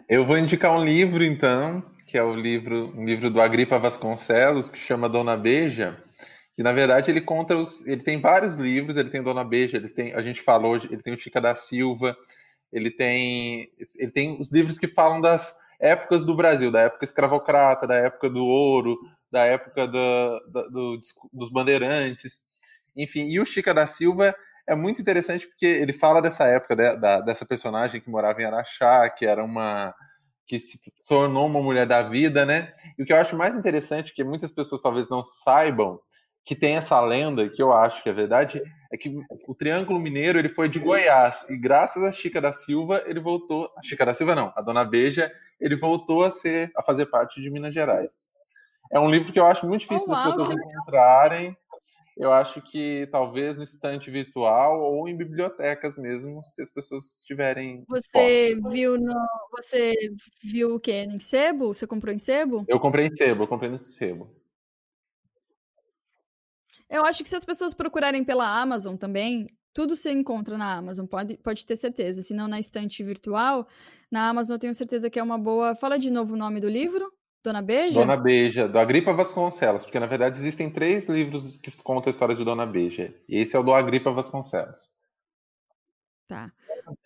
Eu 0.10 0.26
vou 0.26 0.40
indicar 0.40 0.76
um 0.76 0.84
livro, 0.84 1.24
então, 1.24 1.84
que 2.08 2.18
é 2.18 2.24
o 2.24 2.34
livro, 2.34 2.92
um 2.98 3.06
livro 3.06 3.30
do 3.30 3.40
Agripa 3.40 3.78
Vasconcelos, 3.78 4.70
que 4.70 4.78
chama 4.80 5.08
Dona 5.08 5.38
Beija, 5.38 6.04
que 6.56 6.64
na 6.64 6.72
verdade 6.72 7.12
ele 7.12 7.22
conta 7.22 7.56
os, 7.56 7.86
ele 7.86 8.02
tem 8.02 8.20
vários 8.20 8.56
livros, 8.56 8.98
ele 8.98 9.12
tem 9.12 9.22
Dona 9.22 9.44
Beija, 9.44 9.78
ele 9.78 9.88
tem, 9.88 10.16
a 10.16 10.22
gente 10.24 10.42
falou, 10.42 10.76
ele 10.78 10.98
tem 11.04 11.14
o 11.14 11.18
Chica 11.18 11.40
da 11.40 11.54
Silva, 11.54 12.18
ele 12.74 12.90
tem, 12.90 13.70
ele 14.00 14.12
tem 14.12 14.42
os 14.42 14.52
livros 14.52 14.80
que 14.80 14.88
falam 14.88 15.22
das 15.22 15.56
épocas 15.80 16.26
do 16.26 16.36
Brasil, 16.36 16.72
da 16.72 16.82
época 16.82 17.06
escravocrata, 17.06 17.86
da 17.86 17.98
época 17.98 18.32
do 18.32 18.44
ouro, 18.44 18.98
da 19.32 19.46
época 19.46 19.88
do- 19.88 21.00
dos 21.32 21.52
bandeirantes, 21.52 22.42
enfim. 22.98 23.28
E 23.30 23.40
o 23.40 23.46
Chica 23.46 23.76
da 23.76 23.86
Silva 23.86 24.36
é 24.72 24.76
muito 24.76 25.02
interessante 25.02 25.48
porque 25.48 25.66
ele 25.66 25.94
fala 25.94 26.22
dessa 26.22 26.46
época, 26.46 26.76
de- 26.76 26.96
da- 26.98 27.20
dessa 27.22 27.46
personagem 27.46 28.00
que 28.02 28.10
morava 28.10 28.42
em 28.42 28.46
Araxá, 28.46 29.10
que 29.10 29.26
era 29.26 29.44
uma 29.44 29.94
que 30.48 30.60
se 30.60 30.78
tornou 31.08 31.46
uma 31.46 31.62
mulher 31.62 31.86
da 31.88 32.02
vida, 32.02 32.46
né? 32.46 32.74
E 32.98 33.04
o 33.04 33.06
que 33.06 33.14
eu 33.14 33.18
acho 33.18 33.38
mais 33.38 33.56
interessante, 33.56 34.14
que 34.14 34.22
muitas 34.24 34.52
pessoas 34.52 34.82
talvez 34.82 35.10
não 35.10 35.24
saibam, 35.24 35.98
que 36.44 36.56
tem 36.56 36.76
essa 36.76 37.00
lenda, 37.00 37.48
que 37.48 37.62
eu 37.62 37.72
acho 37.72 38.04
que 38.04 38.10
é 38.10 38.14
verdade, 38.14 38.62
é 38.92 38.98
que 38.98 39.16
o 39.48 39.56
Triângulo 39.56 40.00
Mineiro 40.00 40.38
ele 40.38 40.50
foi 40.50 40.68
de 40.68 40.78
Goiás 40.80 41.46
e 41.50 41.56
graças 41.56 42.04
a 42.04 42.12
Chica 42.12 42.42
da 42.42 42.52
Silva 42.52 43.02
ele 43.06 43.20
voltou, 43.22 43.72
a 43.78 43.82
Chica 43.82 44.06
da 44.06 44.14
Silva 44.14 44.36
não, 44.36 44.52
a 44.56 44.62
Dona 44.62 44.84
Beija, 44.84 45.32
ele 45.60 45.78
voltou 45.78 46.24
a 46.24 46.32
ser 46.32 46.70
a 46.76 46.84
fazer 46.84 47.06
parte 47.06 47.40
de 47.42 47.50
Minas 47.50 47.74
Gerais. 47.74 48.28
É 48.92 49.00
um 49.00 49.10
livro 49.10 49.32
que 49.32 49.40
eu 49.40 49.46
acho 49.48 49.66
muito 49.66 49.82
difícil 49.82 50.08
Oh, 50.10 50.16
das 50.16 50.24
pessoas 50.26 50.50
encontrarem. 50.52 51.56
Eu 52.18 52.32
acho 52.32 52.62
que 52.62 53.08
talvez 53.12 53.56
no 53.56 53.64
estante 53.64 54.12
virtual 54.12 54.82
ou 54.82 55.08
em 55.08 55.16
bibliotecas 55.16 55.98
mesmo, 55.98 56.44
se 56.44 56.62
as 56.62 56.70
pessoas 56.70 57.20
estiverem 57.20 57.84
Você 57.88 58.54
dispostas. 58.54 58.74
viu 58.74 58.98
no. 59.00 59.16
Você 59.52 59.94
viu 60.44 60.76
o 60.76 60.80
quê? 60.80 61.08
Em 61.10 61.20
sebo? 61.20 61.74
Você 61.74 61.88
comprou 61.88 62.14
em 62.14 62.20
sebo? 62.20 62.66
Eu 62.68 62.80
comprei 62.80 63.08
em 63.08 63.16
sebo, 63.16 63.44
eu 63.44 63.48
comprei 63.48 63.70
no 63.70 63.82
sebo. 63.82 64.30
Eu 66.90 67.06
acho 67.06 67.24
que 67.24 67.30
se 67.30 67.36
as 67.36 67.46
pessoas 67.46 67.74
procurarem 67.74 68.24
pela 68.24 68.46
Amazon 68.46 68.98
também, 68.98 69.48
tudo 69.74 69.96
você 69.96 70.12
encontra 70.12 70.58
na 70.58 70.76
Amazon, 70.76 71.06
pode, 71.06 71.38
pode 71.38 71.66
ter 71.66 71.78
certeza. 71.78 72.22
Se 72.22 72.34
não 72.34 72.50
na 72.50 72.60
estante 72.60 73.02
virtual, 73.02 73.66
na 74.12 74.28
Amazon 74.28 74.56
eu 74.56 74.60
tenho 74.60 74.76
certeza 74.76 75.10
que 75.10 75.18
é 75.18 75.24
uma 75.24 75.38
boa. 75.38 75.74
Fala 75.74 75.98
de 75.98 76.12
novo 76.12 76.34
o 76.34 76.38
nome 76.38 76.60
do 76.60 76.68
livro. 76.68 77.10
Dona 77.44 77.62
Beija? 77.62 78.00
Dona 78.00 78.18
Beija, 78.18 78.68
do 78.68 78.78
Agripa 78.78 79.14
Vasconcelos, 79.14 79.84
porque 79.84 80.00
na 80.00 80.06
verdade 80.06 80.38
existem 80.38 80.70
três 80.70 81.08
livros 81.08 81.58
que 81.58 81.76
contam 81.84 82.10
a 82.10 82.12
história 82.12 82.36
de 82.36 82.46
Dona 82.46 82.66
Beija. 82.66 83.14
Esse 83.28 83.56
é 83.56 83.60
o 83.60 83.64
do 83.64 83.74
Agripa 83.74 84.12
Vasconcelos. 84.12 84.92
Tá, 86.28 86.52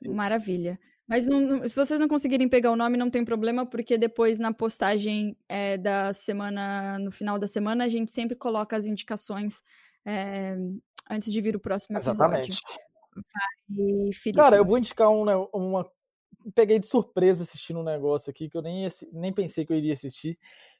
maravilha. 0.05 0.79
Mas 1.07 1.27
não, 1.27 1.67
se 1.67 1.75
vocês 1.75 1.99
não 1.99 2.07
conseguirem 2.07 2.49
pegar 2.49 2.71
o 2.71 2.75
nome, 2.75 2.97
não 2.97 3.11
tem 3.11 3.23
problema, 3.23 3.65
porque 3.65 3.97
depois 3.97 4.39
na 4.39 4.51
postagem 4.51 5.37
é, 5.47 5.77
da 5.77 6.11
semana, 6.13 6.97
no 6.97 7.11
final 7.11 7.37
da 7.37 7.47
semana, 7.47 7.85
a 7.85 7.87
gente 7.87 8.11
sempre 8.11 8.35
coloca 8.35 8.75
as 8.75 8.85
indicações 8.85 9.61
é, 10.03 10.55
antes 11.09 11.31
de 11.31 11.41
vir 11.41 11.55
o 11.55 11.59
próximo 11.59 11.97
episódio. 11.97 12.39
Exatamente. 12.39 12.61
Cara, 14.35 14.57
eu 14.57 14.65
vou 14.65 14.77
indicar 14.77 15.09
um, 15.09 15.25
né, 15.25 15.33
uma. 15.53 15.89
Peguei 16.53 16.79
de 16.79 16.87
surpresa 16.87 17.43
assistindo 17.43 17.79
um 17.79 17.83
negócio 17.83 18.29
aqui 18.29 18.49
que 18.49 18.57
eu 18.57 18.61
nem, 18.61 18.87
nem 19.11 19.33
pensei 19.33 19.65
que 19.65 19.73
eu 19.73 19.77
iria 19.77 19.93
assistir. 19.93 20.37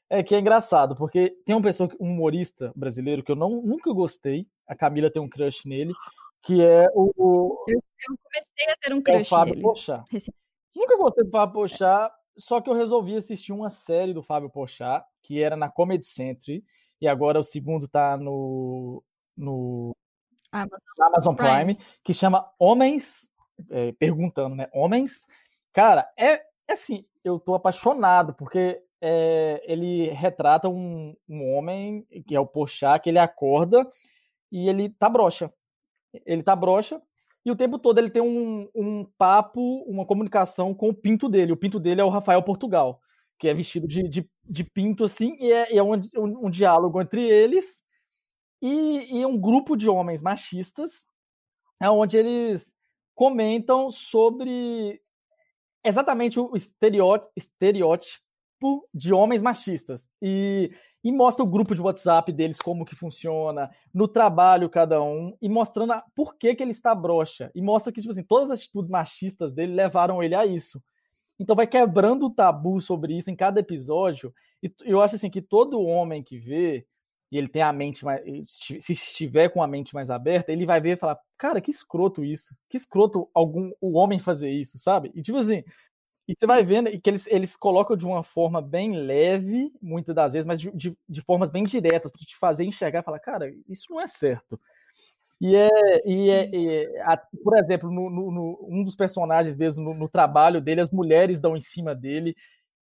É 0.08 0.22
que 0.22 0.34
é 0.34 0.38
engraçado, 0.38 0.94
porque 0.94 1.30
tem 1.44 1.54
uma 1.54 1.62
pessoa, 1.62 1.90
um 1.98 2.12
humorista 2.12 2.72
brasileiro 2.76 3.24
que 3.24 3.32
eu 3.32 3.36
não, 3.36 3.60
nunca 3.62 3.92
gostei. 3.92 4.46
A 4.66 4.76
Camila 4.76 5.10
tem 5.10 5.20
um 5.20 5.28
crush 5.28 5.66
nele, 5.66 5.92
que 6.42 6.62
é 6.62 6.86
o. 6.94 7.64
Eu, 7.68 7.78
eu 8.08 8.16
comecei 8.22 8.72
a 8.72 8.76
ter 8.80 8.94
um 8.94 9.02
crush 9.02 9.18
é 9.18 9.22
o 9.22 9.24
Fábio 9.24 9.54
nele. 9.54 9.62
Pochá. 9.62 10.04
Nunca 10.74 10.96
gostei 10.96 11.24
do 11.24 11.30
Fábio 11.30 11.54
Pochá, 11.54 12.14
só 12.36 12.60
que 12.60 12.70
eu 12.70 12.74
resolvi 12.74 13.16
assistir 13.16 13.52
uma 13.52 13.68
série 13.68 14.14
do 14.14 14.22
Fábio 14.22 14.50
Pochá, 14.50 15.04
que 15.22 15.42
era 15.42 15.56
na 15.56 15.68
Comedy 15.68 16.06
Century, 16.06 16.64
e 17.00 17.08
agora 17.08 17.40
o 17.40 17.44
segundo 17.44 17.88
tá 17.88 18.16
no, 18.16 19.02
no 19.36 19.96
Amazon, 20.52 20.78
Amazon 21.00 21.34
Prime. 21.34 21.74
Prime. 21.74 21.78
que 22.04 22.14
chama 22.14 22.48
Homens, 22.58 23.28
é, 23.70 23.92
perguntando, 23.92 24.54
né? 24.54 24.68
Homens. 24.72 25.24
Cara, 25.76 26.10
é, 26.16 26.42
é 26.66 26.72
assim, 26.72 27.04
eu 27.22 27.38
tô 27.38 27.54
apaixonado, 27.54 28.32
porque 28.32 28.82
é, 28.98 29.62
ele 29.70 30.08
retrata 30.08 30.70
um, 30.70 31.14
um 31.28 31.52
homem, 31.52 32.02
que 32.26 32.34
é 32.34 32.40
o 32.40 32.48
que 33.02 33.10
ele 33.10 33.18
acorda 33.18 33.86
e 34.50 34.70
ele 34.70 34.88
tá 34.88 35.06
broxa. 35.06 35.52
Ele 36.24 36.42
tá 36.42 36.56
broxa 36.56 36.98
e 37.44 37.50
o 37.50 37.56
tempo 37.56 37.78
todo 37.78 37.98
ele 37.98 38.08
tem 38.08 38.22
um, 38.22 38.66
um 38.74 39.04
papo, 39.18 39.60
uma 39.86 40.06
comunicação 40.06 40.72
com 40.72 40.88
o 40.88 40.94
pinto 40.94 41.28
dele. 41.28 41.52
O 41.52 41.58
pinto 41.58 41.78
dele 41.78 42.00
é 42.00 42.04
o 42.04 42.08
Rafael 42.08 42.42
Portugal, 42.42 42.98
que 43.38 43.46
é 43.46 43.52
vestido 43.52 43.86
de, 43.86 44.08
de, 44.08 44.30
de 44.46 44.64
pinto 44.64 45.04
assim, 45.04 45.36
e 45.38 45.52
é, 45.52 45.74
e 45.74 45.76
é 45.76 45.82
um, 45.82 45.92
um, 45.92 46.46
um 46.46 46.50
diálogo 46.50 47.02
entre 47.02 47.22
eles 47.28 47.82
e, 48.62 49.18
e 49.18 49.26
um 49.26 49.38
grupo 49.38 49.76
de 49.76 49.90
homens 49.90 50.22
machistas, 50.22 51.06
onde 51.82 52.16
eles 52.16 52.74
comentam 53.14 53.90
sobre 53.90 55.02
exatamente 55.86 56.38
o 56.38 56.52
estereótipo, 57.36 58.20
de 58.92 59.12
homens 59.12 59.42
machistas. 59.42 60.08
E, 60.20 60.70
e 61.04 61.12
mostra 61.12 61.44
o 61.44 61.48
grupo 61.48 61.74
de 61.74 61.80
WhatsApp 61.80 62.32
deles, 62.32 62.58
como 62.58 62.84
que 62.84 62.94
funciona, 62.94 63.70
no 63.92 64.08
trabalho 64.08 64.70
cada 64.70 65.02
um, 65.02 65.36
e 65.40 65.48
mostrando 65.48 65.92
a, 65.92 66.02
por 66.14 66.36
que, 66.36 66.54
que 66.54 66.62
ele 66.62 66.72
está 66.72 66.94
broxa. 66.94 67.50
E 67.54 67.62
mostra 67.62 67.92
que, 67.92 68.00
tipo 68.00 68.12
assim, 68.12 68.22
todas 68.22 68.50
as 68.50 68.60
atitudes 68.60 68.90
machistas 68.90 69.52
dele 69.52 69.74
levaram 69.74 70.22
ele 70.22 70.34
a 70.34 70.46
isso. 70.46 70.82
Então 71.38 71.54
vai 71.54 71.66
quebrando 71.66 72.26
o 72.26 72.30
tabu 72.30 72.80
sobre 72.80 73.14
isso 73.16 73.30
em 73.30 73.36
cada 73.36 73.60
episódio. 73.60 74.32
E 74.62 74.72
eu 74.84 75.02
acho 75.02 75.16
assim 75.16 75.30
que 75.30 75.42
todo 75.42 75.80
homem 75.80 76.22
que 76.22 76.38
vê, 76.38 76.86
e 77.30 77.36
ele 77.36 77.48
tem 77.48 77.62
a 77.62 77.72
mente 77.72 78.04
mais. 78.04 78.22
Se 78.80 78.92
estiver 78.92 79.50
com 79.50 79.62
a 79.62 79.66
mente 79.66 79.94
mais 79.94 80.10
aberta, 80.10 80.50
ele 80.50 80.64
vai 80.64 80.80
ver 80.80 80.96
e 80.96 80.96
falar: 80.96 81.18
Cara, 81.38 81.60
que 81.60 81.70
escroto 81.70 82.24
isso. 82.24 82.54
Que 82.68 82.76
escroto 82.76 83.28
algum 83.34 83.70
o 83.80 83.92
homem 83.96 84.18
fazer 84.18 84.50
isso, 84.50 84.78
sabe? 84.78 85.10
E 85.14 85.22
tipo 85.22 85.38
assim. 85.38 85.62
E 86.28 86.34
você 86.36 86.44
vai 86.44 86.64
vendo 86.64 86.90
que 87.00 87.08
eles, 87.08 87.24
eles 87.28 87.56
colocam 87.56 87.96
de 87.96 88.04
uma 88.04 88.20
forma 88.24 88.60
bem 88.60 88.96
leve, 88.96 89.70
muitas 89.80 90.12
das 90.12 90.32
vezes, 90.32 90.44
mas 90.44 90.60
de, 90.60 90.72
de, 90.72 90.98
de 91.08 91.20
formas 91.20 91.50
bem 91.50 91.62
diretas, 91.62 92.10
para 92.10 92.20
te 92.20 92.36
fazer 92.36 92.64
enxergar 92.64 92.98
e 92.98 93.04
falar, 93.04 93.20
cara, 93.20 93.48
isso 93.68 93.86
não 93.90 94.00
é 94.00 94.08
certo. 94.08 94.58
E 95.40 95.54
é, 95.54 95.68
e 96.04 96.30
é, 96.30 96.48
e 96.50 96.68
é 96.68 97.02
a, 97.02 97.16
por 97.44 97.56
exemplo, 97.58 97.90
no, 97.92 98.10
no, 98.10 98.30
no, 98.32 98.66
um 98.68 98.82
dos 98.82 98.96
personagens 98.96 99.56
mesmo, 99.56 99.84
no, 99.84 99.94
no, 99.94 100.08
trabalho 100.08 100.60
dele, 100.60 100.80
as 100.80 100.90
mulheres 100.90 101.38
dão 101.38 101.56
em 101.56 101.60
cima 101.60 101.94
dele, 101.94 102.34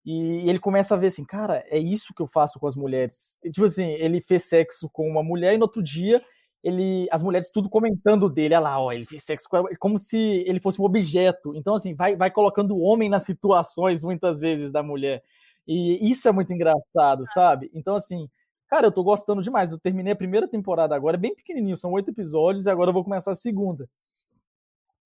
e 0.07 0.49
ele 0.49 0.59
começa 0.59 0.95
a 0.95 0.99
ver 0.99 1.09
assim, 1.09 1.25
cara, 1.25 1.65
é 1.69 1.79
isso 1.79 2.15
que 2.15 2.23
eu 2.23 2.27
faço 2.27 2.61
com 2.61 2.67
as 2.67 2.77
mulheres. 2.77 3.39
E, 3.43 3.51
tipo 3.51 3.67
assim, 3.67 3.91
ele 3.93 4.21
fez 4.21 4.45
sexo 4.45 4.89
com 4.91 5.09
uma 5.09 5.23
mulher 5.23 5.55
e 5.55 5.59
no 5.59 5.65
outro 5.65 5.83
dia 5.83 6.23
ele, 6.65 7.07
as 7.11 7.23
mulheres 7.23 7.51
tudo 7.51 7.69
comentando 7.69 8.27
dele, 8.31 8.55
olha 8.55 8.61
lá, 8.63 8.81
ó, 8.81 8.91
ele 8.91 9.05
fez 9.05 9.23
sexo 9.23 9.47
com 9.47 9.59
ela, 9.59 9.69
como 9.79 9.99
se 9.99 10.19
ele 10.47 10.59
fosse 10.59 10.81
um 10.81 10.85
objeto. 10.87 11.55
Então, 11.55 11.75
assim, 11.75 11.95
vai, 11.95 12.17
vai 12.17 12.31
colocando 12.31 12.75
o 12.75 12.81
homem 12.81 13.11
nas 13.11 13.25
situações, 13.25 14.03
muitas 14.03 14.41
vezes, 14.41 14.73
da 14.73 14.83
mulher. 14.83 15.23
E 15.69 16.11
isso 16.11 16.27
é 16.27 16.33
muito 16.33 16.55
engraçado, 16.55 17.25
sabe? 17.27 17.71
Então, 17.75 17.95
assim, 17.95 18.31
cara, 18.67 18.87
eu 18.87 18.93
tô 18.93 19.05
gostando 19.05 19.43
demais. 19.43 19.73
Eu 19.73 19.79
terminei 19.79 20.15
a 20.15 20.17
primeira 20.17 20.49
temporada 20.49 20.97
agora, 20.97 21.19
é 21.19 21.21
bem 21.21 21.35
pequenininho, 21.35 21.77
são 21.77 21.93
oito 21.93 22.11
episódios, 22.11 22.65
e 22.65 22.71
agora 22.71 22.89
eu 22.89 22.95
vou 22.95 23.05
começar 23.05 23.33
a 23.33 23.35
segunda. 23.35 23.87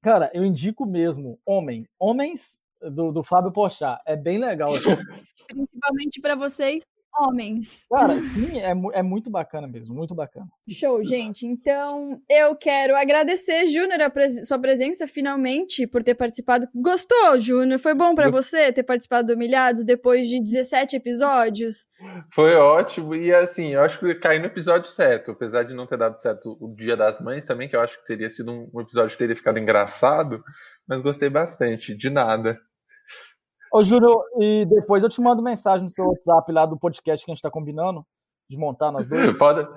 Cara, 0.01 0.31
eu 0.33 0.45
indico 0.45 0.87
mesmo, 0.87 1.41
homem, 1.45 1.89
homens 1.99 2.57
do, 2.81 3.11
do 3.11 3.25
Fábio 3.25 3.51
Pochá. 3.51 4.01
É 4.07 4.15
bem 4.15 4.39
legal. 4.39 4.71
Assim. 4.71 4.97
Principalmente 5.49 6.21
para 6.21 6.37
vocês, 6.37 6.85
homens. 7.21 7.85
Cara, 7.91 8.19
sim, 8.19 8.59
é, 8.59 8.73
é 8.95 9.03
muito 9.03 9.31
bacana 9.31 9.67
mesmo, 9.67 9.95
muito 9.95 10.15
bacana. 10.15 10.47
Show, 10.69 11.03
gente. 11.03 11.47
Então, 11.47 12.21
eu 12.29 12.55
quero 12.57 12.97
agradecer, 12.97 13.67
Júnior, 13.67 14.01
a 14.01 14.11
pres 14.11 14.47
sua 14.47 14.59
presença 14.59 15.07
finalmente 15.07 15.87
por 15.87 16.03
ter 16.03 16.15
participado. 16.15 16.69
Gostou, 16.75 17.39
Júnior? 17.41 17.79
Foi 17.79 17.95
bom 17.95 18.15
para 18.15 18.31
você 18.31 18.73
ter 18.73 18.83
participado 18.83 19.29
do 19.29 19.35
Humilhados 19.35 19.85
depois 19.85 20.29
de 20.29 20.41
17 20.41 20.97
episódios? 20.97 21.87
Foi 22.33 22.55
ótimo. 22.55 23.15
E 23.15 23.33
assim, 23.33 23.75
eu 23.75 23.81
acho 23.81 23.99
que 23.99 24.15
caí 24.15 24.39
no 24.39 24.47
episódio 24.47 24.91
certo, 24.91 25.33
apesar 25.33 25.65
de 25.65 25.75
não 25.75 25.87
ter 25.87 25.99
dado 25.99 26.19
certo 26.19 26.57
o 26.61 26.75
Dia 26.75 26.97
das 26.97 27.21
Mães 27.21 27.45
também, 27.45 27.69
que 27.69 27.77
eu 27.77 27.81
acho 27.81 27.99
que 28.01 28.07
teria 28.07 28.31
sido 28.31 28.53
um 28.73 28.81
episódio 28.81 29.11
que 29.11 29.19
teria 29.19 29.37
ficado 29.37 29.59
engraçado, 29.59 30.43
mas 30.87 31.03
gostei 31.03 31.29
bastante. 31.29 31.97
De 31.97 32.11
nada. 32.11 32.61
Ô, 33.73 33.83
Júlio, 33.83 34.23
e 34.39 34.67
depois 34.67 35.03
eu 35.03 35.09
te 35.09 35.21
mando 35.21 35.43
mensagem 35.43 35.85
no 35.85 35.91
seu 35.91 36.07
WhatsApp 36.07 36.51
lá 36.53 36.67
do 36.67 36.79
podcast 36.79 37.25
que 37.25 37.31
a 37.31 37.35
gente 37.35 37.43
tá 37.43 37.51
combinando 37.51 38.05
de 38.49 38.57
montar 38.57 38.91
nós 38.91 39.07
dois. 39.07 39.37
Pode. 39.39 39.69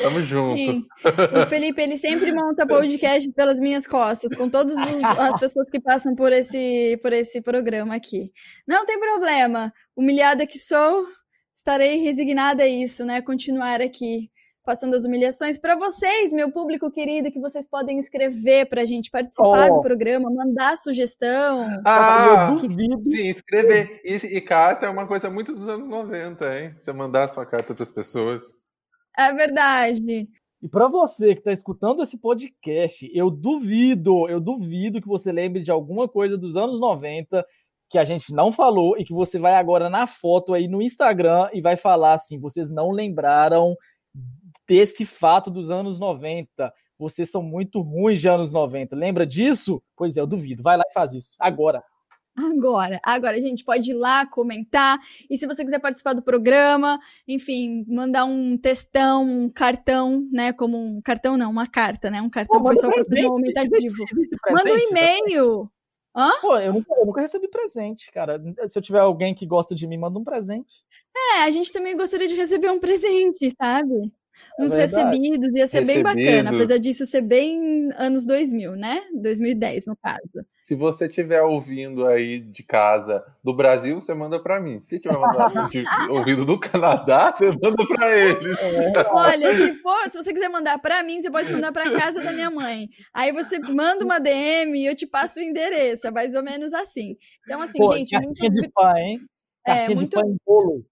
Tamo 0.00 0.20
junto. 0.22 0.56
Sim. 0.56 0.86
O 1.42 1.46
Felipe, 1.46 1.80
ele 1.80 1.96
sempre 1.96 2.32
monta 2.32 2.66
podcast 2.66 3.30
pelas 3.32 3.58
minhas 3.58 3.86
costas, 3.86 4.34
com 4.34 4.48
todas 4.48 4.76
as 4.76 5.38
pessoas 5.38 5.70
que 5.70 5.80
passam 5.80 6.14
por 6.14 6.32
esse, 6.32 6.98
por 7.02 7.12
esse 7.12 7.40
programa 7.40 7.94
aqui. 7.94 8.32
Não 8.66 8.84
tem 8.84 8.98
problema. 8.98 9.72
Humilhada 9.96 10.46
que 10.46 10.58
sou, 10.58 11.04
estarei 11.54 11.96
resignada 11.98 12.64
a 12.64 12.68
isso, 12.68 13.04
né? 13.04 13.20
Continuar 13.22 13.80
aqui 13.80 14.30
passando 14.64 14.94
as 14.94 15.04
humilhações. 15.04 15.58
Para 15.58 15.76
vocês, 15.76 16.32
meu 16.32 16.50
público 16.50 16.90
querido, 16.90 17.30
que 17.30 17.40
vocês 17.40 17.68
podem 17.68 17.98
escrever 17.98 18.66
para 18.66 18.82
a 18.82 18.84
gente 18.84 19.10
participar 19.10 19.70
oh. 19.70 19.76
do 19.76 19.82
programa, 19.82 20.30
mandar 20.30 20.76
sugestão. 20.76 21.80
Ah, 21.84 22.56
que... 22.60 22.68
sim, 22.70 23.28
escrever. 23.28 24.00
E, 24.04 24.14
e, 24.14 24.40
carta 24.40 24.86
é 24.86 24.90
uma 24.90 25.06
coisa 25.06 25.28
muito 25.28 25.54
dos 25.54 25.68
anos 25.68 25.86
90, 25.86 26.58
hein? 26.58 26.74
Você 26.78 26.92
mandar 26.92 27.28
sua 27.28 27.44
carta 27.44 27.74
para 27.74 27.82
as 27.82 27.90
pessoas. 27.90 28.56
É 29.16 29.32
verdade. 29.32 30.28
E 30.62 30.68
para 30.68 30.88
você 30.88 31.34
que 31.34 31.40
está 31.40 31.52
escutando 31.52 32.02
esse 32.02 32.16
podcast, 32.16 33.10
eu 33.12 33.30
duvido, 33.30 34.28
eu 34.28 34.40
duvido 34.40 35.00
que 35.00 35.08
você 35.08 35.32
lembre 35.32 35.60
de 35.60 35.72
alguma 35.72 36.08
coisa 36.08 36.38
dos 36.38 36.56
anos 36.56 36.78
90 36.78 37.44
que 37.90 37.98
a 37.98 38.04
gente 38.04 38.32
não 38.32 38.50
falou 38.50 38.96
e 38.96 39.04
que 39.04 39.12
você 39.12 39.38
vai 39.38 39.54
agora 39.54 39.90
na 39.90 40.06
foto 40.06 40.54
aí 40.54 40.66
no 40.66 40.80
Instagram 40.80 41.50
e 41.52 41.60
vai 41.60 41.76
falar 41.76 42.14
assim: 42.14 42.38
vocês 42.38 42.70
não 42.70 42.90
lembraram 42.90 43.76
desse 44.72 45.04
fato 45.04 45.50
dos 45.50 45.70
anos 45.70 46.00
90. 46.00 46.72
Vocês 46.98 47.30
são 47.30 47.42
muito 47.42 47.82
ruins 47.82 48.22
de 48.22 48.26
anos 48.26 48.54
90. 48.54 48.96
Lembra 48.96 49.26
disso? 49.26 49.82
Pois 49.94 50.16
é, 50.16 50.20
eu 50.22 50.26
duvido. 50.26 50.62
Vai 50.62 50.78
lá 50.78 50.84
e 50.88 50.92
faz 50.94 51.12
isso. 51.12 51.36
Agora. 51.38 51.84
Agora, 52.34 52.98
agora 53.04 53.36
a 53.36 53.40
gente 53.40 53.62
pode 53.62 53.90
ir 53.90 53.94
lá 53.94 54.24
comentar. 54.24 54.98
E 55.28 55.36
se 55.36 55.46
você 55.46 55.62
quiser 55.62 55.78
participar 55.78 56.14
do 56.14 56.22
programa, 56.22 56.98
enfim, 57.28 57.84
mandar 57.86 58.24
um 58.24 58.56
textão, 58.56 59.22
um 59.22 59.50
cartão, 59.50 60.26
né? 60.32 60.54
Como 60.54 60.78
um 60.78 61.02
cartão, 61.02 61.36
não, 61.36 61.50
uma 61.50 61.66
carta, 61.66 62.10
né? 62.10 62.22
Um 62.22 62.30
cartão 62.30 62.62
Pô, 62.62 62.68
foi 62.68 62.76
só 62.76 62.90
para 62.90 63.04
fazer 63.04 63.26
um 63.26 63.32
aumentativo. 63.32 64.06
Manda 64.50 64.72
um 64.72 64.78
e-mail. 64.78 65.70
Hã? 66.16 66.30
Pô, 66.40 66.56
eu 66.56 66.72
nunca, 66.72 66.94
eu 66.94 67.04
nunca 67.04 67.20
recebi 67.20 67.46
presente, 67.48 68.10
cara. 68.10 68.40
Se 68.66 68.78
eu 68.78 68.82
tiver 68.82 69.00
alguém 69.00 69.34
que 69.34 69.44
gosta 69.44 69.74
de 69.74 69.86
mim, 69.86 69.98
manda 69.98 70.18
um 70.18 70.24
presente. 70.24 70.82
É, 71.14 71.42
a 71.42 71.50
gente 71.50 71.70
também 71.70 71.94
gostaria 71.94 72.26
de 72.26 72.34
receber 72.34 72.70
um 72.70 72.80
presente, 72.80 73.52
sabe? 73.60 74.10
Uns 74.58 74.72
é 74.72 74.80
recebidos, 74.80 75.48
ia 75.54 75.66
ser 75.66 75.84
bem 75.84 76.02
bacana, 76.02 76.50
apesar 76.50 76.78
disso 76.78 77.06
ser 77.06 77.22
bem 77.22 77.90
anos 77.96 78.24
2000, 78.24 78.76
né? 78.76 79.02
2010, 79.14 79.86
no 79.86 79.96
caso. 79.96 80.46
Se 80.58 80.74
você 80.76 81.06
estiver 81.06 81.42
ouvindo 81.42 82.06
aí 82.06 82.38
de 82.38 82.62
casa 82.62 83.24
do 83.42 83.54
Brasil, 83.54 84.00
você 84.00 84.14
manda 84.14 84.40
para 84.40 84.60
mim. 84.60 84.80
Se 84.82 85.00
tiver 85.00 85.16
ouvindo 86.08 86.44
do 86.44 86.58
Canadá, 86.58 87.32
você 87.32 87.50
manda 87.50 87.84
para 87.86 88.16
eles. 88.16 88.58
É. 88.58 88.92
Olha, 89.10 89.54
se 89.54 89.74
for, 89.78 90.08
se 90.08 90.22
você 90.22 90.32
quiser 90.32 90.48
mandar 90.48 90.78
para 90.78 91.02
mim, 91.02 91.20
você 91.20 91.30
pode 91.30 91.52
mandar 91.52 91.72
para 91.72 91.90
casa 91.90 92.20
da 92.22 92.32
minha 92.32 92.50
mãe. 92.50 92.88
Aí 93.12 93.32
você 93.32 93.58
manda 93.58 94.04
uma 94.04 94.20
DM 94.20 94.78
e 94.78 94.86
eu 94.86 94.94
te 94.94 95.06
passo 95.06 95.40
o 95.40 95.42
endereço, 95.42 96.06
é 96.06 96.10
mais 96.10 96.34
ou 96.34 96.42
menos 96.42 96.72
assim. 96.72 97.16
Então 97.44 97.60
assim, 97.60 97.78
Pô, 97.78 97.94
gente, 97.94 98.16
muito 98.18 98.50
de 98.50 98.70
pai, 98.70 99.00
hein? 99.00 99.20
Cartinha 99.64 99.96
muito... 99.96 100.10
de 100.10 100.22
pão 100.22 100.30
em 100.30 100.36
bolo. 100.46 100.91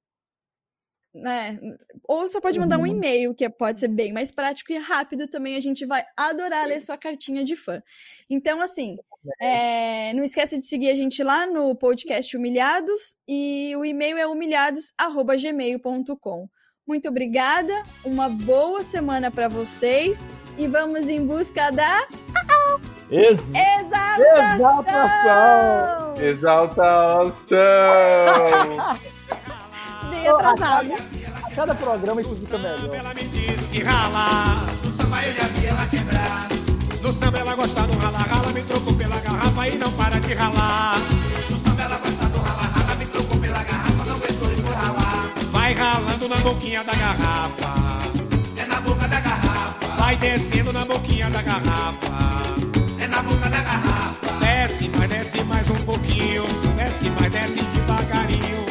É, 1.15 1.59
ou 2.07 2.29
você 2.29 2.41
pode 2.41 2.61
mandar 2.61 2.79
um 2.79 2.83
uhum. 2.83 2.87
e-mail, 2.87 3.35
que 3.35 3.51
pode 3.51 3.81
ser 3.81 3.89
bem 3.89 4.13
mais 4.13 4.31
prático 4.31 4.73
e 4.73 4.79
rápido 4.79 5.27
também. 5.27 5.57
A 5.57 5.61
gente 5.61 5.85
vai 5.85 6.05
adorar 6.17 6.65
ler 6.67 6.81
sua 6.81 6.97
cartinha 6.97 7.43
de 7.43 7.57
fã. 7.57 7.83
Então, 8.29 8.61
assim, 8.61 8.97
é, 9.41 10.13
não 10.15 10.23
esquece 10.23 10.57
de 10.59 10.67
seguir 10.67 10.91
a 10.91 10.95
gente 10.95 11.21
lá 11.23 11.47
no 11.47 11.75
podcast 11.75 12.37
Humilhados 12.37 13.17
e 13.29 13.75
o 13.77 13.85
e-mail 13.85 14.17
é 14.17 14.27
humilhados@gmail.com. 14.27 16.49
Muito 16.87 17.09
obrigada, 17.09 17.73
uma 18.05 18.29
boa 18.29 18.83
semana 18.83 19.31
para 19.31 19.49
vocês 19.49 20.31
e 20.59 20.67
vamos 20.67 21.09
em 21.09 21.25
busca 21.25 21.71
da 21.71 22.09
Ex... 23.11 23.53
Exaltação! 24.55 26.15
Exaltação! 26.17 27.51
Bem 30.11 30.29
atrasado. 30.29 30.93
A 31.43 31.51
cada 31.51 31.75
programa 31.75 32.21
isso 32.21 32.35
fica 32.37 32.59
melhor. 32.59 32.95
Ela 32.95 33.15
me 33.15 33.23
diz 33.25 33.69
que 33.69 33.83
rala, 33.83 34.67
no 34.85 34.91
samba 34.91 35.23
eu 35.25 35.35
já 35.35 35.45
vi 35.45 35.67
ela 35.67 35.87
quebrar. 35.87 36.49
No 37.03 37.13
samba 37.13 37.39
ela 37.39 37.55
gosta 37.55 37.83
do 37.83 37.99
rala, 37.99 38.19
rala, 38.19 38.53
me 38.53 38.63
trocou 38.63 38.95
pela 38.95 39.19
garrafa 39.21 39.69
e 39.69 39.79
não 39.79 39.91
para 39.93 40.21
de 40.21 40.35
ralar. 40.35 40.99
No 41.49 41.57
samba 41.59 41.83
ela 41.83 41.99
gosta 41.99 42.27
do 42.27 42.39
rala, 42.39 42.63
rala, 42.63 42.97
me 42.97 43.07
trocou 43.07 43.39
pela 43.39 43.63
garrafa, 43.63 44.05
não 44.05 44.17
aguentou 44.17 44.55
de 44.55 44.63
ralar. 44.63 45.31
Vai 45.51 45.75
ralando 45.75 46.29
na 46.29 46.37
boquinha 46.37 46.85
da 46.85 46.95
garrafa. 46.95 48.01
É 48.57 48.67
na 48.67 48.81
boca 48.81 49.09
da 49.09 49.21
garrafa. 49.21 49.87
Vai 49.97 50.17
descendo 50.17 50.73
na 50.73 50.85
boquinha 50.85 51.31
da 51.31 51.43
garrafa 51.43 52.11
na 53.11 53.23
boca 53.23 53.49
da 53.51 53.61
garrafa. 53.61 54.33
Desce, 54.41 54.91
mas 54.97 55.11
desce 55.11 55.45
mais 55.45 55.69
um 55.69 55.85
pouquinho. 55.85 56.45
Desce, 56.77 57.11
mas 57.11 57.31
desce 57.31 57.61
devagarinho. 57.61 58.70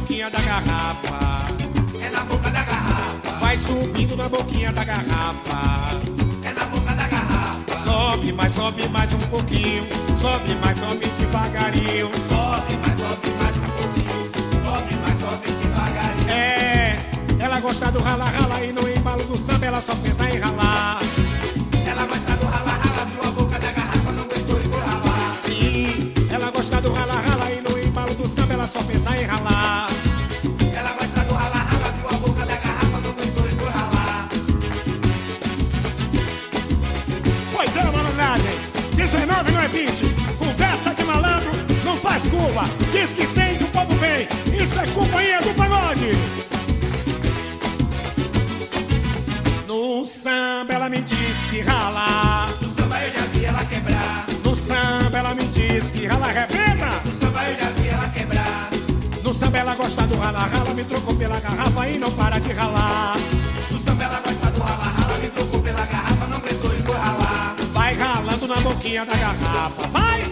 Boquinha 0.00 0.30
da 0.30 0.40
garrafa. 0.40 1.44
É 2.00 2.10
na 2.10 2.24
boca 2.24 2.50
da 2.50 2.62
garrafa. 2.62 3.38
Vai 3.40 3.56
subindo 3.56 4.16
na 4.16 4.28
boquinha 4.28 4.72
da 4.72 4.84
garrafa. 4.84 6.00
É 6.42 6.52
na 6.52 6.64
boca 6.66 6.94
da 6.94 7.06
garrafa. 7.06 7.76
Sobe, 7.84 8.32
mas 8.32 8.52
sobe 8.52 8.88
mais 8.88 9.12
um 9.12 9.18
pouquinho. 9.18 9.82
Sobe, 10.16 10.56
mas 10.64 10.78
sobe 10.78 11.06
devagarinho. 11.06 12.08
Sobe, 12.28 12.78
mas 12.82 12.98
sobe 12.98 13.30
mais 13.40 13.56
um 13.56 13.70
pouquinho. 13.78 14.62
Sobe, 14.64 14.96
mas 15.02 15.20
sobe 15.20 15.50
devagarinho. 15.50 16.30
É 16.30 16.80
gosta 17.60 17.92
do 17.92 18.00
rala, 18.00 18.24
rala 18.24 18.64
e 18.64 18.72
no 18.72 18.88
embalo 18.88 19.22
do 19.24 19.36
samba 19.36 19.66
ela 19.66 19.82
só 19.82 19.94
pensa 19.96 20.24
em 20.30 20.38
ralar. 20.38 20.98
Ela 21.86 22.06
gosta 22.06 22.32
do 22.36 22.46
rala, 22.46 22.70
rala, 22.70 23.04
viu 23.04 23.20
a 23.22 23.32
boca 23.32 23.58
da 23.58 23.70
garrafa, 23.70 24.12
não 24.12 24.22
aguentou 24.22 24.58
e 24.58 24.62
foi 24.62 24.80
ralar. 24.80 25.36
Sim, 25.44 26.12
ela 26.32 26.50
gosta 26.50 26.80
do 26.80 26.90
rala, 26.90 27.20
rala 27.20 27.39
samba 28.30 28.54
ela 28.54 28.66
só 28.66 28.82
pensa 28.82 29.16
em 29.16 29.24
ralar. 29.24 29.88
Ela 30.74 30.92
gosta 30.92 31.20
do 31.20 31.34
rala, 31.34 31.56
rala, 31.56 31.92
viu 31.92 32.08
a 32.08 32.12
boca 32.14 32.46
da 32.46 32.54
garrafa, 32.54 33.00
não 33.02 33.10
aguentou 33.10 33.46
e 33.46 33.50
foi 33.50 33.70
ralar. 33.70 34.28
Pois 37.52 37.76
é, 37.76 37.84
malandragem, 37.84 38.58
19 38.94 39.52
não 39.52 39.60
é 39.60 39.68
20. 39.68 40.04
Conversa 40.38 40.94
de 40.94 41.04
malandro, 41.04 41.50
não 41.84 41.96
faz 41.96 42.22
curva. 42.22 42.64
Diz 42.92 43.12
que 43.12 43.26
tem, 43.28 43.56
que 43.56 43.64
o 43.64 43.68
povo 43.68 43.94
vem. 43.96 44.28
Isso 44.62 44.78
é 44.78 44.86
companhia 44.88 45.40
do 45.42 45.54
pagode. 45.54 46.10
No 49.66 50.06
samba 50.06 50.74
ela 50.74 50.88
me 50.88 51.00
disse 51.00 51.50
que 51.50 51.60
rala. 51.60 52.48
No 52.60 52.68
samba 52.68 53.04
eu 53.04 53.12
já 53.12 53.26
vi 53.32 53.44
ela 53.44 53.64
quebrar. 53.64 54.26
No 54.44 54.56
samba 54.56 55.18
ela 55.18 55.34
me 55.34 55.44
disse 55.46 55.98
que 55.98 56.06
rala 56.06 56.26
arrebenta. 56.26 57.09
Samba 59.50 59.58
ela 59.58 59.74
gosta 59.74 60.06
do 60.06 60.16
rala, 60.16 60.38
rala, 60.38 60.74
me 60.74 60.84
trocou 60.84 61.14
pela 61.16 61.40
garrafa 61.40 61.88
e 61.88 61.98
não 61.98 62.10
para 62.12 62.38
de 62.38 62.52
ralar. 62.52 63.16
No 63.70 63.78
samba 63.80 64.04
ela 64.04 64.20
gosta 64.20 64.46
do 64.46 64.60
rala, 64.60 64.84
rala, 64.84 65.18
me 65.18 65.28
trocou 65.28 65.60
pela 65.60 65.84
garrafa, 65.86 66.26
não 66.28 66.36
aguentou 66.36 66.72
e 66.72 66.78
foi 66.78 66.96
ralar. 66.96 67.56
Vai 67.72 67.94
ralando 67.94 68.46
na 68.46 68.60
boquinha 68.60 69.04
da 69.04 69.14
garrafa, 69.14 69.88
vai! 69.88 70.22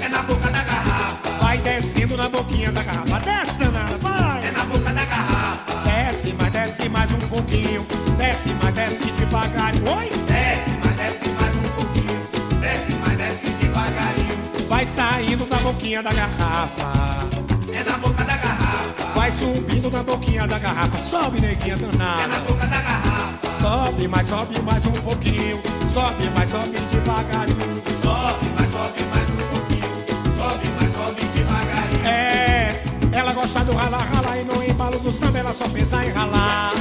É 0.00 0.08
na 0.08 0.22
boca 0.22 0.48
da 0.50 0.62
garrafa. 0.62 1.30
Vai 1.42 1.58
descendo 1.58 2.16
na 2.16 2.28
boquinha 2.30 2.72
da 2.72 2.82
garrafa, 2.82 3.20
desce 3.20 3.58
danada, 3.58 3.98
vai! 3.98 4.46
É 4.46 4.50
na 4.52 4.64
boca 4.64 4.92
da 4.92 5.04
garrafa. 5.04 5.82
Desce, 5.84 6.34
mas 6.38 6.52
desce 6.52 6.88
mais 6.88 7.12
um 7.12 7.18
pouquinho. 7.28 7.86
Desce, 8.16 8.54
mas 8.62 8.74
desce 8.74 9.04
devagarinho. 9.04 9.96
Oi? 9.98 10.08
Desce, 10.08 10.70
mas 10.82 10.96
desce 10.96 11.28
mais 11.28 11.56
um 11.56 11.70
pouquinho. 11.74 12.20
Desce, 12.60 12.92
mas 12.94 13.18
desce 13.18 13.50
devagarinho. 13.50 14.66
Vai 14.66 14.86
saindo 14.86 15.44
da 15.44 15.58
boquinha 15.58 16.02
da 16.02 16.12
garrafa. 16.12 17.22
É 17.74 17.84
na 17.84 17.98
boca 17.98 18.00
da 18.00 18.06
garrafa. 18.06 18.11
Vai 19.22 19.30
subindo 19.30 19.88
na 19.88 20.02
boquinha 20.02 20.48
da 20.48 20.58
garrafa. 20.58 20.96
Sobe, 20.98 21.40
neguinha 21.40 21.76
danada. 21.76 22.22
É 22.22 22.26
na 22.26 22.40
boca 22.40 22.66
da 22.66 22.80
garrafa. 22.80 23.50
Sobe, 23.60 24.08
mas 24.08 24.26
sobe 24.26 24.60
mais 24.62 24.84
um 24.84 24.90
pouquinho. 24.90 25.62
Sobe, 25.94 26.28
mas 26.34 26.48
sobe 26.48 26.76
devagarinho. 26.90 27.82
Sobe, 28.02 28.52
mas 28.58 28.72
sobe 28.72 29.02
mais 29.14 29.30
um 29.30 29.36
pouquinho. 29.52 30.36
Sobe, 30.36 30.68
mas 30.76 30.92
sobe 30.92 31.22
devagarinho. 31.36 32.04
É, 32.04 32.82
ela 33.12 33.32
gosta 33.32 33.60
do 33.60 33.72
rala, 33.74 33.98
rala 33.98 34.38
e 34.38 34.42
no 34.42 34.60
embalo 34.64 34.98
do 34.98 35.12
samba 35.12 35.38
ela 35.38 35.52
só 35.52 35.68
pensa 35.68 36.04
em 36.04 36.10
ralar. 36.10 36.72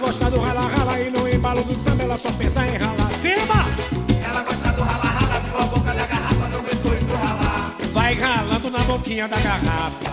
gosta 0.00 0.30
do 0.30 0.40
rala 0.40 0.60
rala 0.60 1.00
e 1.00 1.10
no 1.10 1.28
embalo 1.28 1.62
do 1.62 1.74
samba 1.74 2.02
ela 2.02 2.18
só 2.18 2.30
pensa 2.32 2.66
em 2.66 2.76
ralar. 2.76 3.10
Cima! 3.12 3.87
Boquinha 9.08 9.26
da 9.26 9.36
garrafa. 9.38 10.10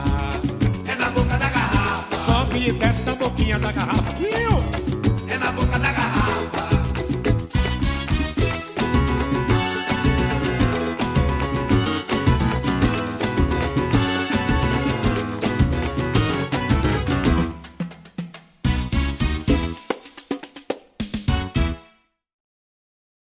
É 0.88 0.96
na 0.96 1.10
boca 1.10 1.38
da 1.38 1.50
garrafa. 1.50 2.16
Sobe 2.16 2.70
e 2.70 2.72
desce 2.72 3.02
na 3.04 3.14
boquinha 3.16 3.60
da 3.60 3.72
garrafa. 3.74 4.16
Viu? 4.16 4.65